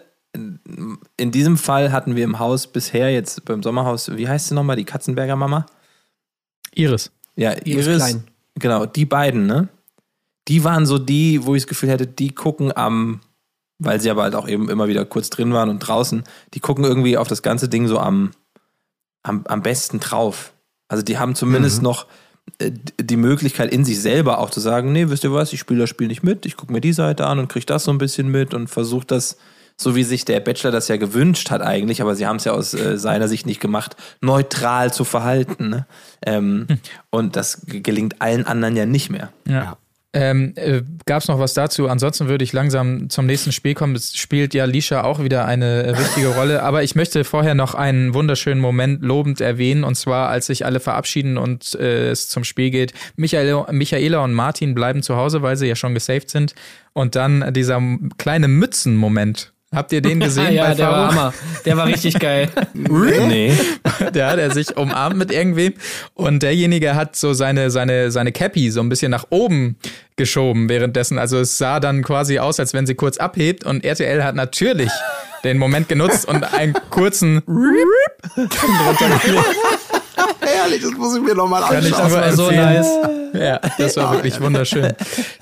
in 1.17 1.31
diesem 1.31 1.57
Fall 1.57 1.93
hatten 1.93 2.17
wir 2.17 2.25
im 2.25 2.39
Haus 2.39 2.67
bisher 2.67 3.13
jetzt 3.13 3.45
beim 3.45 3.63
Sommerhaus, 3.63 4.17
wie 4.17 4.29
heißt 4.29 4.49
sie 4.49 4.55
nochmal, 4.55 4.77
die 4.77 4.85
Katzenberger 4.85 5.37
Mama? 5.37 5.67
Iris. 6.75 7.11
Ja, 7.37 7.53
Iris 7.65 7.87
Iris. 7.87 7.97
Klein. 7.99 8.25
Genau, 8.57 8.87
die 8.87 9.07
beiden, 9.07 9.47
ne? 9.47 9.69
Die 10.49 10.65
waren 10.65 10.85
so 10.85 10.99
die, 10.99 11.45
wo 11.47 11.55
ich 11.55 11.63
das 11.63 11.69
Gefühl 11.69 11.91
hätte, 11.91 12.07
die 12.07 12.35
gucken 12.35 12.77
am, 12.77 13.21
weil 13.81 14.01
sie 14.01 14.11
aber 14.11 14.23
halt 14.23 14.37
auch 14.37 14.47
eben 14.47 14.69
immer 14.69 14.87
wieder 14.87 15.05
kurz 15.05 15.31
drin 15.31 15.53
waren 15.53 15.71
und 15.71 15.81
draußen, 15.81 16.23
die 16.55 16.61
gucken 16.61 16.85
irgendwie 16.85 17.17
auf 17.17 17.27
das 17.27 17.43
ganze 17.43 17.69
Ding 17.69 17.89
so 17.89 17.99
am, 17.99 18.31
am, 19.23 19.45
am 19.49 19.63
besten 19.63 19.99
drauf. 19.99 20.53
Also 20.87 21.03
die 21.03 21.19
haben 21.19 21.35
zumindest 21.35 21.83
noch 21.83 22.07
äh, 22.59 22.71
die 23.01 23.17
Möglichkeit 23.17 23.73
in 23.73 23.85
sich 23.85 24.01
selber 24.01 24.39
auch 24.39 24.51
zu 24.51 24.61
sagen, 24.61 24.93
nee, 24.93 25.09
wisst 25.09 25.25
ihr 25.25 25.33
was, 25.33 25.53
ich 25.53 25.61
spiele 25.61 25.81
das 25.81 25.91
Spiel 25.91 26.09
nicht 26.09 26.23
mit, 26.23 26.47
ich 26.47 26.57
gucke 26.57 26.73
mir 26.73 26.81
die 26.81 26.93
Seite 26.93 27.27
an 27.27 27.39
und 27.39 27.49
kriege 27.49 27.67
das 27.67 27.85
so 27.85 27.91
ein 27.91 27.99
bisschen 27.99 28.29
mit 28.31 28.55
und 28.55 28.69
versuche 28.69 29.07
das, 29.07 29.39
so 29.77 29.97
wie 29.97 30.05
sich 30.05 30.27
der 30.27 30.41
Bachelor 30.41 30.73
das 30.73 30.89
ja 30.89 30.99
gewünscht 30.99 31.51
hat 31.51 31.63
eigentlich, 31.63 32.03
aber 32.03 32.15
sie 32.15 32.27
haben 32.27 32.37
es 32.37 32.45
ja 32.45 32.53
aus 32.53 32.75
äh, 32.75 32.99
seiner 32.99 33.29
Sicht 33.29 33.47
nicht 33.47 33.61
gemacht, 33.61 33.97
neutral 34.21 34.93
zu 34.93 35.05
verhalten. 35.05 35.71
Ne? 35.71 35.87
Ähm, 36.25 36.67
Und 37.11 37.35
das 37.37 37.63
gelingt 37.65 38.21
allen 38.21 38.47
anderen 38.47 38.77
ja 38.77 38.85
nicht 38.85 39.09
mehr. 39.09 39.33
Ja. 39.49 39.79
Ähm, 40.13 40.55
äh, 40.57 40.83
Gab 41.07 41.23
es 41.23 41.29
noch 41.29 41.39
was 41.39 41.55
dazu? 41.55 41.89
Ansonsten 41.89 42.29
würde 42.29 42.43
ich 42.43 42.53
langsam 42.53 43.09
zum 43.11 43.27
nächsten 43.27 43.53
Spiel 43.53 43.75
kommen. 43.75 43.95
Es 43.95 44.17
spielt 44.17 44.55
ja 44.55 44.65
Lisha 44.65 45.05
auch 45.05 45.23
wieder 45.23 45.45
eine 45.45 45.85
äh, 45.85 45.99
wichtige 45.99 46.29
Rolle. 46.35 46.63
Aber 46.65 46.83
ich 46.83 46.97
möchte 46.97 47.23
vorher 47.23 47.55
noch 47.55 47.75
einen 47.75 48.13
wunderschönen 48.13 48.61
Moment 48.61 49.03
lobend 49.03 49.41
erwähnen. 49.41 49.85
Und 49.85 49.95
zwar, 49.95 50.29
als 50.29 50.47
sich 50.47 50.67
alle 50.67 50.81
verabschieden 50.81 51.39
und 51.39 51.75
äh, 51.77 52.11
es 52.11 52.29
zum 52.29 52.43
Spiel 52.43 52.71
geht. 52.71 52.93
Michael, 53.15 53.67
Michaela 53.71 54.25
und 54.25 54.33
Martin 54.33 54.75
bleiben 54.75 55.03
zu 55.03 55.17
Hause, 55.17 55.43
weil 55.43 55.57
sie 55.57 55.69
ja 55.69 55.77
schon 55.77 55.95
gesaved 55.95 56.29
sind. 56.29 56.55
Und 56.93 57.15
dann 57.15 57.53
dieser 57.53 57.81
kleine 58.19 58.49
Mützenmoment. 58.49 59.53
Habt 59.73 59.93
ihr 59.93 60.01
den 60.01 60.19
gesehen 60.21 60.53
ja, 60.53 60.69
bei 60.69 60.75
der 60.75 60.89
war 60.89 61.13
Faro? 61.13 61.13
Hammer. 61.13 61.35
Der 61.65 61.77
war 61.77 61.87
richtig 61.87 62.19
geil. 62.19 62.49
Nee. 62.75 63.53
Der 64.15 64.31
hat 64.31 64.39
er 64.39 64.51
sich 64.51 64.77
umarmt 64.77 65.17
mit 65.17 65.31
irgendwem 65.31 65.75
und 66.15 66.43
derjenige 66.43 66.95
hat 66.95 67.17
so 67.17 67.33
seine, 67.33 67.71
seine, 67.71 68.11
seine 68.11 68.33
Cappy 68.33 68.71
so 68.71 68.81
ein 68.81 68.89
bisschen 68.89 69.11
nach 69.11 69.27
oben 69.31 69.77
geschoben 70.17 70.69
währenddessen. 70.69 71.19
Also 71.19 71.39
es 71.39 71.59
sah 71.59 71.81
dann 71.81 72.03
quasi 72.03 72.39
aus, 72.39 72.59
als 72.59 72.73
wenn 72.73 72.87
sie 72.87 72.95
kurz 72.95 73.19
abhebt 73.19 73.65
und 73.65 73.85
RTL 73.85 74.25
hat 74.25 74.35
natürlich 74.35 74.91
den 75.45 75.59
Moment 75.59 75.89
genutzt 75.89 76.27
und 76.27 76.45
einen 76.55 76.75
kurzen 76.91 77.43
Herrlich, 80.71 80.83
das 80.83 80.99
muss 80.99 81.17
ich 81.17 81.23
mir 81.23 81.35
nochmal 81.35 81.63
anschauen. 81.63 82.11
nur 82.11 82.13
war 82.13 82.33
so 82.33 82.51
nice. 82.51 82.89
Ja, 83.33 83.61
das 83.79 83.97
war 83.97 84.13
wirklich 84.13 84.41
wunderschön. 84.41 84.93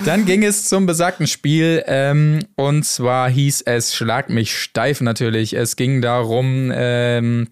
Dann 0.05 0.25
ging 0.25 0.43
es 0.43 0.65
zum 0.65 0.85
besagten 0.85 1.27
Spiel 1.27 1.83
ähm, 1.87 2.39
und 2.55 2.85
zwar 2.85 3.29
hieß 3.29 3.61
es 3.65 3.95
Schlag 3.95 4.29
mich 4.29 4.55
steif 4.57 5.01
natürlich. 5.01 5.53
Es 5.53 5.75
ging 5.75 6.01
darum, 6.01 6.71
ähm, 6.73 7.47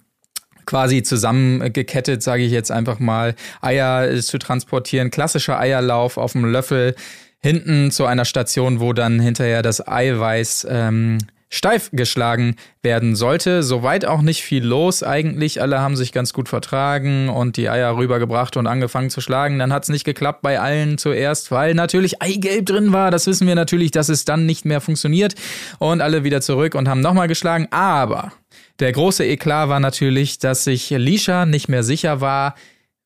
quasi 0.65 1.01
zusammengekettet, 1.01 2.21
sage 2.21 2.43
ich 2.43 2.51
jetzt 2.51 2.71
einfach 2.71 2.99
mal, 2.99 3.35
Eier 3.61 4.09
äh, 4.09 4.21
zu 4.21 4.37
transportieren. 4.37 5.09
Klassischer 5.09 5.59
Eierlauf 5.59 6.17
auf 6.17 6.33
dem 6.33 6.45
Löffel 6.45 6.95
hinten 7.39 7.91
zu 7.91 8.05
einer 8.05 8.25
Station, 8.25 8.79
wo 8.79 8.93
dann 8.93 9.19
hinterher 9.19 9.61
das 9.61 9.87
Eiweiß 9.87 10.67
ähm, 10.69 11.19
steif 11.49 11.89
geschlagen 11.93 12.55
werden 12.81 13.15
sollte. 13.15 13.63
Soweit 13.63 14.05
auch 14.05 14.21
nicht 14.21 14.43
viel 14.43 14.63
los 14.65 15.03
eigentlich. 15.03 15.61
Alle 15.61 15.79
haben 15.79 15.95
sich 15.95 16.11
ganz 16.11 16.33
gut 16.33 16.49
vertragen 16.49 17.29
und 17.29 17.57
die 17.57 17.69
Eier 17.69 17.95
rübergebracht 17.95 18.57
und 18.57 18.67
angefangen 18.67 19.09
zu 19.09 19.21
schlagen. 19.21 19.59
Dann 19.59 19.71
hat 19.71 19.83
es 19.83 19.89
nicht 19.89 20.03
geklappt 20.03 20.41
bei 20.41 20.59
allen 20.59 20.97
zuerst, 20.97 21.51
weil 21.51 21.73
natürlich 21.73 22.21
Eigelb 22.21 22.65
drin 22.65 22.91
war. 22.91 23.11
Das 23.11 23.27
wissen 23.27 23.47
wir 23.47 23.55
natürlich, 23.55 23.91
dass 23.91 24.09
es 24.09 24.25
dann 24.25 24.45
nicht 24.45 24.65
mehr 24.65 24.81
funktioniert. 24.81 25.35
Und 25.79 26.01
alle 26.01 26.23
wieder 26.23 26.41
zurück 26.41 26.75
und 26.75 26.89
haben 26.89 27.01
nochmal 27.01 27.27
geschlagen. 27.27 27.67
Aber 27.71 28.33
der 28.79 28.91
große 28.91 29.25
Eklat 29.25 29.69
war 29.69 29.79
natürlich, 29.79 30.39
dass 30.39 30.65
sich 30.65 30.89
Lisha 30.89 31.45
nicht 31.45 31.69
mehr 31.69 31.83
sicher 31.83 32.21
war, 32.21 32.55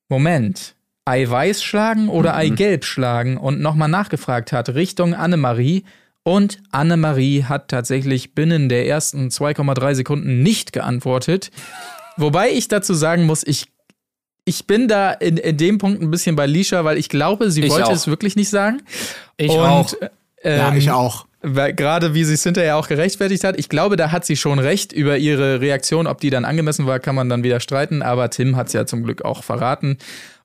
Moment, 0.10 0.76
Eiweiß 1.06 1.64
schlagen 1.64 2.10
oder 2.10 2.36
Eigelb 2.36 2.86
schlagen 2.86 3.38
und 3.38 3.62
nochmal 3.62 3.88
nachgefragt 3.88 4.52
hat 4.52 4.70
Richtung 4.70 5.14
Annemarie. 5.14 5.84
Und 6.24 6.59
Annemarie 6.72 7.45
hat 7.45 7.69
tatsächlich 7.69 8.36
binnen 8.36 8.69
der 8.69 8.88
ersten 8.88 9.30
2,3 9.30 9.95
Sekunden 9.95 10.43
nicht 10.43 10.72
geantwortet. 10.72 11.49
Wobei 12.17 12.51
ich 12.51 12.67
dazu 12.67 12.93
sagen 12.93 13.26
muss, 13.26 13.43
ich, 13.45 13.65
ich 14.45 14.67
bin 14.67 14.88
da 14.88 15.11
in, 15.11 15.38
in 15.38 15.57
dem 15.57 15.78
Punkt 15.80 16.01
ein 16.01 16.11
bisschen 16.11 16.36
bei 16.36 16.45
Lisha, 16.45 16.84
weil 16.84 16.97
ich 16.97 17.09
glaube, 17.09 17.49
sie 17.49 17.61
Ich 17.63 17.72
wollte 17.72 17.88
auch. 17.88 17.91
es 17.91 18.07
wirklich 18.07 18.36
nicht 18.36 18.49
sagen. 18.49 18.82
Ich 19.38 19.49
und, 19.49 19.59
auch. 19.59 19.93
Ähm, 20.43 20.57
Ja, 20.57 20.76
ich 20.76 20.91
auch. 20.91 21.26
weil, 21.41 21.74
gerade 21.74 22.13
wie 22.13 22.24
sie 22.24 22.36
es 22.36 22.43
hinterher 22.43 22.78
auch 22.78 22.88
gerechtfertigt 22.88 23.43
hat. 23.43 23.57
Ich 23.57 23.69
glaube, 23.69 23.95
da 23.95 24.11
hat 24.11 24.24
sie 24.26 24.36
schon 24.36 24.59
recht 24.59 24.93
über 24.93 25.17
ihre 25.17 25.59
Reaktion. 25.61 26.05
Ob 26.05 26.22
die 26.22 26.30
dann 26.30 26.45
angemessen 26.45 26.86
war, 26.86 26.99
kann 26.99 27.15
man 27.15 27.30
dann 27.30 27.43
wieder 27.43 27.59
streiten. 27.59 28.03
Aber 28.03 28.30
Tim 28.30 28.55
hat 28.55 28.67
es 28.67 28.74
ja 28.74 28.86
zum 28.86 29.03
Glück 29.03 29.24
auch 29.24 29.43
verraten. 29.43 29.97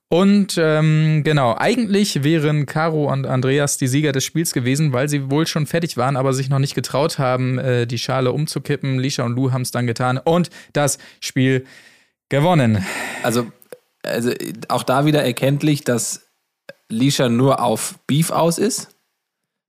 Und 0.09 0.55
ähm, 0.57 1.23
genau, 1.25 1.55
eigentlich 1.57 2.23
wären 2.23 2.65
Caro 2.65 3.11
und 3.11 3.27
Andreas 3.27 3.77
die 3.77 3.87
Sieger 3.87 4.13
des 4.13 4.23
Spiels 4.23 4.53
gewesen, 4.53 4.93
weil 4.93 5.09
sie 5.09 5.29
wohl 5.29 5.47
schon 5.47 5.65
fertig 5.65 5.97
waren, 5.97 6.15
aber 6.15 6.31
sich 6.31 6.49
noch 6.49 6.59
nicht 6.59 6.75
getraut 6.75 7.19
haben, 7.19 7.59
äh, 7.59 7.85
die 7.85 7.97
Schale 7.97 8.31
umzukippen. 8.31 8.99
Lisha 8.99 9.23
und 9.23 9.35
Lou 9.35 9.51
haben 9.51 9.63
es 9.63 9.71
dann 9.71 9.85
getan 9.85 10.17
und 10.17 10.49
das 10.71 10.97
Spiel 11.19 11.65
Gewonnen. 12.29 12.85
Also, 13.23 13.47
also 14.03 14.31
auch 14.67 14.83
da 14.83 15.05
wieder 15.05 15.23
erkenntlich, 15.23 15.83
dass 15.83 16.27
Lisha 16.89 17.29
nur 17.29 17.61
auf 17.61 17.95
Beef 18.07 18.31
aus 18.31 18.57
ist. 18.57 18.89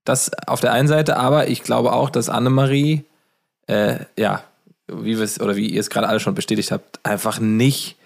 Das 0.05 0.31
auf 0.47 0.59
der 0.61 0.73
einen 0.73 0.87
Seite, 0.87 1.17
aber 1.17 1.47
ich 1.49 1.63
glaube 1.63 1.93
auch, 1.93 2.09
dass 2.09 2.29
Annemarie, 2.29 3.05
äh, 3.67 3.99
ja, 4.17 4.43
wie 4.87 5.17
wir 5.17 5.23
es 5.23 5.39
oder 5.39 5.55
wie 5.55 5.67
ihr 5.67 5.79
es 5.79 5.89
gerade 5.89 6.07
alle 6.07 6.19
schon 6.19 6.35
bestätigt 6.35 6.71
habt, 6.71 7.05
einfach 7.05 7.39
nicht 7.39 7.98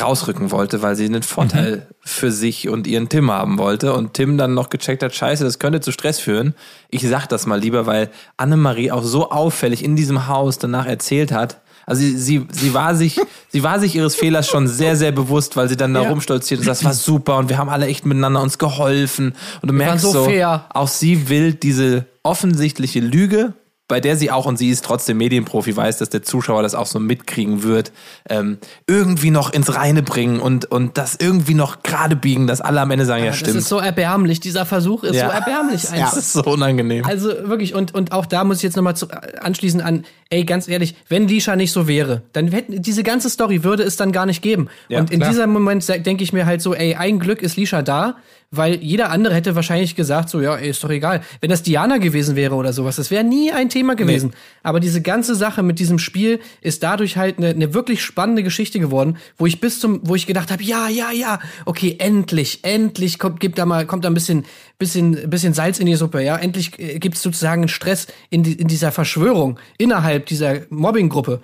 rausrücken 0.00 0.50
wollte, 0.50 0.82
weil 0.82 0.96
sie 0.96 1.04
einen 1.04 1.22
Vorteil 1.22 1.76
mhm. 1.76 1.82
für 2.00 2.32
sich 2.32 2.68
und 2.68 2.86
ihren 2.86 3.08
Tim 3.08 3.30
haben 3.30 3.58
wollte 3.58 3.92
und 3.94 4.14
Tim 4.14 4.38
dann 4.38 4.54
noch 4.54 4.70
gecheckt 4.70 5.02
hat, 5.02 5.14
scheiße, 5.14 5.44
das 5.44 5.58
könnte 5.58 5.80
zu 5.80 5.92
Stress 5.92 6.18
führen. 6.18 6.54
Ich 6.90 7.06
sag 7.08 7.26
das 7.26 7.46
mal 7.46 7.60
lieber, 7.60 7.86
weil 7.86 8.10
Annemarie 8.36 8.90
auch 8.90 9.02
so 9.02 9.30
auffällig 9.30 9.84
in 9.84 9.96
diesem 9.96 10.26
Haus 10.26 10.58
danach 10.58 10.86
erzählt 10.86 11.32
hat, 11.32 11.60
also 11.86 12.00
sie, 12.00 12.16
sie, 12.16 12.46
sie, 12.50 12.74
war 12.74 12.94
sich, 12.94 13.20
sie 13.48 13.62
war 13.62 13.78
sich 13.78 13.94
ihres 13.94 14.14
Fehlers 14.14 14.48
schon 14.48 14.68
sehr, 14.68 14.96
sehr 14.96 15.12
bewusst, 15.12 15.56
weil 15.56 15.68
sie 15.68 15.76
dann 15.76 15.92
da 15.94 16.02
ja. 16.02 16.08
rumstolziert 16.08 16.60
und 16.60 16.66
sagt, 16.66 16.78
das 16.78 16.84
war 16.84 16.94
super 16.94 17.36
und 17.36 17.48
wir 17.48 17.58
haben 17.58 17.68
alle 17.68 17.86
echt 17.86 18.06
miteinander 18.06 18.40
uns 18.40 18.58
geholfen. 18.58 19.34
Und 19.60 19.70
du 19.70 19.74
merkst 19.74 20.04
so, 20.04 20.12
so 20.12 20.30
auch 20.70 20.88
sie 20.88 21.28
will 21.28 21.52
diese 21.52 22.06
offensichtliche 22.22 23.00
Lüge 23.00 23.52
bei 23.86 24.00
der 24.00 24.16
sie 24.16 24.30
auch, 24.30 24.46
und 24.46 24.56
sie 24.56 24.70
ist 24.70 24.84
trotzdem 24.84 25.18
Medienprofi, 25.18 25.76
weiß, 25.76 25.98
dass 25.98 26.08
der 26.08 26.22
Zuschauer 26.22 26.62
das 26.62 26.74
auch 26.74 26.86
so 26.86 26.98
mitkriegen 26.98 27.62
wird, 27.62 27.92
ähm, 28.30 28.58
irgendwie 28.86 29.30
noch 29.30 29.52
ins 29.52 29.74
Reine 29.74 30.02
bringen 30.02 30.40
und, 30.40 30.70
und 30.70 30.96
das 30.96 31.16
irgendwie 31.16 31.54
noch 31.54 31.82
gerade 31.82 32.16
biegen, 32.16 32.46
dass 32.46 32.62
alle 32.62 32.80
am 32.80 32.90
Ende 32.90 33.04
sagen, 33.04 33.24
ja, 33.24 33.30
ja 33.30 33.32
stimmt. 33.34 33.56
Das 33.56 33.64
ist 33.64 33.68
so 33.68 33.78
erbärmlich, 33.78 34.40
dieser 34.40 34.64
Versuch 34.64 35.04
ist 35.04 35.16
ja. 35.16 35.28
so 35.28 35.32
erbärmlich. 35.32 35.84
Ja, 35.94 36.06
das 36.06 36.16
ist 36.16 36.32
so 36.32 36.42
unangenehm. 36.42 37.04
Also 37.04 37.28
wirklich, 37.48 37.74
und, 37.74 37.94
und 37.94 38.10
auch 38.10 38.26
da 38.26 38.42
muss 38.42 38.56
ich 38.58 38.62
jetzt 38.64 38.74
nochmal 38.74 38.94
anschließen 39.40 39.80
an, 39.80 40.04
ey, 40.34 40.44
ganz 40.44 40.66
ehrlich, 40.66 40.96
wenn 41.08 41.28
Lisha 41.28 41.54
nicht 41.54 41.70
so 41.70 41.86
wäre, 41.86 42.22
dann 42.32 42.48
hätte 42.48 42.80
diese 42.80 43.04
ganze 43.04 43.30
Story 43.30 43.62
würde 43.62 43.84
es 43.84 43.96
dann 43.96 44.10
gar 44.10 44.26
nicht 44.26 44.42
geben. 44.42 44.68
Ja, 44.88 44.98
und 44.98 45.12
in 45.12 45.20
klar. 45.20 45.30
diesem 45.30 45.50
Moment 45.52 45.88
denke 46.04 46.24
ich 46.24 46.32
mir 46.32 46.44
halt 46.44 46.60
so, 46.60 46.74
ey, 46.74 46.96
ein 46.96 47.20
Glück 47.20 47.40
ist 47.40 47.56
Lisha 47.56 47.82
da, 47.82 48.16
weil 48.50 48.76
jeder 48.76 49.10
andere 49.10 49.34
hätte 49.34 49.54
wahrscheinlich 49.54 49.94
gesagt, 49.94 50.28
so, 50.28 50.40
ja, 50.40 50.56
ey, 50.56 50.70
ist 50.70 50.82
doch 50.82 50.90
egal. 50.90 51.22
Wenn 51.40 51.50
das 51.50 51.62
Diana 51.62 51.98
gewesen 51.98 52.34
wäre 52.34 52.54
oder 52.56 52.72
sowas, 52.72 52.96
das 52.96 53.10
wäre 53.10 53.22
nie 53.22 53.52
ein 53.52 53.68
Thema 53.68 53.94
gewesen. 53.94 54.30
Nee. 54.30 54.36
Aber 54.62 54.80
diese 54.80 55.02
ganze 55.02 55.34
Sache 55.34 55.62
mit 55.62 55.78
diesem 55.78 55.98
Spiel 55.98 56.40
ist 56.60 56.82
dadurch 56.82 57.16
halt 57.16 57.38
eine, 57.38 57.48
eine 57.48 57.74
wirklich 57.74 58.02
spannende 58.02 58.42
Geschichte 58.42 58.80
geworden, 58.80 59.18
wo 59.38 59.46
ich 59.46 59.60
bis 59.60 59.78
zum, 59.78 60.00
wo 60.02 60.14
ich 60.16 60.26
gedacht 60.26 60.50
habe, 60.50 60.62
ja, 60.62 60.88
ja, 60.88 61.12
ja, 61.12 61.38
okay, 61.64 61.96
endlich, 61.98 62.60
endlich 62.62 63.18
kommt, 63.18 63.38
gibt 63.38 63.58
da 63.58 63.66
mal, 63.66 63.86
kommt 63.86 64.04
da 64.04 64.10
ein 64.10 64.14
bisschen, 64.14 64.44
bisschen, 64.78 65.30
bisschen 65.30 65.54
Salz 65.54 65.78
in 65.78 65.86
die 65.86 65.94
Suppe, 65.94 66.22
ja. 66.22 66.36
Endlich 66.36 66.78
äh, 66.78 66.98
gibt 66.98 67.16
es 67.16 67.22
sozusagen 67.22 67.62
einen 67.62 67.68
Stress 67.68 68.06
in, 68.30 68.42
die, 68.42 68.54
in 68.54 68.68
dieser 68.68 68.92
Verschwörung 68.92 69.58
innerhalb 69.78 70.26
dieser 70.26 70.60
Mobbinggruppe. 70.70 71.40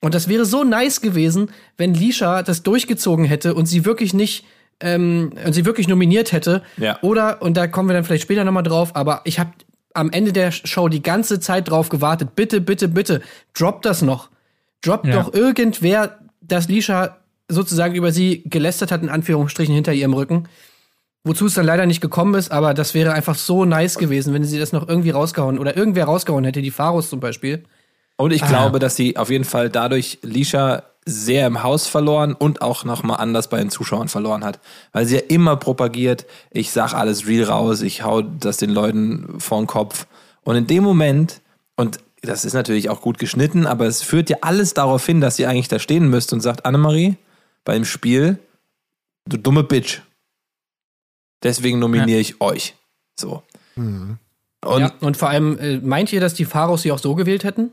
Und 0.00 0.14
das 0.14 0.28
wäre 0.28 0.44
so 0.44 0.64
nice 0.64 1.00
gewesen, 1.00 1.50
wenn 1.76 1.94
Lisha 1.94 2.42
das 2.42 2.62
durchgezogen 2.62 3.24
hätte 3.24 3.54
und 3.54 3.66
sie 3.66 3.84
wirklich 3.84 4.14
nicht 4.14 4.44
ähm, 4.80 5.32
und 5.44 5.52
sie 5.52 5.64
wirklich 5.64 5.88
nominiert 5.88 6.32
hätte. 6.32 6.62
Ja. 6.76 6.98
Oder, 7.02 7.42
und 7.42 7.56
da 7.56 7.66
kommen 7.66 7.88
wir 7.88 7.94
dann 7.94 8.04
vielleicht 8.04 8.22
später 8.22 8.44
nochmal 8.44 8.62
drauf, 8.62 8.94
aber 8.94 9.22
ich 9.24 9.38
habe 9.40 9.50
am 9.94 10.10
Ende 10.10 10.32
der 10.32 10.52
Show 10.52 10.88
die 10.88 11.02
ganze 11.02 11.40
Zeit 11.40 11.68
drauf 11.68 11.88
gewartet. 11.88 12.36
Bitte, 12.36 12.60
bitte, 12.60 12.88
bitte, 12.88 13.20
drop 13.54 13.82
das 13.82 14.02
noch. 14.02 14.30
Drop 14.82 15.04
ja. 15.04 15.14
doch 15.14 15.34
irgendwer, 15.34 16.18
dass 16.40 16.68
Lisha 16.68 17.18
sozusagen 17.48 17.94
über 17.94 18.12
sie 18.12 18.42
gelästert 18.46 18.92
hat, 18.92 19.02
in 19.02 19.08
Anführungsstrichen, 19.08 19.74
hinter 19.74 19.92
ihrem 19.92 20.14
Rücken. 20.14 20.48
Wozu 21.24 21.46
es 21.46 21.54
dann 21.54 21.66
leider 21.66 21.86
nicht 21.86 22.00
gekommen 22.00 22.34
ist, 22.34 22.50
aber 22.50 22.74
das 22.74 22.94
wäre 22.94 23.12
einfach 23.12 23.34
so 23.34 23.64
nice 23.64 23.98
gewesen, 23.98 24.32
wenn 24.32 24.44
sie 24.44 24.58
das 24.58 24.72
noch 24.72 24.88
irgendwie 24.88 25.10
rausgehauen 25.10 25.58
oder 25.58 25.76
irgendwer 25.76 26.04
rausgehauen 26.04 26.44
hätte, 26.44 26.62
die 26.62 26.70
Pharos 26.70 27.10
zum 27.10 27.20
Beispiel. 27.20 27.64
Und 28.16 28.32
ich 28.32 28.42
ah. 28.44 28.48
glaube, 28.48 28.78
dass 28.78 28.96
sie 28.96 29.16
auf 29.16 29.30
jeden 29.30 29.44
Fall 29.44 29.70
dadurch 29.70 30.18
Lisha 30.22 30.84
sehr 31.04 31.46
im 31.46 31.62
Haus 31.62 31.86
verloren 31.86 32.34
und 32.34 32.60
auch 32.60 32.84
nochmal 32.84 33.18
anders 33.18 33.48
bei 33.48 33.58
den 33.58 33.70
Zuschauern 33.70 34.08
verloren 34.08 34.44
hat. 34.44 34.60
Weil 34.92 35.06
sie 35.06 35.16
ja 35.16 35.22
immer 35.28 35.56
propagiert, 35.56 36.26
ich 36.50 36.70
sag 36.70 36.92
alles 36.92 37.26
real 37.26 37.44
raus, 37.44 37.80
ich 37.80 38.02
hau 38.04 38.22
das 38.22 38.58
den 38.58 38.70
Leuten 38.70 39.40
vor 39.40 39.58
den 39.58 39.66
Kopf. 39.66 40.06
Und 40.44 40.56
in 40.56 40.66
dem 40.66 40.84
Moment, 40.84 41.40
und 41.76 41.98
das 42.22 42.44
ist 42.44 42.54
natürlich 42.54 42.90
auch 42.90 43.00
gut 43.00 43.18
geschnitten, 43.18 43.66
aber 43.66 43.86
es 43.86 44.02
führt 44.02 44.28
ja 44.28 44.38
alles 44.42 44.74
darauf 44.74 45.04
hin, 45.06 45.20
dass 45.20 45.36
sie 45.36 45.46
eigentlich 45.46 45.68
da 45.68 45.78
stehen 45.78 46.08
müsste 46.08 46.34
und 46.34 46.40
sagt, 46.40 46.66
Annemarie, 46.66 47.16
bei 47.64 47.74
dem 47.74 47.84
Spiel, 47.84 48.38
du 49.26 49.36
dumme 49.36 49.62
Bitch. 49.62 50.02
Deswegen 51.42 51.78
nominiere 51.78 52.10
ja. 52.10 52.20
ich 52.20 52.40
euch. 52.40 52.74
So. 53.18 53.42
Mhm. 53.76 54.18
Und, 54.64 54.80
ja, 54.80 54.92
und 55.00 55.16
vor 55.16 55.28
allem, 55.28 55.58
äh, 55.58 55.78
meint 55.78 56.12
ihr, 56.12 56.20
dass 56.20 56.34
die 56.34 56.44
Pharos 56.44 56.82
sie 56.82 56.92
auch 56.92 56.98
so 56.98 57.14
gewählt 57.14 57.44
hätten? 57.44 57.70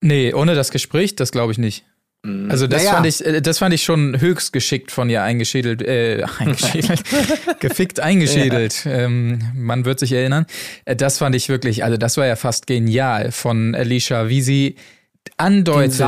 Nee, 0.00 0.32
ohne 0.32 0.54
das 0.54 0.70
Gespräch, 0.70 1.16
das 1.16 1.32
glaube 1.32 1.52
ich 1.52 1.58
nicht. 1.58 1.84
Mhm. 2.26 2.50
Also 2.50 2.66
das, 2.66 2.82
naja. 2.82 2.94
fand 2.94 3.06
ich, 3.06 3.24
äh, 3.24 3.40
das 3.40 3.58
fand 3.58 3.74
ich 3.74 3.82
schon 3.84 4.20
höchst 4.20 4.52
geschickt 4.52 4.90
von 4.90 5.10
ihr 5.10 5.22
eingeschädelt, 5.22 5.82
äh, 5.82 6.24
eingeschädelt, 6.38 7.02
gefickt 7.60 8.00
eingeschädelt. 8.00 8.84
Ja. 8.84 8.92
Ähm, 8.92 9.40
man 9.54 9.84
wird 9.84 9.98
sich 9.98 10.12
erinnern. 10.12 10.46
Äh, 10.84 10.96
das 10.96 11.18
fand 11.18 11.34
ich 11.34 11.48
wirklich, 11.48 11.84
also 11.84 11.96
das 11.96 12.16
war 12.16 12.26
ja 12.26 12.36
fast 12.36 12.66
genial 12.66 13.32
von 13.32 13.74
Alicia, 13.74 14.28
wie 14.28 14.42
sie 14.42 14.76
andeutet, 15.36 15.98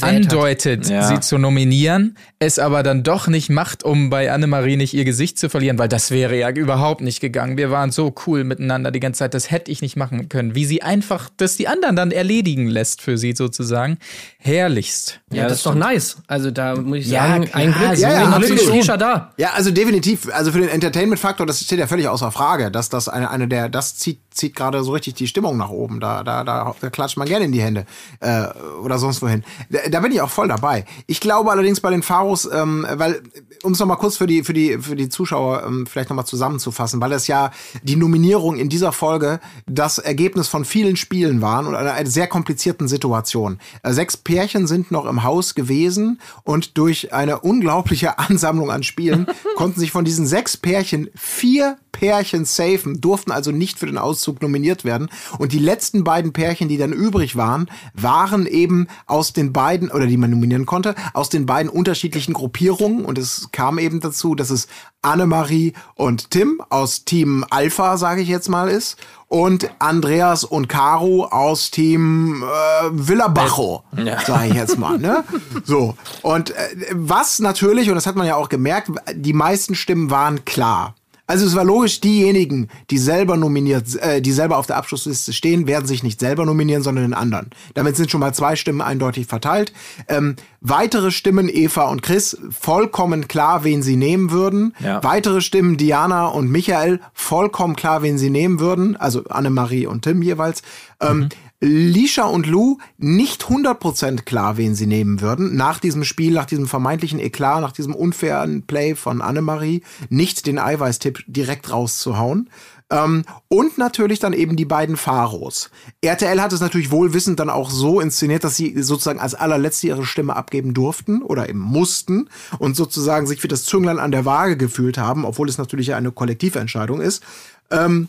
andeutet 0.00 0.88
ja. 0.88 1.06
sie 1.06 1.20
zu 1.20 1.38
nominieren, 1.38 2.16
es 2.38 2.58
aber 2.58 2.82
dann 2.82 3.02
doch 3.02 3.28
nicht 3.28 3.48
macht, 3.48 3.82
um 3.82 4.10
bei 4.10 4.30
Annemarie 4.30 4.76
nicht 4.76 4.94
ihr 4.94 5.04
Gesicht 5.04 5.38
zu 5.38 5.48
verlieren, 5.48 5.78
weil 5.78 5.88
das 5.88 6.10
wäre 6.10 6.38
ja 6.38 6.50
überhaupt 6.50 7.00
nicht 7.00 7.20
gegangen. 7.20 7.56
Wir 7.56 7.70
waren 7.70 7.90
so 7.90 8.14
cool 8.26 8.44
miteinander 8.44 8.90
die 8.90 9.00
ganze 9.00 9.20
Zeit, 9.20 9.34
das 9.34 9.50
hätte 9.50 9.70
ich 9.70 9.80
nicht 9.80 9.96
machen 9.96 10.28
können. 10.28 10.54
Wie 10.54 10.66
sie 10.66 10.82
einfach 10.82 11.30
das 11.36 11.56
die 11.56 11.66
anderen 11.68 11.96
dann 11.96 12.10
erledigen 12.10 12.66
lässt 12.66 13.00
für 13.00 13.16
sie 13.16 13.32
sozusagen. 13.32 13.98
Herrlichst. 14.38 15.20
Ja, 15.30 15.36
ja 15.36 15.42
das, 15.44 15.52
das 15.52 15.58
ist 15.58 15.66
doch 15.66 15.74
nice. 15.74 16.18
Also 16.26 16.50
da 16.50 16.76
muss 16.76 16.98
ich 16.98 17.08
sagen, 17.08 17.44
ja, 17.44 17.54
ein 17.54 17.72
Glück, 17.72 17.98
ja, 17.98 18.12
ja, 18.12 18.38
Glück 18.38 18.50
ist 18.50 18.88
da. 18.88 19.32
Ja, 19.36 19.50
also 19.54 19.70
definitiv. 19.70 20.28
Also 20.32 20.52
für 20.52 20.60
den 20.60 20.68
Entertainment-Faktor, 20.68 21.46
das 21.46 21.60
steht 21.60 21.78
ja 21.78 21.86
völlig 21.86 22.08
außer 22.08 22.30
Frage, 22.30 22.70
dass 22.70 22.88
das 22.88 23.08
eine, 23.08 23.30
eine 23.30 23.48
der, 23.48 23.68
das 23.68 23.96
zieht, 23.96 24.20
zieht 24.30 24.56
gerade 24.56 24.82
so 24.82 24.92
richtig 24.92 25.14
die 25.14 25.26
Stimmung 25.26 25.56
nach 25.56 25.70
oben. 25.70 26.00
Da, 26.00 26.22
da, 26.22 26.44
da, 26.44 26.74
da 26.80 26.90
klatscht 26.90 27.16
man 27.16 27.28
gerne 27.28 27.44
in 27.46 27.52
die 27.52 27.62
Hände. 27.62 27.84
Äh, 28.20 28.46
oder 28.82 28.98
sonst 28.98 29.22
wohin. 29.22 29.44
Da, 29.70 30.00
bin 30.00 30.10
ich 30.10 30.20
auch 30.20 30.30
voll 30.30 30.48
dabei. 30.48 30.84
Ich 31.06 31.20
glaube 31.20 31.52
allerdings 31.52 31.80
bei 31.80 31.90
den 31.90 32.02
Pharos, 32.02 32.48
ähm, 32.52 32.84
weil, 32.94 33.22
um 33.62 33.72
es 33.72 33.78
nochmal 33.78 33.98
kurz 33.98 34.16
für 34.16 34.26
die, 34.26 34.42
für 34.42 34.52
die, 34.52 34.78
für 34.78 34.96
die 34.96 35.08
Zuschauer 35.08 35.62
ähm, 35.64 35.86
vielleicht 35.86 36.10
nochmal 36.10 36.26
zusammenzufassen, 36.26 37.00
weil 37.00 37.12
es 37.12 37.28
ja 37.28 37.52
die 37.84 37.94
Nominierung 37.94 38.56
in 38.56 38.68
dieser 38.68 38.90
Folge 38.90 39.38
das 39.66 39.98
Ergebnis 39.98 40.48
von 40.48 40.64
vielen 40.64 40.96
Spielen 40.96 41.40
waren 41.40 41.68
und 41.68 41.76
einer, 41.76 41.92
einer 41.92 42.10
sehr 42.10 42.26
komplizierten 42.26 42.88
Situation. 42.88 43.60
Äh, 43.84 43.92
sechs 43.92 44.16
Pärchen 44.16 44.66
sind 44.66 44.90
noch 44.90 45.06
im 45.06 45.22
Haus 45.22 45.54
gewesen 45.54 46.20
und 46.42 46.76
durch 46.76 47.12
eine 47.12 47.38
unglaubliche 47.38 48.18
Ansammlung 48.18 48.72
an 48.72 48.82
Spielen 48.82 49.28
konnten 49.56 49.78
sich 49.78 49.92
von 49.92 50.04
diesen 50.04 50.26
sechs 50.26 50.56
Pärchen 50.56 51.10
vier 51.14 51.78
Pärchen 52.00 52.46
safen, 52.46 53.02
durften 53.02 53.30
also 53.30 53.50
nicht 53.50 53.78
für 53.78 53.84
den 53.84 53.98
Auszug 53.98 54.40
nominiert 54.40 54.86
werden. 54.86 55.10
Und 55.36 55.52
die 55.52 55.58
letzten 55.58 56.02
beiden 56.02 56.32
Pärchen, 56.32 56.66
die 56.66 56.78
dann 56.78 56.94
übrig 56.94 57.36
waren, 57.36 57.70
waren 57.92 58.46
eben 58.46 58.88
aus 59.06 59.34
den 59.34 59.52
beiden, 59.52 59.90
oder 59.90 60.06
die 60.06 60.16
man 60.16 60.30
nominieren 60.30 60.64
konnte, 60.64 60.94
aus 61.12 61.28
den 61.28 61.44
beiden 61.44 61.68
unterschiedlichen 61.70 62.32
Gruppierungen. 62.32 63.04
Und 63.04 63.18
es 63.18 63.50
kam 63.52 63.78
eben 63.78 64.00
dazu, 64.00 64.34
dass 64.34 64.48
es 64.48 64.66
Annemarie 65.02 65.74
und 65.94 66.30
Tim 66.30 66.62
aus 66.70 67.04
Team 67.04 67.44
Alpha, 67.50 67.98
sage 67.98 68.22
ich 68.22 68.28
jetzt 68.28 68.48
mal, 68.48 68.70
ist. 68.70 68.96
Und 69.28 69.70
Andreas 69.78 70.42
und 70.44 70.68
Caro 70.68 71.26
aus 71.26 71.70
Team 71.70 72.42
äh, 72.42 72.88
Villabajo, 72.92 73.84
ja. 73.94 74.18
sage 74.24 74.48
ich 74.48 74.54
jetzt 74.54 74.78
mal. 74.78 74.98
Ne? 74.98 75.22
So. 75.64 75.96
Und 76.22 76.52
äh, 76.52 76.86
was 76.92 77.40
natürlich, 77.40 77.90
und 77.90 77.94
das 77.94 78.06
hat 78.06 78.16
man 78.16 78.26
ja 78.26 78.36
auch 78.36 78.48
gemerkt, 78.48 78.90
die 79.14 79.34
meisten 79.34 79.74
Stimmen 79.74 80.10
waren 80.10 80.46
klar. 80.46 80.94
Also 81.30 81.46
es 81.46 81.54
war 81.54 81.62
logisch, 81.62 82.00
diejenigen, 82.00 82.66
die 82.90 82.98
selber 82.98 83.36
nominiert, 83.36 83.94
äh, 84.02 84.20
die 84.20 84.32
selber 84.32 84.58
auf 84.58 84.66
der 84.66 84.76
Abschlussliste 84.76 85.32
stehen, 85.32 85.68
werden 85.68 85.86
sich 85.86 86.02
nicht 86.02 86.18
selber 86.18 86.44
nominieren, 86.44 86.82
sondern 86.82 87.04
den 87.04 87.14
anderen. 87.14 87.50
Damit 87.74 87.94
sind 87.94 88.10
schon 88.10 88.18
mal 88.18 88.34
zwei 88.34 88.56
Stimmen 88.56 88.80
eindeutig 88.80 89.28
verteilt. 89.28 89.72
Ähm, 90.08 90.34
weitere 90.60 91.12
Stimmen, 91.12 91.48
Eva 91.48 91.84
und 91.84 92.02
Chris, 92.02 92.36
vollkommen 92.50 93.28
klar, 93.28 93.62
wen 93.62 93.84
sie 93.84 93.94
nehmen 93.94 94.32
würden. 94.32 94.74
Ja. 94.80 95.04
Weitere 95.04 95.40
Stimmen, 95.40 95.76
Diana 95.76 96.26
und 96.26 96.50
Michael, 96.50 96.98
vollkommen 97.14 97.76
klar, 97.76 98.02
wen 98.02 98.18
sie 98.18 98.28
nehmen 98.28 98.58
würden. 98.58 98.96
Also 98.96 99.22
Annemarie 99.26 99.86
und 99.86 100.02
Tim 100.02 100.22
jeweils. 100.22 100.62
Ähm, 101.00 101.16
mhm. 101.16 101.28
Lisha 101.60 102.24
und 102.24 102.46
Lou 102.46 102.78
nicht 102.96 103.44
100% 103.44 104.22
klar, 104.22 104.56
wen 104.56 104.74
sie 104.74 104.86
nehmen 104.86 105.20
würden. 105.20 105.56
Nach 105.56 105.78
diesem 105.78 106.04
Spiel, 106.04 106.32
nach 106.32 106.46
diesem 106.46 106.66
vermeintlichen 106.66 107.20
Eklat, 107.20 107.60
nach 107.60 107.72
diesem 107.72 107.94
unfairen 107.94 108.62
Play 108.62 108.94
von 108.94 109.20
Annemarie, 109.20 109.82
nicht 110.08 110.46
den 110.46 110.58
Eiweißtipp 110.58 111.22
direkt 111.26 111.70
rauszuhauen. 111.70 112.48
Ähm, 112.90 113.24
und 113.48 113.78
natürlich 113.78 114.18
dann 114.18 114.32
eben 114.32 114.56
die 114.56 114.64
beiden 114.64 114.96
Pharos. 114.96 115.70
RTL 116.00 116.40
hat 116.40 116.52
es 116.52 116.60
natürlich 116.60 116.90
wohlwissend 116.90 117.38
dann 117.38 117.50
auch 117.50 117.70
so 117.70 118.00
inszeniert, 118.00 118.42
dass 118.42 118.56
sie 118.56 118.82
sozusagen 118.82 119.20
als 119.20 119.34
allerletzte 119.34 119.88
ihre 119.88 120.04
Stimme 120.04 120.34
abgeben 120.34 120.74
durften 120.74 121.22
oder 121.22 121.48
eben 121.48 121.60
mussten 121.60 122.28
und 122.58 122.74
sozusagen 122.74 123.26
sich 123.26 123.40
für 123.40 123.48
das 123.48 123.64
Zünglein 123.64 123.98
an 123.98 124.10
der 124.10 124.24
Waage 124.24 124.56
gefühlt 124.56 124.98
haben, 124.98 125.24
obwohl 125.24 125.48
es 125.48 125.58
natürlich 125.58 125.94
eine 125.94 126.10
Kollektiventscheidung 126.10 127.00
ist. 127.00 127.22
Ähm, 127.70 128.08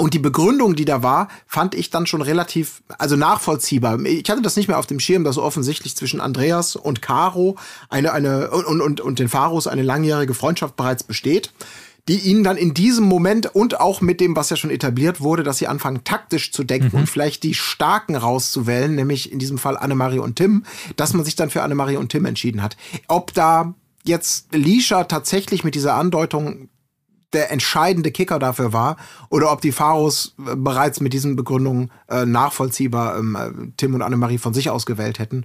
Und 0.00 0.14
die 0.14 0.18
Begründung, 0.18 0.76
die 0.76 0.86
da 0.86 1.02
war, 1.02 1.28
fand 1.46 1.74
ich 1.74 1.90
dann 1.90 2.06
schon 2.06 2.22
relativ, 2.22 2.82
also 2.96 3.16
nachvollziehbar. 3.16 4.00
Ich 4.06 4.30
hatte 4.30 4.40
das 4.40 4.56
nicht 4.56 4.66
mehr 4.66 4.78
auf 4.78 4.86
dem 4.86 4.98
Schirm, 4.98 5.24
dass 5.24 5.36
offensichtlich 5.36 5.94
zwischen 5.94 6.22
Andreas 6.22 6.74
und 6.74 7.02
Caro 7.02 7.58
eine, 7.90 8.14
eine, 8.14 8.50
und, 8.50 8.80
und, 8.80 9.02
und 9.02 9.18
den 9.18 9.28
Pharos 9.28 9.66
eine 9.66 9.82
langjährige 9.82 10.32
Freundschaft 10.32 10.74
bereits 10.74 11.04
besteht, 11.04 11.52
die 12.08 12.18
ihnen 12.18 12.44
dann 12.44 12.56
in 12.56 12.72
diesem 12.72 13.04
Moment 13.04 13.54
und 13.54 13.78
auch 13.78 14.00
mit 14.00 14.22
dem, 14.22 14.34
was 14.36 14.48
ja 14.48 14.56
schon 14.56 14.70
etabliert 14.70 15.20
wurde, 15.20 15.42
dass 15.42 15.58
sie 15.58 15.66
anfangen 15.66 16.02
taktisch 16.02 16.50
zu 16.50 16.64
denken 16.64 16.96
und 16.96 17.06
vielleicht 17.06 17.42
die 17.42 17.52
Starken 17.52 18.16
rauszuwählen, 18.16 18.94
nämlich 18.94 19.30
in 19.30 19.38
diesem 19.38 19.58
Fall 19.58 19.76
Annemarie 19.76 20.20
und 20.20 20.36
Tim, 20.36 20.64
dass 20.96 21.12
man 21.12 21.26
sich 21.26 21.36
dann 21.36 21.50
für 21.50 21.60
Annemarie 21.60 21.98
und 21.98 22.08
Tim 22.08 22.24
entschieden 22.24 22.62
hat. 22.62 22.78
Ob 23.06 23.34
da 23.34 23.74
jetzt 24.04 24.54
Lisha 24.54 25.04
tatsächlich 25.04 25.62
mit 25.62 25.74
dieser 25.74 25.96
Andeutung 25.96 26.70
der 27.32 27.50
entscheidende 27.50 28.10
Kicker 28.10 28.38
dafür 28.38 28.72
war 28.72 28.96
oder 29.28 29.52
ob 29.52 29.60
die 29.60 29.72
Pharos 29.72 30.34
äh, 30.38 30.56
bereits 30.56 31.00
mit 31.00 31.12
diesen 31.12 31.36
Begründungen 31.36 31.90
äh, 32.08 32.26
nachvollziehbar 32.26 33.18
ähm, 33.18 33.36
äh, 33.36 33.72
Tim 33.76 33.94
und 33.94 34.02
Annemarie 34.02 34.38
von 34.38 34.54
sich 34.54 34.70
aus 34.70 34.86
gewählt 34.86 35.18
hätten. 35.18 35.44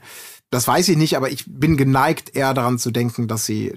Das 0.50 0.68
weiß 0.68 0.90
ich 0.90 0.98
nicht, 0.98 1.18
aber 1.18 1.30
ich 1.30 1.46
bin 1.48 1.78
geneigt, 1.78 2.36
eher 2.36 2.54
daran 2.54 2.78
zu 2.80 2.92
denken, 2.92 3.28
dass 3.28 3.46
sie 3.46 3.74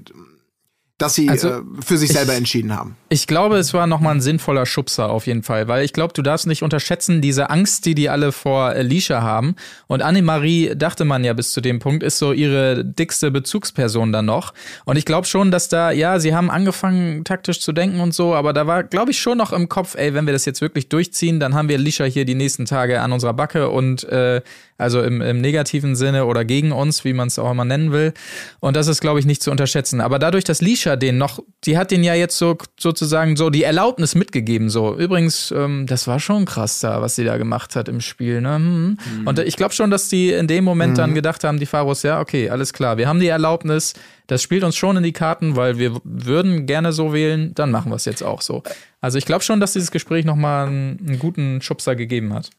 dass 0.98 1.14
sie 1.14 1.28
Also, 1.28 1.48
äh, 1.48 1.60
für 1.80 1.96
sich 1.96 2.10
ich- 2.10 2.16
selber 2.16 2.34
entschieden 2.34 2.76
haben. 2.76 2.96
Ich 3.08 3.26
glaube, 3.28 3.56
es 3.56 3.72
war 3.72 3.86
nochmal 3.86 4.16
ein 4.16 4.20
sinnvoller 4.20 4.66
Schubser 4.66 5.10
auf 5.10 5.26
jeden 5.28 5.42
Fall, 5.44 5.68
weil 5.68 5.84
ich 5.84 5.92
glaube, 5.92 6.12
du 6.12 6.22
darfst 6.22 6.46
nicht 6.48 6.62
unterschätzen, 6.62 7.20
diese 7.22 7.50
Angst, 7.50 7.86
die 7.86 7.94
die 7.94 8.08
alle 8.10 8.32
vor 8.32 8.64
Alicia 8.70 9.22
haben. 9.22 9.54
Und 9.86 10.02
Annemarie, 10.02 10.72
dachte 10.76 11.04
man 11.04 11.22
ja 11.24 11.32
bis 11.32 11.52
zu 11.52 11.60
dem 11.60 11.78
Punkt, 11.78 12.02
ist 12.02 12.18
so 12.18 12.32
ihre 12.32 12.84
dickste 12.84 13.30
Bezugsperson 13.30 14.12
dann 14.12 14.26
noch. 14.26 14.52
Und 14.84 14.96
ich 14.98 15.04
glaube 15.04 15.26
schon, 15.26 15.50
dass 15.52 15.68
da, 15.68 15.90
ja, 15.92 16.18
sie 16.18 16.34
haben 16.34 16.50
angefangen 16.50 17.24
taktisch 17.24 17.60
zu 17.60 17.72
denken 17.72 18.00
und 18.00 18.12
so, 18.12 18.34
aber 18.34 18.52
da 18.52 18.66
war, 18.66 18.82
glaube 18.82 19.12
ich, 19.12 19.18
schon 19.20 19.38
noch 19.38 19.52
im 19.52 19.68
Kopf, 19.68 19.94
ey, 19.94 20.14
wenn 20.14 20.26
wir 20.26 20.32
das 20.32 20.44
jetzt 20.44 20.60
wirklich 20.60 20.88
durchziehen, 20.88 21.38
dann 21.40 21.54
haben 21.54 21.68
wir 21.68 21.76
Alicia 21.76 22.06
hier 22.06 22.24
die 22.24 22.34
nächsten 22.34 22.66
Tage 22.66 23.00
an 23.00 23.12
unserer 23.12 23.34
Backe 23.34 23.70
und 23.70 24.02
äh, 24.04 24.42
also 24.78 25.02
im, 25.02 25.20
im 25.20 25.40
negativen 25.40 25.96
Sinne 25.96 26.24
oder 26.24 26.44
gegen 26.44 26.70
uns, 26.70 27.04
wie 27.04 27.12
man 27.12 27.28
es 27.28 27.38
auch 27.38 27.50
immer 27.50 27.64
nennen 27.64 27.90
will. 27.90 28.14
Und 28.60 28.76
das 28.76 28.86
ist, 28.86 29.00
glaube 29.00 29.18
ich, 29.18 29.26
nicht 29.26 29.42
zu 29.42 29.50
unterschätzen. 29.50 30.00
Aber 30.00 30.20
dadurch, 30.20 30.44
dass 30.44 30.62
Lisha 30.62 30.94
den 30.94 31.18
noch, 31.18 31.40
die 31.64 31.76
hat 31.76 31.90
den 31.90 32.04
ja 32.04 32.14
jetzt 32.14 32.38
so 32.38 32.56
sozusagen 32.78 33.36
so 33.36 33.50
die 33.50 33.64
Erlaubnis 33.64 34.14
mitgegeben. 34.14 34.70
So, 34.70 34.96
übrigens, 34.96 35.50
ähm, 35.50 35.86
das 35.86 36.06
war 36.06 36.20
schon 36.20 36.44
krass 36.44 36.78
da, 36.78 37.02
was 37.02 37.16
sie 37.16 37.24
da 37.24 37.36
gemacht 37.36 37.74
hat 37.74 37.88
im 37.88 38.00
Spiel. 38.00 38.40
Ne? 38.40 38.54
Hm. 38.54 38.98
Und 39.24 39.38
äh, 39.40 39.44
ich 39.44 39.56
glaube 39.56 39.74
schon, 39.74 39.90
dass 39.90 40.08
die 40.08 40.30
in 40.30 40.46
dem 40.46 40.62
Moment 40.62 40.96
dann 40.96 41.14
gedacht 41.14 41.42
haben, 41.42 41.58
die 41.58 41.66
Pharos, 41.66 42.04
ja, 42.04 42.20
okay, 42.20 42.48
alles 42.48 42.72
klar, 42.72 42.96
wir 42.98 43.08
haben 43.08 43.18
die 43.18 43.26
Erlaubnis, 43.26 43.94
das 44.28 44.42
spielt 44.42 44.62
uns 44.62 44.76
schon 44.76 44.96
in 44.96 45.02
die 45.02 45.12
Karten, 45.12 45.56
weil 45.56 45.78
wir 45.78 46.00
würden 46.04 46.66
gerne 46.66 46.92
so 46.92 47.12
wählen, 47.12 47.52
dann 47.54 47.70
machen 47.72 47.90
wir 47.90 47.96
es 47.96 48.04
jetzt 48.04 48.22
auch 48.22 48.42
so. 48.42 48.62
Also 49.00 49.18
ich 49.18 49.24
glaube 49.24 49.42
schon, 49.42 49.58
dass 49.58 49.72
dieses 49.72 49.90
Gespräch 49.90 50.24
nochmal 50.24 50.68
einen, 50.68 50.98
einen 51.06 51.18
guten 51.18 51.60
Schubser 51.62 51.96
gegeben 51.96 52.32
hat. 52.32 52.50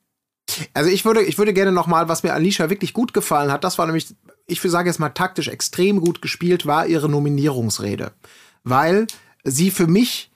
Also 0.74 0.89
ich 0.89 1.06
würde, 1.06 1.22
ich 1.22 1.38
würde 1.38 1.54
gerne 1.54 1.72
noch 1.72 1.88
mal, 1.88 2.08
was 2.08 2.24
mir 2.24 2.34
Alicia 2.34 2.70
wirklich 2.70 2.93
gut 2.93 3.14
gefallen 3.14 3.52
hat, 3.52 3.64
das 3.64 3.78
war 3.78 3.86
nämlich, 3.86 4.08
ich 4.47 4.62
sagen 4.62 4.88
jetzt 4.88 5.00
mal 5.00 5.10
taktisch 5.10 5.47
extrem 5.47 6.00
gut 6.02 6.22
gespielt, 6.22 6.66
war 6.66 6.88
ihre 6.88 7.10
Nominierungsrede. 7.10 8.12
Weil 8.64 9.08
sie 9.43 9.72
für 9.72 9.88
mich 9.88 10.32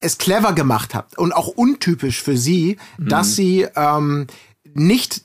es 0.00 0.18
clever 0.18 0.52
gemacht 0.52 0.94
hat 0.94 1.16
und 1.18 1.32
auch 1.32 1.48
untypisch 1.48 2.22
für 2.22 2.36
sie, 2.36 2.76
dass 2.98 3.36
sie 3.36 3.66
ähm, 3.74 4.26
nicht 4.74 5.22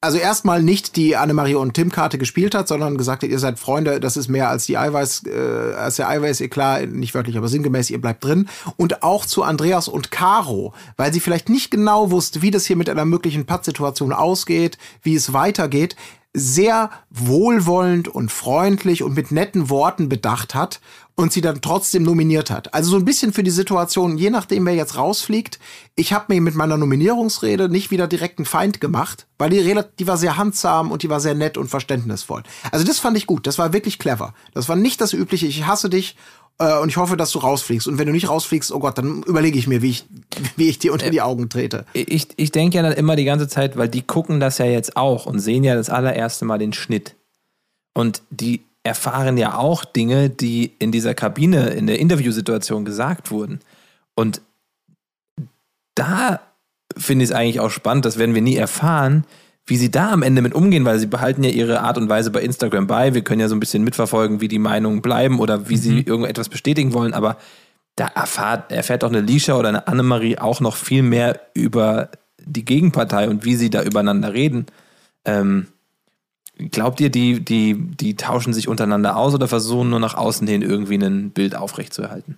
also 0.00 0.18
erstmal 0.18 0.62
nicht 0.62 0.94
die 0.94 1.16
Annemarie 1.16 1.56
und 1.56 1.74
Tim 1.74 1.90
Karte 1.90 2.18
gespielt 2.18 2.54
hat, 2.54 2.68
sondern 2.68 2.96
gesagt 2.96 3.24
hat, 3.24 3.30
ihr 3.30 3.38
seid 3.40 3.58
Freunde, 3.58 3.98
das 3.98 4.16
ist 4.16 4.28
mehr 4.28 4.48
als 4.48 4.66
die 4.66 4.78
Eiweiß, 4.78 5.24
äh, 5.26 5.74
als 5.74 5.96
der 5.96 6.08
Eiweiß, 6.08 6.40
ihr 6.40 6.48
klar, 6.48 6.86
nicht 6.86 7.14
wörtlich, 7.14 7.36
aber 7.36 7.48
sinngemäß, 7.48 7.90
ihr 7.90 8.00
bleibt 8.00 8.24
drin. 8.24 8.48
Und 8.76 9.02
auch 9.02 9.26
zu 9.26 9.42
Andreas 9.42 9.88
und 9.88 10.12
Caro, 10.12 10.72
weil 10.96 11.12
sie 11.12 11.20
vielleicht 11.20 11.48
nicht 11.48 11.72
genau 11.72 12.12
wusste, 12.12 12.42
wie 12.42 12.52
das 12.52 12.64
hier 12.64 12.76
mit 12.76 12.88
einer 12.88 13.04
möglichen 13.04 13.44
Pattsituation 13.44 14.12
ausgeht, 14.12 14.78
wie 15.02 15.16
es 15.16 15.32
weitergeht, 15.32 15.96
sehr 16.32 16.90
wohlwollend 17.10 18.06
und 18.06 18.30
freundlich 18.30 19.02
und 19.02 19.16
mit 19.16 19.32
netten 19.32 19.68
Worten 19.68 20.08
bedacht 20.08 20.54
hat 20.54 20.80
und 21.18 21.32
sie 21.32 21.40
dann 21.40 21.60
trotzdem 21.60 22.04
nominiert 22.04 22.48
hat. 22.48 22.72
Also 22.72 22.90
so 22.92 22.96
ein 22.96 23.04
bisschen 23.04 23.32
für 23.32 23.42
die 23.42 23.50
Situation, 23.50 24.18
je 24.18 24.30
nachdem 24.30 24.64
wer 24.66 24.74
jetzt 24.76 24.96
rausfliegt. 24.96 25.58
Ich 25.96 26.12
habe 26.12 26.32
mir 26.32 26.40
mit 26.40 26.54
meiner 26.54 26.76
Nominierungsrede 26.76 27.68
nicht 27.68 27.90
wieder 27.90 28.06
direkt 28.06 28.38
einen 28.38 28.46
Feind 28.46 28.80
gemacht, 28.80 29.26
weil 29.36 29.50
die, 29.50 29.80
die 29.98 30.06
war 30.06 30.16
sehr 30.16 30.36
handsam 30.36 30.92
und 30.92 31.02
die 31.02 31.10
war 31.10 31.18
sehr 31.18 31.34
nett 31.34 31.58
und 31.58 31.66
verständnisvoll. 31.66 32.44
Also 32.70 32.86
das 32.86 33.00
fand 33.00 33.16
ich 33.16 33.26
gut, 33.26 33.48
das 33.48 33.58
war 33.58 33.72
wirklich 33.72 33.98
clever. 33.98 34.32
Das 34.54 34.68
war 34.68 34.76
nicht 34.76 35.00
das 35.00 35.12
übliche, 35.12 35.46
ich 35.46 35.66
hasse 35.66 35.90
dich 35.90 36.14
äh, 36.58 36.78
und 36.78 36.88
ich 36.88 36.98
hoffe, 36.98 37.16
dass 37.16 37.32
du 37.32 37.40
rausfliegst. 37.40 37.88
Und 37.88 37.98
wenn 37.98 38.06
du 38.06 38.12
nicht 38.12 38.28
rausfliegst, 38.28 38.70
oh 38.70 38.78
Gott, 38.78 38.96
dann 38.96 39.24
überlege 39.24 39.58
ich 39.58 39.66
mir, 39.66 39.82
wie 39.82 39.90
ich, 39.90 40.06
wie 40.56 40.68
ich 40.68 40.78
dir 40.78 40.92
unter 40.92 41.10
die 41.10 41.20
Augen 41.20 41.48
trete. 41.48 41.84
Ich, 41.94 42.28
ich 42.36 42.52
denke 42.52 42.76
ja 42.76 42.84
dann 42.84 42.92
immer 42.92 43.16
die 43.16 43.24
ganze 43.24 43.48
Zeit, 43.48 43.76
weil 43.76 43.88
die 43.88 44.02
gucken 44.02 44.38
das 44.38 44.58
ja 44.58 44.66
jetzt 44.66 44.96
auch 44.96 45.26
und 45.26 45.40
sehen 45.40 45.64
ja 45.64 45.74
das 45.74 45.90
allererste 45.90 46.44
Mal 46.44 46.58
den 46.58 46.72
Schnitt. 46.72 47.16
Und 47.92 48.22
die 48.30 48.62
erfahren 48.88 49.36
ja 49.36 49.56
auch 49.56 49.84
Dinge, 49.84 50.30
die 50.30 50.72
in 50.78 50.90
dieser 50.90 51.14
Kabine, 51.14 51.70
in 51.70 51.86
der 51.86 51.98
Interviewsituation 51.98 52.84
gesagt 52.84 53.30
wurden. 53.30 53.60
Und 54.14 54.40
da 55.94 56.40
finde 56.96 57.24
ich 57.24 57.30
es 57.30 57.36
eigentlich 57.36 57.60
auch 57.60 57.70
spannend, 57.70 58.04
das 58.04 58.18
werden 58.18 58.34
wir 58.34 58.42
nie 58.42 58.56
erfahren, 58.56 59.24
wie 59.66 59.76
sie 59.76 59.90
da 59.90 60.10
am 60.10 60.22
Ende 60.22 60.40
mit 60.40 60.54
umgehen, 60.54 60.84
weil 60.84 60.98
sie 60.98 61.06
behalten 61.06 61.44
ja 61.44 61.50
ihre 61.50 61.82
Art 61.82 61.98
und 61.98 62.08
Weise 62.08 62.30
bei 62.30 62.40
Instagram 62.40 62.86
bei. 62.86 63.12
Wir 63.14 63.22
können 63.22 63.40
ja 63.40 63.48
so 63.48 63.54
ein 63.54 63.60
bisschen 63.60 63.84
mitverfolgen, 63.84 64.40
wie 64.40 64.48
die 64.48 64.58
Meinungen 64.58 65.02
bleiben 65.02 65.38
oder 65.38 65.68
wie 65.68 65.76
sie 65.76 66.00
irgendetwas 66.00 66.48
bestätigen 66.48 66.94
wollen, 66.94 67.12
aber 67.12 67.36
da 67.94 68.06
erfahrt, 68.06 68.72
erfährt 68.72 69.04
auch 69.04 69.10
eine 69.10 69.20
Lisha 69.20 69.54
oder 69.56 69.68
eine 69.68 69.86
Annemarie 69.86 70.38
auch 70.38 70.60
noch 70.60 70.76
viel 70.76 71.02
mehr 71.02 71.40
über 71.52 72.10
die 72.42 72.64
Gegenpartei 72.64 73.28
und 73.28 73.44
wie 73.44 73.56
sie 73.56 73.70
da 73.70 73.82
übereinander 73.82 74.32
reden. 74.32 74.66
Ähm, 75.24 75.66
glaubt 76.58 77.00
ihr, 77.00 77.10
die, 77.10 77.40
die, 77.44 77.74
die 77.74 78.16
tauschen 78.16 78.52
sich 78.52 78.68
untereinander 78.68 79.16
aus 79.16 79.34
oder 79.34 79.48
versuchen 79.48 79.90
nur 79.90 80.00
nach 80.00 80.14
außen 80.14 80.46
hin 80.46 80.62
irgendwie 80.62 80.96
ein 80.96 81.30
Bild 81.30 81.54
aufrechtzuerhalten? 81.54 82.36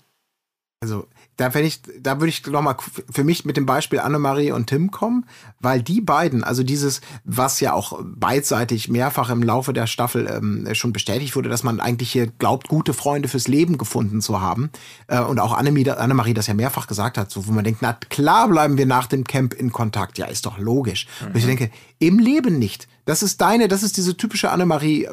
Also, 0.82 1.06
da, 1.36 1.54
ich, 1.58 1.80
da 2.00 2.20
würde 2.20 2.28
ich 2.28 2.46
noch 2.46 2.62
mal 2.62 2.76
für 3.10 3.24
mich 3.24 3.44
mit 3.44 3.56
dem 3.56 3.66
Beispiel 3.66 3.98
Annemarie 3.98 4.52
und 4.52 4.66
Tim 4.66 4.90
kommen, 4.90 5.26
weil 5.58 5.82
die 5.82 6.00
beiden, 6.00 6.42
also 6.44 6.62
dieses, 6.62 7.00
was 7.24 7.60
ja 7.60 7.72
auch 7.72 7.98
beidseitig 8.02 8.88
mehrfach 8.88 9.30
im 9.30 9.42
Laufe 9.42 9.72
der 9.72 9.86
Staffel 9.86 10.26
ähm, 10.26 10.66
schon 10.74 10.92
bestätigt 10.92 11.36
wurde, 11.36 11.48
dass 11.50 11.62
man 11.62 11.80
eigentlich 11.80 12.12
hier 12.12 12.26
glaubt, 12.26 12.68
gute 12.68 12.94
Freunde 12.94 13.28
fürs 13.28 13.48
Leben 13.48 13.76
gefunden 13.76 14.20
zu 14.20 14.40
haben. 14.40 14.70
Äh, 15.06 15.20
und 15.20 15.38
auch 15.38 15.52
Annemarie, 15.52 15.90
Annemarie 15.90 16.34
das 16.34 16.46
ja 16.46 16.54
mehrfach 16.54 16.86
gesagt 16.86 17.18
hat, 17.18 17.30
so, 17.30 17.46
wo 17.46 17.52
man 17.52 17.64
denkt, 17.64 17.82
na 17.82 17.92
klar 17.92 18.48
bleiben 18.48 18.78
wir 18.78 18.86
nach 18.86 19.06
dem 19.06 19.24
Camp 19.24 19.52
in 19.54 19.72
Kontakt. 19.72 20.18
Ja, 20.18 20.26
ist 20.26 20.46
doch 20.46 20.58
logisch. 20.58 21.06
Und 21.26 21.36
ich 21.36 21.46
denke, 21.46 21.70
im 21.98 22.18
Leben 22.18 22.58
nicht. 22.58 22.88
Das 23.11 23.24
ist 23.24 23.40
deine, 23.40 23.66
das 23.66 23.82
ist 23.82 23.96
diese 23.96 24.16
typische 24.16 24.52
Annemarie, 24.52 25.08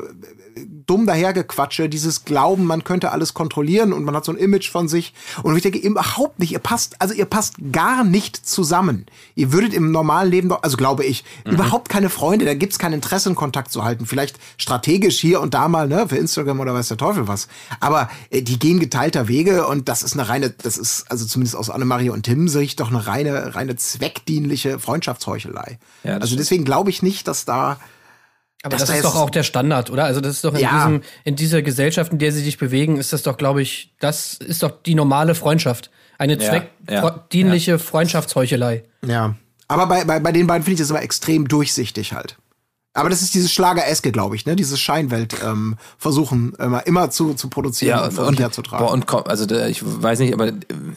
dumm 0.66 1.05
dahergequatsche, 1.05 1.89
dieses 1.89 2.26
Glauben, 2.26 2.66
man 2.66 2.84
könnte 2.84 3.12
alles 3.12 3.34
kontrollieren 3.34 3.93
und 3.93 4.03
man 4.03 4.16
hat 4.16 4.26
so 4.26 4.32
ein 4.32 4.38
Image 4.38 4.70
von 4.70 4.88
sich. 4.88 5.14
Und 5.43 5.55
ich 5.55 5.64
denke, 5.64 5.80
überhaupt 5.80 6.39
nicht, 6.39 6.51
ihr 6.51 6.60
passt, 6.60 7.01
also 7.01 7.14
ihr 7.14 7.26
passt 7.26 7.55
gar 7.72 8.03
nicht 8.03 8.36
zusammen. 8.45 9.05
Ihr 9.36 9.51
würdet 9.51 9.74
im 9.74 9.91
normalen 9.91 10.32
Leben 10.32 10.49
doch, 10.49 10.64
also 10.64 10.78
glaube 10.78 11.05
ich, 11.05 11.24
überhaupt 11.45 11.89
keine 11.89 12.10
Freunde, 12.10 12.45
da 12.45 12.53
gibt's 12.53 12.80
kein 12.80 12.93
Interesse 12.93 13.30
in 13.30 13.36
Kontakt 13.36 13.72
zu 13.72 13.84
halten. 13.84 14.05
Vielleicht 14.05 14.38
strategisch 14.58 15.20
hier 15.20 15.41
und 15.41 15.53
da 15.53 15.68
mal, 15.68 15.88
ne, 15.88 16.08
für 16.08 16.18
Instagram 16.18 16.60
oder 16.60 16.74
weiß 16.74 16.88
der 16.88 16.97
Teufel 16.97 17.28
was. 17.28 17.47
Aber 17.80 18.10
äh, 18.30 18.41
die 18.41 18.60
gehen 18.60 18.80
geteilter 18.80 19.28
Wege 19.28 19.68
und 19.68 19.89
das 19.89 20.03
ist 20.03 20.14
eine 20.14 20.30
reine, 20.30 20.49
das 20.49 20.78
ist, 20.78 21.10
also 21.12 21.26
zumindest 21.26 21.55
aus 21.55 21.70
Annemarie 21.70 22.10
und 22.10 22.24
Tim 22.24 22.47
Sicht 22.47 22.80
doch 22.80 22.89
eine 22.89 23.08
reine, 23.08 23.55
reine 23.55 23.76
zweckdienliche 23.76 24.80
Freundschaftsheuchelei. 24.80 25.80
Ja, 26.03 26.18
also 26.18 26.36
deswegen 26.36 26.66
glaube 26.66 26.89
ich 26.89 27.01
nicht, 27.01 27.28
dass 27.28 27.45
da 27.45 27.80
Aber 28.68 28.78
Das 28.78 28.82
das, 28.82 28.89
da 28.89 28.95
ist 28.95 29.03
doch 29.05 29.15
auch 29.15 29.30
der 29.30 29.43
Standard, 29.43 29.89
oder? 29.89 30.03
Also 30.05 30.22
das 30.22 30.34
ist 30.34 30.43
doch 30.45 30.53
in, 30.53 30.59
Ja. 30.59 30.76
diesem, 30.88 31.01
in 31.24 31.36
dieser 31.36 31.61
Gesellschaft, 31.61 32.11
in 32.11 32.20
der 32.20 32.32
sie 32.32 32.41
sich 32.41 32.57
bewegen, 32.57 32.97
ist 32.97 33.13
das 33.13 33.24
doch, 33.24 33.38
glaube 33.38 33.61
ich, 33.61 33.93
das 33.99 34.36
ist 34.36 34.61
doch 34.63 34.72
die 34.86 34.95
normale 34.95 35.36
Freundschaft. 35.36 35.89
Eine 36.18 36.38
Ja, 36.38 36.63
ja, 36.89 37.01
zweckdienliche 37.01 37.80
Freundschaftsheuchelei. 37.80 38.84
Ja. 39.05 39.36
Aber 39.68 39.86
bei, 39.88 40.03
bei, 40.05 40.20
bei 40.20 40.32
den 40.32 40.47
beiden 40.47 40.63
finde 40.63 40.74
ich 40.76 40.80
das 40.80 40.89
immer 40.89 41.02
extrem 41.02 41.48
durchsichtig 41.48 42.14
halt. 42.14 42.38
Aber 42.98 43.10
das 43.10 43.22
ist 43.22 43.34
dieses 43.36 43.53
Schlager-eske, 43.53 44.11
glaube 44.11 44.36
ich, 44.36 44.45
ne? 44.45 44.56
Dieses 44.56 44.80
Scheinwelt 44.80 45.36
ähm, 45.45 45.76
versuchen 45.99 46.53
immer, 46.60 46.86
immer 46.88 47.10
zu, 47.11 47.36
zu 47.36 47.48
produzieren 47.48 47.99
und, 48.10 48.18
und, 48.18 48.40
herzutragen. 48.40 48.86
boah, 48.86 48.91
und 48.91 49.06
komm, 49.06 49.24
also 49.28 49.45
da, 49.45 49.68
ich 49.68 49.82
weiß 49.84 50.19
nicht, 50.19 50.34
aber 50.34 50.48
äh, 50.48 50.53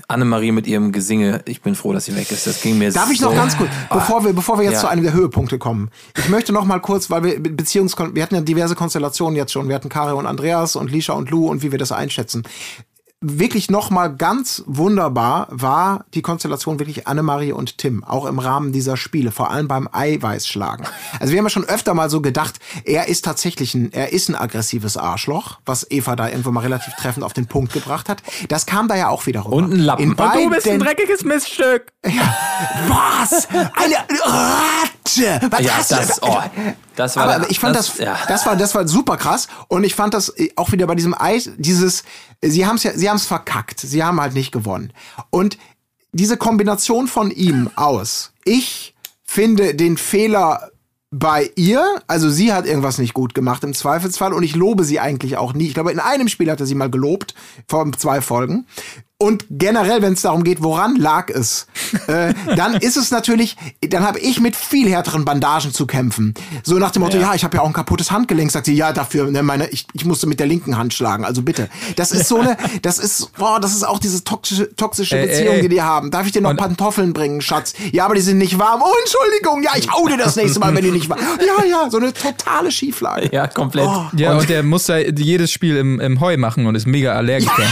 Annemarie 0.09 0.51
mit 0.53 0.67
ihrem 0.67 0.93
Gesinge, 0.93 1.43
ich 1.45 1.61
bin 1.61 1.75
froh, 1.75 1.93
dass 1.93 2.07
sie 2.07 2.17
weg 2.17 2.31
ist. 2.33 2.47
Das 2.47 2.63
ging 2.63 2.79
mir 2.79 2.91
Darf 2.91 3.11
ich 3.11 3.21
so, 3.21 3.27
noch 3.27 3.35
ganz 3.35 3.57
kurz, 3.57 3.71
bevor 3.93 4.25
wir, 4.25 4.33
bevor 4.33 4.57
wir 4.59 4.65
jetzt 4.65 4.75
Ja. 4.75 4.81
zu 4.81 4.89
einem 4.89 5.03
der 5.03 5.13
Höhepunkte 5.13 5.59
kommen, 5.59 5.91
ich 6.17 6.29
möchte 6.31 6.53
noch 6.53 6.65
mal 6.65 6.79
kurz, 6.81 7.11
weil 7.11 7.23
wir 7.23 7.41
Be- 7.43 7.51
Beziehungskon 7.51 8.15
wir 8.15 8.23
hatten 8.23 8.35
ja 8.35 8.41
diverse 8.41 8.75
Konstellationen 8.75 9.37
jetzt 9.37 9.53
schon, 9.53 9.69
wir 9.69 9.75
hatten 9.75 9.89
Kare 9.91 10.15
und 10.17 10.27
Andreas 10.27 10.77
und 10.77 10.91
Lisha 10.91 11.13
und 11.13 11.31
Lou 11.31 11.49
und 11.49 11.63
wie 11.63 11.71
wir 11.71 11.79
das 11.79 11.93
einschätzen. 11.93 12.45
Wirklich 13.23 13.71
noch 13.71 13.91
mal 13.91 14.09
ganz 14.09 14.63
wunderbar 14.67 15.47
war 15.51 16.07
die 16.15 16.23
Konstellation 16.23 16.79
wirklich 16.79 17.07
Annemarie 17.07 17.53
und 17.53 17.77
Tim, 17.77 18.03
auch 18.03 18.25
im 18.25 18.39
Rahmen 18.39 18.73
dieser 18.73 18.97
Spiele, 18.97 19.31
vor 19.31 19.51
allem 19.51 19.69
beim 19.69 19.89
Eiweißschlagen. 19.93 20.87
Also 21.19 21.33
wir 21.33 21.39
haben 21.39 21.45
ja 21.45 21.51
schon 21.51 21.67
öfter 21.67 21.93
mal 21.93 22.09
so 22.09 22.23
gedacht, 22.23 22.59
er 22.85 23.09
ist 23.09 23.25
tatsächlich 23.27 23.75
ein, 23.75 23.93
er 23.93 24.13
ist 24.15 24.31
ein 24.31 24.37
aggressives 24.37 24.97
Arschloch, 24.97 25.59
was 25.67 25.87
Eva 25.91 26.17
da 26.17 26.29
irgendwo 26.29 26.51
mal 26.51 26.61
relativ 26.61 26.95
treffend 26.95 27.23
auf 27.23 27.35
den 27.35 27.47
Punkt 27.47 27.75
gebracht 27.75 28.09
hat. 28.09 28.23
Das 28.49 28.65
kam 28.65 28.89
da 28.89 28.97
ja 28.97 29.09
auch 29.09 29.27
wieder 29.27 29.45
rüber. 29.45 29.57
Und 29.57 29.73
ein 29.75 29.79
Lappen. 29.81 30.03
In 30.03 30.11
Und 30.15 30.35
du 30.35 30.49
bist 30.51 30.67
ein 30.67 30.79
dreckiges 30.81 31.23
Miststück. 31.23 31.93
ja. 32.07 32.35
Was? 32.89 33.47
Eine 33.53 33.97
Ratte! 34.25 35.47
Was 35.51 35.61
Ja, 35.61 35.77
hast 35.77 35.91
du- 35.91 35.97
das, 35.97 36.23
oh, 36.23 36.39
das 36.97 37.17
war 37.17 37.29
aber, 37.35 37.51
ich 37.51 37.59
fand 37.59 37.77
das, 37.77 37.99
ja. 37.99 38.17
das 38.29 38.47
war, 38.47 38.57
das 38.57 38.75
war 38.75 38.87
super 38.89 39.17
krass. 39.19 39.49
Und 39.69 39.85
ich 39.85 39.95
fand 39.95 40.15
das 40.15 40.31
äh, 40.39 40.51
auch 40.57 40.73
wieder 40.73 40.87
bei 40.87 40.95
diesem 40.95 41.15
Eis, 41.19 41.51
dieses, 41.57 42.05
sie 42.43 42.65
haben 42.67 42.77
es 42.77 42.83
ja, 42.85 42.93
sie 42.95 43.10
haben 43.11 43.17
es 43.17 43.27
verkackt. 43.27 43.81
Sie 43.81 44.03
haben 44.03 44.21
halt 44.21 44.35
nicht 44.35 44.53
gewonnen. 44.53 44.93
Und 45.29 45.59
diese 46.13 46.37
Kombination 46.37 47.07
von 47.07 47.31
ihm 47.31 47.71
aus, 47.77 48.33
ich 48.45 48.95
finde 49.23 49.75
den 49.75 49.97
Fehler 49.97 50.71
bei 51.11 51.51
ihr, 51.57 52.03
also 52.07 52.31
sie 52.31 52.53
hat 52.53 52.67
irgendwas 52.67 52.99
nicht 52.99 53.15
gut 53.15 53.35
gemacht 53.35 53.65
im 53.65 53.75
Zweifelsfall 53.75 54.33
und 54.33 54.45
ich 54.45 54.55
lobe 54.55 54.85
sie 54.85 55.01
eigentlich 55.01 55.37
auch 55.37 55.53
nie. 55.53 55.67
Ich 55.67 55.75
glaube, 55.75 55.93
in 55.93 55.99
einem 55.99 56.29
Spiel 56.29 56.51
hat 56.51 56.61
er 56.61 56.67
sie 56.67 56.75
mal 56.77 56.91
gelobt, 56.91 57.35
vor 57.69 57.91
zwei 57.93 58.21
Folgen. 58.21 58.67
Und 59.23 59.45
generell, 59.51 60.01
wenn 60.01 60.15
es 60.15 60.23
darum 60.23 60.45
geht, 60.45 60.63
woran 60.63 60.97
lag 60.97 61.29
es, 61.29 61.67
äh, 62.07 62.33
dann 62.57 62.73
ist 62.75 62.97
es 62.97 63.11
natürlich, 63.11 63.55
dann 63.87 64.03
habe 64.03 64.19
ich 64.19 64.41
mit 64.41 64.57
viel 64.57 64.89
härteren 64.89 65.27
Bandagen 65.27 65.75
zu 65.75 65.87
kämpfen. 65.87 66.33
So 66.63 66.79
nach 66.79 66.91
dem 66.91 67.03
Motto, 67.03 67.19
ja, 67.19 67.35
ich 67.35 67.45
habe 67.45 67.59
ja 67.59 67.63
auch 67.63 67.67
ein 67.67 67.75
kaputtes 67.75 68.11
Handgelenk, 68.11 68.51
sagt 68.51 68.65
sie, 68.65 68.75
ja, 68.75 68.95
dafür, 68.95 69.31
ne, 69.31 69.43
meine, 69.43 69.69
ich, 69.69 69.87
ich 69.93 70.07
musste 70.07 70.27
mit 70.27 70.41
der 70.41 70.47
linken 70.47 70.79
Hand 70.79 70.95
schlagen, 70.95 71.27
also 71.27 71.43
bitte. 71.43 71.69
Das 71.97 72.13
ist 72.13 72.29
so 72.29 72.41
eine, 72.41 72.57
das 72.81 72.99
ist, 72.99 73.35
boah, 73.37 73.61
das 73.61 73.73
ist 73.75 73.87
auch 73.87 73.99
diese 73.99 74.25
toxische, 74.25 74.75
toxische 74.75 75.19
Ey, 75.19 75.23
ey, 75.25 75.29
Beziehung, 75.29 75.55
ey. 75.57 75.61
die 75.63 75.69
die 75.69 75.83
haben. 75.83 76.11
Darf 76.11 76.25
ich 76.25 76.33
dir 76.33 76.41
noch 76.41 76.51
Und- 76.51 76.57
Pantoffeln 76.57 77.13
bringen, 77.13 77.43
Schatz? 77.43 77.75
Ja, 77.93 78.07
aber 78.07 78.15
die 78.15 78.23
sind 78.23 78.39
nicht 78.39 78.59
warm. 78.59 78.81
Oh, 78.83 78.95
Entschuldigung, 79.03 79.63
ja, 79.63 79.73
ich 79.77 79.93
hau 79.93 80.09
dir 80.09 80.17
das 80.17 80.37
nächste 80.37 80.61
Mal, 80.61 80.75
wenn 80.75 80.83
die 80.85 80.93
nicht 80.93 81.11
warm. 81.11 81.21
Ja, 81.47 81.63
ja, 81.67 81.91
so 81.91 81.99
eine 81.99 82.15
totale 82.15 82.73
Schieflage. 82.73 83.29
ja, 83.33 83.47
komplett. 83.49 83.87
Oh. 83.87 84.07
Ja, 84.17 84.39
und, 84.39 84.49
der 84.49 84.63
muss 84.63 84.87
da 84.87 84.97
jedes 84.97 85.53
Spiel 85.53 85.77
im, 85.77 86.01
im 86.01 86.21
Heu 86.21 86.39
machen 86.39 86.65
und 86.67 86.75
ist 86.75 86.87
mega 86.87 87.13
Allergiker. 87.13 87.53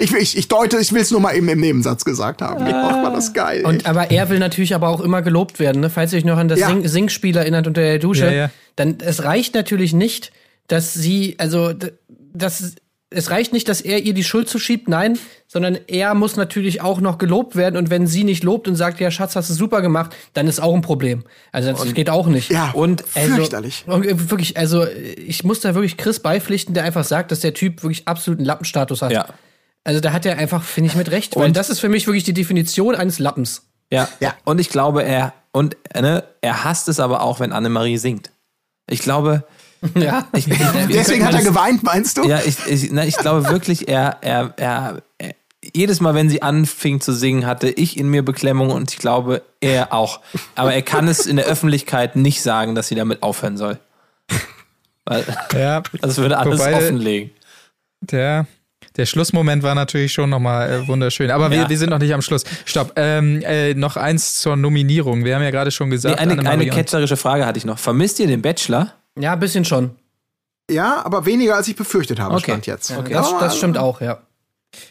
Ich, 0.00 0.12
ich, 0.14 0.36
ich 0.36 0.48
deute, 0.48 0.78
ich 0.78 0.92
will 0.92 1.02
es 1.02 1.10
nur 1.10 1.20
mal 1.20 1.34
eben 1.36 1.48
im 1.48 1.60
Nebensatz 1.60 2.04
gesagt 2.04 2.42
haben. 2.42 2.66
Ja, 2.66 3.02
war 3.02 3.12
das 3.12 3.32
geil. 3.32 3.58
ey. 3.60 3.64
Und 3.64 3.86
aber 3.86 4.10
er 4.10 4.28
will 4.28 4.38
natürlich 4.38 4.74
aber 4.74 4.88
auch 4.88 5.00
immer 5.00 5.22
gelobt 5.22 5.58
werden, 5.58 5.80
ne? 5.80 5.90
Falls 5.90 6.12
ihr 6.12 6.18
euch 6.18 6.24
noch 6.24 6.38
an 6.38 6.48
das 6.48 6.58
Ja. 6.60 6.68
Sing 6.68 6.86
Singspiel 6.86 7.36
erinnert 7.36 7.66
unter 7.66 7.80
der 7.82 7.98
Dusche, 7.98 8.26
Ja, 8.26 8.32
ja. 8.32 8.50
dann 8.76 8.98
es 9.00 9.24
reicht 9.24 9.54
natürlich 9.54 9.92
nicht, 9.92 10.32
dass 10.68 10.94
sie, 10.94 11.34
also 11.38 11.72
d- 11.72 11.92
das 12.32 12.74
es 13.16 13.30
reicht 13.30 13.52
nicht, 13.52 13.68
dass 13.68 13.80
er 13.80 14.00
ihr 14.02 14.12
die 14.12 14.24
Schuld 14.24 14.48
zuschiebt, 14.48 14.88
nein, 14.88 15.16
sondern 15.46 15.78
er 15.86 16.14
muss 16.14 16.34
natürlich 16.34 16.80
auch 16.80 17.00
noch 17.00 17.18
gelobt 17.18 17.54
werden 17.54 17.76
und 17.76 17.88
wenn 17.88 18.08
sie 18.08 18.24
nicht 18.24 18.42
lobt 18.42 18.66
und 18.66 18.74
sagt, 18.74 18.98
ja 18.98 19.12
Schatz, 19.12 19.36
hast 19.36 19.48
du 19.50 19.54
super 19.54 19.82
gemacht, 19.82 20.16
dann 20.32 20.48
ist 20.48 20.58
auch 20.60 20.74
ein 20.74 20.80
Problem. 20.80 21.22
Also 21.52 21.70
das 21.70 21.94
geht 21.94 22.10
auch 22.10 22.26
nicht. 22.26 22.50
ja, 22.50 22.72
und 22.72 23.04
Also, 23.14 23.36
fürchterlich. 23.36 23.84
und, 23.86 24.04
äh, 24.04 24.30
Wirklich, 24.30 24.56
also 24.56 24.84
ich 24.88 25.44
muss 25.44 25.60
da 25.60 25.76
wirklich 25.76 25.96
Chris 25.96 26.18
beipflichten, 26.18 26.74
der 26.74 26.82
einfach 26.82 27.04
sagt, 27.04 27.30
dass 27.30 27.38
der 27.38 27.54
Typ 27.54 27.84
wirklich 27.84 28.08
absoluten 28.08 28.44
Lappenstatus 28.44 29.00
hat. 29.00 29.12
Ja. 29.12 29.26
Also 29.84 30.00
da 30.00 30.12
hat 30.12 30.24
er 30.26 30.38
einfach, 30.38 30.62
finde 30.62 30.90
ich, 30.90 30.96
mit 30.96 31.10
recht, 31.10 31.36
weil 31.36 31.46
Und- 31.46 31.56
das 31.56 31.70
ist 31.70 31.80
für 31.80 31.88
mich 31.88 32.06
wirklich 32.06 32.24
die 32.24 32.32
Definition 32.34 32.94
eines 32.94 33.18
Lappens. 33.18 33.62
Ja. 33.90 34.08
Ja. 34.20 34.34
Und 34.44 34.58
ich 34.60 34.70
glaube, 34.70 35.04
er, 35.04 35.34
und, 35.52 35.76
ne, 35.94 36.24
er 36.40 36.64
hasst 36.64 36.88
es 36.88 36.98
aber 37.00 37.22
auch, 37.22 37.38
wenn 37.40 37.52
Annemarie 37.52 37.98
singt. 37.98 38.30
Ich 38.88 39.00
glaube, 39.00 39.44
Ja. 39.94 40.26
ich, 40.32 40.48
ich, 40.50 40.58
Deswegen 40.88 41.26
hat 41.26 41.34
er 41.34 41.42
geweint, 41.42 41.82
meinst 41.82 42.16
du? 42.16 42.26
Ja, 42.26 42.40
ich, 42.44 42.56
ich, 42.66 42.90
na, 42.90 43.04
ich 43.04 43.16
glaube 43.18 43.48
wirklich, 43.50 43.86
er, 43.88 44.16
er, 44.22 44.54
er, 44.56 45.02
er, 45.18 45.34
jedes 45.74 46.00
Mal, 46.00 46.14
wenn 46.14 46.28
sie 46.30 46.40
anfing 46.42 47.00
zu 47.02 47.12
singen, 47.12 47.44
hatte 47.46 47.68
ich 47.68 47.98
in 47.98 48.08
mir 48.08 48.22
Beklemmung 48.24 48.70
und 48.70 48.90
ich 48.92 48.98
glaube, 48.98 49.42
er 49.60 49.92
auch. 49.92 50.20
Aber 50.54 50.72
er 50.74 50.82
kann 50.82 51.08
es 51.08 51.26
in 51.26 51.36
der 51.36 51.44
Öffentlichkeit 51.46 52.16
nicht 52.16 52.42
sagen, 52.42 52.74
dass 52.74 52.88
sie 52.88 52.94
damit 52.94 53.22
aufhören 53.22 53.56
soll. 53.58 53.78
Weil 55.06 55.24
ja, 55.52 55.82
das 56.00 56.16
würde 56.18 56.38
alles 56.38 56.60
Wobei- 56.60 56.74
offenlegen. 56.76 57.30
der, 58.00 58.46
der 58.96 59.06
Schlussmoment 59.06 59.62
war 59.62 59.74
natürlich 59.74 60.12
schon 60.12 60.30
nochmal 60.30 60.70
äh, 60.70 60.88
wunderschön. 60.88 61.30
Aber 61.30 61.50
wir, 61.50 61.58
Ja. 61.62 61.68
wir 61.68 61.78
sind 61.78 61.90
noch 61.90 61.98
nicht 61.98 62.14
am 62.14 62.22
Schluss. 62.22 62.44
Stopp. 62.64 62.92
Ähm, 62.96 63.42
äh, 63.42 63.74
noch 63.74 63.96
eins 63.96 64.40
zur 64.40 64.56
Nominierung. 64.56 65.24
Wir 65.24 65.34
haben 65.34 65.42
ja 65.42 65.50
gerade 65.50 65.70
schon 65.70 65.88
Nee, 65.88 65.96
gesagt, 65.96 66.18
eine, 66.18 66.32
Annemarie 66.32 66.52
eine 66.54 66.64
und- 66.64 66.70
ketzerische 66.70 67.16
Frage 67.16 67.44
hatte 67.46 67.58
ich 67.58 67.64
noch. 67.64 67.78
Vermisst 67.78 68.18
ihr 68.20 68.26
den 68.26 68.42
Bachelor? 68.42 68.92
Ja, 69.18 69.32
ein 69.32 69.40
bisschen 69.40 69.64
schon. 69.64 69.90
Ja, 70.70 71.04
aber 71.04 71.26
weniger 71.26 71.56
als 71.56 71.68
ich 71.68 71.76
befürchtet 71.76 72.18
habe, 72.20 72.34
Okay. 72.36 72.44
stand 72.52 72.66
jetzt. 72.66 72.90
Okay. 72.96 73.12
Das, 73.12 73.30
das 73.38 73.56
stimmt 73.56 73.76
auch, 73.78 74.00
ja. 74.00 74.18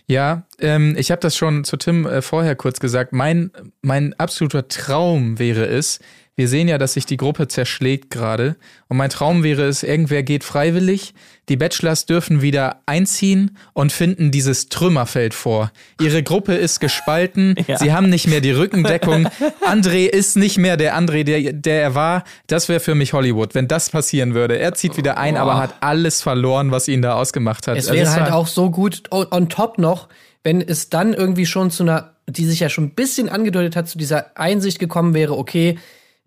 Ja, 0.07 0.43
ähm, 0.59 0.95
ich 0.97 1.11
habe 1.11 1.19
das 1.19 1.35
schon 1.35 1.63
zu 1.65 1.75
Tim 1.77 2.05
äh, 2.05 2.21
vorher 2.21 2.55
kurz 2.55 2.79
gesagt. 2.79 3.11
Mein, 3.11 3.51
mein 3.81 4.13
absoluter 4.17 4.67
Traum 4.69 5.39
wäre 5.39 5.65
es, 5.65 5.99
wir 6.35 6.47
sehen 6.47 6.67
ja, 6.67 6.79
dass 6.79 6.93
sich 6.93 7.05
die 7.05 7.17
Gruppe 7.17 7.47
zerschlägt 7.47 8.09
gerade. 8.09 8.55
Und 8.87 8.97
mein 8.97 9.11
Traum 9.11 9.43
wäre 9.43 9.63
es, 9.65 9.83
irgendwer 9.83 10.23
geht 10.23 10.43
freiwillig, 10.43 11.13
die 11.47 11.57
Bachelors 11.57 12.05
dürfen 12.07 12.41
wieder 12.41 12.77
einziehen 12.87 13.57
und 13.73 13.91
finden 13.91 14.31
dieses 14.31 14.69
Trümmerfeld 14.69 15.33
vor. 15.35 15.71
Ihre 16.01 16.23
Gruppe 16.23 16.55
ist 16.55 16.79
gespalten, 16.79 17.55
Ja. 17.67 17.77
sie 17.77 17.93
haben 17.93 18.09
nicht 18.09 18.27
mehr 18.27 18.41
die 18.41 18.51
Rückendeckung. 18.51 19.27
André 19.61 20.05
ist 20.07 20.35
nicht 20.35 20.57
mehr 20.57 20.75
der 20.75 20.97
André, 20.97 21.23
der, 21.23 21.53
der 21.53 21.81
er 21.81 21.95
war. 21.95 22.23
Das 22.47 22.67
wäre 22.67 22.79
für 22.79 22.95
mich 22.95 23.13
Hollywood, 23.13 23.53
wenn 23.53 23.67
das 23.67 23.91
passieren 23.91 24.33
würde. 24.33 24.57
Er 24.57 24.73
zieht 24.73 24.97
wieder 24.97 25.17
ein, 25.17 25.37
aber 25.37 25.57
hat 25.57 25.75
alles 25.81 26.21
verloren, 26.23 26.71
was 26.71 26.87
ihn 26.87 27.01
da 27.03 27.13
ausgemacht 27.13 27.67
hat. 27.67 27.77
Es 27.77 27.85
Also 27.89 27.95
wäre 27.95 28.05
das 28.05 28.15
halt 28.19 28.31
auch 28.31 28.47
so 28.47 28.71
gut 28.71 29.03
on, 29.11 29.27
on 29.31 29.49
top 29.49 29.77
noch, 29.77 30.09
wenn 30.43 30.61
es 30.61 30.89
dann 30.89 31.13
irgendwie 31.13 31.45
schon 31.45 31.69
zu 31.69 31.83
einer, 31.83 32.13
die 32.27 32.45
sich 32.45 32.59
ja 32.59 32.69
schon 32.69 32.85
ein 32.85 32.95
bisschen 32.95 33.29
angedeutet 33.29 33.75
hat, 33.75 33.87
zu 33.87 33.97
dieser 33.99 34.35
Einsicht 34.37 34.79
gekommen 34.79 35.13
wäre, 35.13 35.37
okay, 35.37 35.77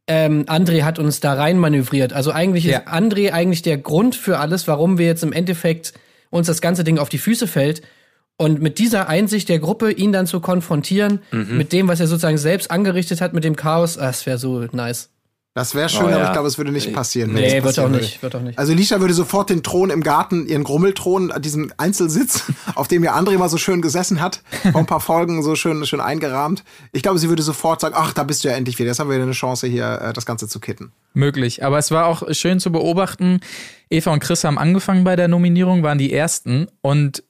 ähm, 0.09 0.45
André 0.47 0.83
hat 0.83 0.99
uns 0.99 1.21
da 1.21 1.33
rein 1.35 1.59
manövriert. 1.59 2.13
Also 2.13 2.31
eigentlich 2.33 2.65
Ja. 2.65 2.79
ist 2.79 2.89
André 2.89 3.33
eigentlich 3.33 3.63
der 3.63 3.79
Grund 3.79 4.15
für 4.15 4.39
alles, 4.39 4.69
warum 4.69 4.99
wir 4.99 5.07
jetzt 5.07 5.23
im 5.25 5.33
Endeffekt 5.33 5.93
uns 6.31 6.47
das 6.47 6.61
ganze 6.61 6.85
Ding 6.85 6.99
auf 6.99 7.09
die 7.09 7.19
Füße 7.19 7.47
fällt. 7.47 7.83
Und 8.39 8.61
mit 8.61 8.79
dieser 8.79 9.09
Einsicht 9.09 9.49
der 9.49 9.59
Gruppe, 9.59 9.91
ihn 9.91 10.13
dann 10.13 10.27
zu 10.27 10.41
konfrontieren, 10.41 11.21
Mhm. 11.33 11.57
mit 11.57 11.73
dem, 11.73 11.89
was 11.89 12.01
er 12.01 12.07
sozusagen 12.07 12.37
selbst 12.39 12.71
angerichtet 12.71 13.21
hat, 13.23 13.33
mit 13.33 13.45
dem 13.45 13.57
Chaos, 13.57 13.97
ah, 13.99 14.07
das 14.07 14.27
wäre 14.27 14.37
so 14.39 14.67
nice. 14.73 15.09
Das 15.57 15.75
wäre 15.75 15.89
schön, 15.89 16.03
Oh, 16.03 16.09
aber 16.09 16.19
ja. 16.19 16.27
ich 16.27 16.33
glaube, 16.33 16.49
es 16.49 16.59
würde 16.59 16.71
nicht 16.71 16.93
passieren. 16.93 17.31
wenn 17.35 17.41
Nee, 17.41 17.47
es 17.47 17.53
wird 17.55 17.65
passieren 17.65 17.87
auch 17.89 17.93
würde. 17.95 18.05
nicht, 18.05 18.23
wird 18.23 18.35
auch 18.37 18.43
nicht. 18.43 18.59
Also 18.59 18.75
Lisha 18.75 19.01
würde 19.01 19.15
sofort 19.15 19.49
den 19.49 19.63
Thron 19.63 19.89
im 19.89 20.03
Garten, 20.03 20.47
ihren 20.47 20.65
Grummelthron, 20.65 21.33
diesen 21.41 21.73
Einzelsitz, 21.79 22.45
auf 22.75 22.89
dem 22.89 23.03
ja 23.03 23.17
André 23.17 23.39
mal 23.39 23.49
so 23.49 23.57
schön 23.57 23.81
gesessen 23.81 24.21
hat, 24.21 24.43
vor 24.71 24.81
ein 24.81 24.85
paar 24.87 25.01
Folgen 25.01 25.43
so 25.43 25.55
schön, 25.55 25.87
schön 25.87 26.01
eingerahmt. 26.03 26.63
Ich 26.93 27.03
glaube, 27.03 27.19
sie 27.19 27.31
würde 27.31 27.43
sofort 27.43 27.81
sagen, 27.81 27.95
ach, 27.97 28.13
da 28.13 28.23
bist 28.23 28.45
du 28.45 28.49
ja 28.49 28.55
endlich 28.55 28.79
wieder. 28.79 28.89
Jetzt 28.91 28.99
haben 28.99 29.09
wir 29.09 29.15
wieder 29.17 29.25
eine 29.25 29.33
Chance, 29.33 29.67
hier 29.67 29.99
äh, 30.03 30.13
das 30.13 30.27
Ganze 30.27 30.47
zu 30.47 30.61
kitten. 30.61 30.93
möglich. 31.15 31.65
Aber 31.65 31.79
es 31.79 31.91
war 31.91 32.05
auch 32.05 32.23
schön 32.35 32.61
zu 32.61 32.71
beobachten. 32.71 33.41
Eva 33.89 34.13
und 34.13 34.21
Chris 34.21 34.45
haben 34.45 34.59
angefangen 34.59 35.05
bei 35.05 35.17
der 35.17 35.29
Nominierung, 35.29 35.83
waren 35.83 35.97
die 35.97 36.13
ersten 36.13 36.67
und 36.83 37.23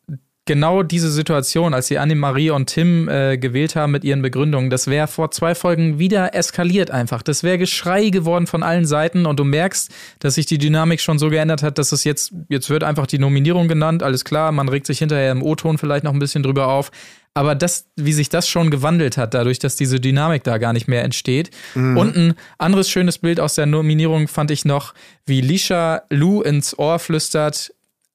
genau 0.47 0.83
diese 0.83 1.11
Situation, 1.11 1.75
als 1.75 1.89
sie 1.89 1.99
Annemarie 1.99 2.51
und 2.51 2.67
Tim 2.67 3.09
äh, 3.09 3.37
gewählt 3.37 3.77
haben 3.77 3.93
mit 3.93 4.05
ihren 4.05 4.23
Begründungen, 4.23 4.71
das 4.71 4.87
wäre 4.87 5.09
vor 5.09 5.31
zwei 5.31 5.55
Folgen 5.55 5.99
wieder 5.99 6.35
eskaliert 6.35 6.91
einfach. 6.91 7.23
Das 7.23 7.43
wäre 7.43 7.59
Geschrei 7.59 8.09
geworden 8.09 8.47
von 8.47 8.63
allen 8.63 8.87
Seiten 8.87 9.27
und 9.27 9.39
du 9.39 9.45
merkst, 9.45 9.93
dass 10.21 10.37
sich 10.37 10.47
die 10.47 10.59
Dynamik 10.59 11.01
schon 11.01 11.19
so 11.19 11.29
geändert 11.29 11.63
hat, 11.63 11.79
dass 11.79 11.93
es 11.93 12.05
jetzt, 12.05 12.33
jetzt 12.49 12.71
wird 12.71 12.85
einfach 12.85 13.07
die 13.07 13.19
Nominierung 13.19 13.69
genannt, 13.69 14.03
alles 14.03 14.25
klar, 14.25 14.53
man 14.53 14.69
regt 14.69 14.87
sich 14.87 15.01
hinterher 15.01 15.33
im 15.33 15.43
O-Ton 15.43 15.79
vielleicht 15.79 16.05
noch 16.05 16.13
ein 16.13 16.19
bisschen 16.21 16.43
drüber 16.43 16.69
auf. 16.69 16.91
Aber 17.35 17.55
das, 17.55 17.91
wie 17.97 18.15
sich 18.15 18.31
das 18.31 18.49
schon 18.49 18.71
gewandelt 18.71 19.19
hat, 19.19 19.35
dadurch, 19.35 19.59
dass 19.59 19.77
diese 19.77 20.01
Dynamik 20.01 20.43
da 20.45 20.57
gar 20.57 20.73
nicht 20.73 20.89
mehr 20.89 21.05
entsteht. 21.05 21.51
Und 21.75 22.17
ein 22.17 22.35
anderes 22.57 22.89
schönes 22.89 23.19
Bild 23.19 23.41
aus 23.41 23.57
der 23.57 23.67
Nominierung 23.67 24.27
fand 24.27 24.51
ich 24.51 24.65
noch, 24.65 24.95
wie 25.27 25.43
Lisha 25.43 26.05
Lou 26.09 26.41
ins 26.41 26.79
Ohr 26.79 26.99
flüstert, 26.99 27.75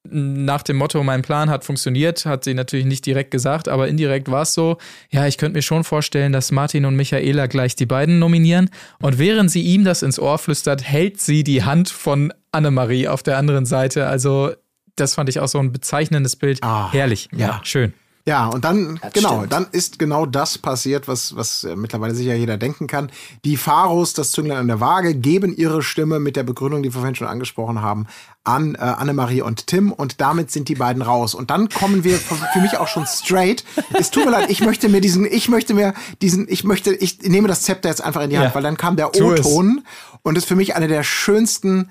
nach 0.09 0.63
dem 0.63 0.77
Motto, 0.77 1.03
mein 1.03 1.21
Plan 1.21 1.49
hat 1.49 1.63
funktioniert, 1.63 2.25
hat 2.25 2.43
sie 2.43 2.53
natürlich 2.53 2.85
nicht 2.85 3.05
direkt 3.05 3.31
gesagt, 3.31 3.69
aber 3.69 3.87
indirekt 3.87 4.31
war 4.31 4.41
es 4.41 4.53
so, 4.53 4.77
ja, 5.11 5.27
ich 5.27 5.37
könnte 5.37 5.57
mir 5.57 5.61
schon 5.61 5.83
vorstellen, 5.83 6.31
dass 6.31 6.51
Martin 6.51 6.85
und 6.85 6.95
Michaela 6.95 7.47
gleich 7.47 7.75
die 7.75 7.85
beiden 7.85 8.17
nominieren. 8.17 8.69
Und 8.99 9.19
während 9.19 9.51
sie 9.51 9.61
ihm 9.61 9.83
das 9.83 10.01
ins 10.01 10.19
Ohr 10.19 10.37
flüstert, 10.37 10.83
hält 10.83 11.21
sie 11.21 11.43
die 11.43 11.63
Hand 11.63 11.89
von 11.89 12.33
Annemarie 12.51 13.07
auf 13.07 13.21
der 13.21 13.37
anderen 13.37 13.65
Seite. 13.65 14.07
Also, 14.07 14.51
das 14.95 15.15
fand 15.15 15.29
ich 15.29 15.39
auch 15.39 15.47
so 15.47 15.59
ein 15.59 15.71
bezeichnendes 15.71 16.35
Bild. 16.35 16.59
Ah, 16.63 16.91
Herrlich. 16.91 17.29
ja. 17.35 17.61
Schön. 17.63 17.93
Ja, 18.25 18.47
und 18.47 18.63
dann, 18.65 18.99
genau, 19.13 19.37
stimmt. 19.37 19.53
dann 19.53 19.67
ist 19.71 19.97
genau 19.97 20.25
das 20.25 20.57
passiert, 20.57 21.07
was, 21.07 21.35
was 21.35 21.63
äh, 21.63 21.75
mittlerweile 21.75 22.13
sicher 22.13 22.35
jeder 22.35 22.57
denken 22.57 22.87
kann. 22.87 23.11
Die 23.45 23.57
Pharos, 23.57 24.13
das 24.13 24.31
Zünglein 24.31 24.57
an 24.57 24.67
der 24.67 24.79
Waage, 24.79 25.15
geben 25.15 25.55
ihre 25.55 25.81
Stimme 25.81 26.19
mit 26.19 26.35
der 26.35 26.43
Begründung, 26.43 26.83
die 26.83 26.89
wir 26.93 26.99
vorhin 26.99 27.15
schon 27.15 27.27
angesprochen 27.27 27.81
haben, 27.81 28.07
an 28.43 28.75
äh, 28.75 28.79
Annemarie 28.79 29.41
und 29.41 29.67
Tim 29.67 29.91
und 29.91 30.21
damit 30.21 30.51
sind 30.51 30.69
die 30.69 30.75
beiden 30.75 31.01
raus. 31.01 31.33
Und 31.33 31.49
dann 31.49 31.69
kommen 31.69 32.03
wir 32.03 32.17
für, 32.17 32.59
mich 32.59 32.77
auch 32.77 32.87
schon 32.87 33.05
straight. 33.07 33.63
Es 33.93 34.11
tut 34.11 34.25
mir 34.25 34.31
leid, 34.31 34.49
ich 34.49 34.61
möchte 34.61 34.89
mir 34.89 35.01
diesen, 35.01 35.25
ich 35.25 35.49
möchte 35.49 35.73
mir 35.73 35.93
diesen, 36.21 36.47
ich 36.47 36.63
möchte, 36.63 36.93
ich 36.93 37.21
nehme 37.21 37.47
das 37.47 37.63
Zepter 37.63 37.89
jetzt 37.89 38.03
einfach 38.03 38.21
in 38.21 38.29
die 38.29 38.37
Hand, 38.37 38.49
Ja. 38.49 38.55
weil 38.55 38.63
dann 38.63 38.77
kam 38.77 38.95
der. 38.95 39.09
O-Ton 39.15 39.83
und 40.23 40.37
ist 40.37 40.45
für 40.45 40.55
mich 40.55 40.75
eine 40.75 40.87
der 40.87 41.03
schönsten 41.03 41.89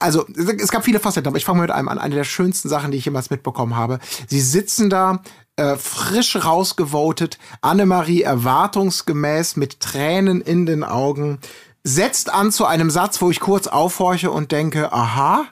also 0.00 0.26
es 0.34 0.70
gab 0.70 0.84
viele 0.84 0.98
Facetten, 0.98 1.28
aber 1.28 1.36
ich 1.36 1.44
fange 1.44 1.60
mit 1.60 1.70
einem 1.70 1.88
an. 1.88 1.98
Eine 1.98 2.14
der 2.14 2.24
schönsten 2.24 2.68
Sachen, 2.70 2.90
die 2.90 2.96
ich 2.96 3.04
jemals 3.04 3.28
mitbekommen 3.28 3.76
habe. 3.76 3.98
Sie 4.28 4.40
sitzen 4.40 4.88
da, 4.88 5.22
äh, 5.60 5.76
frisch 5.76 6.36
rausgevotet, 6.42 7.38
Annemarie 7.60 8.22
erwartungsgemäß 8.22 9.56
mit 9.56 9.80
Tränen 9.80 10.40
in 10.40 10.64
den 10.64 10.82
Augen, 10.82 11.38
setzt 11.84 12.32
an 12.32 12.50
zu 12.50 12.64
einem 12.64 12.88
Satz, 12.88 13.20
wo 13.20 13.30
ich 13.30 13.40
kurz 13.40 13.66
aufhorche 13.66 14.30
und 14.30 14.52
denke, 14.52 14.90
aha, 14.92 15.44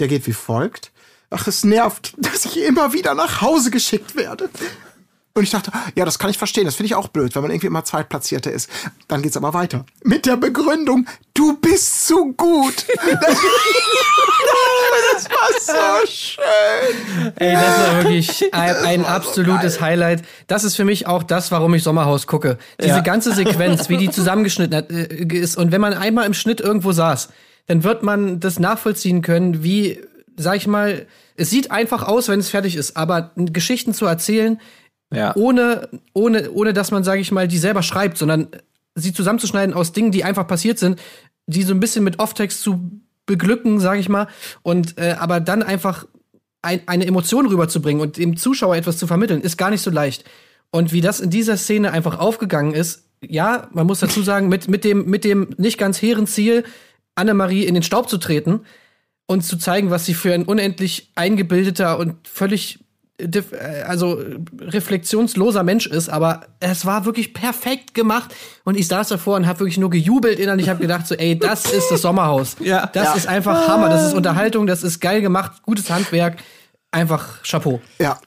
der 0.00 0.08
geht 0.08 0.26
wie 0.26 0.32
folgt. 0.32 0.90
Ach, 1.28 1.46
es 1.46 1.64
nervt, 1.64 2.14
dass 2.18 2.46
ich 2.46 2.62
immer 2.62 2.94
wieder 2.94 3.14
nach 3.14 3.42
Hause 3.42 3.70
geschickt 3.70 4.16
werde. 4.16 4.48
Und 5.34 5.44
ich 5.44 5.50
dachte, 5.50 5.72
ja, 5.94 6.04
das 6.04 6.18
kann 6.18 6.28
ich 6.30 6.36
verstehen. 6.36 6.66
Das 6.66 6.74
finde 6.74 6.88
ich 6.88 6.94
auch 6.94 7.08
blöd, 7.08 7.34
wenn 7.34 7.42
man 7.42 7.50
irgendwie 7.50 7.68
immer 7.68 7.84
Zweitplatzierter 7.84 8.52
ist. 8.52 8.68
Dann 9.08 9.22
geht's 9.22 9.36
aber 9.36 9.54
weiter. 9.54 9.86
Mit 10.04 10.26
der 10.26 10.36
Begründung, 10.36 11.06
du 11.32 11.56
bist 11.58 12.06
zu 12.06 12.32
gut. 12.34 12.84
das 15.14 15.28
war 15.30 16.00
so 16.02 16.06
schön. 16.06 17.32
Ey, 17.36 17.52
das 17.54 17.78
war 17.78 18.04
wirklich 18.04 18.44
ein, 18.54 18.76
ein 18.76 19.04
absolutes 19.04 19.80
Highlight. 19.80 20.22
Das 20.46 20.64
ist 20.64 20.76
für 20.76 20.84
mich 20.84 21.06
auch 21.06 21.22
das, 21.22 21.50
warum 21.50 21.74
ich 21.74 21.82
Sommerhaus 21.82 22.26
gucke. 22.26 22.58
Diese 22.80 22.96
Ja. 22.96 23.00
ganze 23.00 23.32
Sequenz, 23.32 23.88
wie 23.88 23.96
die 23.96 24.10
zusammengeschnitten 24.10 24.76
hat, 24.76 24.90
äh, 24.90 25.06
ist. 25.34 25.56
Und 25.56 25.72
wenn 25.72 25.80
man 25.80 25.94
einmal 25.94 26.26
im 26.26 26.34
Schnitt 26.34 26.60
irgendwo 26.60 26.92
saß, 26.92 27.28
dann 27.66 27.84
wird 27.84 28.02
man 28.02 28.40
das 28.40 28.58
nachvollziehen 28.58 29.22
können, 29.22 29.62
wie, 29.62 30.00
sag 30.36 30.56
ich 30.56 30.66
mal, 30.66 31.06
es 31.36 31.50
sieht 31.50 31.70
einfach 31.70 32.02
aus, 32.02 32.28
wenn 32.28 32.40
es 32.40 32.50
fertig 32.50 32.76
ist, 32.76 32.96
aber 32.96 33.30
Geschichten 33.36 33.94
zu 33.94 34.06
erzählen, 34.06 34.60
Ja. 35.12 35.34
ohne, 35.36 35.88
ohne, 36.12 36.50
ohne 36.50 36.72
dass 36.72 36.90
man, 36.90 37.04
sage 37.04 37.20
ich 37.20 37.32
mal, 37.32 37.48
die 37.48 37.58
selber 37.58 37.82
schreibt, 37.82 38.18
sondern 38.18 38.48
sie 38.94 39.12
zusammenzuschneiden 39.12 39.74
aus 39.74 39.92
Dingen, 39.92 40.12
die 40.12 40.24
einfach 40.24 40.46
passiert 40.46 40.78
sind, 40.78 41.00
die 41.46 41.62
so 41.62 41.74
ein 41.74 41.80
bisschen 41.80 42.04
mit 42.04 42.18
Off-Text 42.18 42.62
zu 42.62 42.90
beglücken, 43.26 43.80
sage 43.80 44.00
ich 44.00 44.08
mal, 44.08 44.28
und 44.62 44.98
äh, 44.98 45.16
aber 45.18 45.40
dann 45.40 45.62
einfach 45.62 46.06
ein, 46.62 46.80
eine 46.86 47.06
Emotion 47.06 47.46
rüberzubringen 47.46 48.00
und 48.00 48.16
dem 48.16 48.36
Zuschauer 48.36 48.76
etwas 48.76 48.98
zu 48.98 49.06
vermitteln, 49.06 49.40
ist 49.40 49.56
gar 49.56 49.70
nicht 49.70 49.82
so 49.82 49.90
leicht. 49.90 50.24
Und 50.70 50.92
wie 50.92 51.00
das 51.00 51.20
in 51.20 51.30
dieser 51.30 51.56
Szene 51.56 51.92
einfach 51.92 52.18
aufgegangen 52.18 52.74
ist, 52.74 53.04
ja, 53.20 53.68
man 53.72 53.86
muss 53.86 54.00
dazu 54.00 54.22
sagen, 54.22 54.48
mit, 54.48 54.68
mit, 54.68 54.84
dem, 54.84 55.08
mit 55.08 55.24
dem 55.24 55.50
nicht 55.58 55.78
ganz 55.78 56.00
hehren 56.00 56.26
Ziel, 56.26 56.64
Annemarie 57.14 57.64
in 57.64 57.74
den 57.74 57.82
Staub 57.82 58.08
zu 58.08 58.18
treten 58.18 58.60
und 59.26 59.42
zu 59.42 59.56
zeigen, 59.56 59.90
was 59.90 60.06
sie 60.06 60.14
für 60.14 60.32
ein 60.32 60.44
unendlich 60.44 61.10
eingebildeter 61.14 61.98
und 61.98 62.16
völlig 62.26 62.80
also 63.86 64.20
äh, 64.20 64.36
reflexionsloser 64.60 65.62
Mensch 65.62 65.86
ist, 65.86 66.08
aber 66.08 66.42
es 66.60 66.84
war 66.86 67.04
wirklich 67.04 67.34
perfekt 67.34 67.94
gemacht 67.94 68.34
und 68.64 68.76
ich 68.76 68.88
saß 68.88 69.08
davor 69.08 69.36
und 69.36 69.46
habe 69.46 69.60
wirklich 69.60 69.78
nur 69.78 69.90
gejubelt 69.90 70.38
innerlich, 70.38 70.68
habe 70.68 70.80
gedacht 70.80 71.06
so, 71.06 71.14
ey, 71.14 71.38
das 71.38 71.66
ist 71.72 71.90
das 71.90 72.02
Sommerhaus. 72.02 72.56
Ja. 72.60 72.86
das 72.92 73.04
Ja. 73.08 73.14
ist 73.14 73.26
einfach 73.26 73.66
Hammer, 73.68 73.88
das 73.88 74.06
ist 74.06 74.14
Unterhaltung, 74.14 74.66
das 74.66 74.82
ist 74.82 75.00
geil 75.00 75.20
gemacht, 75.20 75.62
gutes 75.62 75.90
Handwerk, 75.90 76.36
einfach 76.90 77.42
Chapeau. 77.42 77.80
Ja. 77.98 78.18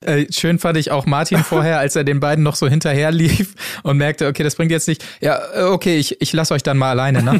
Äh, 0.00 0.26
schön 0.30 0.60
fand 0.60 0.76
ich 0.76 0.92
auch 0.92 1.06
Martin 1.06 1.42
vorher, 1.42 1.80
als 1.80 1.96
er 1.96 2.04
den 2.04 2.20
beiden 2.20 2.44
noch 2.44 2.54
so 2.54 2.68
hinterher 2.68 3.10
lief 3.10 3.54
und 3.82 3.96
merkte, 3.96 4.28
okay, 4.28 4.44
das 4.44 4.54
bringt 4.54 4.70
jetzt 4.70 4.86
nicht. 4.86 5.04
Ja, 5.20 5.40
äh, 5.54 5.62
okay, 5.62 5.96
ich, 5.96 6.20
ich 6.20 6.32
lass 6.32 6.52
euch 6.52 6.62
dann 6.62 6.78
mal 6.78 6.90
alleine, 6.90 7.20
ne? 7.20 7.32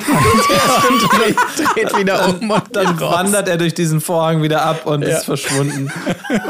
Und 0.89 1.03
dreht, 1.13 1.37
dreht 1.77 1.97
wieder 1.99 2.29
um 2.29 2.51
und 2.51 2.63
Dann 2.73 2.99
raus. 2.99 3.15
wandert 3.15 3.49
er 3.49 3.59
durch 3.59 3.75
diesen 3.75 4.01
Vorhang 4.01 4.43
wieder 4.43 4.63
ab 4.63 4.87
und 4.87 5.03
ist 5.03 5.25
verschwunden. 5.25 5.91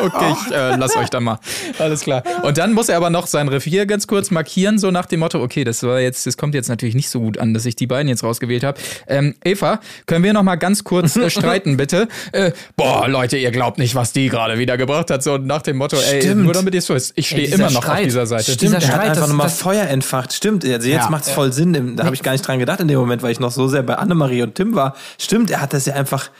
Okay, 0.02 0.34
ich 0.46 0.52
äh, 0.52 0.76
lass 0.76 0.96
euch 0.96 1.08
dann 1.08 1.22
mal. 1.24 1.38
Alles 1.78 2.00
klar. 2.00 2.24
Und 2.42 2.58
dann 2.58 2.72
muss 2.72 2.88
er 2.88 2.96
aber 2.96 3.10
noch 3.10 3.28
sein 3.28 3.48
Revier 3.48 3.86
ganz 3.86 4.08
kurz 4.08 4.30
markieren, 4.32 4.78
so 4.78 4.90
nach 4.90 5.06
dem 5.06 5.20
Motto, 5.20 5.40
okay, 5.40 5.62
das 5.62 5.82
war 5.84 6.00
jetzt, 6.00 6.26
das 6.26 6.36
kommt 6.36 6.54
jetzt 6.54 6.68
natürlich 6.68 6.96
nicht 6.96 7.08
so 7.08 7.20
gut 7.20 7.38
an, 7.38 7.54
dass 7.54 7.64
ich 7.64 7.76
die 7.76 7.86
beiden 7.86 8.08
jetzt 8.08 8.24
rausgewählt 8.24 8.64
habe. 8.64 8.78
Ähm, 9.06 9.36
Eva, 9.44 9.80
können 10.06 10.24
wir 10.24 10.32
noch 10.32 10.42
mal 10.42 10.56
ganz 10.56 10.82
kurz 10.82 11.16
äh, 11.16 11.30
streiten, 11.30 11.76
bitte? 11.76 12.08
Äh, 12.32 12.52
boah, 12.76 13.06
Leute, 13.08 13.36
ihr 13.36 13.52
glaubt 13.52 13.78
nicht, 13.78 13.94
was 13.94 14.12
die 14.12 14.28
gerade 14.28 14.58
wieder 14.58 14.76
gebracht 14.76 15.10
hat, 15.10 15.22
so 15.22 15.38
nach 15.38 15.62
dem 15.62 15.76
Motto, 15.76 15.97
ey, 16.00 16.22
Stimmt. 16.22 16.44
nur 16.44 16.52
damit 16.52 16.74
ihr 16.74 16.78
es 16.78 16.88
wisst, 16.88 17.12
ich 17.16 17.28
stehe 17.28 17.48
immer 17.48 17.70
noch 17.70 17.82
Streit. 17.82 17.98
auf 17.98 18.04
dieser 18.04 18.26
Seite. 18.26 18.44
Stimmt. 18.44 18.60
Dieser 18.62 18.72
er 18.74 18.76
hat 18.80 18.82
Streit, 18.84 19.00
einfach 19.10 19.20
das- 19.22 19.28
nochmal 19.30 19.48
Feuer 19.48 19.84
entfacht. 19.86 20.32
Stimmt, 20.32 20.64
also 20.64 20.88
jetzt 20.88 21.04
Ja. 21.04 21.10
macht 21.10 21.24
es 21.24 21.30
voll 21.30 21.52
Sinn. 21.52 21.96
Da 21.96 22.04
habe 22.04 22.14
ich 22.14 22.22
gar 22.22 22.32
nicht 22.32 22.46
dran 22.46 22.58
gedacht 22.58 22.80
in 22.80 22.88
dem 22.88 22.98
Moment, 22.98 23.22
weil 23.22 23.32
ich 23.32 23.40
noch 23.40 23.52
so 23.52 23.68
sehr 23.68 23.82
bei 23.82 23.94
Annemarie 23.96 24.42
und 24.42 24.54
Tim 24.54 24.74
war. 24.74 24.94
Stimmt, 25.18 25.50
er 25.50 25.60
hat 25.60 25.72
das 25.72 25.86
ja 25.86 25.94
einfach, 25.94 26.30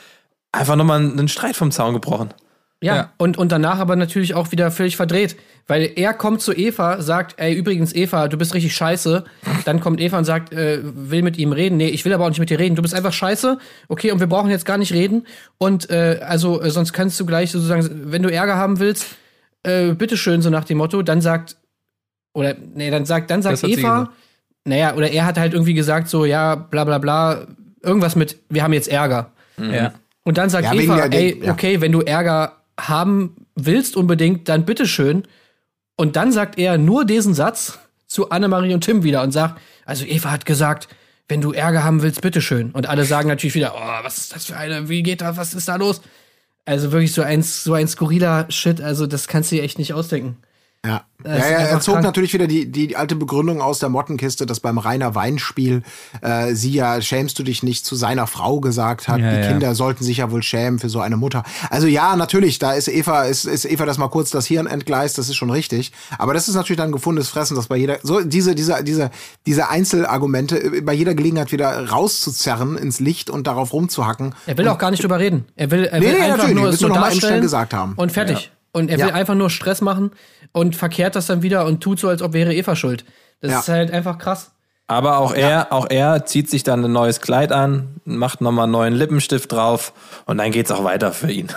einfach 0.52 0.76
nochmal 0.76 1.00
einen 1.00 1.28
Streit 1.28 1.56
vom 1.56 1.70
Zaun 1.70 1.94
gebrochen. 1.94 2.30
Ja, 2.80 2.94
Ja. 2.94 3.12
Und, 3.18 3.36
und 3.38 3.50
danach 3.50 3.80
aber 3.80 3.96
natürlich 3.96 4.34
auch 4.34 4.52
wieder 4.52 4.70
völlig 4.70 4.94
verdreht. 4.96 5.34
Weil 5.66 5.90
er 5.96 6.14
kommt 6.14 6.40
zu 6.40 6.52
Eva, 6.54 7.02
sagt, 7.02 7.34
ey, 7.38 7.52
übrigens, 7.52 7.92
Eva, 7.94 8.28
du 8.28 8.38
bist 8.38 8.54
richtig 8.54 8.74
scheiße. 8.74 9.24
Dann 9.66 9.80
kommt 9.80 10.00
Eva 10.00 10.16
und 10.16 10.24
sagt, 10.24 10.52
äh, 10.52 10.78
will 10.82 11.22
mit 11.22 11.36
ihm 11.36 11.52
reden. 11.52 11.76
Nee, 11.76 11.88
ich 11.88 12.04
will 12.06 12.12
aber 12.14 12.24
auch 12.24 12.28
nicht 12.30 12.38
mit 12.38 12.48
dir 12.50 12.58
reden. 12.58 12.74
Du 12.76 12.80
bist 12.82 12.94
einfach 12.94 13.12
scheiße. 13.12 13.58
Okay, 13.88 14.12
und 14.12 14.20
wir 14.20 14.28
brauchen 14.28 14.48
jetzt 14.48 14.64
gar 14.64 14.78
nicht 14.78 14.92
reden. 14.94 15.26
Und 15.58 15.90
äh, 15.90 16.20
also, 16.24 16.62
äh, 16.62 16.70
sonst 16.70 16.92
kannst 16.94 17.18
du 17.20 17.26
gleich 17.26 17.50
sozusagen, 17.50 17.86
wenn 18.12 18.22
du 18.22 18.30
Ärger 18.32 18.54
haben 18.56 18.78
willst, 18.78 19.06
äh, 19.68 19.94
bitteschön, 19.94 20.42
so 20.42 20.50
nach 20.50 20.64
dem 20.64 20.78
Motto, 20.78 21.02
dann 21.02 21.20
sagt, 21.20 21.56
oder, 22.32 22.54
nee, 22.74 22.90
dann 22.90 23.04
sagt, 23.04 23.30
dann 23.30 23.42
sagt 23.42 23.62
Eva, 23.64 24.10
naja, 24.64 24.94
oder 24.94 25.10
er 25.10 25.26
hat 25.26 25.38
halt 25.38 25.52
irgendwie 25.52 25.74
gesagt, 25.74 26.08
so, 26.08 26.24
ja, 26.24 26.54
bla 26.54 26.84
bla 26.84 26.98
bla, 26.98 27.46
irgendwas 27.82 28.16
mit, 28.16 28.38
wir 28.48 28.62
haben 28.62 28.72
jetzt 28.72 28.88
Ärger. 28.88 29.32
Ja. 29.56 29.92
Und 30.24 30.38
dann 30.38 30.50
sagt 30.50 30.64
Ja, 30.64 30.74
Eva, 30.74 31.06
ey, 31.06 31.42
ja. 31.44 31.52
okay, 31.52 31.80
wenn 31.80 31.90
du 31.90 32.00
Ärger 32.00 32.52
haben 32.78 33.34
willst 33.54 33.96
unbedingt, 33.96 34.48
dann 34.48 34.64
bitteschön. 34.64 35.24
Und 35.96 36.16
dann 36.16 36.32
sagt 36.32 36.58
er 36.58 36.78
nur 36.78 37.04
diesen 37.04 37.34
Satz 37.34 37.78
zu 38.06 38.30
Annemarie 38.30 38.74
und 38.74 38.82
Tim 38.84 39.02
wieder 39.02 39.22
und 39.22 39.32
sagt, 39.32 39.60
also 39.84 40.04
Eva 40.04 40.30
hat 40.30 40.46
gesagt, 40.46 40.88
wenn 41.28 41.40
du 41.40 41.52
Ärger 41.52 41.82
haben 41.82 42.02
willst, 42.02 42.20
bitteschön. 42.20 42.70
Und 42.70 42.88
alle 42.88 43.04
sagen 43.04 43.28
natürlich 43.28 43.54
wieder, 43.54 43.74
oh, 43.74 44.04
was 44.04 44.18
ist 44.18 44.34
das 44.34 44.44
für 44.46 44.56
eine, 44.56 44.88
wie 44.88 45.02
geht 45.02 45.20
das, 45.20 45.36
was 45.36 45.54
ist 45.54 45.68
da 45.68 45.76
los? 45.76 46.00
Also 46.68 46.92
wirklich 46.92 47.14
so 47.14 47.22
ein, 47.22 47.40
so 47.40 47.72
ein 47.72 47.88
skurriler 47.88 48.44
Shit, 48.50 48.82
also 48.82 49.06
das 49.06 49.26
kannst 49.26 49.50
du 49.50 49.56
dir 49.56 49.62
echt 49.62 49.78
nicht 49.78 49.94
ausdenken. 49.94 50.36
Ja, 50.88 51.02
ja, 51.24 51.36
ja 51.36 51.44
er 51.58 51.80
zog 51.80 51.94
krank. 51.94 52.04
natürlich 52.04 52.32
wieder 52.32 52.46
die, 52.46 52.70
die 52.70 52.96
alte 52.96 53.16
Begründung 53.16 53.60
aus 53.60 53.78
der 53.78 53.88
Mottenkiste, 53.88 54.46
dass 54.46 54.60
beim 54.60 54.78
Rainer 54.78 55.14
Weinspiel 55.14 55.82
äh, 56.22 56.54
sie 56.54 56.72
ja, 56.72 57.00
schämst 57.02 57.38
du 57.38 57.42
dich 57.42 57.62
nicht, 57.62 57.84
zu 57.84 57.94
seiner 57.96 58.26
Frau 58.26 58.60
gesagt 58.60 59.08
hat, 59.08 59.18
Ja, 59.20 59.30
die 59.30 59.40
ja. 59.42 59.48
Kinder 59.48 59.74
sollten 59.74 60.04
sich 60.04 60.18
ja 60.18 60.30
wohl 60.30 60.42
schämen 60.42 60.78
für 60.78 60.88
so 60.88 61.00
eine 61.00 61.16
Mutter. 61.16 61.42
Also 61.70 61.86
ja, 61.86 62.16
natürlich, 62.16 62.58
da 62.58 62.72
ist 62.72 62.88
Eva, 62.88 63.24
ist, 63.24 63.44
ist 63.44 63.64
Eva 63.64 63.84
das 63.84 63.98
mal 63.98 64.08
kurz 64.08 64.30
das 64.30 64.46
Hirn 64.46 64.66
entgleist, 64.66 65.18
das 65.18 65.28
ist 65.28 65.36
schon 65.36 65.50
richtig. 65.50 65.92
Aber 66.16 66.32
das 66.34 66.48
ist 66.48 66.54
natürlich 66.54 66.78
dann 66.78 66.92
gefundenes 66.92 67.28
Fressen, 67.28 67.56
dass 67.56 67.66
bei 67.66 67.76
jeder, 67.76 67.98
so 68.02 68.20
diese, 68.22 68.54
diese, 68.54 68.82
diese, 68.82 69.10
diese 69.44 69.68
Einzelargumente 69.68 70.56
äh, 70.62 70.80
bei 70.80 70.94
jeder 70.94 71.14
Gelegenheit 71.14 71.52
wieder 71.52 71.88
rauszuzerren 71.90 72.78
ins 72.78 73.00
Licht 73.00 73.28
und 73.28 73.46
darauf 73.46 73.72
rumzuhacken. 73.72 74.34
Er 74.46 74.56
will 74.56 74.68
auch 74.68 74.78
gar 74.78 74.90
nicht 74.90 75.02
drüber 75.02 75.18
reden. 75.18 75.44
Er 75.56 75.70
will, 75.70 75.84
er 75.84 76.00
Nee, 76.00 76.06
will 76.06 76.12
nee, 76.12 76.20
einfach 76.22 76.36
natürlich. 76.38 76.56
nur 76.56 76.68
es 76.68 76.78
so 76.78 76.88
noch 76.88 76.96
eben 76.96 77.04
schnell 77.04 77.12
darstellen 77.20 77.42
gesagt 77.42 77.74
haben. 77.74 77.94
und 77.96 78.12
fertig. 78.12 78.50
Und 78.70 78.90
er 78.90 78.98
will 78.98 79.10
einfach 79.10 79.34
nur 79.34 79.50
Stress 79.50 79.80
machen 79.80 80.12
und 80.58 80.76
verkehrt 80.76 81.16
das 81.16 81.26
dann 81.26 81.42
wieder 81.42 81.64
und 81.66 81.80
tut 81.82 81.98
so, 81.98 82.08
als 82.08 82.22
ob 82.22 82.32
wäre 82.32 82.52
Eva 82.54 82.76
schuld. 82.76 83.04
Das 83.40 83.50
Ja. 83.52 83.58
ist 83.60 83.68
halt 83.68 83.90
einfach 83.92 84.18
krass. 84.18 84.50
Aber 84.90 85.18
auch 85.18 85.34
er, 85.34 85.72
auch 85.72 85.86
er 85.90 86.24
zieht 86.24 86.48
sich 86.48 86.62
dann 86.62 86.82
ein 86.84 86.92
neues 86.92 87.20
Kleid 87.20 87.52
an, 87.52 88.00
macht 88.06 88.40
nochmal 88.40 88.64
einen 88.64 88.72
neuen 88.72 88.94
Lippenstift 88.94 89.52
drauf 89.52 89.92
und 90.24 90.38
dann 90.38 90.50
geht's 90.50 90.70
auch 90.70 90.82
weiter 90.82 91.12
für 91.12 91.30
ihn. 91.30 91.48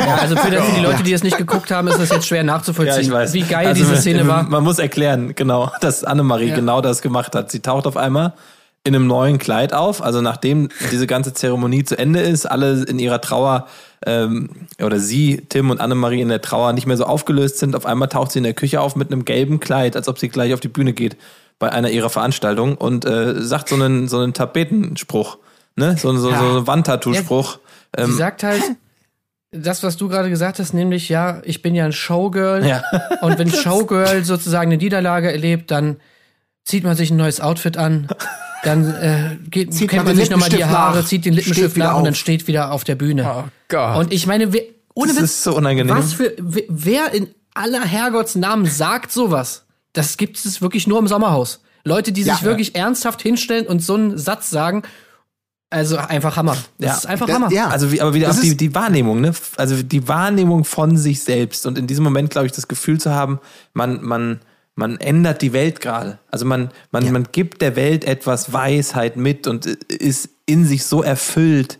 Ja, 0.00 0.16
also 0.16 0.36
für 0.36 0.50
die 0.50 0.80
Leute, 0.80 1.02
die 1.02 1.12
es 1.12 1.22
nicht 1.22 1.36
geguckt 1.36 1.70
haben, 1.70 1.86
ist 1.88 1.98
es 2.00 2.08
jetzt 2.10 2.26
schwer 2.26 2.42
nachzuvollziehen, 2.42 3.12
wie 3.12 3.42
geil 3.42 3.68
Also, 3.68 3.82
diese 3.84 3.96
Szene 3.98 4.26
war. 4.26 4.42
Man 4.42 4.64
muss 4.64 4.78
erklären, 4.78 5.34
genau, 5.34 5.70
dass 5.80 6.02
Annemarie 6.02 6.48
Ja. 6.48 6.54
genau 6.56 6.80
das 6.80 7.02
gemacht 7.02 7.34
hat. 7.34 7.50
Sie 7.50 7.60
taucht 7.60 7.86
auf 7.86 7.96
einmal 7.96 8.32
in 8.86 8.94
einem 8.94 9.06
neuen 9.06 9.38
Kleid 9.38 9.72
auf. 9.72 10.02
Also 10.02 10.20
nachdem 10.20 10.68
diese 10.92 11.06
ganze 11.06 11.32
Zeremonie 11.32 11.84
zu 11.84 11.98
Ende 11.98 12.20
ist, 12.20 12.44
alle 12.44 12.84
in 12.84 12.98
ihrer 12.98 13.20
Trauer 13.20 13.66
ähm, 14.06 14.50
oder 14.82 15.00
sie, 15.00 15.42
Tim 15.48 15.70
und 15.70 15.80
Annemarie 15.80 16.20
in 16.20 16.28
der 16.28 16.42
Trauer 16.42 16.74
nicht 16.74 16.86
mehr 16.86 16.98
so 16.98 17.04
aufgelöst 17.04 17.58
sind, 17.58 17.74
auf 17.74 17.86
einmal 17.86 18.08
taucht 18.08 18.32
sie 18.32 18.38
in 18.40 18.44
der 18.44 18.52
Küche 18.52 18.82
auf 18.82 18.94
mit 18.94 19.10
einem 19.10 19.24
gelben 19.24 19.58
Kleid, 19.58 19.96
als 19.96 20.06
ob 20.06 20.18
sie 20.18 20.28
gleich 20.28 20.52
auf 20.52 20.60
die 20.60 20.68
Bühne 20.68 20.92
geht 20.92 21.16
bei 21.58 21.72
einer 21.72 21.88
ihrer 21.88 22.10
Veranstaltungen 22.10 22.74
und 22.76 23.06
äh, 23.06 23.40
sagt 23.40 23.70
so 23.70 23.76
einen, 23.76 24.06
so 24.06 24.18
einen 24.18 24.34
Tapetenspruch, 24.34 25.38
ne? 25.76 25.96
So, 25.96 26.12
so, 26.16 26.30
so 26.30 26.34
einen 26.34 26.66
Wandtattoo-Spruch. 26.66 27.58
Sie 27.96 28.02
Ähm, 28.02 28.16
sagt 28.16 28.42
halt, 28.42 28.62
das, 29.50 29.82
was 29.82 29.96
du 29.96 30.08
gerade 30.08 30.28
gesagt 30.28 30.58
hast, 30.58 30.74
nämlich, 30.74 31.08
ja, 31.08 31.40
ich 31.44 31.62
bin 31.62 31.74
ja 31.74 31.84
ein 31.84 31.92
Showgirl. 31.92 32.66
Ja. 32.66 32.82
Und 33.22 33.38
wenn 33.38 33.50
Showgirl 33.50 34.24
sozusagen 34.24 34.72
eine 34.72 34.78
Niederlage 34.78 35.30
erlebt, 35.30 35.70
dann 35.70 35.96
zieht 36.64 36.84
man 36.84 36.96
sich 36.96 37.10
ein 37.10 37.16
neues 37.16 37.40
Outfit 37.40 37.76
an. 37.76 38.08
Dann 38.64 38.94
äh, 38.94 39.36
geht, 39.50 39.72
Zieht 39.74 39.90
kämmt 39.90 40.06
man 40.06 40.16
sich 40.16 40.30
nochmal 40.30 40.48
die 40.48 40.64
Haare, 40.64 40.98
nach, 41.00 41.06
zieht 41.06 41.24
den 41.24 41.34
Lippenstift 41.34 41.76
nach 41.76 41.96
und 41.96 42.04
dann 42.04 42.14
steht 42.14 42.46
wieder 42.46 42.72
auf 42.72 42.84
der 42.84 42.94
Bühne. 42.94 43.24
Oh 43.28 43.44
Gott. 43.68 43.96
Und 43.98 44.12
ich 44.12 44.26
meine, 44.26 44.52
wer, 44.52 44.62
ohne 44.94 45.08
Das 45.12 45.16
Witz, 45.18 45.24
ist 45.24 45.42
so 45.44 45.56
unangenehm. 45.56 45.94
was 45.96 46.14
für, 46.14 46.34
wer- 46.38 47.12
in 47.12 47.28
aller 47.54 47.82
Herrgottsnamen 47.84 48.66
sagt 48.66 49.12
sowas? 49.12 49.64
Das 49.92 50.16
gibt 50.16 50.44
es 50.44 50.60
wirklich 50.60 50.86
nur 50.86 50.98
im 50.98 51.06
Sommerhaus. 51.06 51.62
Leute, 51.84 52.10
die 52.12 52.22
Ja. 52.22 52.34
sich 52.34 52.42
wirklich 52.44 52.74
ernsthaft 52.74 53.22
hinstellen 53.22 53.66
und 53.66 53.80
so 53.82 53.94
einen 53.94 54.18
Satz 54.18 54.50
sagen, 54.50 54.82
also 55.70 55.96
einfach 55.96 56.36
Hammer. 56.36 56.56
Das 56.78 56.88
Ja. 56.90 56.94
ist 56.96 57.06
einfach 57.06 57.26
Da- 57.26 57.34
Hammer. 57.34 57.50
ja. 57.52 57.68
Also 57.68 57.90
wie, 57.92 58.00
aber 58.00 58.14
wieder 58.14 58.28
Das 58.28 58.38
auch 58.38 58.42
die, 58.42 58.56
die 58.56 58.74
Wahrnehmung, 58.74 59.20
ne? 59.20 59.32
Also 59.56 59.82
die 59.82 60.06
Wahrnehmung 60.08 60.64
von 60.64 60.96
sich 60.96 61.22
selbst 61.22 61.66
und 61.66 61.76
in 61.78 61.86
diesem 61.86 62.04
Moment, 62.04 62.30
glaube 62.30 62.46
ich, 62.46 62.52
das 62.52 62.68
Gefühl 62.68 63.00
zu 63.00 63.10
haben, 63.12 63.40
man, 63.72 64.02
man, 64.02 64.40
man 64.74 64.98
ändert 64.98 65.42
die 65.42 65.52
Welt 65.52 65.80
gerade. 65.80 66.18
Also 66.30 66.44
man, 66.44 66.70
man, 66.90 67.10
man 67.12 67.28
gibt 67.30 67.62
der 67.62 67.76
Welt 67.76 68.04
etwas 68.04 68.52
Weisheit 68.52 69.16
mit 69.16 69.46
und 69.46 69.66
ist 69.66 70.28
in 70.46 70.64
sich 70.66 70.84
so 70.84 71.02
erfüllt 71.02 71.78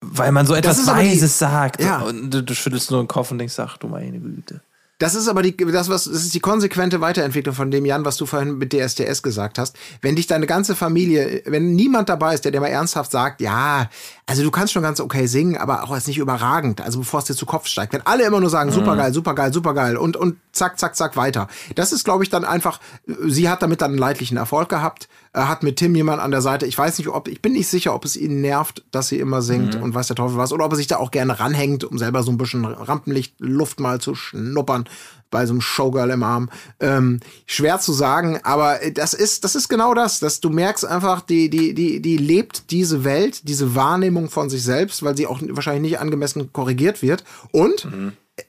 weil 0.00 0.30
man 0.30 0.46
so 0.46 0.54
etwas 0.54 0.80
die- 0.84 0.86
Weises 0.90 1.40
sagt. 1.40 1.82
Ja. 1.82 2.02
Und 2.02 2.30
du, 2.30 2.42
du 2.44 2.54
schüttelst 2.54 2.90
nur 2.92 3.02
den 3.02 3.08
Kopf 3.08 3.32
und 3.32 3.38
denkst, 3.38 3.58
ach 3.58 3.78
du 3.78 3.88
meine 3.88 4.20
Güte. 4.20 4.60
Das 4.98 5.14
ist 5.14 5.28
aber 5.28 5.42
die, 5.42 5.56
das, 5.56 5.88
was, 5.88 6.04
das 6.04 6.24
ist 6.24 6.34
die 6.34 6.40
konsequente 6.40 7.00
Weiterentwicklung 7.00 7.54
von 7.54 7.70
dem 7.70 7.86
Jan, 7.86 8.04
was 8.04 8.16
du 8.16 8.26
vorhin 8.26 8.58
mit 8.58 8.72
DSDS 8.72 9.22
gesagt 9.22 9.58
hast. 9.58 9.76
Wenn 10.02 10.16
dich 10.16 10.26
deine 10.26 10.46
ganze 10.46 10.74
Familie, 10.74 11.42
wenn 11.46 11.76
niemand 11.76 12.08
dabei 12.08 12.34
ist, 12.34 12.44
der 12.44 12.50
dir 12.50 12.60
mal 12.60 12.66
ernsthaft 12.66 13.12
sagt, 13.12 13.40
ja, 13.40 13.88
also 14.26 14.42
du 14.42 14.50
kannst 14.50 14.72
schon 14.72 14.82
ganz 14.82 14.98
okay 14.98 15.26
singen, 15.26 15.56
aber 15.56 15.84
auch 15.84 15.94
jetzt 15.94 16.08
nicht 16.08 16.18
überragend, 16.18 16.80
also 16.80 16.98
bevor 16.98 17.20
es 17.20 17.26
dir 17.26 17.36
zu 17.36 17.46
Kopf 17.46 17.68
steigt. 17.68 17.92
Wenn 17.92 18.04
alle 18.06 18.24
immer 18.24 18.40
nur 18.40 18.50
sagen, 18.50 18.72
supergeil, 18.72 19.14
supergeil, 19.14 19.52
supergeil 19.52 19.96
und, 19.96 20.16
und 20.16 20.36
zack, 20.50 20.80
zack, 20.80 20.96
zack, 20.96 21.16
weiter. 21.16 21.46
Das 21.76 21.92
ist, 21.92 22.04
glaube 22.04 22.24
ich, 22.24 22.30
dann 22.30 22.44
einfach, 22.44 22.80
sie 23.06 23.48
hat 23.48 23.62
damit 23.62 23.80
dann 23.80 23.92
einen 23.92 23.98
leidlichen 23.98 24.36
Erfolg 24.36 24.68
gehabt, 24.68 25.08
hat 25.46 25.62
mit 25.62 25.76
Tim 25.76 25.94
jemand 25.94 26.20
an 26.20 26.30
der 26.30 26.40
Seite. 26.40 26.66
Ich 26.66 26.76
weiß 26.76 26.98
nicht, 26.98 27.08
ob, 27.08 27.28
ich 27.28 27.40
bin 27.40 27.52
nicht 27.52 27.68
sicher, 27.68 27.94
ob 27.94 28.04
es 28.04 28.16
ihn 28.16 28.40
nervt, 28.40 28.84
dass 28.90 29.08
sie 29.08 29.18
immer 29.18 29.42
singt 29.42 29.76
und 29.76 29.94
weiß 29.94 30.08
der 30.08 30.16
Teufel 30.16 30.38
was, 30.38 30.52
oder 30.52 30.64
ob 30.64 30.72
er 30.72 30.76
sich 30.76 30.86
da 30.86 30.96
auch 30.96 31.10
gerne 31.10 31.38
ranhängt, 31.38 31.84
um 31.84 31.98
selber 31.98 32.22
so 32.22 32.32
ein 32.32 32.38
bisschen 32.38 32.64
Rampenlicht, 32.64 33.34
Luft 33.38 33.78
mal 33.78 34.00
zu 34.00 34.14
schnuppern 34.14 34.88
bei 35.30 35.46
so 35.46 35.52
einem 35.52 35.60
Showgirl 35.60 36.10
im 36.10 36.22
Arm. 36.22 36.50
Ähm, 36.80 37.20
schwer 37.46 37.78
zu 37.78 37.92
sagen, 37.92 38.40
aber 38.42 38.78
das 38.94 39.14
ist, 39.14 39.44
das 39.44 39.54
ist 39.54 39.68
genau 39.68 39.94
das, 39.94 40.20
dass 40.20 40.40
du 40.40 40.50
merkst 40.50 40.86
einfach, 40.86 41.20
die, 41.20 41.50
die, 41.50 41.74
die, 41.74 42.00
die 42.00 42.16
lebt 42.16 42.70
diese 42.70 43.04
Welt, 43.04 43.46
diese 43.46 43.74
Wahrnehmung 43.74 44.30
von 44.30 44.48
sich 44.48 44.62
selbst, 44.62 45.02
weil 45.02 45.16
sie 45.16 45.26
auch 45.26 45.40
wahrscheinlich 45.50 45.92
nicht 45.92 46.00
angemessen 46.00 46.52
korrigiert 46.52 47.02
wird. 47.02 47.24
Und 47.52 47.86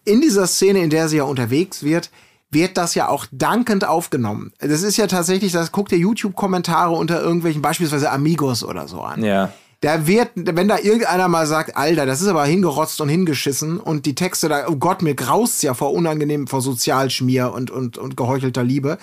in 0.06 0.22
dieser 0.22 0.48
Szene, 0.48 0.84
in 0.84 0.90
der 0.90 1.10
sie 1.10 1.18
ja 1.18 1.24
unterwegs 1.24 1.84
wird, 1.84 2.10
wird 2.52 2.78
das 2.78 2.96
ja 2.96 3.08
auch 3.10 3.26
dankend 3.32 3.86
aufgenommen. 3.86 4.52
Das 4.60 4.82
ist 4.82 4.98
ja 4.98 5.08
tatsächlich, 5.08 5.52
das 5.52 5.72
guckt 5.72 5.92
ihr 5.92 5.98
YouTube-Kommentare 6.00 6.92
unter 6.92 7.22
irgendwelchen, 7.22 7.62
beispielsweise 7.62 8.12
Amigos 8.12 8.64
oder 8.64 8.88
so 8.88 9.02
an. 9.02 9.24
Ja. 9.24 9.52
Da 9.82 10.08
wird, 10.08 10.32
wenn 10.36 10.68
da 10.68 10.78
irgendeiner 10.78 11.30
mal 11.30 11.48
sagt, 11.48 11.78
Alter, 11.78 12.06
das 12.06 12.22
ist 12.22 12.28
aber 12.28 12.46
hingerotzt 12.46 13.00
und 13.00 13.08
hingeschissen 13.08 13.80
und 13.80 14.06
die 14.06 14.16
Texte 14.16 14.50
da, 14.50 14.68
oh 14.68 14.76
Gott, 14.76 15.02
mir 15.02 15.16
graust 15.16 15.64
ja 15.64 15.74
vor 15.74 15.94
unangenehm, 15.94 16.48
vor 16.48 16.62
Sozialschmier 16.62 17.54
und, 17.54 17.72
und, 17.72 17.98
und 17.98 18.18
geheuchelter 18.18 18.64
Liebe, 18.64 18.98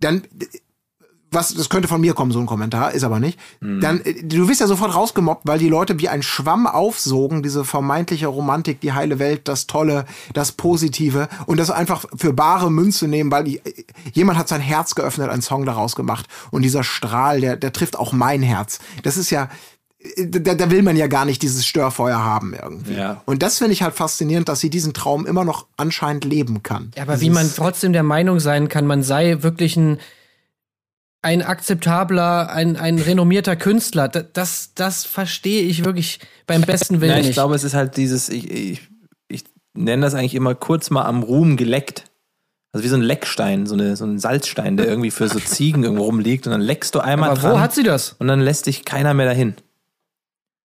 dann, 0.00 0.22
was, 1.36 1.54
das 1.54 1.68
könnte 1.68 1.86
von 1.86 2.00
mir 2.00 2.14
kommen, 2.14 2.32
so 2.32 2.40
ein 2.40 2.46
Kommentar, 2.46 2.92
ist 2.92 3.04
aber 3.04 3.20
nicht, 3.20 3.38
dann, 3.60 4.00
äh, 4.00 4.24
du 4.24 4.48
wirst 4.48 4.60
ja 4.60 4.66
sofort 4.66 4.94
rausgemobbt, 4.94 5.42
weil 5.46 5.58
die 5.58 5.68
Leute 5.68 6.00
wie 6.00 6.08
ein 6.08 6.22
Schwamm 6.22 6.66
aufsogen, 6.66 7.42
diese 7.42 7.64
vermeintliche 7.64 8.26
Romantik, 8.26 8.80
die 8.80 8.92
heile 8.92 9.18
Welt, 9.18 9.46
das 9.46 9.66
Tolle, 9.68 10.06
das 10.32 10.52
Positive 10.52 11.28
und 11.46 11.60
das 11.60 11.70
einfach 11.70 12.06
für 12.16 12.32
bare 12.32 12.72
Münze 12.72 13.06
nehmen, 13.06 13.30
weil 13.30 13.44
die, 13.44 13.60
jemand 14.12 14.38
hat 14.38 14.48
sein 14.48 14.60
Herz 14.60 14.94
geöffnet, 14.94 15.30
einen 15.30 15.42
Song 15.42 15.64
daraus 15.66 15.94
gemacht 15.94 16.26
und 16.50 16.62
dieser 16.62 16.82
Strahl, 16.82 17.40
der, 17.40 17.56
der 17.56 17.72
trifft 17.72 17.96
auch 17.96 18.12
mein 18.12 18.42
Herz. 18.42 18.80
Das 19.02 19.16
ist 19.16 19.30
ja, 19.30 19.48
da, 20.16 20.54
da 20.54 20.70
will 20.70 20.82
man 20.82 20.96
ja 20.96 21.06
gar 21.06 21.24
nicht 21.24 21.42
dieses 21.42 21.66
Störfeuer 21.66 22.22
haben 22.22 22.54
irgendwie. 22.54 22.94
Ja. 22.94 23.22
Und 23.26 23.42
das 23.42 23.58
finde 23.58 23.72
ich 23.72 23.82
halt 23.82 23.94
faszinierend, 23.94 24.48
dass 24.48 24.60
sie 24.60 24.70
diesen 24.70 24.94
Traum 24.94 25.26
immer 25.26 25.44
noch 25.44 25.66
anscheinend 25.76 26.24
leben 26.24 26.62
kann. 26.62 26.92
Ja, 26.96 27.02
aber 27.02 27.20
wie 27.20 27.30
man 27.30 27.50
trotzdem 27.54 27.92
der 27.92 28.02
Meinung 28.02 28.40
sein 28.40 28.68
kann, 28.68 28.86
man 28.86 29.02
sei 29.02 29.38
wirklich 29.42 29.76
ein, 29.76 29.98
ein 31.26 31.42
akzeptabler, 31.42 32.52
ein, 32.52 32.76
ein 32.76 33.00
renommierter 33.00 33.56
Künstler, 33.56 34.06
das, 34.06 34.70
das, 34.76 35.04
verstehe 35.04 35.62
ich 35.62 35.84
wirklich 35.84 36.20
beim 36.46 36.62
besten 36.62 37.00
Willen 37.00 37.10
Ja, 37.10 37.18
ich 37.18 37.26
nicht. 37.26 37.34
glaube, 37.34 37.56
es 37.56 37.64
ist 37.64 37.74
halt 37.74 37.96
dieses, 37.96 38.28
ich, 38.28 38.48
ich, 38.48 38.80
ich 39.26 39.42
nenne 39.74 40.02
das 40.02 40.14
eigentlich 40.14 40.36
immer 40.36 40.54
kurz 40.54 40.88
mal 40.90 41.04
am 41.04 41.24
Ruhm 41.24 41.56
geleckt. 41.56 42.04
Also 42.72 42.84
wie 42.84 42.88
so 42.88 42.94
ein 42.94 43.02
Leckstein, 43.02 43.66
so, 43.66 43.74
eine, 43.74 43.96
so 43.96 44.04
ein 44.04 44.20
Salzstein, 44.20 44.76
der 44.76 44.86
irgendwie 44.86 45.10
für 45.10 45.26
so 45.28 45.40
Ziegen 45.40 45.82
irgendwo 45.82 46.04
rumliegt 46.04 46.46
und 46.46 46.52
dann 46.52 46.60
leckst 46.60 46.94
du 46.94 47.00
einmal 47.00 47.30
aber 47.30 47.40
dran 47.40 47.52
wo 47.54 47.58
hat 47.58 47.74
sie 47.74 47.82
das? 47.82 48.14
und 48.20 48.28
dann 48.28 48.40
lässt 48.40 48.66
dich 48.66 48.84
keiner 48.84 49.12
mehr 49.12 49.26
dahin. 49.26 49.56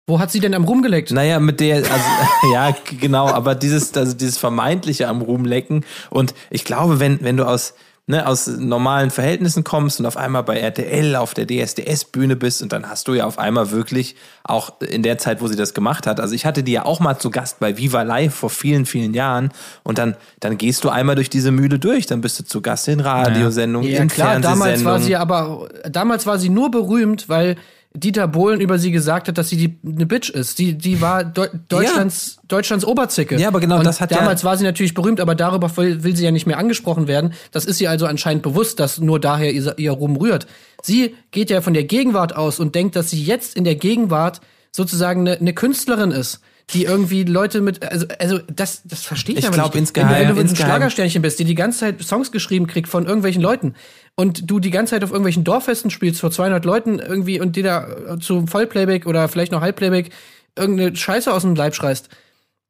Wo 0.08 0.20
hat 0.20 0.30
sie 0.30 0.42
denn 0.42 0.54
am 0.54 0.66
rumgeleckt? 0.66 1.12
Naja, 1.12 1.40
mit 1.40 1.62
der, 1.62 1.78
also, 1.78 2.06
ja, 2.54 2.76
genau, 3.00 3.30
aber 3.30 3.56
dieses, 3.56 3.96
also 3.96 4.14
dieses 4.14 4.38
vermeintliche 4.38 5.08
am 5.08 5.22
Ruhm 5.22 5.46
lecken 5.46 5.86
und 6.10 6.34
ich 6.50 6.66
glaube, 6.66 7.00
wenn, 7.00 7.22
wenn 7.22 7.38
du 7.38 7.46
aus, 7.46 7.76
ne, 8.10 8.26
aus 8.26 8.48
normalen 8.48 9.12
Verhältnissen 9.12 9.64
kommst 9.64 10.00
und 10.00 10.08
auf 10.08 10.18
einmal 10.18 10.42
bei 10.44 10.58
RTL 10.60 11.16
auf 11.16 11.36
der 11.36 11.46
DSDS-Bühne 11.46 12.36
bist 12.36 12.64
und 12.64 12.74
dann 12.74 12.90
hast 12.90 13.08
du 13.08 13.14
ja 13.14 13.26
auf 13.26 13.38
einmal 13.38 13.70
wirklich 13.70 14.16
auch 14.44 14.82
in 14.82 15.04
der 15.04 15.20
Zeit, 15.20 15.42
wo 15.42 15.48
sie 15.48 15.56
das 15.56 15.76
gemacht 15.76 16.08
hat, 16.08 16.20
also 16.20 16.34
ich 16.34 16.44
hatte 16.44 16.64
die 16.64 16.72
ja 16.72 16.86
auch 16.86 17.00
mal 17.00 17.20
zu 17.20 17.30
Gast 17.30 17.60
bei 17.60 17.78
Viva 17.78 18.02
Live 18.02 18.34
vor 18.34 18.50
vielen, 18.50 18.88
vielen 18.88 19.14
Jahren 19.14 19.52
und 19.84 20.00
dann, 20.00 20.18
dann 20.40 20.58
gehst 20.58 20.84
du 20.84 20.90
einmal 20.90 21.14
durch 21.14 21.30
diese 21.30 21.52
Mühle 21.52 21.78
durch, 21.78 22.08
dann 22.08 22.22
bist 22.22 22.40
du 22.40 22.44
zu 22.44 22.62
Gast 22.62 22.88
in 22.88 23.00
Radiosendungen, 23.00 23.88
Ja, 23.88 24.02
in 24.02 24.08
klar, 24.08 24.40
damals 24.40 24.84
war 24.84 24.98
Fernsehsendungen. 25.00 25.04
sie 25.04 25.16
aber, 25.16 25.70
damals 25.88 26.26
war 26.26 26.40
sie 26.40 26.50
nur 26.50 26.72
berühmt, 26.72 27.30
weil 27.30 27.58
Dieter 27.96 28.28
Bohlen 28.28 28.62
über 28.62 28.78
sie 28.78 28.92
gesagt 28.92 29.28
hat, 29.28 29.38
dass 29.40 29.50
sie 29.50 29.58
die, 29.58 29.80
eine 29.84 30.06
Bitch 30.06 30.30
ist. 30.30 30.60
Die, 30.60 30.78
die 30.78 31.02
war 31.02 31.24
Deu 31.24 31.48
Deutschlands, 31.70 32.38
Deutschlands 32.48 32.86
Oberzicke. 32.86 33.36
Ja, 33.40 33.48
aber 33.48 33.60
genau 33.60 33.80
Und 33.80 33.84
das 33.86 34.00
hat 34.00 34.12
ja- 34.12 34.18
Damals 34.20 34.44
war 34.44 34.56
sie 34.58 34.64
natürlich 34.64 34.94
berühmt, 34.94 35.20
aber 35.20 35.34
darüber 35.34 35.76
will, 35.76 36.04
will 36.04 36.16
sie 36.16 36.24
ja 36.24 36.30
nicht 36.32 36.46
mehr 36.46 36.60
angesprochen 36.60 37.08
werden. 37.08 37.34
Das 37.52 37.66
ist 37.66 37.82
ihr 37.82 37.90
also 37.90 38.06
anscheinend 38.06 38.44
bewusst, 38.44 38.80
dass 38.80 39.00
nur 39.00 39.20
daher 39.20 39.52
ihr, 39.52 39.74
ihr 39.80 39.92
Ruhm 39.92 40.18
rührt. 40.18 40.46
Sie 40.84 41.16
geht 41.32 41.50
ja 41.50 41.62
von 41.62 41.74
der 41.74 41.84
Gegenwart 41.84 42.36
aus 42.36 42.60
und 42.60 42.76
denkt, 42.76 42.96
dass 42.96 43.10
sie 43.10 43.24
jetzt 43.24 43.56
in 43.56 43.64
der 43.64 43.76
Gegenwart 43.76 44.40
sozusagen 44.72 45.22
eine, 45.22 45.38
eine 45.40 45.54
Künstlerin 45.54 46.12
ist. 46.12 46.42
Die 46.76 46.84
irgendwie 46.84 47.24
Leute 47.24 47.62
mit, 47.62 47.84
also, 47.92 48.06
also 48.20 48.38
das, 48.54 48.84
das 48.86 49.02
verstehe 49.02 49.34
ich, 49.34 49.40
Ich 49.40 49.48
aber 49.48 49.56
glaub, 49.56 49.74
nicht. 49.74 49.80
insgeheim- 49.82 50.12
wenn 50.12 50.22
du, 50.22 50.28
wenn 50.28 50.36
du 50.36 50.42
ein 50.42 50.48
insgeheim- 50.50 50.68
Schlagersternchen 50.70 51.24
bist, 51.24 51.40
die 51.40 51.44
die 51.46 51.56
ganze 51.56 51.80
Zeit 51.80 52.04
Songs 52.04 52.32
geschrieben 52.32 52.68
kriegt 52.68 52.88
von 52.88 53.08
irgendwelchen 53.08 53.42
Leuten 53.42 53.74
und 54.16 54.50
du 54.50 54.60
die 54.60 54.70
ganze 54.72 54.92
Zeit 54.92 55.04
auf 55.04 55.12
irgendwelchen 55.12 55.44
Dorffesten 55.44 55.90
spielst 55.92 56.20
vor 56.22 56.32
200 56.32 56.66
Leuten 56.66 57.00
irgendwie 57.00 57.40
und 57.40 57.56
dir 57.56 57.64
da 57.64 57.88
äh, 58.16 58.20
zu 58.20 58.46
Vollplayback 58.48 59.06
oder 59.06 59.28
vielleicht 59.28 59.52
noch 59.52 59.62
Halbplayback 59.62 60.10
irgendeine 60.58 60.96
Scheiße 60.96 61.32
aus 61.34 61.44
dem 61.44 61.56
Leib 61.56 61.76
schreist. 61.76 62.10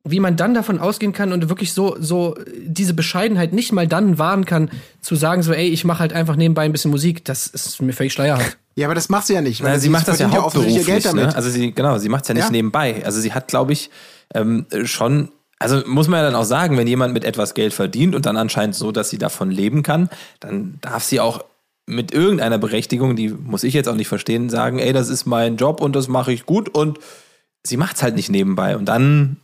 Wie 0.06 0.22
man 0.22 0.38
dann 0.38 0.54
davon 0.54 0.80
ausgehen 0.80 1.12
kann 1.12 1.34
und 1.34 1.50
wirklich 1.50 1.74
so, 1.74 1.98
so 2.00 2.36
diese 2.62 2.94
Bescheidenheit 2.94 3.52
nicht 3.52 3.74
mal 3.74 3.86
dann 3.88 4.18
wahren 4.18 4.46
kann, 4.46 4.70
zu 5.02 5.16
sagen 5.16 5.44
so, 5.44 5.52
ey, 5.52 5.68
ich 5.68 5.84
mache 5.84 6.00
halt 6.00 6.14
einfach 6.14 6.38
nebenbei 6.38 6.62
ein 6.64 6.72
bisschen 6.72 6.90
Musik, 6.90 7.26
das 7.26 7.48
ist 7.48 7.82
mir 7.82 7.92
völlig 7.92 8.14
schleierhaft. 8.14 8.58
Ja, 8.76 8.88
aber 8.88 8.96
das 8.96 9.10
macht 9.10 9.28
sie 9.28 9.34
ja 9.34 9.42
nicht. 9.42 9.62
Na, 9.62 9.72
weil 9.72 9.80
sie 9.80 9.90
macht 9.90 10.08
das 10.08 10.20
ja 10.20 10.32
hauptberuflich. 10.32 10.78
ihr 10.78 10.84
Geld 10.86 11.06
damit. 11.06 11.26
Ne? 11.28 11.36
Also 11.36 11.50
sie, 11.50 11.74
genau, 11.74 11.98
sie 11.98 12.08
macht 12.08 12.24
es 12.24 12.28
ja 12.30 12.34
nicht 12.34 12.46
Ja. 12.46 12.50
nebenbei. 12.52 13.04
Also 13.04 13.20
sie 13.20 13.34
hat, 13.34 13.50
glaube 13.50 13.74
ich, 13.74 13.90
ähm, 14.34 14.68
schon, 14.86 15.30
also 15.60 15.82
muss 15.86 16.08
man 16.08 16.20
ja 16.22 16.26
dann 16.26 16.36
auch 16.36 16.46
sagen, 16.46 16.78
wenn 16.78 16.88
jemand 16.88 17.14
mit 17.14 17.24
etwas 17.26 17.54
Geld 17.54 17.74
verdient 17.74 18.16
und 18.16 18.26
dann 18.26 18.38
anscheinend 18.38 18.76
so, 18.76 18.92
dass 18.92 19.10
sie 19.10 19.18
davon 19.18 19.52
leben 19.52 19.84
kann, 19.84 20.10
dann 20.40 20.78
darf 20.82 21.04
sie 21.04 21.20
auch 21.20 21.44
mit 21.86 22.12
irgendeiner 22.14 22.58
Berechtigung, 22.58 23.16
die 23.16 23.30
muss 23.30 23.64
ich 23.64 23.74
jetzt 23.74 23.90
auch 23.90 23.96
nicht 23.96 24.08
verstehen, 24.08 24.50
sagen, 24.50 24.80
ey, 24.80 24.94
das 24.94 25.10
ist 25.10 25.26
mein 25.26 25.58
Job 25.58 25.82
und 25.82 25.96
das 25.96 26.08
mache 26.08 26.32
ich 26.32 26.46
gut 26.46 26.70
und 26.70 27.00
sie 27.66 27.78
macht 27.78 27.96
es 27.98 28.04
halt 28.04 28.16
nicht 28.16 28.30
nebenbei. 28.30 28.78
Und 28.78 28.86
dann, 28.86 29.38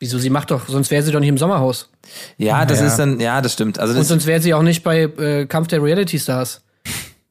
Wieso, 0.00 0.18
sie 0.18 0.30
macht 0.30 0.50
doch, 0.50 0.66
sonst 0.68 0.90
wäre 0.90 1.02
sie 1.02 1.12
doch 1.12 1.20
nicht 1.20 1.28
im 1.28 1.38
Sommerhaus. 1.38 1.88
ja, 2.36 2.66
das 2.66 2.80
Ja. 2.80 2.86
ist 2.86 2.96
dann, 2.96 3.20
ja, 3.20 3.40
das 3.40 3.52
stimmt. 3.52 3.78
Also 3.78 3.92
Und 3.92 4.00
das, 4.00 4.08
sonst 4.08 4.26
wäre 4.26 4.40
sie 4.40 4.52
auch 4.54 4.62
nicht 4.62 4.82
bei 4.82 5.02
äh, 5.02 5.46
Kampf 5.46 5.68
der 5.68 5.82
Reality 5.82 6.18
Stars. 6.18 6.62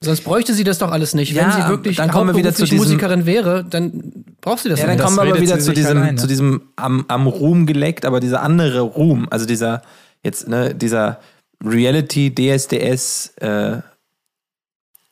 Sonst 0.03 0.21
bräuchte 0.21 0.53
sie 0.53 0.63
das 0.63 0.77
doch 0.77 0.91
alles 0.91 1.13
nicht. 1.13 1.33
Wenn 1.35 1.43
Ja, 1.45 1.51
sie 1.51 1.69
wirklich 1.69 1.97
dann 1.97 2.11
kommen 2.11 2.29
wir 2.31 2.35
wieder 2.35 2.53
zu 2.53 2.63
diesem- 2.63 2.77
Musikerin 2.77 3.25
wäre, 3.25 3.63
dann 3.63 4.25
braucht 4.41 4.59
sie 4.63 4.69
das 4.69 4.79
Ja, 4.79 4.85
doch 4.85 4.89
dann 4.91 4.97
nicht. 4.97 5.05
kommen 5.05 5.17
wir 5.27 5.33
aber 5.33 5.41
wieder 5.41 5.59
zu 5.59 5.73
diesem, 5.73 5.97
alleine. 5.97 6.17
zu 6.17 6.27
diesem 6.27 6.61
am, 6.75 7.05
am 7.07 7.27
Ruhm 7.27 7.65
geleckt, 7.65 8.05
aber 8.05 8.19
dieser 8.19 8.41
andere 8.43 8.81
Ruhm, 8.81 9.27
also 9.29 9.45
dieser 9.45 9.81
jetzt 10.23 10.47
ne, 10.47 10.75
dieser 10.75 11.19
Reality 11.63 12.33
DSDS 12.35 13.33
äh, 13.37 13.77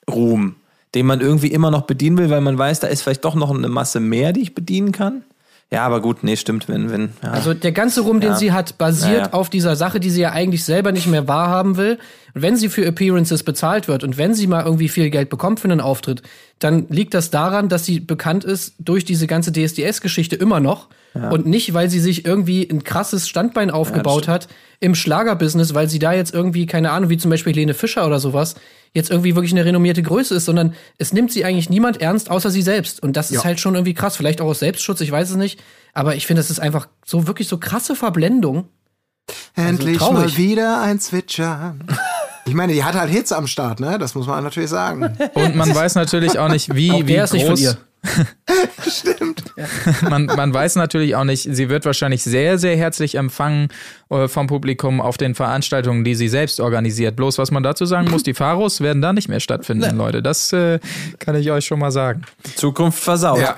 Ruhm, 0.10 0.56
den 0.96 1.06
man 1.06 1.22
irgendwie 1.22 1.48
immer 1.48 1.72
noch 1.72 1.84
bedienen 1.84 2.18
will, 2.18 2.30
weil 2.30 2.42
man 2.42 2.58
weiß, 2.58 2.80
da 2.82 2.88
ist 2.88 3.02
vielleicht 3.04 3.24
doch 3.24 3.36
noch 3.36 3.50
eine 3.56 3.70
Masse 3.70 4.00
mehr, 4.00 4.34
die 4.34 4.42
ich 4.42 4.54
bedienen 4.56 4.92
kann. 4.92 5.24
Ja, 5.72 5.86
aber 5.86 6.02
gut, 6.02 6.22
nee, 6.24 6.36
stimmt, 6.36 6.68
wenn 6.68 6.92
wenn 6.92 7.12
ja. 7.24 7.32
Also 7.32 7.54
der 7.54 7.72
ganze 7.72 8.02
Ruhm, 8.02 8.20
den 8.20 8.32
Ja. 8.32 8.36
sie 8.36 8.52
hat, 8.52 8.78
basiert 8.78 9.14
Ja, 9.14 9.24
ja. 9.28 9.34
auf 9.34 9.50
dieser 9.50 9.78
Sache, 9.78 10.02
die 10.02 10.10
sie 10.10 10.20
ja 10.20 10.32
eigentlich 10.32 10.66
selber 10.66 10.92
nicht 10.92 11.08
mehr 11.08 11.30
wahrhaben 11.30 11.78
will. 11.78 11.98
Und 12.34 12.42
wenn 12.42 12.56
sie 12.56 12.70
für 12.70 12.86
Appearances 12.86 13.44
bezahlt 13.44 13.88
wird 13.88 14.04
und 14.04 14.18
wenn 14.18 14.34
sie 14.34 14.48
mal 14.48 14.64
irgendwie 14.66 14.90
viel 14.90 15.10
Geld 15.10 15.30
bekommt 15.30 15.60
für 15.60 15.68
einen 15.70 15.82
Auftritt, 15.82 16.22
dann 16.60 16.88
liegt 16.90 17.14
das 17.14 17.30
daran, 17.30 17.70
dass 17.70 17.86
sie 17.86 18.00
bekannt 18.00 18.44
ist 18.44 18.74
durch 18.80 19.06
diese 19.06 19.28
ganze 19.28 19.52
DSDS-Geschichte 19.52 20.36
immer 20.36 20.60
noch. 20.60 20.88
Und 21.14 21.46
nicht, 21.46 21.74
weil 21.74 21.90
sie 21.90 22.00
sich 22.00 22.24
irgendwie 22.24 22.66
ein 22.70 22.86
krasses 22.86 23.28
Standbein 23.28 23.70
aufgebaut 23.70 24.30
hat 24.30 24.48
im 24.80 24.96
Schlagerbusiness, 24.96 25.74
weil 25.74 25.90
sie 25.90 26.00
da 26.00 26.14
jetzt 26.14 26.34
irgendwie, 26.34 26.66
keine 26.66 26.92
Ahnung, 26.92 27.10
wie 27.10 27.18
zum 27.18 27.30
Beispiel 27.30 27.52
Helene 27.52 27.74
Fischer 27.74 28.08
oder 28.08 28.22
sowas, 28.22 28.56
jetzt 28.94 29.10
irgendwie 29.12 29.36
wirklich 29.36 29.52
eine 29.52 29.66
renommierte 29.66 30.04
Größe 30.04 30.36
ist, 30.36 30.46
sondern 30.46 30.74
es 31.00 31.12
nimmt 31.12 31.34
sie 31.34 31.44
eigentlich 31.44 31.70
niemand 31.70 32.00
ernst, 32.00 32.32
außer 32.32 32.50
sie 32.50 32.62
selbst. 32.62 33.04
Und 33.04 33.18
das 33.18 33.30
ist 33.30 33.40
Ja. 33.40 33.44
halt 33.44 33.60
schon 33.60 33.76
irgendwie 33.76 33.94
krass. 33.94 34.16
Vielleicht 34.16 34.40
auch 34.40 34.46
aus 34.46 34.60
Selbstschutz, 34.60 35.02
ich 35.02 35.12
weiß 35.12 35.32
es 35.32 35.36
nicht. 35.36 35.62
Aber 35.94 36.16
ich 36.16 36.26
finde, 36.26 36.40
das 36.42 36.50
ist 36.50 36.62
einfach 36.62 36.88
so 37.06 37.28
wirklich 37.28 37.50
so 37.50 37.58
krasse 37.58 37.98
Verblendung. 37.98 38.70
Endlich 39.56 39.98
traurig. 39.98 40.14
mal 40.18 40.38
wieder 40.38 40.82
ein 40.82 41.00
Zwitschern. 41.02 41.84
Ich 42.46 42.54
meine, 42.54 42.74
die 42.74 42.84
hat 42.84 42.96
halt 42.96 43.10
Hits 43.10 43.32
am 43.32 43.48
Start, 43.48 43.80
ne? 43.80 43.98
Das 44.00 44.16
muss 44.16 44.28
man 44.28 44.44
natürlich 44.44 44.70
sagen. 44.70 45.04
Und 45.34 45.56
man 45.56 45.74
weiß 45.74 45.96
natürlich 45.96 46.40
auch 46.40 46.50
nicht, 46.50 46.74
wie, 46.76 46.92
Auch 46.92 47.08
wie 47.08 47.16
ist 47.16 47.34
nicht 47.34 47.46
von 47.46 47.56
groß. 47.56 47.62
ihr. 47.62 47.78
Stimmt. 48.90 49.44
Man, 50.10 50.26
man 50.26 50.52
weiß 50.52 50.76
natürlich 50.76 51.16
auch 51.16 51.24
nicht, 51.24 51.48
sie 51.54 51.70
wird 51.70 51.86
wahrscheinlich 51.86 52.24
sehr, 52.24 52.58
sehr 52.58 52.76
herzlich 52.76 53.14
empfangen 53.16 53.68
äh, 54.10 54.28
vom 54.28 54.48
Publikum 54.48 55.02
auf 55.02 55.18
den 55.18 55.36
Veranstaltungen, 55.36 56.04
die 56.04 56.16
sie 56.16 56.28
selbst 56.28 56.60
organisiert. 56.60 57.16
Bloß 57.16 57.38
was 57.38 57.52
man 57.52 57.62
dazu 57.62 57.86
sagen 57.86 58.10
muss, 58.10 58.24
die 58.24 58.34
Pharos 58.34 58.82
werden 58.82 59.04
da 59.04 59.14
nicht 59.14 59.30
mehr 59.30 59.40
stattfinden, 59.40 59.96
Leute. 59.98 60.24
Das 60.24 60.52
äh, 60.52 60.80
kann 61.20 61.36
ich 61.36 61.52
euch 61.52 61.66
schon 61.66 61.78
mal 61.80 61.92
sagen. 61.92 62.24
Zukunft 62.56 63.00
versaut. 63.04 63.40
Ja, 63.40 63.56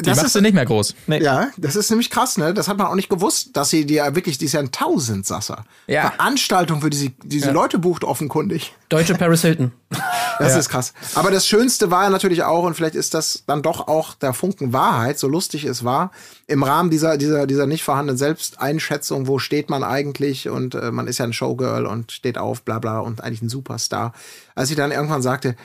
Die 0.00 0.04
das 0.04 0.16
machst 0.16 0.26
ist 0.26 0.36
du 0.36 0.42
nicht 0.42 0.52
mehr 0.52 0.66
groß. 0.66 0.94
Nee. 1.06 1.22
Ja, 1.22 1.48
das 1.56 1.74
ist 1.74 1.88
nämlich 1.88 2.10
krass, 2.10 2.36
ne? 2.36 2.52
Das 2.52 2.68
hat 2.68 2.76
man 2.76 2.86
auch 2.86 2.94
nicht 2.94 3.08
gewusst, 3.08 3.56
dass 3.56 3.70
sie 3.70 3.86
die 3.86 3.94
ja 3.94 4.14
wirklich, 4.14 4.36
die 4.36 4.44
ist 4.44 4.52
ja 4.52 4.60
ein 4.60 4.70
Tausendsasser. 4.70 5.64
Ja. 5.86 6.10
Veranstaltung, 6.10 6.82
für 6.82 6.90
die 6.90 6.98
sie 6.98 7.14
diese 7.24 7.50
Leute 7.50 7.78
bucht, 7.78 8.04
offenkundig. 8.04 8.74
Deutsche 8.90 9.14
Paris 9.14 9.42
Hilton. 9.42 9.72
Das 10.38 10.54
ist 10.54 10.68
krass. 10.68 10.92
Aber 11.14 11.30
das 11.30 11.46
Schönste 11.46 11.90
war 11.90 12.04
ja 12.04 12.10
natürlich 12.10 12.42
auch, 12.42 12.64
und 12.64 12.74
vielleicht 12.74 12.94
ist 12.94 13.14
das 13.14 13.44
dann 13.46 13.62
doch 13.62 13.88
auch 13.88 14.12
der 14.12 14.34
Funken 14.34 14.74
Wahrheit, 14.74 15.18
so 15.18 15.28
lustig 15.28 15.64
es 15.64 15.82
war, 15.82 16.10
im 16.46 16.62
Rahmen 16.62 16.90
dieser, 16.90 17.16
dieser, 17.16 17.46
dieser 17.46 17.66
nicht 17.66 17.82
vorhandenen 17.82 18.18
Selbsteinschätzung, 18.18 19.28
wo 19.28 19.38
steht 19.38 19.70
man 19.70 19.82
eigentlich 19.82 20.50
und 20.50 20.74
äh, 20.74 20.90
man 20.90 21.06
ist 21.06 21.16
ja 21.16 21.24
ein 21.24 21.32
Showgirl 21.32 21.86
und 21.86 22.12
steht 22.12 22.36
auf, 22.36 22.60
bla 22.64 22.80
bla 22.80 22.98
und 22.98 23.24
eigentlich 23.24 23.40
ein 23.40 23.48
Superstar. 23.48 24.12
Als 24.54 24.68
sie 24.68 24.74
dann 24.74 24.92
irgendwann 24.92 25.22
sagte, 25.22 25.56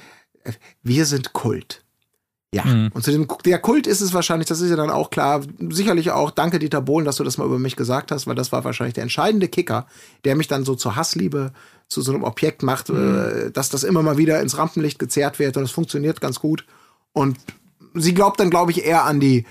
äh, 0.45 0.53
wir 0.83 1.05
sind 1.05 1.33
Kult. 1.33 1.80
Ja, 2.53 2.65
und 2.93 3.01
zu 3.01 3.11
dem 3.11 3.27
der 3.45 3.59
Kult 3.59 3.87
ist 3.87 4.01
es 4.01 4.13
wahrscheinlich, 4.13 4.49
das 4.49 4.59
ist 4.59 4.69
ja 4.69 4.75
dann 4.75 4.89
auch 4.89 5.09
klar, 5.09 5.41
sicherlich 5.69 6.11
auch, 6.11 6.31
danke 6.31 6.59
Dieter 6.59 6.81
Bohlen, 6.81 7.05
dass 7.05 7.15
du 7.15 7.23
das 7.23 7.37
mal 7.37 7.45
über 7.45 7.59
mich 7.59 7.77
gesagt 7.77 8.11
hast, 8.11 8.27
weil 8.27 8.35
das 8.35 8.51
war 8.51 8.65
wahrscheinlich 8.65 8.93
der 8.93 9.03
entscheidende 9.03 9.47
Kicker, 9.47 9.87
der 10.25 10.35
mich 10.35 10.49
dann 10.49 10.65
so 10.65 10.75
zur 10.75 10.97
Hassliebe 10.97 11.53
zu 11.87 12.01
so 12.01 12.13
einem 12.13 12.23
Objekt 12.23 12.61
macht, 12.61 12.89
äh, 12.89 13.51
dass 13.51 13.69
das 13.69 13.85
immer 13.85 14.03
mal 14.03 14.17
wieder 14.17 14.41
ins 14.41 14.57
Rampenlicht 14.57 14.99
gezerrt 14.99 15.39
wird 15.39 15.55
und 15.55 15.63
es 15.63 15.71
funktioniert 15.71 16.19
ganz 16.19 16.41
gut. 16.41 16.65
Und 17.13 17.37
sie 17.93 18.13
glaubt 18.13 18.39
dann, 18.41 18.49
glaube 18.49 18.71
ich, 18.71 18.85
eher 18.85 19.05
an 19.05 19.21
die, 19.21 19.45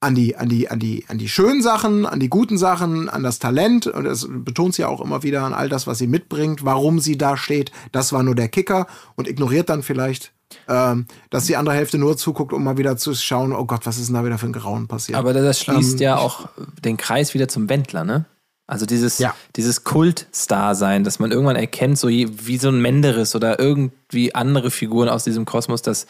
an 0.00 0.14
die, 0.14 0.36
an 0.36 0.48
die, 0.48 0.70
an 0.70 0.78
die, 0.78 1.04
an 1.08 1.18
die 1.18 1.28
schönen 1.28 1.62
Sachen, 1.62 2.06
an 2.06 2.20
die 2.20 2.28
guten 2.30 2.56
Sachen, 2.56 3.10
an 3.10 3.22
das 3.22 3.38
Talent. 3.38 3.86
Und 3.86 4.04
das 4.04 4.26
betont 4.30 4.74
sie 4.74 4.84
auch 4.84 5.02
immer 5.02 5.22
wieder 5.22 5.42
an 5.42 5.52
all 5.52 5.68
das, 5.68 5.86
was 5.86 5.98
sie 5.98 6.06
mitbringt, 6.06 6.64
warum 6.64 7.00
sie 7.00 7.18
da 7.18 7.36
steht. 7.36 7.70
Das 7.92 8.12
war 8.12 8.22
nur 8.22 8.34
der 8.34 8.48
Kicker 8.48 8.86
und 9.14 9.28
ignoriert 9.28 9.68
dann 9.68 9.82
vielleicht, 9.82 10.32
ähm, 10.68 11.06
dass 11.30 11.46
die 11.46 11.56
andere 11.56 11.74
Hälfte 11.74 11.98
nur 11.98 12.16
zuguckt, 12.16 12.52
um 12.52 12.62
mal 12.64 12.76
wieder 12.78 12.96
zu 12.96 13.14
schauen, 13.14 13.52
oh 13.52 13.64
Gott, 13.64 13.86
was 13.86 13.98
ist 13.98 14.06
denn 14.08 14.14
da 14.14 14.24
wieder 14.24 14.38
für 14.38 14.46
ein 14.46 14.52
Grauen 14.52 14.86
passiert. 14.88 15.18
Aber 15.18 15.32
das 15.32 15.60
schließt 15.60 15.94
Ähm, 15.94 16.02
ja 16.02 16.16
auch 16.18 16.48
den 16.84 16.96
Kreis 16.96 17.34
wieder 17.34 17.48
zum 17.48 17.68
Wendler, 17.68 18.04
ne? 18.04 18.24
Also 18.68 18.84
dieses, 18.84 19.18
Ja. 19.18 19.32
dieses 19.54 19.84
Kult-Star-Sein, 19.84 21.04
dass 21.04 21.20
man 21.20 21.30
irgendwann 21.30 21.54
erkennt, 21.54 21.98
so 21.98 22.08
wie 22.08 22.58
so 22.58 22.68
ein 22.68 22.80
Menderes 22.82 23.36
oder 23.36 23.60
irgendwie 23.60 24.34
andere 24.34 24.72
Figuren 24.72 25.08
aus 25.08 25.22
diesem 25.22 25.44
Kosmos, 25.44 25.82
dass 25.82 26.06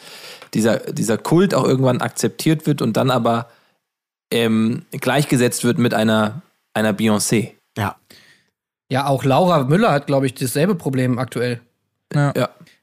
dieser, 0.55 0.77
dieser 0.91 1.19
Kult 1.19 1.53
auch 1.53 1.65
irgendwann 1.65 2.01
akzeptiert 2.01 2.65
wird 2.65 2.81
und 2.81 2.97
dann 2.97 3.11
aber 3.11 3.47
ähm, 4.31 4.85
gleichgesetzt 4.91 5.63
wird 5.65 5.77
mit 5.77 5.93
einer, 5.93 6.41
einer 6.73 6.93
Beyoncé. 6.93 7.51
ja. 7.77 7.95
Ja, 8.89 9.05
auch 9.07 9.25
Laura 9.25 9.65
Müller 9.65 9.91
hat, 9.91 10.07
glaube 10.07 10.27
ich, 10.27 10.33
dasselbe 10.33 10.73
Problem 10.73 11.19
aktuell. 11.19 11.59
Ja. 12.15 12.31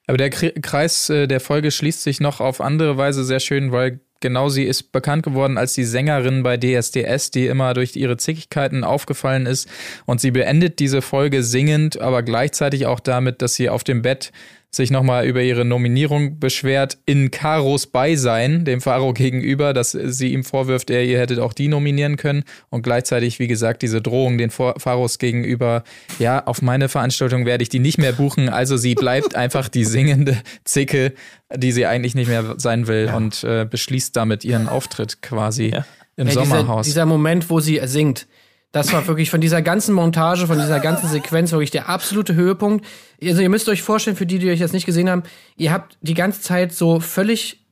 Aber 0.06 0.18
der 0.18 0.30
Kre- 0.30 0.60
Kreis 0.60 1.08
äh, 1.08 1.26
der 1.26 1.40
Folge 1.40 1.70
schließt 1.70 2.02
sich 2.02 2.20
noch 2.20 2.40
auf 2.40 2.60
andere 2.60 2.96
Weise 2.96 3.24
sehr 3.24 3.40
schön, 3.40 3.72
weil 3.72 4.00
genau 4.20 4.48
sie 4.48 4.64
ist 4.64 4.92
bekannt 4.92 5.22
geworden 5.22 5.58
als 5.58 5.74
die 5.74 5.84
Sängerin 5.84 6.42
bei 6.42 6.56
DSDS, 6.56 7.30
die 7.30 7.46
immer 7.46 7.74
durch 7.74 7.94
ihre 7.96 8.16
Zickigkeiten 8.16 8.84
aufgefallen 8.84 9.46
ist. 9.46 9.68
Und 10.06 10.20
sie 10.20 10.30
beendet 10.30 10.78
diese 10.78 11.02
Folge 11.02 11.42
singend, 11.42 12.00
aber 12.00 12.22
gleichzeitig 12.22 12.86
auch 12.86 13.00
damit, 13.00 13.42
dass 13.42 13.54
sie 13.54 13.68
auf 13.68 13.84
dem 13.84 14.02
Bett 14.02 14.32
sich 14.74 14.90
nochmal 14.90 15.26
über 15.26 15.42
ihre 15.42 15.64
Nominierung 15.64 16.38
beschwert, 16.38 16.98
in 17.06 17.30
Karos 17.30 17.86
Beisein, 17.86 18.64
dem 18.64 18.80
Faro 18.80 19.12
gegenüber, 19.12 19.72
dass 19.72 19.92
sie 19.92 20.32
ihm 20.32 20.44
vorwirft, 20.44 20.90
er 20.90 21.04
ihr 21.04 21.18
hättet 21.18 21.38
auch 21.38 21.52
die 21.52 21.68
nominieren 21.68 22.16
können. 22.16 22.44
Und 22.70 22.82
gleichzeitig, 22.82 23.38
wie 23.38 23.46
gesagt, 23.46 23.82
diese 23.82 24.00
Drohung 24.02 24.38
den 24.38 24.50
Pharos 24.50 25.18
gegenüber, 25.18 25.84
ja, 26.18 26.44
auf 26.46 26.62
meine 26.62 26.88
Veranstaltung 26.88 27.46
werde 27.46 27.62
ich 27.62 27.68
die 27.68 27.78
nicht 27.78 27.98
mehr 27.98 28.12
buchen. 28.12 28.48
Also 28.48 28.76
sie 28.76 28.94
bleibt 28.94 29.34
einfach 29.36 29.68
die 29.68 29.84
singende 29.84 30.36
Zicke, 30.64 31.12
die 31.54 31.72
sie 31.72 31.86
eigentlich 31.86 32.14
nicht 32.14 32.28
mehr 32.28 32.54
sein 32.58 32.86
will 32.86 33.12
und 33.14 33.44
äh, 33.44 33.66
beschließt 33.68 34.16
damit 34.16 34.44
ihren 34.44 34.68
Auftritt 34.68 35.22
quasi 35.22 35.68
Ja. 35.68 35.84
im 36.16 36.26
Ja, 36.26 36.32
dieser, 36.32 36.44
Sommerhaus. 36.44 36.86
dieser 36.86 37.06
Moment, 37.06 37.48
wo 37.50 37.60
sie 37.60 37.80
singt, 37.84 38.26
das 38.74 38.92
war 38.92 39.06
wirklich 39.06 39.30
von 39.30 39.40
dieser 39.40 39.62
ganzen 39.62 39.94
Montage, 39.94 40.48
von 40.48 40.58
dieser 40.58 40.80
ganzen 40.80 41.08
Sequenz 41.08 41.52
wirklich 41.52 41.70
der 41.70 41.88
absolute 41.88 42.34
Höhepunkt. 42.34 42.84
Also 43.22 43.40
ihr 43.40 43.48
müsst 43.48 43.68
euch 43.68 43.82
vorstellen, 43.82 44.16
für 44.16 44.26
die, 44.26 44.40
die 44.40 44.50
euch 44.50 44.58
jetzt 44.58 44.72
nicht 44.72 44.84
gesehen 44.84 45.08
haben, 45.08 45.22
ihr 45.56 45.72
habt 45.72 45.96
die 46.00 46.14
ganze 46.14 46.40
Zeit 46.40 46.72
so 46.72 46.98
völlig, 46.98 47.64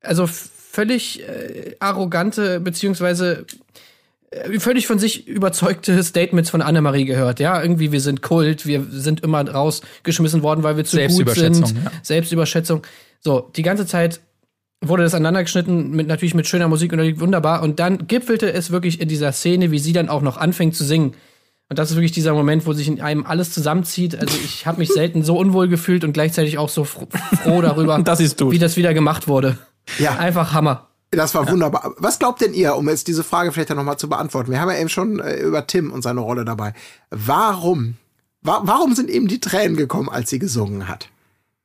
also 0.00 0.26
völlig 0.26 1.20
äh, 1.28 1.76
arrogante, 1.78 2.58
beziehungsweise 2.60 3.44
äh, 4.30 4.58
völlig 4.58 4.86
von 4.86 4.98
sich 4.98 5.28
überzeugte 5.28 6.02
Statements 6.02 6.48
von 6.48 6.62
Annemarie 6.62 7.04
gehört. 7.04 7.38
Ja, 7.38 7.60
irgendwie, 7.60 7.92
wir 7.92 8.00
sind 8.00 8.22
Kult, 8.22 8.64
wir 8.64 8.82
sind 8.88 9.20
immer 9.20 9.46
rausgeschmissen 9.46 10.42
worden, 10.42 10.62
weil 10.62 10.78
wir 10.78 10.86
zu 10.86 10.96
gut 10.96 11.28
sind. 11.32 11.68
ja. 11.68 11.92
Selbstüberschätzung. 12.02 12.80
So, 13.20 13.50
die 13.54 13.62
ganze 13.62 13.86
Zeit 13.86 14.20
wurde 14.80 15.02
das 15.02 15.14
aneinandergeschnitten, 15.14 15.90
mit, 15.90 16.06
natürlich 16.06 16.34
mit 16.34 16.46
schöner 16.46 16.68
Musik 16.68 16.92
und 16.92 17.20
wunderbar. 17.20 17.62
Und 17.62 17.80
dann 17.80 18.06
gipfelte 18.06 18.52
es 18.52 18.70
wirklich 18.70 19.00
in 19.00 19.08
dieser 19.08 19.32
Szene, 19.32 19.70
wie 19.70 19.78
sie 19.78 19.92
dann 19.92 20.08
auch 20.08 20.22
noch 20.22 20.36
anfängt 20.36 20.76
zu 20.76 20.84
singen. 20.84 21.14
Und 21.68 21.78
das 21.78 21.90
ist 21.90 21.96
wirklich 21.96 22.12
dieser 22.12 22.32
Moment, 22.32 22.66
wo 22.66 22.72
sich 22.72 22.86
in 22.86 23.00
einem 23.00 23.26
alles 23.26 23.50
zusammenzieht. 23.50 24.18
Also 24.18 24.36
ich 24.44 24.66
habe 24.66 24.78
mich 24.78 24.90
selten 24.90 25.24
so 25.24 25.36
unwohl 25.36 25.68
gefühlt 25.68 26.04
und 26.04 26.12
gleichzeitig 26.12 26.58
auch 26.58 26.68
so 26.68 26.84
fro 26.84 27.08
froh 27.42 27.60
darüber, 27.60 27.98
Das 28.04 28.20
wie 28.20 28.58
das 28.58 28.76
wieder 28.76 28.94
gemacht 28.94 29.26
wurde. 29.26 29.58
Ja. 29.98 30.16
Einfach 30.16 30.52
Hammer. 30.52 30.88
Das 31.10 31.34
war 31.34 31.48
wunderbar. 31.48 31.94
Was 31.98 32.18
glaubt 32.18 32.40
denn 32.40 32.52
ihr, 32.52 32.76
um 32.76 32.88
jetzt 32.88 33.08
diese 33.08 33.24
Frage 33.24 33.52
vielleicht 33.52 33.70
noch 33.70 33.82
mal 33.82 33.96
zu 33.96 34.08
beantworten? 34.08 34.50
Wir 34.50 34.60
haben 34.60 34.70
ja 34.70 34.78
eben 34.78 34.88
schon 34.88 35.18
äh, 35.20 35.40
über 35.40 35.66
Tim 35.66 35.92
und 35.92 36.02
seine 36.02 36.20
Rolle 36.20 36.44
dabei. 36.44 36.72
Warum? 37.10 37.96
Wa 38.42 38.60
warum 38.64 38.94
sind 38.94 39.10
ihm 39.10 39.26
die 39.26 39.40
Tränen 39.40 39.76
gekommen, 39.76 40.08
als 40.08 40.30
sie 40.30 40.38
gesungen 40.38 40.88
hat? 40.88 41.08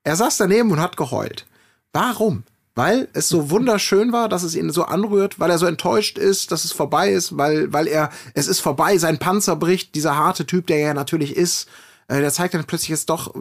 Er 0.03 0.15
saß 0.15 0.37
daneben 0.37 0.71
und 0.71 0.79
hat 0.79 0.97
geheult. 0.97 1.45
Warum? 1.93 2.43
Weil 2.81 3.09
es 3.13 3.29
so 3.29 3.51
wunderschön 3.51 4.11
war, 4.11 4.27
dass 4.27 4.41
es 4.41 4.55
ihn 4.55 4.71
so 4.71 4.85
anrührt, 4.85 5.39
weil 5.39 5.51
er 5.51 5.59
so 5.59 5.67
enttäuscht 5.67 6.17
ist, 6.17 6.51
dass 6.51 6.65
es 6.65 6.71
vorbei 6.71 7.11
ist, 7.11 7.37
weil, 7.37 7.71
weil 7.71 7.85
er, 7.85 8.09
es 8.33 8.47
ist 8.47 8.59
vorbei, 8.59 8.97
sein 8.97 9.19
Panzer 9.19 9.55
bricht, 9.55 9.93
dieser 9.93 10.15
harte 10.15 10.47
Typ, 10.47 10.65
der 10.65 10.77
er 10.77 10.87
ja 10.87 10.93
natürlich 10.95 11.37
ist, 11.37 11.67
äh, 12.07 12.21
der 12.21 12.31
zeigt 12.31 12.55
dann 12.55 12.63
plötzlich 12.63 12.89
jetzt 12.89 13.11
doch, 13.11 13.35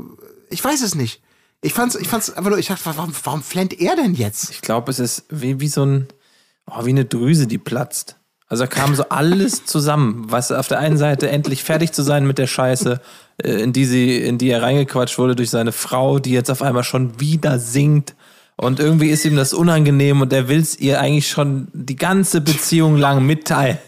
ich 0.51 0.63
weiß 0.63 0.83
es 0.83 0.95
nicht. 0.95 1.23
Ich 1.63 1.73
fand's, 1.73 1.95
ich 1.95 2.07
fand's 2.07 2.29
einfach 2.29 2.51
nur, 2.51 2.59
ich 2.59 2.67
dachte, 2.67 2.85
warum, 2.85 3.15
warum 3.25 3.43
flennt 3.43 3.81
er 3.81 3.97
denn 3.97 4.13
jetzt? 4.13 4.51
Ich 4.51 4.61
glaube, 4.61 4.91
es 4.91 4.99
ist 4.99 5.25
wie, 5.31 5.59
wie 5.59 5.69
so 5.69 5.87
ein, 5.87 6.09
oh, 6.67 6.85
wie 6.85 6.91
eine 6.91 7.07
Drüse, 7.07 7.47
die 7.47 7.57
platzt. 7.57 8.17
Also 8.47 8.65
da 8.65 8.67
kam 8.67 8.95
so 8.95 9.09
alles 9.09 9.65
zusammen, 9.65 10.27
was 10.29 10.53
auf 10.53 10.69
der 10.69 10.81
einen 10.81 10.99
Seite 10.99 11.31
endlich 11.31 11.65
fertig 11.65 11.93
zu 11.93 12.03
sein 12.03 12.27
mit 12.27 12.37
der 12.37 12.47
Scheiße, 12.47 13.01
äh, 13.43 13.53
in 13.53 13.73
die 13.73 13.87
sie, 13.87 14.19
in 14.19 14.37
die 14.37 14.51
er 14.51 14.61
reingequatscht 14.61 15.17
wurde 15.17 15.35
durch 15.35 15.49
seine 15.49 15.73
Frau, 15.73 16.19
die 16.19 16.33
jetzt 16.33 16.51
auf 16.51 16.61
einmal 16.61 16.85
schon 16.85 17.21
wieder 17.21 17.59
singt. 17.59 18.15
Und 18.61 18.79
irgendwie 18.79 19.09
ist 19.09 19.25
ihm 19.25 19.37
das 19.37 19.55
unangenehm 19.55 20.21
und 20.21 20.35
er 20.35 20.49
will 20.49 20.61
es 20.61 20.79
ihr 20.79 21.01
eigentlich 21.01 21.31
schon 21.31 21.69
die 21.73 21.97
ganze 21.97 22.43
Beziehung 22.43 22.99
lang 22.99 23.25
mitteilen. 23.25 23.79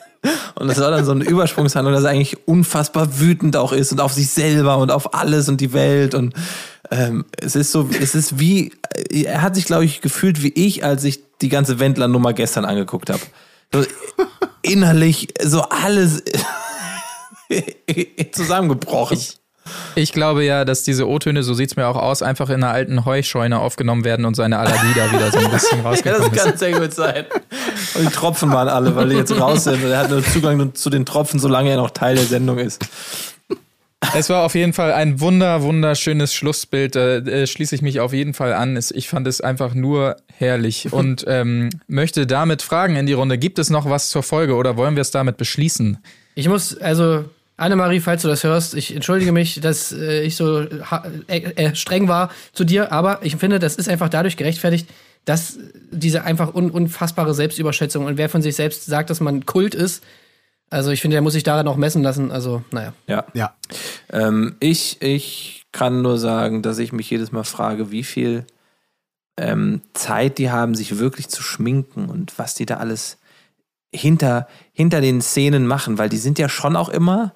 Und 0.55 0.69
das 0.69 0.81
war 0.81 0.91
dann 0.91 1.05
so 1.05 1.11
eine 1.11 1.25
Übersprungshandlung, 1.25 1.93
dass 1.93 2.05
er 2.05 2.11
eigentlich 2.11 2.49
unfassbar 2.49 3.21
wütend 3.21 3.55
auch 3.59 3.73
ist 3.73 3.93
und 3.93 4.01
auf 4.01 4.15
sich 4.15 4.31
selber 4.31 4.79
und 4.79 4.91
auf 4.91 5.13
alles 5.13 5.51
und 5.51 5.61
die 5.61 5.75
Welt. 5.75 6.15
Und 6.15 6.33
ähm, 6.91 7.27
es 7.39 7.55
ist 7.55 7.71
so, 7.71 7.91
es 8.01 8.15
ist 8.15 8.39
wie, 8.39 8.73
er 9.11 9.43
hat 9.43 9.57
sich, 9.57 9.67
glaube 9.67 9.85
ich, 9.85 10.01
gefühlt 10.01 10.43
wie 10.43 10.55
ich, 10.55 10.83
als 10.83 11.05
ich 11.05 11.21
die 11.43 11.51
ganze 11.51 11.79
Wendler-Nummer 11.79 12.33
gestern 12.33 12.65
angeguckt 12.65 13.11
habe. 13.11 13.21
So, 13.75 13.85
innerlich 14.63 15.35
so 15.43 15.61
alles 15.65 16.23
zusammengebrochen. 18.33 19.19
Ich 19.19 19.42
glaube 20.13 20.45
ja, 20.45 20.65
dass 20.65 20.83
diese 20.83 21.09
O-Töne, 21.09 21.43
so 21.43 21.55
sieht's 21.55 21.77
mir 21.77 21.87
auch 21.87 21.97
aus, 21.97 22.23
einfach 22.23 22.49
in 22.49 22.63
einer 22.63 22.73
alten 22.73 23.05
Heuscheune 23.05 23.59
aufgenommen 23.59 24.05
werden 24.05 24.25
und 24.25 24.35
seine 24.35 24.59
Allergie 24.59 24.95
da 24.95 25.13
wieder 25.13 25.31
so 25.31 25.39
ein 25.39 25.51
bisschen 25.51 25.79
ja, 25.85 25.91
das 25.91 26.05
rausgekommen 26.05 26.33
ist. 26.33 26.45
kann 26.45 26.57
sehr 26.57 26.81
gut 26.81 26.93
sein. 26.93 27.25
Und 27.95 28.09
die 28.09 28.13
Tropfen 28.13 28.53
waren 28.53 28.69
alle, 28.69 28.95
weil 28.97 29.09
die 29.09 29.17
jetzt 29.17 29.39
raus 29.39 29.65
sind. 29.65 29.85
Und 29.85 29.91
er 29.91 29.99
hat 29.99 30.11
nur 30.11 30.25
Zugang 30.25 30.75
zu 30.75 30.91
den 30.91 31.07
Tropfen, 31.07 31.39
solange 31.41 31.71
er 31.71 31.77
noch 31.77 31.91
Teil 31.91 32.17
der 32.17 32.25
Sendung 32.25 32.59
ist. 32.59 32.85
Es 34.15 34.29
war 34.29 34.45
auf 34.45 34.55
jeden 34.55 34.73
Fall 34.73 34.93
ein 34.93 35.21
wunder, 35.21 35.63
wunderschönes 35.63 36.35
Schlussbild. 36.35 36.97
Da 36.97 37.19
äh, 37.19 37.47
schließe 37.47 37.75
ich 37.75 37.83
mich 37.83 38.01
auf 38.01 38.13
jeden 38.13 38.35
Fall 38.35 38.53
an. 38.53 38.77
Es, 38.77 38.91
ich 38.91 39.09
fand 39.09 39.27
es 39.27 39.41
einfach 39.41 39.75
nur 39.75 40.17
herrlich 40.27 40.93
und 40.93 41.25
ähm, 41.29 41.71
möchte 41.87 42.27
damit 42.27 42.63
fragen 42.63 42.97
in 42.97 43.07
die 43.07 43.13
Runde: 43.13 43.39
Gibt 43.39 43.59
es 43.59 43.71
noch 43.71 43.89
was 43.89 44.11
zur 44.11 44.23
Folge 44.23 44.57
oder 44.57 44.77
wollen 44.77 44.97
wir 44.97 45.03
es 45.03 45.13
damit 45.13 45.37
beschließen? 45.37 45.99
Ich 46.35 46.49
muss, 46.49 46.77
also, 46.79 47.25
Annemarie, 47.63 48.01
falls 48.01 48.23
du 48.23 48.29
das 48.29 48.45
hörst, 48.45 48.75
ich 48.75 48.95
entschuldige 48.95 49.33
mich, 49.33 49.61
dass 49.61 49.93
äh, 49.93 50.23
ich 50.23 50.37
so 50.37 50.61
äh, 50.61 51.39
äh, 51.39 51.75
streng 51.75 52.09
war 52.09 52.31
zu 52.53 52.65
dir, 52.65 52.93
aber 52.93 53.21
ich 53.23 53.37
finde, 53.37 53.59
das 53.59 53.77
ist 53.77 53.89
einfach 53.89 54.09
dadurch 54.09 54.37
gerechtfertigt, 54.37 54.89
dass 55.25 55.59
diese 55.91 56.25
einfach 56.25 56.55
un 56.55 56.71
unfassbare 56.71 57.35
Selbstüberschätzung 57.35 58.05
und 58.07 58.19
wer 58.19 58.29
von 58.29 58.43
sich 58.43 58.57
selbst 58.57 58.87
sagt, 58.87 59.09
dass 59.11 59.21
man 59.21 59.47
Kult 59.47 59.75
ist, 59.75 60.03
also 60.73 60.91
ich 60.91 61.03
finde, 61.03 61.17
der 61.17 61.23
muss 61.23 61.35
sich 61.35 61.43
daran 61.43 61.69
auch 61.69 61.77
messen 61.77 62.03
lassen. 62.03 62.31
Also, 62.33 62.65
naja. 62.71 62.95
Ja. 63.07 63.27
Ja. 63.35 63.55
Ähm, 64.11 64.57
ich, 64.59 65.03
ich 65.03 65.67
kann 65.71 66.01
nur 66.01 66.17
sagen, 66.17 66.63
dass 66.63 66.79
ich 66.79 66.93
mich 66.93 67.11
jedes 67.11 67.31
Mal 67.31 67.45
frage, 67.45 67.91
wie 67.91 68.05
viel 68.05 68.47
ähm, 69.37 69.83
Zeit 69.93 70.39
die 70.39 70.51
haben, 70.51 70.75
sich 70.75 70.99
wirklich 70.99 71.29
zu 71.29 71.43
schminken 71.43 72.09
und 72.09 72.39
was 72.39 72.55
die 72.55 72.65
da 72.65 72.79
alles 72.79 73.19
hinter, 73.95 74.49
hinter 74.73 75.03
den 75.03 75.21
Szenen 75.21 75.67
machen, 75.67 75.99
weil 75.99 76.09
die 76.09 76.17
sind 76.17 76.39
ja 76.39 76.49
schon 76.49 76.75
auch 76.75 76.89
immer 76.89 77.35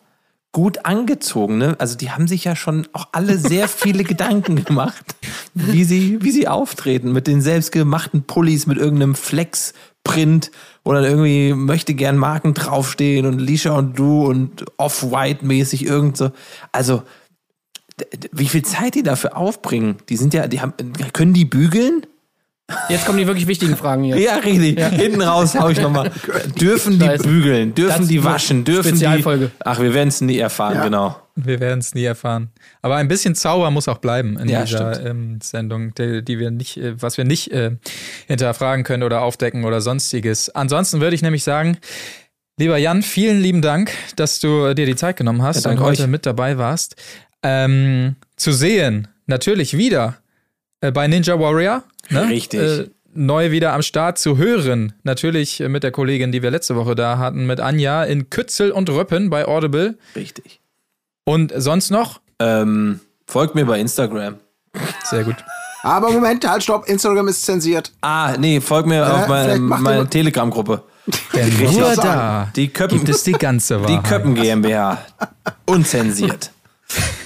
gut 0.57 0.87
angezogen, 0.87 1.59
ne? 1.59 1.77
Also 1.78 1.99
die 1.99 2.12
haben 2.12 2.27
sich 2.27 2.45
ja 2.45 2.57
schon 2.57 2.89
auch 2.95 3.09
alle 3.12 3.37
sehr 3.37 3.69
viele 3.69 4.05
Gedanken 4.12 4.65
gemacht, 4.65 5.05
wie 5.53 5.85
sie, 5.85 6.16
wie 6.23 6.31
sie 6.31 6.49
auftreten 6.49 7.12
mit 7.12 7.27
den 7.27 7.43
selbstgemachten 7.43 8.23
Pullis, 8.23 8.66
mit 8.66 8.78
irgendeinem 8.78 9.16
Flex-Print, 9.16 10.51
wo 10.83 10.95
dann 10.95 11.05
irgendwie 11.05 11.53
möchte 11.53 11.93
gern 11.93 12.16
Marken 12.16 12.55
draufstehen 12.55 13.27
und 13.27 13.39
Lisha 13.39 13.73
und 13.73 13.99
du 13.99 14.24
und 14.24 14.65
Off-White-mäßig 14.78 15.85
irgend 15.85 16.16
so. 16.16 16.31
Also, 16.73 17.03
wie 18.33 18.49
viel 18.49 18.62
Zeit 18.62 18.95
die 18.95 19.03
dafür 19.03 19.37
aufbringen? 19.37 19.97
Die 20.09 20.16
sind 20.16 20.33
ja, 20.33 20.49
die 20.49 20.62
haben, 20.62 20.73
können 21.12 21.35
die 21.35 21.45
bügeln? 21.45 22.07
Jetzt 22.88 23.06
kommen 23.06 23.18
die 23.18 23.26
wirklich 23.28 23.47
wichtigen 23.47 23.76
Fragen 23.76 24.02
hier. 24.02 24.18
Ja, 24.18 24.36
richtig. 24.36 24.78
Hinten 24.80 25.22
raus 25.22 25.55
hau 25.55 25.68
ich 25.68 25.80
nochmal. 25.80 26.10
Dürfen 26.60 26.98
die 26.98 27.05
Scheiße. 27.06 27.22
bügeln? 27.22 27.74
Dürfen 27.74 28.01
Das 28.01 28.09
die 28.09 28.24
waschen? 28.24 28.64
Dürfen 28.64 28.88
Spezialfolge. 28.90 29.47
die. 29.47 29.52
Ach, 29.64 29.78
wir 29.80 29.94
werden 29.94 30.09
es 30.09 30.20
nie 30.20 30.38
erfahren, 30.38 30.74
Ja. 30.74 30.82
genau. 30.84 31.16
Wir 31.36 31.60
werden 31.60 31.78
es 31.78 31.94
nie 31.94 32.02
erfahren. 32.05 32.48
Aber 32.82 32.97
ein 32.97 33.06
bisschen 33.09 33.34
Zauber 33.36 33.70
muss 33.70 33.86
auch 33.88 33.98
bleiben 33.98 34.36
in 34.38 34.48
Ja, 34.48 34.62
dieser 34.64 35.05
ähm, 35.06 35.38
Sendung, 35.43 35.94
die, 35.94 36.24
die 36.24 36.38
wir 36.40 36.51
nicht, 36.51 36.76
äh, 36.78 37.01
was 37.01 37.18
wir 37.18 37.24
nicht 37.24 37.52
äh, 37.52 37.72
hinterfragen 38.26 38.84
können 38.84 39.02
oder 39.05 39.20
aufdecken 39.22 39.64
oder 39.64 39.80
sonstiges. 39.80 40.51
Ansonsten 40.51 41.01
würde 41.01 41.14
ich 41.14 41.22
nämlich 41.22 41.44
sagen, 41.44 41.78
lieber 42.59 42.78
Jan, 42.78 43.02
vielen 43.02 43.40
lieben 43.40 43.62
Dank, 43.62 43.93
dass 44.16 44.40
du 44.40 44.74
dir 44.74 44.86
die 44.86 44.97
Zeit 44.97 45.16
genommen 45.16 45.43
hast 45.43 45.64
Ja, 45.66 45.70
und 45.70 45.78
heute 45.80 46.02
euch. 46.05 46.09
mit 46.09 46.26
dabei 46.26 46.59
warst. 46.59 46.97
Ähm, 47.44 48.16
zu 48.36 48.51
sehen, 48.52 49.06
natürlich 49.26 49.76
wieder 49.76 50.16
äh, 50.80 50.90
bei 50.90 51.06
Ninja 51.06 51.38
Warrior. 51.38 51.84
Ne? 52.11 52.28
Richtig. 52.28 52.61
Äh, 52.61 52.91
neu 53.15 53.51
wieder 53.51 53.73
am 53.73 53.83
Start 53.83 54.19
zu 54.19 54.37
hören. 54.37 54.93
Natürlich 55.03 55.61
äh, 55.61 55.69
mit 55.69 55.83
der 55.83 55.91
Kollegin, 55.91 56.33
die 56.33 56.43
wir 56.43 56.51
letzte 56.51 56.77
Woche 56.77 56.95
da 56.95 57.19
hatten, 57.19 57.47
mit 57.47 57.61
Anja 57.61 58.05
in 58.05 58.31
Kützel 58.31 58.70
und 58.70 58.89
Röppen 58.91 59.31
bei 59.31 59.47
Audible. 59.47 59.99
Richtig. 60.15 60.61
Und 61.24 61.53
sonst 61.57 61.91
noch? 61.91 62.20
Ähm, 62.39 63.01
folgt 63.27 63.55
mir 63.55 63.65
bei 63.65 63.81
Instagram. 63.81 64.37
Sehr 65.05 65.24
gut. 65.24 65.37
Aber 65.83 66.11
Moment, 66.11 66.49
halt, 66.49 66.62
stopp, 66.62 66.89
Instagram 66.89 67.28
ist 67.28 67.45
zensiert. 67.45 67.93
Ah, 68.01 68.35
nee, 68.39 68.61
folgt 68.61 68.89
mir 68.89 69.12
auf 69.12 69.28
meine, 69.28 69.59
meine 69.59 70.09
Telegram-Gruppe. 70.09 70.83
Denn 71.33 71.45
Richtig. 71.45 71.78
nur 71.78 71.95
da 71.95 72.51
Die 72.57 72.69
Köppen, 72.69 72.99
gibt 72.99 73.09
es 73.09 73.23
die 73.23 73.33
ganze 73.33 73.77
die 73.77 73.85
Wahrheit. 73.85 74.05
Köppen 74.05 74.35
GmbH. 74.35 74.99
Unzensiert. 75.66 76.51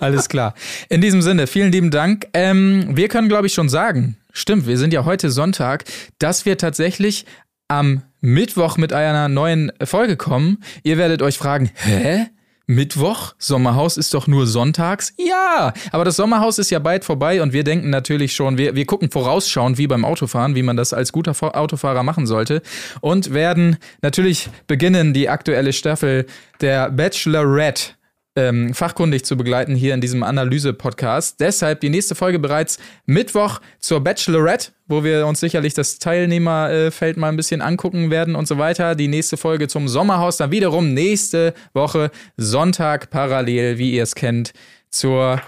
Alles 0.00 0.28
klar. 0.28 0.54
In 0.88 1.00
diesem 1.00 1.22
Sinne, 1.22 1.46
vielen 1.46 1.72
lieben 1.72 1.90
Dank. 1.90 2.26
Ähm, 2.34 2.96
wir 2.96 3.08
können, 3.08 3.28
glaube 3.28 3.46
ich, 3.46 3.54
schon 3.54 3.68
sagen, 3.68 4.16
stimmt, 4.32 4.66
wir 4.66 4.78
sind 4.78 4.92
ja 4.92 5.04
heute 5.04 5.30
Sonntag, 5.30 5.84
dass 6.18 6.46
wir 6.46 6.58
tatsächlich 6.58 7.26
am 7.68 8.02
Mittwoch 8.20 8.76
mit 8.76 8.92
einer 8.92 9.28
neuen 9.28 9.72
Folge 9.82 10.16
kommen. 10.16 10.58
Ihr 10.82 10.98
werdet 10.98 11.22
euch 11.22 11.38
fragen, 11.38 11.70
hä? 11.74 12.26
Mittwoch? 12.66 13.34
Sommerhaus 13.38 13.98
ist 13.98 14.14
doch 14.14 14.26
nur 14.26 14.46
sonntags? 14.46 15.12
Ja, 15.18 15.74
aber 15.92 16.06
das 16.06 16.16
Sommerhaus 16.16 16.58
ist 16.58 16.70
ja 16.70 16.78
bald 16.78 17.04
vorbei 17.04 17.42
und 17.42 17.52
wir 17.52 17.62
denken 17.62 17.90
natürlich 17.90 18.34
schon, 18.34 18.56
wir, 18.56 18.74
wir 18.74 18.86
gucken 18.86 19.10
vorausschauend 19.10 19.76
wie 19.76 19.86
beim 19.86 20.06
Autofahren, 20.06 20.54
wie 20.54 20.62
man 20.62 20.74
das 20.74 20.94
als 20.94 21.12
guter 21.12 21.34
Fa- 21.34 21.50
Autofahrer 21.50 22.02
machen 22.02 22.26
sollte 22.26 22.62
und 23.02 23.34
werden 23.34 23.76
natürlich 24.00 24.48
beginnen, 24.66 25.12
die 25.12 25.28
aktuelle 25.28 25.74
Staffel 25.74 26.24
der 26.62 26.90
Bachelorette 26.90 27.90
ähm, 28.36 28.74
fachkundig 28.74 29.24
zu 29.24 29.36
begleiten 29.36 29.74
hier 29.74 29.94
in 29.94 30.00
diesem 30.00 30.22
Analyse-Podcast. 30.22 31.40
Deshalb 31.40 31.80
die 31.80 31.88
nächste 31.88 32.14
Folge 32.14 32.38
bereits 32.38 32.78
Mittwoch 33.06 33.60
zur 33.78 34.00
Bachelorette, 34.02 34.72
wo 34.86 35.04
wir 35.04 35.26
uns 35.26 35.40
sicherlich 35.40 35.74
das 35.74 35.98
Teilnehmerfeld 35.98 37.16
mal 37.16 37.28
ein 37.28 37.36
bisschen 37.36 37.62
angucken 37.62 38.10
werden 38.10 38.34
und 38.34 38.48
so 38.48 38.58
weiter. 38.58 38.94
Die 38.94 39.08
nächste 39.08 39.36
Folge 39.36 39.68
zum 39.68 39.88
Sommerhaus 39.88 40.36
dann 40.36 40.50
wiederum 40.50 40.94
nächste 40.94 41.54
Woche 41.72 42.10
Sonntag 42.36 43.10
parallel, 43.10 43.78
wie 43.78 43.92
ihr 43.92 44.02
es 44.02 44.14
kennt, 44.14 44.52
zur 44.90 45.40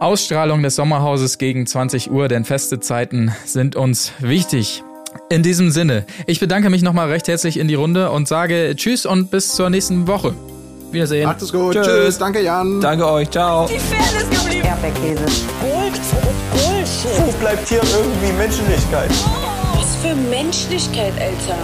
Ausstrahlung 0.00 0.62
des 0.62 0.76
Sommerhauses 0.76 1.38
gegen 1.38 1.66
20 1.66 2.10
Uhr, 2.10 2.28
denn 2.28 2.44
feste 2.44 2.80
Zeiten 2.80 3.32
sind 3.44 3.76
uns 3.76 4.12
wichtig. 4.20 4.82
In 5.30 5.42
diesem 5.42 5.70
Sinne, 5.70 6.04
ich 6.26 6.40
bedanke 6.40 6.68
mich 6.68 6.82
nochmal 6.82 7.08
recht 7.08 7.26
herzlich 7.26 7.58
in 7.58 7.68
die 7.68 7.74
Runde 7.74 8.10
und 8.10 8.28
sage 8.28 8.74
Tschüss 8.76 9.06
und 9.06 9.30
bis 9.30 9.54
zur 9.54 9.70
nächsten 9.70 10.06
Woche. 10.06 10.34
Wiedersehen. 10.96 11.26
Macht 11.26 11.42
es 11.42 11.52
gut. 11.52 11.74
Tschüss. 11.74 11.86
Tschüss. 11.86 12.18
Danke, 12.18 12.42
Jan. 12.42 12.80
Danke 12.80 13.08
euch. 13.08 13.30
Ciao. 13.30 13.68
Erdbeerkäse. 14.66 15.24
Gold, 15.60 16.00
Bullshit. 16.52 17.26
Wo 17.26 17.32
bleibt 17.38 17.68
hier 17.68 17.80
irgendwie 17.82 18.32
Menschlichkeit? 18.32 19.10
Was 19.74 19.96
für 19.96 20.14
Menschlichkeit, 20.14 21.12
Alter. 21.20 21.58